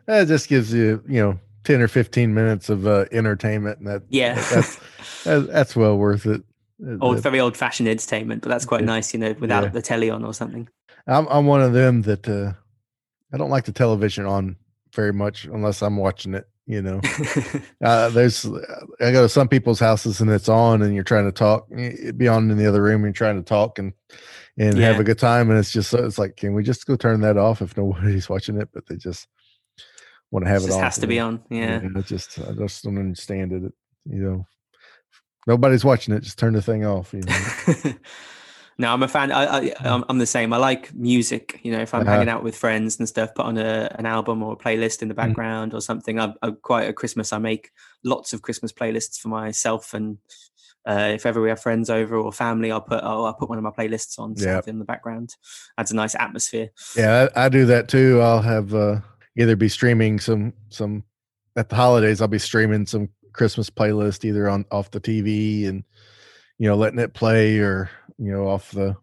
That 0.06 0.28
just 0.28 0.48
gives 0.48 0.72
you, 0.72 1.02
you 1.08 1.20
know, 1.20 1.38
10 1.64 1.80
or 1.80 1.88
15 1.88 2.32
minutes 2.32 2.68
of 2.68 2.86
uh, 2.86 3.06
entertainment. 3.12 3.78
And 3.78 3.88
that, 3.88 4.02
Yeah. 4.08 4.34
that's, 4.34 4.78
that's, 5.24 5.46
that's 5.48 5.76
well 5.76 5.96
worth 5.98 6.26
it. 6.26 6.42
Old, 7.00 7.20
very 7.20 7.40
old 7.40 7.56
fashioned 7.56 7.88
entertainment, 7.88 8.42
but 8.42 8.50
that's 8.50 8.66
quite 8.66 8.80
Yeah. 8.82 8.86
nice, 8.86 9.14
you 9.14 9.20
know, 9.20 9.34
without 9.40 9.62
Yeah. 9.64 9.68
the 9.70 9.82
telly 9.82 10.10
on 10.10 10.24
or 10.24 10.34
something. 10.34 10.68
I'm, 11.06 11.26
I'm 11.28 11.46
one 11.46 11.62
of 11.62 11.72
them 11.72 12.02
that 12.02 12.28
uh, 12.28 12.52
I 13.32 13.36
don't 13.38 13.50
like 13.50 13.64
the 13.64 13.72
television 13.72 14.26
on 14.26 14.56
very 14.94 15.12
much 15.12 15.44
unless 15.46 15.82
I'm 15.82 15.96
watching 15.96 16.34
it, 16.34 16.46
you 16.66 16.82
know. 16.82 17.00
Uh, 17.84 18.08
there's, 18.08 18.44
I 19.00 19.12
go 19.12 19.22
to 19.22 19.28
some 19.28 19.48
people's 19.48 19.78
houses 19.78 20.20
and 20.20 20.30
it's 20.30 20.48
on, 20.48 20.82
and 20.82 20.94
you're 20.94 21.04
trying 21.04 21.26
to 21.26 21.32
talk. 21.32 21.66
It'd 21.70 22.16
be 22.18 22.26
on 22.28 22.50
in 22.50 22.56
the 22.56 22.66
other 22.66 22.82
room, 22.82 23.04
and 23.04 23.06
you're 23.06 23.12
trying 23.12 23.36
to 23.36 23.42
talk 23.42 23.78
and 23.78 23.92
and 24.58 24.78
have 24.78 24.98
a 25.00 25.04
good 25.04 25.18
time, 25.18 25.50
and 25.50 25.58
it's 25.58 25.72
just 25.72 25.92
it's 25.94 26.18
like, 26.18 26.36
can 26.36 26.54
we 26.54 26.62
just 26.62 26.86
go 26.86 26.96
turn 26.96 27.20
that 27.22 27.36
off 27.36 27.62
if 27.62 27.76
nobody's 27.76 28.28
watching 28.30 28.60
it? 28.60 28.68
But 28.72 28.86
they 28.86 28.96
just 28.96 29.26
want 30.30 30.44
to 30.44 30.50
have 30.50 30.62
It 30.62 30.64
it 30.64 30.68
just 30.68 30.78
on. 30.78 30.84
has 30.84 30.98
to 30.98 31.06
be 31.06 31.20
on. 31.20 31.42
Yeah. 31.50 31.80
I 31.96 32.00
just 32.02 32.38
I 32.38 32.52
just 32.52 32.84
don't 32.84 32.98
understand 32.98 33.52
it. 33.52 33.72
You 34.08 34.20
know, 34.22 34.46
nobody's 35.46 35.84
watching 35.84 36.14
it. 36.14 36.22
Just 36.22 36.38
turn 36.38 36.54
the 36.54 36.62
thing 36.62 36.84
off. 36.84 37.12
You 37.12 37.20
know. 37.22 37.94
no, 38.78 38.92
I'm 38.92 39.02
a 39.02 39.08
fan. 39.08 39.32
I, 39.32 39.44
I, 39.44 39.72
I'm, 39.80 40.04
I'm 40.08 40.18
the 40.18 40.26
same. 40.26 40.52
I 40.52 40.58
like 40.58 40.94
music. 40.94 41.60
You 41.62 41.72
know, 41.72 41.80
if 41.80 41.94
I'm 41.94 42.02
Uh-huh. 42.02 42.12
hanging 42.12 42.28
out 42.28 42.42
with 42.42 42.56
friends 42.56 42.98
and 42.98 43.08
stuff, 43.08 43.34
put 43.34 43.46
on 43.46 43.58
a, 43.58 43.94
an 43.98 44.06
album 44.06 44.42
or 44.42 44.52
a 44.52 44.56
playlist 44.56 45.02
in 45.02 45.08
the 45.08 45.14
Mm. 45.14 45.28
background 45.28 45.74
or 45.74 45.80
something. 45.80 46.18
I'm, 46.20 46.34
I'm 46.42 46.56
quite 46.62 46.88
at 46.88 46.96
Christmas. 46.96 47.32
I 47.32 47.38
make 47.38 47.70
lots 48.04 48.32
of 48.32 48.42
Christmas 48.42 48.72
playlists 48.72 49.18
for 49.18 49.28
myself, 49.28 49.92
and 49.94 50.18
uh, 50.86 51.10
if 51.14 51.26
ever 51.26 51.40
we 51.40 51.48
have 51.48 51.60
friends 51.60 51.90
over 51.90 52.16
or 52.16 52.32
family, 52.32 52.70
I'll 52.70 52.80
put 52.80 53.00
oh, 53.02 53.24
I'll 53.24 53.34
put 53.34 53.48
one 53.48 53.58
of 53.58 53.64
my 53.64 53.70
playlists 53.70 54.18
on 54.18 54.34
Yeah. 54.36 54.60
in 54.66 54.78
the 54.78 54.84
background. 54.84 55.34
Adds 55.78 55.90
a 55.90 55.96
nice 55.96 56.14
atmosphere. 56.14 56.70
Yeah, 56.96 57.28
I, 57.36 57.46
I 57.46 57.48
do 57.48 57.64
that 57.66 57.88
too. 57.88 58.20
I'll 58.20 58.42
have 58.42 58.74
uh, 58.74 59.00
either 59.36 59.56
be 59.56 59.68
streaming 59.68 60.20
some 60.20 60.52
some 60.68 61.02
at 61.56 61.68
the 61.68 61.76
holidays. 61.76 62.20
I'll 62.20 62.28
be 62.28 62.38
streaming 62.38 62.86
some 62.86 63.08
Christmas 63.32 63.68
playlist 63.70 64.24
either 64.24 64.48
on 64.48 64.64
off 64.70 64.90
the 64.90 65.00
TV 65.00 65.68
and 65.68 65.84
you 66.58 66.68
know 66.68 66.76
letting 66.76 66.98
it 66.98 67.14
play 67.14 67.58
or 67.58 67.90
you 68.18 68.32
know 68.32 68.46
off 68.48 68.70
the 68.70 68.96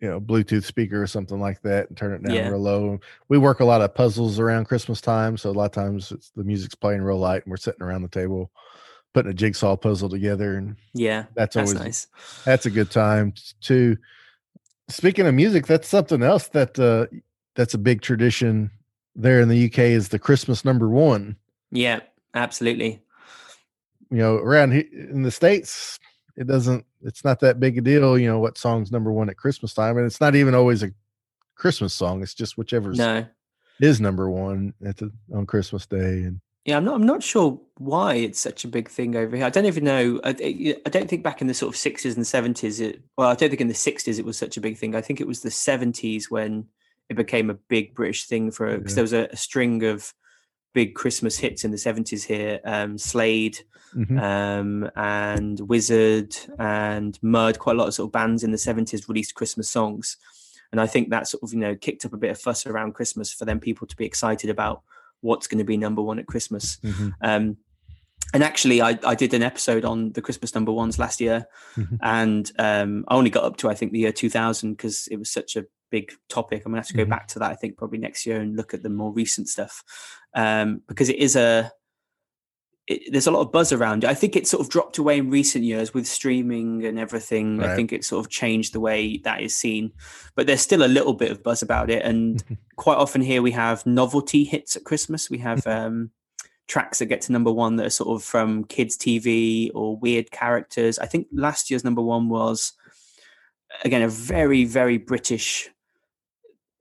you 0.00 0.08
know 0.08 0.20
Bluetooth 0.20 0.64
speaker 0.64 1.00
or 1.00 1.06
something 1.06 1.38
like 1.38 1.62
that 1.62 1.88
and 1.88 1.96
turn 1.96 2.12
it 2.12 2.24
down 2.24 2.34
Yeah. 2.34 2.48
real 2.48 2.58
low. 2.58 2.98
We 3.28 3.38
work 3.38 3.60
a 3.60 3.64
lot 3.64 3.82
of 3.82 3.94
puzzles 3.94 4.40
around 4.40 4.64
Christmas 4.64 5.00
time, 5.00 5.36
so 5.36 5.50
a 5.50 5.52
lot 5.52 5.66
of 5.66 5.72
times 5.72 6.10
it's 6.10 6.30
the 6.30 6.42
music's 6.42 6.74
playing 6.74 7.02
real 7.02 7.18
light 7.18 7.44
and 7.44 7.50
we're 7.50 7.56
sitting 7.56 7.82
around 7.82 8.02
the 8.02 8.08
table 8.08 8.50
putting 9.12 9.30
a 9.30 9.34
jigsaw 9.34 9.76
puzzle 9.76 10.08
together 10.08 10.56
and 10.56 10.76
Yeah, 10.94 11.24
that's, 11.34 11.54
that's 11.54 11.56
always 11.56 11.74
nice. 11.74 12.06
that's 12.44 12.66
a 12.66 12.70
good 12.70 12.90
time 12.90 13.34
too. 13.60 13.96
Speaking 14.88 15.26
of 15.26 15.34
music, 15.34 15.66
that's 15.66 15.88
something 15.88 16.22
else 16.22 16.48
that 16.48 16.78
uh, 16.78 17.06
that's 17.54 17.74
a 17.74 17.78
big 17.78 18.02
tradition 18.02 18.70
there 19.14 19.40
in 19.40 19.48
the 19.48 19.66
UK 19.66 19.78
is 19.80 20.08
the 20.08 20.18
Christmas 20.18 20.64
number 20.64 20.88
one. 20.88 21.36
Yeah, 21.70 22.00
absolutely. 22.34 23.02
You 24.10 24.18
know, 24.18 24.36
around 24.36 24.72
in 24.72 25.22
the 25.22 25.30
states, 25.30 25.98
it 26.36 26.46
doesn't. 26.46 26.84
It's 27.02 27.24
not 27.24 27.40
that 27.40 27.60
big 27.60 27.78
a 27.78 27.80
deal. 27.80 28.18
You 28.18 28.28
know 28.28 28.38
what 28.38 28.58
song's 28.58 28.92
number 28.92 29.12
one 29.12 29.30
at 29.30 29.36
Christmas 29.36 29.72
time, 29.74 29.96
and 29.96 30.06
it's 30.06 30.20
not 30.20 30.34
even 30.34 30.54
always 30.54 30.82
a 30.82 30.90
Christmas 31.54 31.94
song. 31.94 32.22
It's 32.22 32.34
just 32.34 32.58
whichever's 32.58 32.98
No, 32.98 33.26
is 33.80 34.00
number 34.00 34.28
one 34.30 34.74
at 34.84 34.98
the 34.98 35.10
on 35.34 35.46
Christmas 35.46 35.86
Day. 35.86 36.24
And 36.24 36.40
Yeah, 36.64 36.76
I'm 36.76 36.84
not. 36.84 36.94
I'm 36.94 37.06
not 37.06 37.22
sure 37.22 37.60
why 37.78 38.14
it's 38.14 38.38
such 38.38 38.64
a 38.64 38.68
big 38.68 38.88
thing 38.88 39.16
over 39.16 39.36
here. 39.36 39.44
I 39.44 39.50
don't 39.50 39.66
even 39.66 39.82
know. 39.82 40.20
I, 40.22 40.30
I 40.86 40.90
don't 40.90 41.10
think 41.10 41.24
back 41.24 41.40
in 41.40 41.48
the 41.48 41.54
sort 41.54 41.74
of 41.74 41.76
sixties 41.76 42.14
and 42.16 42.24
seventies. 42.26 42.78
It 42.80 43.02
well, 43.18 43.28
I 43.28 43.34
don't 43.34 43.48
think 43.48 43.60
in 43.60 43.68
the 43.68 43.74
sixties 43.74 44.18
it 44.20 44.24
was 44.24 44.38
such 44.38 44.56
a 44.56 44.60
big 44.60 44.76
thing. 44.78 44.94
I 44.94 45.00
think 45.00 45.20
it 45.20 45.26
was 45.26 45.40
the 45.40 45.50
seventies 45.50 46.30
when 46.30 46.66
it 47.08 47.14
became 47.16 47.50
a 47.50 47.54
big 47.54 47.94
British 47.94 48.26
thing 48.26 48.52
for 48.52 48.78
because 48.78 48.92
Yeah. 48.92 48.94
there 48.94 49.02
was 49.04 49.12
a, 49.12 49.28
a 49.32 49.36
string 49.36 49.82
of 49.84 50.14
big 50.72 50.94
Christmas 50.94 51.36
hits 51.36 51.64
in 51.64 51.72
the 51.72 51.78
seventies 51.78 52.24
here. 52.24 52.60
Um, 52.64 52.96
Slade 52.96 53.58
Mhm. 53.96 54.22
um, 54.22 54.90
and 54.96 55.60
Wizzard 55.68 56.34
and 56.58 57.18
Mud. 57.22 57.58
Quite 57.58 57.74
a 57.76 57.78
lot 57.78 57.88
of 57.88 57.94
sort 57.94 58.08
of 58.08 58.12
bands 58.12 58.42
in 58.44 58.52
the 58.52 58.56
seventies 58.56 59.08
released 59.08 59.34
Christmas 59.34 59.68
songs, 59.68 60.16
and 60.70 60.80
I 60.80 60.86
think 60.86 61.10
that 61.10 61.26
sort 61.26 61.42
of 61.42 61.52
you 61.52 61.58
know 61.58 61.74
kicked 61.74 62.04
up 62.06 62.12
a 62.12 62.16
bit 62.16 62.30
of 62.30 62.38
fuss 62.40 62.66
around 62.66 62.94
Christmas 62.94 63.32
for 63.32 63.44
them 63.46 63.58
people 63.60 63.86
to 63.88 63.96
be 63.96 64.06
excited 64.06 64.48
about 64.48 64.82
what's 65.22 65.46
going 65.46 65.58
to 65.58 65.64
be 65.64 65.76
number 65.76 66.02
one 66.02 66.18
at 66.18 66.26
Christmas. 66.26 66.76
Mhm. 66.84 67.12
Um, 67.22 67.56
and 68.34 68.42
actually, 68.44 68.80
I, 68.80 68.98
I 69.04 69.14
did 69.14 69.34
an 69.34 69.42
episode 69.42 69.84
on 69.84 70.12
the 70.12 70.22
Christmas 70.22 70.54
number 70.54 70.72
ones 70.72 70.98
last 70.98 71.20
year, 71.20 71.46
Mhm. 71.76 71.98
and 72.02 72.52
um, 72.58 73.04
I 73.08 73.14
only 73.16 73.30
got 73.30 73.44
up 73.44 73.56
to 73.58 73.68
I 73.70 73.74
think 73.74 73.92
the 73.92 73.98
year 74.00 74.12
2000 74.12 74.72
because 74.74 75.06
it 75.08 75.16
was 75.16 75.30
such 75.30 75.56
a 75.56 75.64
big 75.90 76.12
topic. 76.28 76.62
I'm 76.64 76.72
gonna 76.72 76.80
have 76.80 76.86
to 76.88 76.94
go 76.94 77.04
Mhm. 77.04 77.10
back 77.10 77.26
to 77.28 77.38
that 77.40 77.50
I 77.50 77.54
think 77.56 77.76
probably 77.76 77.98
next 77.98 78.24
year 78.24 78.40
and 78.40 78.56
look 78.56 78.72
at 78.74 78.82
the 78.82 78.88
more 78.90 79.12
recent 79.12 79.48
stuff 79.48 79.82
um, 80.34 80.82
because 80.88 81.08
it 81.10 81.16
is 81.16 81.36
a 81.36 81.70
it, 82.88 83.12
there's 83.12 83.26
a 83.26 83.30
lot 83.30 83.42
of 83.42 83.52
buzz 83.52 83.72
around 83.72 84.04
it. 84.04 84.10
I 84.10 84.14
think 84.14 84.34
it 84.34 84.46
sort 84.46 84.60
of 84.60 84.68
dropped 84.68 84.98
away 84.98 85.18
in 85.18 85.30
recent 85.30 85.64
years 85.64 85.94
with 85.94 86.06
streaming 86.06 86.84
and 86.84 86.98
everything. 86.98 87.62
I 87.62 87.76
think 87.76 87.92
it 87.92 88.04
sort 88.04 88.24
of 88.24 88.30
changed 88.30 88.72
the 88.72 88.80
way 88.80 89.18
that 89.18 89.40
is 89.40 89.56
seen, 89.56 89.92
but 90.34 90.46
there's 90.46 90.60
still 90.60 90.84
a 90.84 90.86
little 90.86 91.14
bit 91.14 91.30
of 91.30 91.42
buzz 91.42 91.62
about 91.62 91.90
it. 91.90 92.04
And 92.04 92.42
quite 92.76 92.98
often 92.98 93.20
here 93.20 93.42
we 93.42 93.52
have 93.52 93.86
novelty 93.86 94.44
hits 94.44 94.74
at 94.74 94.84
Christmas. 94.84 95.30
We 95.30 95.38
have 95.38 95.66
um, 95.66 96.10
tracks 96.66 96.98
that 96.98 97.06
get 97.06 97.20
to 97.22 97.32
number 97.32 97.52
one 97.52 97.76
that 97.76 97.86
are 97.86 97.90
sort 97.90 98.16
of 98.16 98.24
from 98.24 98.64
kids' 98.64 98.96
TV 98.96 99.70
or 99.74 99.96
weird 99.96 100.30
characters. 100.30 100.98
I 100.98 101.06
think 101.06 101.28
last 101.32 101.70
year's 101.70 101.84
number 101.84 102.02
one 102.02 102.28
was 102.28 102.72
again 103.84 104.02
a 104.02 104.08
very 104.08 104.64
very 104.64 104.98
British 104.98 105.70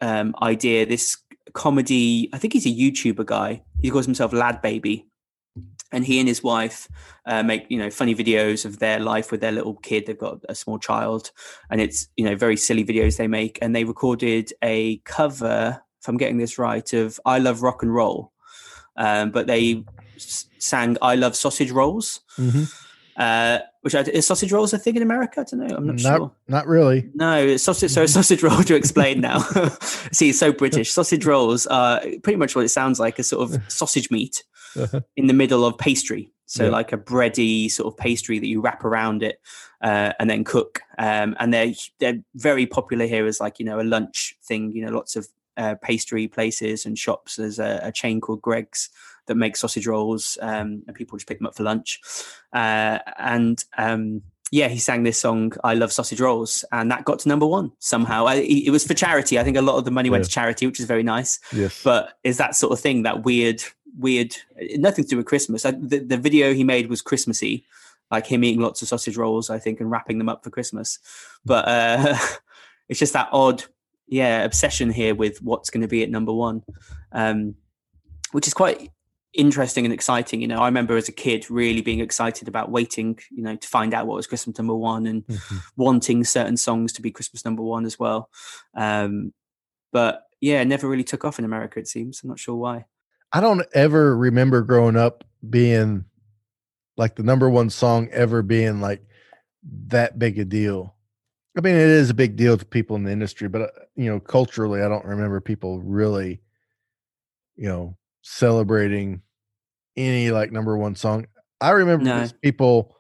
um, 0.02 0.34
idea. 0.41 0.88
This 0.88 1.18
comedy. 1.54 2.30
I 2.34 2.38
think 2.39 2.54
he's 2.54 2.66
a 2.66 2.70
YouTuber 2.70 3.26
guy. 3.26 3.64
He 3.82 3.91
calls 3.91 4.06
himself 4.06 4.32
LadBaby. 4.32 5.06
And 5.93 6.06
he 6.06 6.20
and 6.20 6.28
his 6.28 6.41
wife 6.41 6.88
uh, 7.26 7.43
make 7.43 7.66
you 7.70 7.78
know 7.78 7.89
funny 7.89 8.16
videos 8.16 8.64
of 8.64 8.80
their 8.80 8.99
life 8.99 9.30
with 9.30 9.41
their 9.41 9.52
little 9.52 9.76
kid. 9.76 10.06
They've 10.06 10.18
got 10.18 10.39
a 10.47 10.56
small 10.56 10.80
child, 10.80 11.32
and 11.70 11.82
it's 11.82 12.08
you 12.16 12.24
know 12.24 12.36
very 12.36 12.56
silly 12.56 12.86
videos 12.86 13.18
they 13.18 13.28
make. 13.28 13.60
And 13.62 13.76
they 13.76 13.84
recorded 13.84 14.54
a 14.64 14.97
cover, 14.99 15.82
if 15.99 16.08
I'm 16.08 16.16
getting 16.16 16.38
this 16.38 16.58
right, 16.58 16.91
of 16.93 17.20
"I 17.26 17.39
Love 17.39 17.62
Rock 17.62 17.84
and 17.84 17.93
Roll," 17.93 18.32
um, 18.95 19.32
but 19.32 19.47
they 19.47 19.84
sang 20.18 20.97
"I 21.02 21.16
Love 21.16 21.36
Sausage 21.36 21.72
Rolls," 21.72 22.22
Mhm. 22.38 22.74
uh, 23.18 23.60
which 23.82 23.93
I, 23.93 24.02
is 24.02 24.26
sausage 24.26 24.54
rolls 24.54 24.72
a 24.74 24.78
thing 24.78 24.95
in 24.95 25.02
America? 25.02 25.41
I 25.41 25.43
don't 25.43 25.68
know. 25.68 25.76
I'm 25.76 25.88
not, 25.88 25.99
not 26.02 26.18
sure. 26.18 26.32
not 26.47 26.68
really. 26.68 27.10
No, 27.16 27.36
it's 27.45 27.64
sausage. 27.64 27.91
So 27.91 28.04
a 28.04 28.08
sausage 28.08 28.43
roll 28.43 28.64
to 28.64 28.76
explain 28.76 29.20
now. 29.20 29.39
See, 30.14 30.30
it's 30.30 30.39
so 30.39 30.54
British. 30.54 30.91
Sausage 30.91 31.26
rolls 31.26 31.68
are 31.68 31.99
pretty 32.24 32.38
much 32.38 32.56
what 32.56 32.64
it 32.64 32.70
sounds 32.70 32.97
like 32.97 33.20
a 33.20 33.24
sort 33.24 33.43
of 33.52 33.62
sausage 33.70 34.10
meat 34.10 34.43
Uh-huh. 34.78 35.01
in 35.17 35.28
the 35.28 35.34
middle 35.34 35.65
of 35.65 35.78
pastry. 35.78 36.32
So 36.45 36.65
Yeah. 36.65 36.72
like 36.72 36.91
a 36.91 36.97
bready 36.97 37.72
sort 37.72 37.93
of 37.93 37.97
pastry 37.97 38.38
that 38.39 38.47
you 38.47 38.59
wrap 38.61 38.84
around 38.84 39.24
it 39.24 39.39
uh, 39.82 40.11
and 40.19 40.30
then 40.30 40.43
cook. 40.43 40.82
Um, 40.97 41.36
and 41.39 41.53
they're 41.53 41.74
they're 41.99 42.19
very 42.36 42.65
popular 42.65 43.05
here 43.07 43.26
as 43.26 43.39
like 43.39 43.57
you 43.59 43.65
know 43.65 43.80
a 43.80 43.84
lunch 43.84 44.36
thing. 44.43 44.72
You 44.74 44.86
know, 44.86 44.91
lots 44.91 45.15
of 45.15 45.28
uh, 45.57 45.76
pastry 45.82 46.28
places 46.28 46.86
and 46.86 46.97
shops. 46.99 47.38
There's 47.38 47.59
a, 47.59 47.80
a 47.84 47.91
chain 47.91 48.19
called 48.19 48.41
Greggs 48.41 48.89
that 49.28 49.36
makes 49.36 49.59
sausage 49.61 49.88
rolls, 49.88 50.38
um, 50.41 50.84
and 50.88 50.95
people 50.95 51.17
just 51.17 51.28
pick 51.28 51.38
them 51.38 51.47
up 51.47 51.55
for 51.55 51.63
lunch. 51.63 51.99
Uh, 52.53 52.99
and 53.17 53.63
um, 53.78 54.22
yeah, 54.51 54.67
he 54.67 54.80
sang 54.80 55.03
this 55.03 55.17
song, 55.17 55.53
"I 55.63 55.74
Love 55.76 55.93
Sausage 55.93 56.19
Rolls," 56.19 56.65
and 56.74 56.91
that 56.91 57.05
got 57.05 57.19
to 57.19 57.30
number 57.30 57.45
one 57.47 57.72
somehow. 57.80 58.26
I, 58.26 58.36
it 58.36 58.72
was 58.72 58.86
for 58.86 58.93
charity. 58.93 59.39
I 59.39 59.43
think 59.45 59.55
a 59.55 59.61
lot 59.61 59.78
of 59.78 59.86
the 59.86 59.91
money 59.91 60.09
went 60.09 60.24
Yeah. 60.24 60.26
to 60.26 60.32
charity, 60.32 60.65
which 60.67 60.80
is 60.82 60.86
very 60.86 61.03
nice 61.03 61.39
Yes. 61.53 61.82
but 61.84 62.17
is 62.26 62.38
that 62.38 62.55
sort 62.55 62.74
of 62.74 62.80
thing 62.82 63.03
that 63.03 63.24
weird 63.24 63.63
weird 63.97 64.35
nothing 64.77 65.03
to 65.03 65.09
do 65.09 65.17
with 65.17 65.25
christmas 65.25 65.65
I, 65.65 65.71
the, 65.71 65.99
the 65.99 66.17
video 66.17 66.53
he 66.53 66.63
made 66.63 66.89
was 66.89 67.01
christmassy 67.01 67.65
like 68.09 68.27
him 68.27 68.43
eating 68.43 68.61
lots 68.61 68.81
of 68.81 68.87
sausage 68.87 69.17
rolls 69.17 69.49
i 69.49 69.59
think 69.59 69.79
and 69.79 69.91
wrapping 69.91 70.17
them 70.17 70.29
up 70.29 70.43
for 70.43 70.49
christmas 70.49 70.99
but 71.45 71.67
uh 71.67 72.17
it's 72.89 72.99
just 72.99 73.13
that 73.13 73.29
odd 73.31 73.63
yeah 74.07 74.43
obsession 74.43 74.91
here 74.91 75.15
with 75.15 75.41
what's 75.41 75.69
going 75.69 75.81
to 75.81 75.87
be 75.87 76.03
at 76.03 76.09
number 76.09 76.33
one 76.33 76.63
um 77.11 77.55
which 78.31 78.47
is 78.47 78.53
quite 78.53 78.91
interesting 79.33 79.85
and 79.85 79.93
exciting 79.93 80.41
you 80.41 80.47
know 80.47 80.59
i 80.59 80.65
remember 80.65 80.97
as 80.97 81.07
a 81.07 81.11
kid 81.13 81.49
really 81.49 81.81
being 81.81 82.01
excited 82.01 82.49
about 82.49 82.69
waiting 82.69 83.17
you 83.29 83.41
know 83.41 83.55
to 83.55 83.67
find 83.67 83.93
out 83.93 84.05
what 84.05 84.15
was 84.17 84.27
christmas 84.27 84.57
number 84.57 84.75
one 84.75 85.05
and 85.05 85.25
Mhm. 85.27 85.61
wanting 85.77 86.23
certain 86.25 86.57
songs 86.57 86.91
to 86.93 87.01
be 87.01 87.11
Christmas 87.11 87.45
number 87.45 87.61
one 87.63 87.85
as 87.85 87.97
well. 87.97 88.29
Um, 88.75 89.33
but 89.93 90.23
yeah, 90.41 90.63
never 90.65 90.87
really 90.89 91.03
took 91.05 91.23
off 91.23 91.39
in 91.39 91.45
America. 91.45 91.79
It 91.79 91.87
seems. 91.87 92.21
I'm 92.21 92.29
not 92.29 92.39
sure 92.39 92.55
why. 92.55 92.85
I 93.34 93.39
don't 93.39 93.65
ever 93.73 94.15
remember 94.17 94.61
growing 94.61 94.95
up 94.97 95.23
being 95.49 96.05
like 96.97 97.15
the 97.15 97.23
number 97.23 97.49
one 97.49 97.69
song 97.69 98.09
ever 98.11 98.41
being 98.41 98.82
like 98.82 99.01
that 99.88 100.19
big 100.19 100.38
a 100.39 100.45
deal. 100.45 100.95
I 101.57 101.61
mean, 101.61 101.75
it 101.75 101.82
is 101.82 102.09
a 102.09 102.13
big 102.13 102.36
deal 102.36 102.57
to 102.57 102.65
people 102.65 102.95
in 102.95 103.03
the 103.03 103.11
industry, 103.11 103.47
but 103.47 103.61
uh, 103.61 103.67
you 103.95 104.09
know, 104.09 104.19
culturally, 104.19 104.82
I 104.82 104.88
don't 104.88 105.05
remember 105.05 105.41
people 105.41 105.79
really, 105.82 106.41
you 107.55 107.67
know, 107.67 107.97
celebrating 108.21 109.21
any 109.97 110.32
like 110.32 110.51
number 110.51 110.77
one 110.77 110.95
song. 110.95 111.27
I 111.59 111.71
remember 111.71 112.05
No. 112.05 112.27
people 112.41 112.95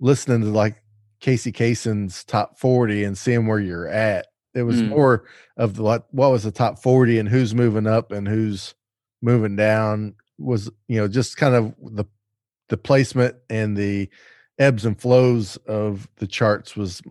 listening 0.00 0.40
to 0.42 0.46
like 0.48 0.82
Casey 1.20 1.52
Kasem's 1.52 2.24
top 2.24 2.58
40 2.58 3.04
and 3.04 3.16
seeing 3.16 3.46
where 3.46 3.60
you're 3.60 3.88
at. 3.88 4.26
It 4.54 4.62
was 4.62 4.82
Mm. 4.82 4.88
more 4.88 5.24
of 5.56 5.74
the 5.74 5.82
what 5.82 6.30
was 6.30 6.42
the 6.44 6.52
top 6.52 6.78
40 6.78 7.18
and 7.18 7.28
who's 7.28 7.54
moving 7.54 7.86
up 7.86 8.12
and 8.12 8.26
who's 8.28 8.74
moving 9.24 9.56
down 9.56 10.14
was 10.38 10.70
you 10.88 10.98
know 10.98 11.08
just 11.08 11.36
kind 11.36 11.54
of 11.54 11.74
the 11.82 12.04
the 12.68 12.76
placement 12.76 13.36
and 13.50 13.76
the 13.76 14.08
ebbs 14.58 14.84
and 14.84 15.00
flows 15.00 15.56
of 15.66 16.08
the 16.16 16.26
charts 16.26 16.76
was 16.76 17.02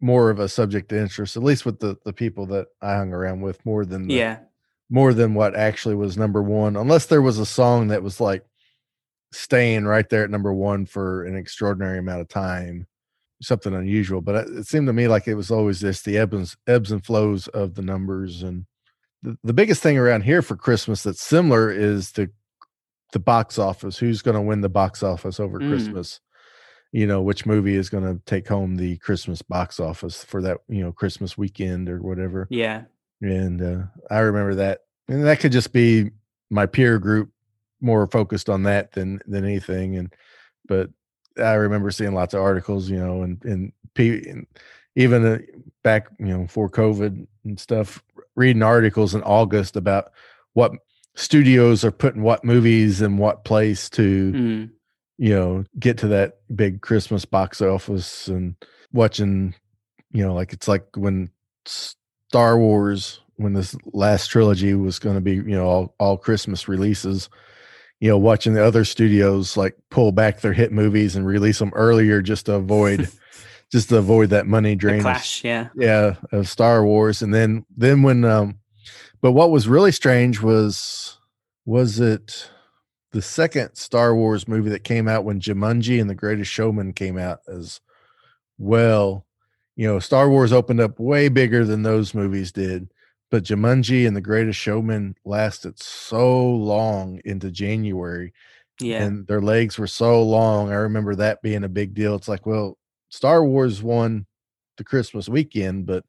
more 0.00 0.30
of 0.30 0.38
a 0.38 0.48
subject 0.48 0.88
to 0.88 0.98
interest 0.98 1.36
at 1.36 1.42
least 1.42 1.66
with 1.66 1.78
the 1.80 1.96
the 2.04 2.12
people 2.12 2.46
that 2.46 2.66
I 2.80 2.96
hung 2.96 3.12
around 3.12 3.40
with 3.40 3.64
more 3.66 3.84
than 3.84 4.06
the, 4.06 4.14
Yeah, 4.14 4.38
more 4.90 5.12
than 5.12 5.34
what 5.34 5.54
actually 5.54 5.94
was 5.94 6.16
number 6.16 6.42
one, 6.42 6.76
unless 6.76 7.06
there 7.06 7.22
was 7.22 7.38
a 7.38 7.46
song 7.46 7.88
that 7.88 8.02
was 8.02 8.20
like 8.20 8.44
staying 9.32 9.84
right 9.84 10.08
there 10.08 10.24
at 10.24 10.30
number 10.30 10.52
one 10.52 10.86
for 10.86 11.24
an 11.24 11.36
extraordinary 11.36 11.98
amount 11.98 12.22
of 12.22 12.28
time, 12.28 12.86
something 13.42 13.74
unusual. 13.74 14.20
But 14.20 14.46
it, 14.46 14.58
it 14.58 14.66
seemed 14.66 14.86
to 14.86 14.92
me 14.92 15.08
like 15.08 15.28
it 15.28 15.34
was 15.34 15.50
always 15.50 15.80
this 15.80 16.02
the 16.02 16.16
ebbs 16.16 16.56
ebbs 16.66 16.90
and 16.90 17.04
flows 17.04 17.48
of 17.48 17.74
the 17.74 17.82
numbers. 17.82 18.42
And 18.42 18.66
the, 19.22 19.36
the 19.44 19.52
biggest 19.52 19.82
thing 19.82 19.98
around 19.98 20.22
here 20.22 20.42
for 20.42 20.56
Christmas 20.56 21.02
that's 21.02 21.22
similar 21.22 21.70
is 21.70 22.12
the 22.12 22.30
the 23.12 23.18
box 23.18 23.58
office. 23.58 23.96
Who's 23.98 24.22
going 24.22 24.34
to 24.34 24.40
win 24.42 24.60
the 24.60 24.68
box 24.68 25.02
office 25.02 25.40
over 25.40 25.58
Mm. 25.60 25.68
Christmas? 25.68 26.20
You 26.92 27.06
know, 27.06 27.20
which 27.20 27.44
movie 27.44 27.74
is 27.74 27.90
going 27.90 28.04
to 28.04 28.20
take 28.24 28.48
home 28.48 28.76
the 28.76 28.96
Christmas 28.98 29.42
box 29.42 29.78
office 29.78 30.24
for 30.24 30.40
that, 30.42 30.58
you 30.68 30.82
know, 30.82 30.90
Christmas 30.92 31.36
weekend 31.36 31.88
or 31.88 32.00
whatever 32.00 32.46
yeah, 32.50 32.84
and 33.20 33.60
uh, 33.60 33.82
I 34.10 34.20
remember 34.20 34.54
that, 34.54 34.80
and 35.06 35.24
that 35.24 35.40
could 35.40 35.52
just 35.52 35.72
be 35.72 36.10
my 36.50 36.64
peer 36.64 36.98
group 36.98 37.30
more 37.80 38.06
focused 38.06 38.48
on 38.48 38.62
that 38.62 38.92
than 38.92 39.20
than 39.26 39.44
anything. 39.44 39.96
And 39.96 40.14
but 40.66 40.90
I 41.38 41.54
remember 41.54 41.90
seeing 41.90 42.14
lots 42.14 42.32
of 42.34 42.40
articles, 42.40 42.88
you 42.88 42.98
know, 42.98 43.22
and 43.22 43.44
and, 43.44 43.72
pe- 43.94 44.22
and 44.28 44.46
even 44.96 45.26
uh, 45.26 45.38
back, 45.84 46.08
you 46.18 46.26
know, 46.26 46.38
before 46.44 46.70
COVID 46.70 47.26
and 47.44 47.60
stuff, 47.60 48.02
reading 48.38 48.62
articles 48.62 49.14
in 49.14 49.22
August 49.22 49.76
about 49.76 50.10
what 50.54 50.72
studios 51.14 51.84
are 51.84 51.90
putting 51.90 52.22
what 52.22 52.44
movies 52.44 53.02
in 53.02 53.18
what 53.18 53.44
place 53.44 53.90
to 53.90 54.32
Mm. 54.32 54.70
you 55.18 55.34
know 55.34 55.64
get 55.78 55.98
to 55.98 56.06
that 56.08 56.34
big 56.54 56.80
christmas 56.80 57.24
box 57.24 57.60
office 57.60 58.28
and 58.28 58.54
watching 58.92 59.52
you 60.12 60.24
know 60.24 60.32
like 60.32 60.52
it's 60.52 60.68
like 60.68 60.84
when 60.96 61.28
star 61.66 62.56
wars 62.58 63.20
when 63.36 63.52
this 63.52 63.74
last 63.92 64.28
trilogy 64.28 64.74
was 64.74 64.98
going 65.00 65.16
to 65.16 65.20
be 65.20 65.32
you 65.34 65.42
know 65.56 65.66
all, 65.66 65.94
all 65.98 66.16
christmas 66.16 66.68
releases 66.68 67.28
you 68.00 68.08
know 68.08 68.16
watching 68.18 68.54
the 68.54 68.64
other 68.64 68.84
studios 68.84 69.56
like 69.56 69.74
pull 69.90 70.12
back 70.12 70.40
their 70.40 70.52
hit 70.52 70.70
movies 70.70 71.16
and 71.16 71.26
release 71.26 71.58
them 71.58 71.72
earlier 71.74 72.22
just 72.22 72.46
to 72.46 72.54
avoid 72.54 73.08
just 73.70 73.88
to 73.90 73.98
avoid 73.98 74.30
that 74.30 74.46
money 74.46 74.74
drain 74.74 74.96
of 74.96 75.02
clash. 75.02 75.44
Yeah, 75.44 75.68
yeah 75.76 76.16
of 76.32 76.48
star 76.48 76.84
wars 76.84 77.22
and 77.22 77.32
then 77.32 77.64
then 77.76 78.02
when 78.02 78.24
um 78.24 78.58
but 79.20 79.32
what 79.32 79.50
was 79.50 79.68
really 79.68 79.92
strange 79.92 80.40
was 80.40 81.18
was 81.66 82.00
it 82.00 82.50
the 83.12 83.22
second 83.22 83.74
star 83.74 84.14
wars 84.14 84.48
movie 84.48 84.70
that 84.70 84.84
came 84.84 85.08
out 85.08 85.24
when 85.24 85.40
jumanji 85.40 86.00
and 86.00 86.08
the 86.08 86.14
greatest 86.14 86.50
showman 86.50 86.92
came 86.92 87.18
out 87.18 87.40
as 87.48 87.80
well 88.58 89.26
you 89.76 89.86
know 89.86 89.98
star 89.98 90.28
wars 90.28 90.52
opened 90.52 90.80
up 90.80 90.98
way 90.98 91.28
bigger 91.28 91.64
than 91.64 91.82
those 91.82 92.14
movies 92.14 92.52
did 92.52 92.92
but 93.30 93.44
jumanji 93.44 94.06
and 94.06 94.16
the 94.16 94.20
greatest 94.20 94.58
showman 94.58 95.14
lasted 95.24 95.78
so 95.78 96.48
long 96.48 97.20
into 97.24 97.50
january 97.50 98.32
yeah, 98.80 99.02
and 99.02 99.26
their 99.26 99.40
legs 99.40 99.78
were 99.78 99.86
so 99.86 100.22
long. 100.22 100.70
I 100.70 100.76
remember 100.76 101.14
that 101.16 101.42
being 101.42 101.64
a 101.64 101.68
big 101.68 101.94
deal. 101.94 102.14
It's 102.14 102.28
like, 102.28 102.46
well, 102.46 102.77
Star 103.08 103.44
Wars 103.44 103.82
won 103.82 104.26
the 104.76 104.84
Christmas 104.84 105.28
weekend, 105.28 105.86
but 105.86 106.04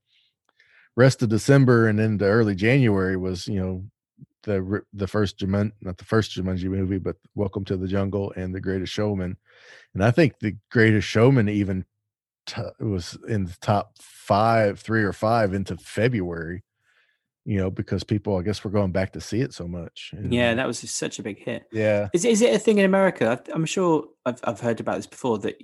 rest 0.95 1.23
of 1.23 1.29
December 1.29 1.87
and 1.87 1.99
into 1.99 2.25
early 2.25 2.55
January 2.55 3.15
was, 3.15 3.47
you 3.47 3.59
know, 3.59 3.83
the 4.43 4.81
the 4.93 5.07
first 5.07 5.37
Juman, 5.37 5.71
not 5.81 5.97
the 5.97 6.05
first 6.05 6.31
Jumanji 6.31 6.65
movie, 6.65 6.97
but 6.97 7.17
Welcome 7.35 7.65
to 7.65 7.77
the 7.77 7.87
Jungle 7.87 8.33
and 8.35 8.53
The 8.53 8.61
Greatest 8.61 8.93
Showman. 8.93 9.37
And 9.93 10.03
I 10.03 10.11
think 10.11 10.39
The 10.39 10.55
Greatest 10.71 11.07
Showman 11.07 11.49
even 11.49 11.85
t- 12.45 12.61
was 12.79 13.17
in 13.27 13.45
the 13.45 13.57
top 13.61 13.97
five, 13.99 14.79
three 14.79 15.03
or 15.03 15.13
five 15.13 15.53
into 15.53 15.77
February. 15.77 16.63
You 17.49 17.57
know, 17.57 17.71
because 17.71 18.03
people, 18.03 18.37
I 18.37 18.43
guess, 18.43 18.63
were 18.63 18.69
going 18.69 18.91
back 18.91 19.11
to 19.13 19.21
see 19.21 19.41
it 19.41 19.55
so 19.55 19.67
much. 19.67 20.11
And, 20.15 20.31
yeah. 20.31 20.51
uh, 20.51 20.55
That 20.55 20.67
was 20.67 20.81
just 20.81 20.97
such 20.97 21.17
a 21.17 21.23
big 21.23 21.39
hit. 21.39 21.63
yeah. 21.71 22.09
Is 22.13 22.23
is 22.23 22.43
it 22.43 22.53
a 22.53 22.59
thing 22.59 22.77
in 22.77 22.85
America? 22.85 23.41
I'm 23.51 23.65
sure 23.65 24.05
I've 24.23 24.39
I've 24.43 24.59
heard 24.59 24.79
about 24.79 24.97
this 24.97 25.07
before. 25.07 25.39
That 25.39 25.55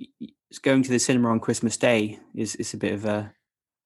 going 0.62 0.82
to 0.82 0.90
the 0.90 0.98
cinema 0.98 1.28
on 1.30 1.38
Christmas 1.38 1.76
Day 1.76 2.18
is 2.34 2.56
is 2.56 2.74
a 2.74 2.76
bit 2.76 2.92
of 2.92 3.04
a, 3.04 3.32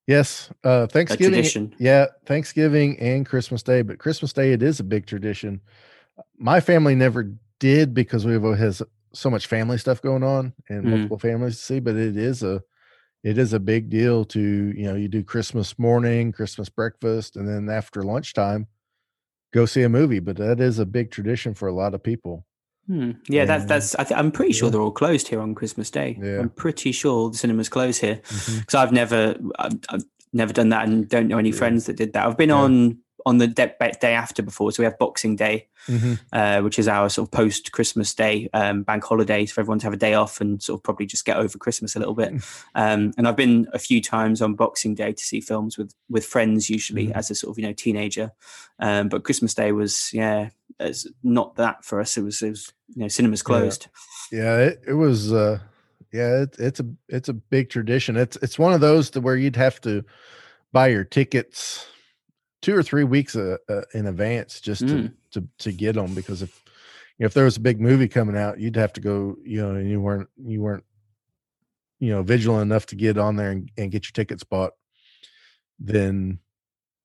Yes, 0.07 0.49
uh, 0.65 0.69
a 0.69 0.87
Thanksgiving. 0.87 1.33
tradition. 1.33 1.75
Yeah, 1.77 2.07
Thanksgiving 2.25 2.99
and 2.99 3.23
Christmas 3.23 3.61
Day, 3.61 3.83
but 3.83 3.99
Christmas 3.99 4.33
Day 4.33 4.51
it 4.53 4.63
is 4.63 4.79
a 4.79 4.83
big 4.83 5.05
tradition. 5.05 5.61
My 6.39 6.59
family 6.59 6.95
never 6.95 7.31
did 7.59 7.93
because 7.93 8.25
we 8.25 8.33
have 8.33 8.57
has 8.57 8.81
so 9.13 9.29
much 9.29 9.45
family 9.45 9.77
stuff 9.77 10.01
going 10.01 10.23
on 10.23 10.53
and 10.69 10.85
Mhm. 10.85 10.89
multiple 10.89 11.19
families 11.19 11.57
to 11.57 11.61
see. 11.63 11.79
But 11.79 11.97
it 11.97 12.17
is 12.17 12.41
a 12.41 12.63
it 13.23 13.37
is 13.37 13.53
a 13.53 13.59
big 13.59 13.89
deal 13.89 14.25
to 14.25 14.39
you 14.39 14.83
know 14.85 14.95
you 14.95 15.07
do 15.07 15.23
Christmas 15.23 15.77
morning, 15.77 16.31
Christmas 16.31 16.69
breakfast, 16.69 17.35
and 17.35 17.47
then 17.47 17.69
after 17.69 18.01
lunchtime, 18.03 18.67
go 19.53 19.65
see 19.65 19.83
a 19.83 19.89
movie. 19.89 20.19
But 20.19 20.37
that 20.37 20.59
is 20.59 20.79
a 20.79 20.85
big 20.85 21.11
tradition 21.11 21.53
for 21.53 21.67
a 21.67 21.73
lot 21.73 21.93
of 21.93 22.01
people. 22.03 22.45
Hmm. 22.87 23.11
Yeah, 23.29 23.45
that's 23.45 23.61
And- 23.63 23.69
that's. 23.69 23.95
I 23.95 24.03
th- 24.03 24.19
I'm 24.19 24.31
pretty 24.31 24.53
sure 24.53 24.67
Yeah. 24.67 24.71
they're 24.71 24.81
all 24.81 24.91
closed 24.91 25.27
here 25.27 25.39
on 25.39 25.53
Christmas 25.53 25.91
Day. 25.91 26.17
Yeah. 26.21 26.39
I'm 26.39 26.49
pretty 26.49 26.91
sure 26.91 27.29
the 27.29 27.37
cinemas 27.37 27.69
close 27.69 27.99
here 27.99 28.15
because 28.57 28.75
I've 28.75 28.91
never 28.91 29.35
I've, 29.59 29.73
I've 29.89 30.03
never 30.33 30.51
done 30.53 30.69
that 30.69 30.87
and 30.87 31.07
don't 31.07 31.27
know 31.27 31.37
any 31.37 31.49
Yeah. 31.49 31.55
friends 31.57 31.85
that 31.85 31.97
did 31.97 32.13
that. 32.13 32.25
I've 32.25 32.37
been 32.37 32.51
on 32.51 32.97
on 33.25 33.37
the 33.37 33.47
de- 33.47 33.73
day 34.01 34.13
after 34.13 34.41
before, 34.43 34.71
so 34.71 34.81
we 34.81 34.85
have 34.85 34.97
Boxing 34.97 35.35
Day, 35.35 35.67
Mhm. 35.87 36.19
uh, 36.33 36.61
which 36.61 36.77
is 36.79 36.87
our 36.87 37.09
sort 37.09 37.27
of 37.27 37.31
post 37.31 37.71
Christmas 37.71 38.13
Day 38.13 38.49
um, 38.53 38.83
bank 38.83 39.03
holidays 39.03 39.51
for 39.51 39.61
everyone 39.61 39.79
to 39.79 39.85
have 39.85 39.93
a 39.93 39.97
day 39.97 40.13
off 40.13 40.41
and 40.41 40.61
sort 40.61 40.79
of 40.79 40.83
probably 40.83 41.05
just 41.05 41.25
get 41.25 41.37
over 41.37 41.57
Christmas 41.57 41.95
a 41.95 41.99
little 41.99 42.13
bit. 42.15 42.33
Um, 42.75 43.13
and 43.17 43.27
I've 43.27 43.35
been 43.35 43.67
a 43.73 43.79
few 43.79 44.01
times 44.01 44.41
on 44.41 44.53
Boxing 44.55 44.95
Day 44.95 45.11
to 45.13 45.23
see 45.23 45.41
films 45.41 45.77
with 45.77 45.93
with 46.09 46.25
friends, 46.25 46.69
usually 46.69 47.07
Mhm. 47.07 47.15
as 47.15 47.31
a 47.31 47.35
sort 47.35 47.53
of 47.53 47.59
you 47.59 47.67
know 47.67 47.73
teenager. 47.73 48.31
Um, 48.79 49.09
but 49.09 49.23
Christmas 49.23 49.53
Day 49.53 49.71
was 49.71 50.09
yeah, 50.13 50.49
it's 50.79 51.07
not 51.23 51.55
that 51.55 51.83
for 51.85 51.99
us. 52.01 52.17
It 52.17 52.21
was 52.23 52.41
it 52.41 52.49
was 52.49 52.71
you 52.95 53.01
know 53.03 53.07
cinemas 53.07 53.41
closed. 53.43 53.87
Yeah, 54.31 54.57
it, 54.59 54.83
it 54.87 54.93
was 54.93 55.31
uh 55.33 55.59
yeah, 56.13 56.41
it, 56.43 56.55
it's 56.59 56.79
a 56.79 56.85
it's 57.07 57.29
a 57.29 57.33
big 57.33 57.69
tradition. 57.69 58.17
It's 58.17 58.37
it's 58.41 58.59
one 58.59 58.73
of 58.73 58.81
those 58.81 59.09
to 59.11 59.21
where 59.21 59.35
you'd 59.35 59.55
have 59.55 59.79
to 59.81 60.03
buy 60.73 60.87
your 60.87 61.03
tickets 61.03 61.85
two 62.61 62.75
or 62.75 62.83
three 62.83 63.03
weeks 63.03 63.35
uh, 63.35 63.57
uh, 63.69 63.81
in 63.93 64.05
advance 64.07 64.61
just 64.61 64.87
to, 64.87 64.93
Mm. 64.93 65.13
to 65.31 65.47
to 65.59 65.71
get 65.71 65.95
them 65.95 66.13
because 66.13 66.41
if 66.41 66.61
if 67.19 67.33
there 67.33 67.45
was 67.45 67.57
a 67.57 67.61
big 67.61 67.79
movie 67.79 68.07
coming 68.07 68.37
out, 68.37 68.59
you'd 68.59 68.75
have 68.75 68.93
to 68.93 69.01
go, 69.01 69.35
you 69.43 69.61
know, 69.61 69.75
and 69.75 69.89
you 69.89 70.01
weren't 70.01 70.29
you 70.43 70.61
weren't 70.61 70.83
you 71.99 72.09
know 72.11 72.23
vigilant 72.23 72.63
enough 72.63 72.87
to 72.87 72.95
get 72.95 73.17
on 73.17 73.35
there 73.35 73.51
and, 73.51 73.69
and 73.77 73.91
get 73.91 74.05
your 74.05 74.13
tickets 74.13 74.43
bought, 74.43 74.73
then 75.79 76.39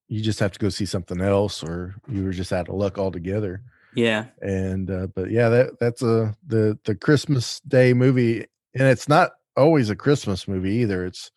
you 0.09 0.21
just 0.23 0.39
have 0.41 0.53
to 0.53 0.59
go 0.59 0.69
see 0.69 0.87
something 0.87 1.21
else 1.21 1.63
or 1.63 1.97
you 2.09 2.25
were 2.25 2.33
just 2.33 2.53
out 2.53 2.69
of 2.69 2.75
luck 2.77 2.99
altogether. 2.99 3.63
Yeah, 3.95 4.27
and 4.43 4.91
uh, 4.91 5.07
but 5.09 5.31
yeah 5.31 5.49
that 5.49 5.81
that's 5.81 6.03
a 6.03 6.37
the 6.47 6.79
the 6.85 6.95
christmas 6.95 7.61
day 7.61 7.95
movie 7.95 8.41
and 8.75 8.89
it's 8.89 9.09
not 9.09 9.33
always 9.57 9.89
a 9.91 9.97
christmas 9.97 10.47
movie 10.47 10.75
either. 10.77 11.07
It's 11.07 11.31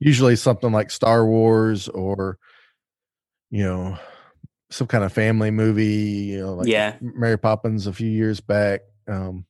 usually 0.00 0.36
something 0.36 0.72
like 0.72 0.90
star 0.90 1.26
wars 1.26 1.88
or 1.88 2.38
you 3.50 3.62
know 3.64 3.96
some 4.70 4.86
kind 4.86 5.04
of 5.04 5.12
family 5.12 5.50
movie 5.50 5.84
you 6.32 6.40
know 6.40 6.54
like 6.54 6.68
Yeah. 6.68 6.96
mary 7.00 7.38
poppins 7.38 7.86
a 7.86 7.92
few 7.92 8.10
years 8.10 8.40
back 8.40 8.80
um 9.08 9.44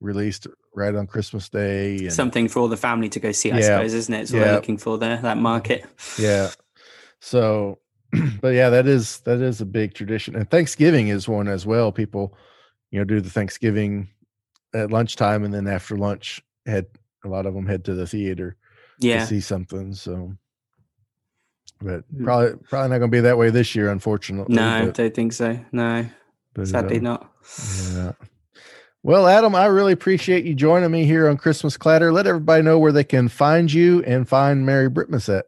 released 0.00 0.46
right 0.74 0.94
on 0.94 1.06
christmas 1.06 1.48
day 1.48 1.98
and 1.98 2.12
something 2.12 2.48
for 2.48 2.60
all 2.60 2.68
the 2.68 2.76
family 2.76 3.08
to 3.08 3.18
go 3.20 3.32
see, 3.32 3.50
I 3.52 3.60
suppose, 3.60 3.92
isn't 3.92 4.14
it? 4.14 4.20
It's 4.22 4.32
what 4.32 4.38
Yeah. 4.38 4.44
they're 4.46 4.54
looking 4.54 4.78
for 4.78 4.96
there, 4.98 5.16
that 5.18 5.36
market. 5.38 5.84
yeah 6.18 6.50
so 7.20 7.78
but 8.40 8.54
yeah 8.54 8.70
that 8.70 8.86
is 8.86 9.20
that 9.20 9.40
is 9.40 9.60
a 9.60 9.66
big 9.66 9.94
tradition 9.94 10.34
and 10.36 10.48
thanksgiving 10.50 11.08
is 11.08 11.28
one 11.28 11.48
as 11.48 11.66
well 11.66 11.92
people 11.92 12.36
you 12.90 12.98
know 12.98 13.04
do 13.04 13.20
the 13.20 13.30
thanksgiving 13.30 14.08
at 14.74 14.90
lunchtime 14.90 15.44
and 15.44 15.52
then 15.52 15.66
after 15.66 15.96
lunch 15.96 16.40
head 16.66 16.86
a 17.24 17.28
lot 17.28 17.46
of 17.46 17.54
them 17.54 17.66
head 17.66 17.84
to 17.84 17.94
the 17.94 18.06
theater 18.06 18.56
Yeah. 18.98 19.18
to 19.20 19.26
see 19.26 19.40
something 19.40 19.92
so 19.94 20.34
but 21.80 22.04
probably 22.22 22.54
probably 22.68 22.90
not 22.90 22.98
going 22.98 23.10
to 23.10 23.16
be 23.16 23.20
that 23.20 23.38
way 23.38 23.50
this 23.50 23.74
year, 23.74 23.90
unfortunately. 23.90 24.54
No, 24.54 24.66
I 24.66 24.90
don't 24.90 25.14
think 25.14 25.32
so. 25.32 25.58
No, 25.72 26.06
but, 26.54 26.68
sadly 26.68 26.98
uh, 26.98 27.02
not. 27.02 27.30
Yeah. 27.92 28.12
Well, 29.02 29.26
Adam, 29.26 29.54
I 29.54 29.66
really 29.66 29.92
appreciate 29.92 30.44
you 30.44 30.54
joining 30.54 30.90
me 30.90 31.06
here 31.06 31.26
on 31.28 31.38
Christmas 31.38 31.78
Clatter. 31.78 32.12
Let 32.12 32.26
everybody 32.26 32.62
know 32.62 32.78
where 32.78 32.92
they 32.92 33.04
can 33.04 33.28
find 33.28 33.72
you 33.72 34.02
and 34.04 34.28
find 34.28 34.66
Merry 34.66 34.90
Britsmas 34.90 35.34
at. 35.38 35.46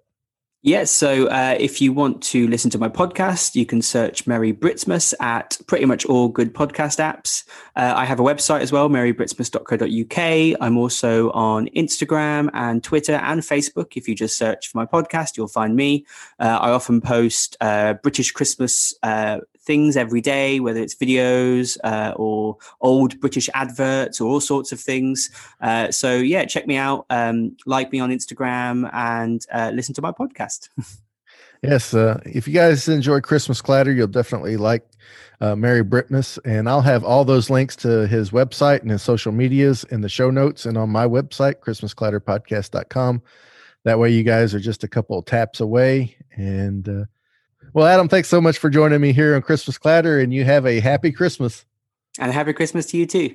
Yes. 0.64 0.92
so 0.92 1.26
uh, 1.26 1.56
if 1.58 1.80
you 1.80 1.92
want 1.92 2.22
to 2.22 2.46
listen 2.46 2.70
to 2.70 2.78
my 2.78 2.88
podcast, 2.88 3.56
you 3.56 3.66
can 3.66 3.82
search 3.82 4.28
Merry 4.28 4.52
Britsmas 4.52 5.12
at 5.20 5.58
pretty 5.66 5.86
much 5.86 6.06
all 6.06 6.28
good 6.28 6.54
podcast 6.54 7.00
apps. 7.00 7.42
Uh, 7.74 7.92
I 7.96 8.04
have 8.04 8.20
a 8.20 8.22
website 8.22 8.60
as 8.60 8.70
well, 8.70 8.88
merrybritsmas.co.uk. 8.88 10.58
I'm 10.60 10.78
also 10.78 11.32
on 11.32 11.66
Instagram 11.70 12.48
and 12.54 12.82
Twitter 12.84 13.14
and 13.14 13.40
Facebook. 13.40 13.96
If 13.96 14.06
you 14.06 14.14
just 14.14 14.38
search 14.38 14.68
for 14.68 14.78
my 14.78 14.86
podcast, 14.86 15.36
you'll 15.36 15.48
find 15.48 15.74
me. 15.74 16.06
Uh, 16.38 16.58
I 16.60 16.70
often 16.70 17.00
post 17.00 17.56
uh, 17.60 17.94
British 17.94 18.30
Christmas 18.30 18.94
uh, 19.02 19.38
things 19.64 19.96
every 19.96 20.20
day, 20.20 20.60
whether 20.60 20.80
it's 20.80 20.94
videos 20.94 21.78
uh, 21.84 22.12
or 22.16 22.56
old 22.80 23.18
British 23.20 23.48
adverts 23.54 24.20
or 24.20 24.28
all 24.28 24.40
sorts 24.40 24.72
of 24.72 24.80
things. 24.80 25.30
Uh, 25.60 25.90
so, 25.90 26.16
yeah, 26.16 26.44
check 26.44 26.66
me 26.66 26.76
out, 26.76 27.06
um, 27.10 27.56
like 27.66 27.92
me 27.92 28.00
on 28.00 28.10
Instagram, 28.10 28.90
and 28.92 29.46
uh, 29.52 29.70
listen 29.74 29.94
to 29.94 30.02
my 30.02 30.12
podcast. 30.12 30.68
yes. 31.62 31.94
Uh, 31.94 32.20
if 32.24 32.46
you 32.46 32.54
guys 32.54 32.88
enjoy 32.88 33.20
Christmas 33.20 33.60
Clatter, 33.60 33.92
you'll 33.92 34.06
definitely 34.06 34.56
like 34.56 34.84
uh, 35.40 35.56
Merry 35.56 35.84
Britsmas. 35.84 36.38
And 36.44 36.68
I'll 36.68 36.82
have 36.82 37.04
all 37.04 37.24
those 37.24 37.50
links 37.50 37.76
to 37.76 38.06
his 38.06 38.30
website 38.30 38.82
and 38.82 38.90
his 38.90 39.02
social 39.02 39.32
medias 39.32 39.84
in 39.84 40.00
the 40.00 40.08
show 40.08 40.30
notes 40.30 40.66
and 40.66 40.78
on 40.78 40.90
my 40.90 41.06
website, 41.06 41.56
ChristmasClatterPodcast.com. 41.60 43.22
That 43.84 43.98
way, 43.98 44.10
you 44.10 44.22
guys 44.22 44.54
are 44.54 44.60
just 44.60 44.84
a 44.84 44.88
couple 44.88 45.20
taps 45.22 45.60
away. 45.60 46.16
And 46.36 46.88
uh, 46.88 47.04
well, 47.72 47.86
Adam, 47.86 48.08
thanks 48.08 48.28
so 48.28 48.40
much 48.40 48.58
for 48.58 48.70
joining 48.70 49.00
me 49.00 49.12
here 49.12 49.34
on 49.34 49.42
Christmas 49.42 49.78
Clatter, 49.78 50.20
and 50.20 50.32
you 50.32 50.44
have 50.44 50.66
a 50.66 50.80
happy 50.80 51.12
Christmas. 51.12 51.64
And 52.18 52.30
a 52.30 52.34
happy 52.34 52.52
Christmas 52.52 52.86
to 52.86 52.98
you 52.98 53.06
too. 53.06 53.34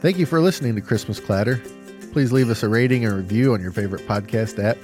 Thank 0.00 0.18
you 0.18 0.26
for 0.26 0.40
listening 0.40 0.76
to 0.76 0.80
Christmas 0.80 1.18
Clatter. 1.18 1.60
Please 2.12 2.30
leave 2.32 2.50
us 2.50 2.62
a 2.62 2.68
rating 2.68 3.04
and 3.04 3.16
review 3.16 3.52
on 3.52 3.60
your 3.60 3.72
favorite 3.72 4.06
podcast 4.06 4.62
app. 4.62 4.76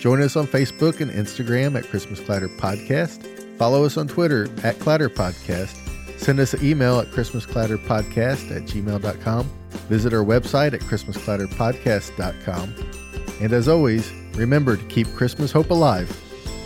Join 0.00 0.22
us 0.22 0.36
on 0.36 0.46
Facebook 0.46 1.00
and 1.00 1.10
Instagram 1.10 1.76
at 1.78 1.84
Christmas 1.84 2.20
Clatter 2.20 2.48
Podcast. 2.48 3.26
Follow 3.58 3.84
us 3.84 3.96
on 3.96 4.08
Twitter 4.08 4.48
at 4.62 4.78
Clatter 4.80 5.08
Podcast. 5.08 5.80
Send 6.18 6.40
us 6.40 6.54
an 6.54 6.64
email 6.64 6.98
at 7.00 7.08
ChristmasClatterPodcast 7.08 8.56
at 8.56 8.62
gmail.com. 8.62 9.50
Visit 9.88 10.14
our 10.14 10.24
website 10.24 10.72
at 10.72 10.80
ChristmasClatterPodcast.com. 10.80 13.03
And 13.40 13.52
as 13.52 13.68
always, 13.68 14.10
remember 14.34 14.76
to 14.76 14.84
keep 14.84 15.08
Christmas 15.14 15.52
hope 15.52 15.70
alive 15.70 16.08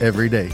every 0.00 0.28
day. 0.28 0.50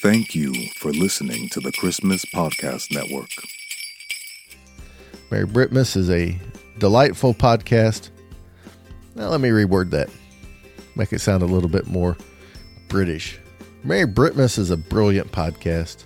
Thank 0.00 0.34
you 0.34 0.54
for 0.76 0.92
listening 0.92 1.48
to 1.50 1.60
the 1.60 1.72
Christmas 1.72 2.24
Podcast 2.24 2.92
Network. 2.92 3.30
Merry 5.30 5.46
Britsmas 5.46 5.96
is 5.96 6.08
a 6.08 6.38
delightful 6.78 7.34
podcast. 7.34 8.10
Now, 9.14 9.28
let 9.28 9.40
me 9.40 9.50
reword 9.50 9.90
that, 9.90 10.08
make 10.94 11.12
it 11.12 11.20
sound 11.20 11.42
a 11.42 11.46
little 11.46 11.68
bit 11.68 11.88
more 11.88 12.16
British. 12.88 13.38
Merry 13.84 14.06
Britsmas 14.06 14.58
is 14.58 14.70
a 14.70 14.76
brilliant 14.76 15.30
podcast, 15.30 16.04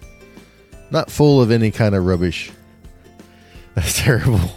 not 0.90 1.10
full 1.10 1.40
of 1.40 1.50
any 1.50 1.70
kind 1.70 1.94
of 1.94 2.04
rubbish. 2.04 2.50
That's 3.74 3.98
terrible. 3.98 4.50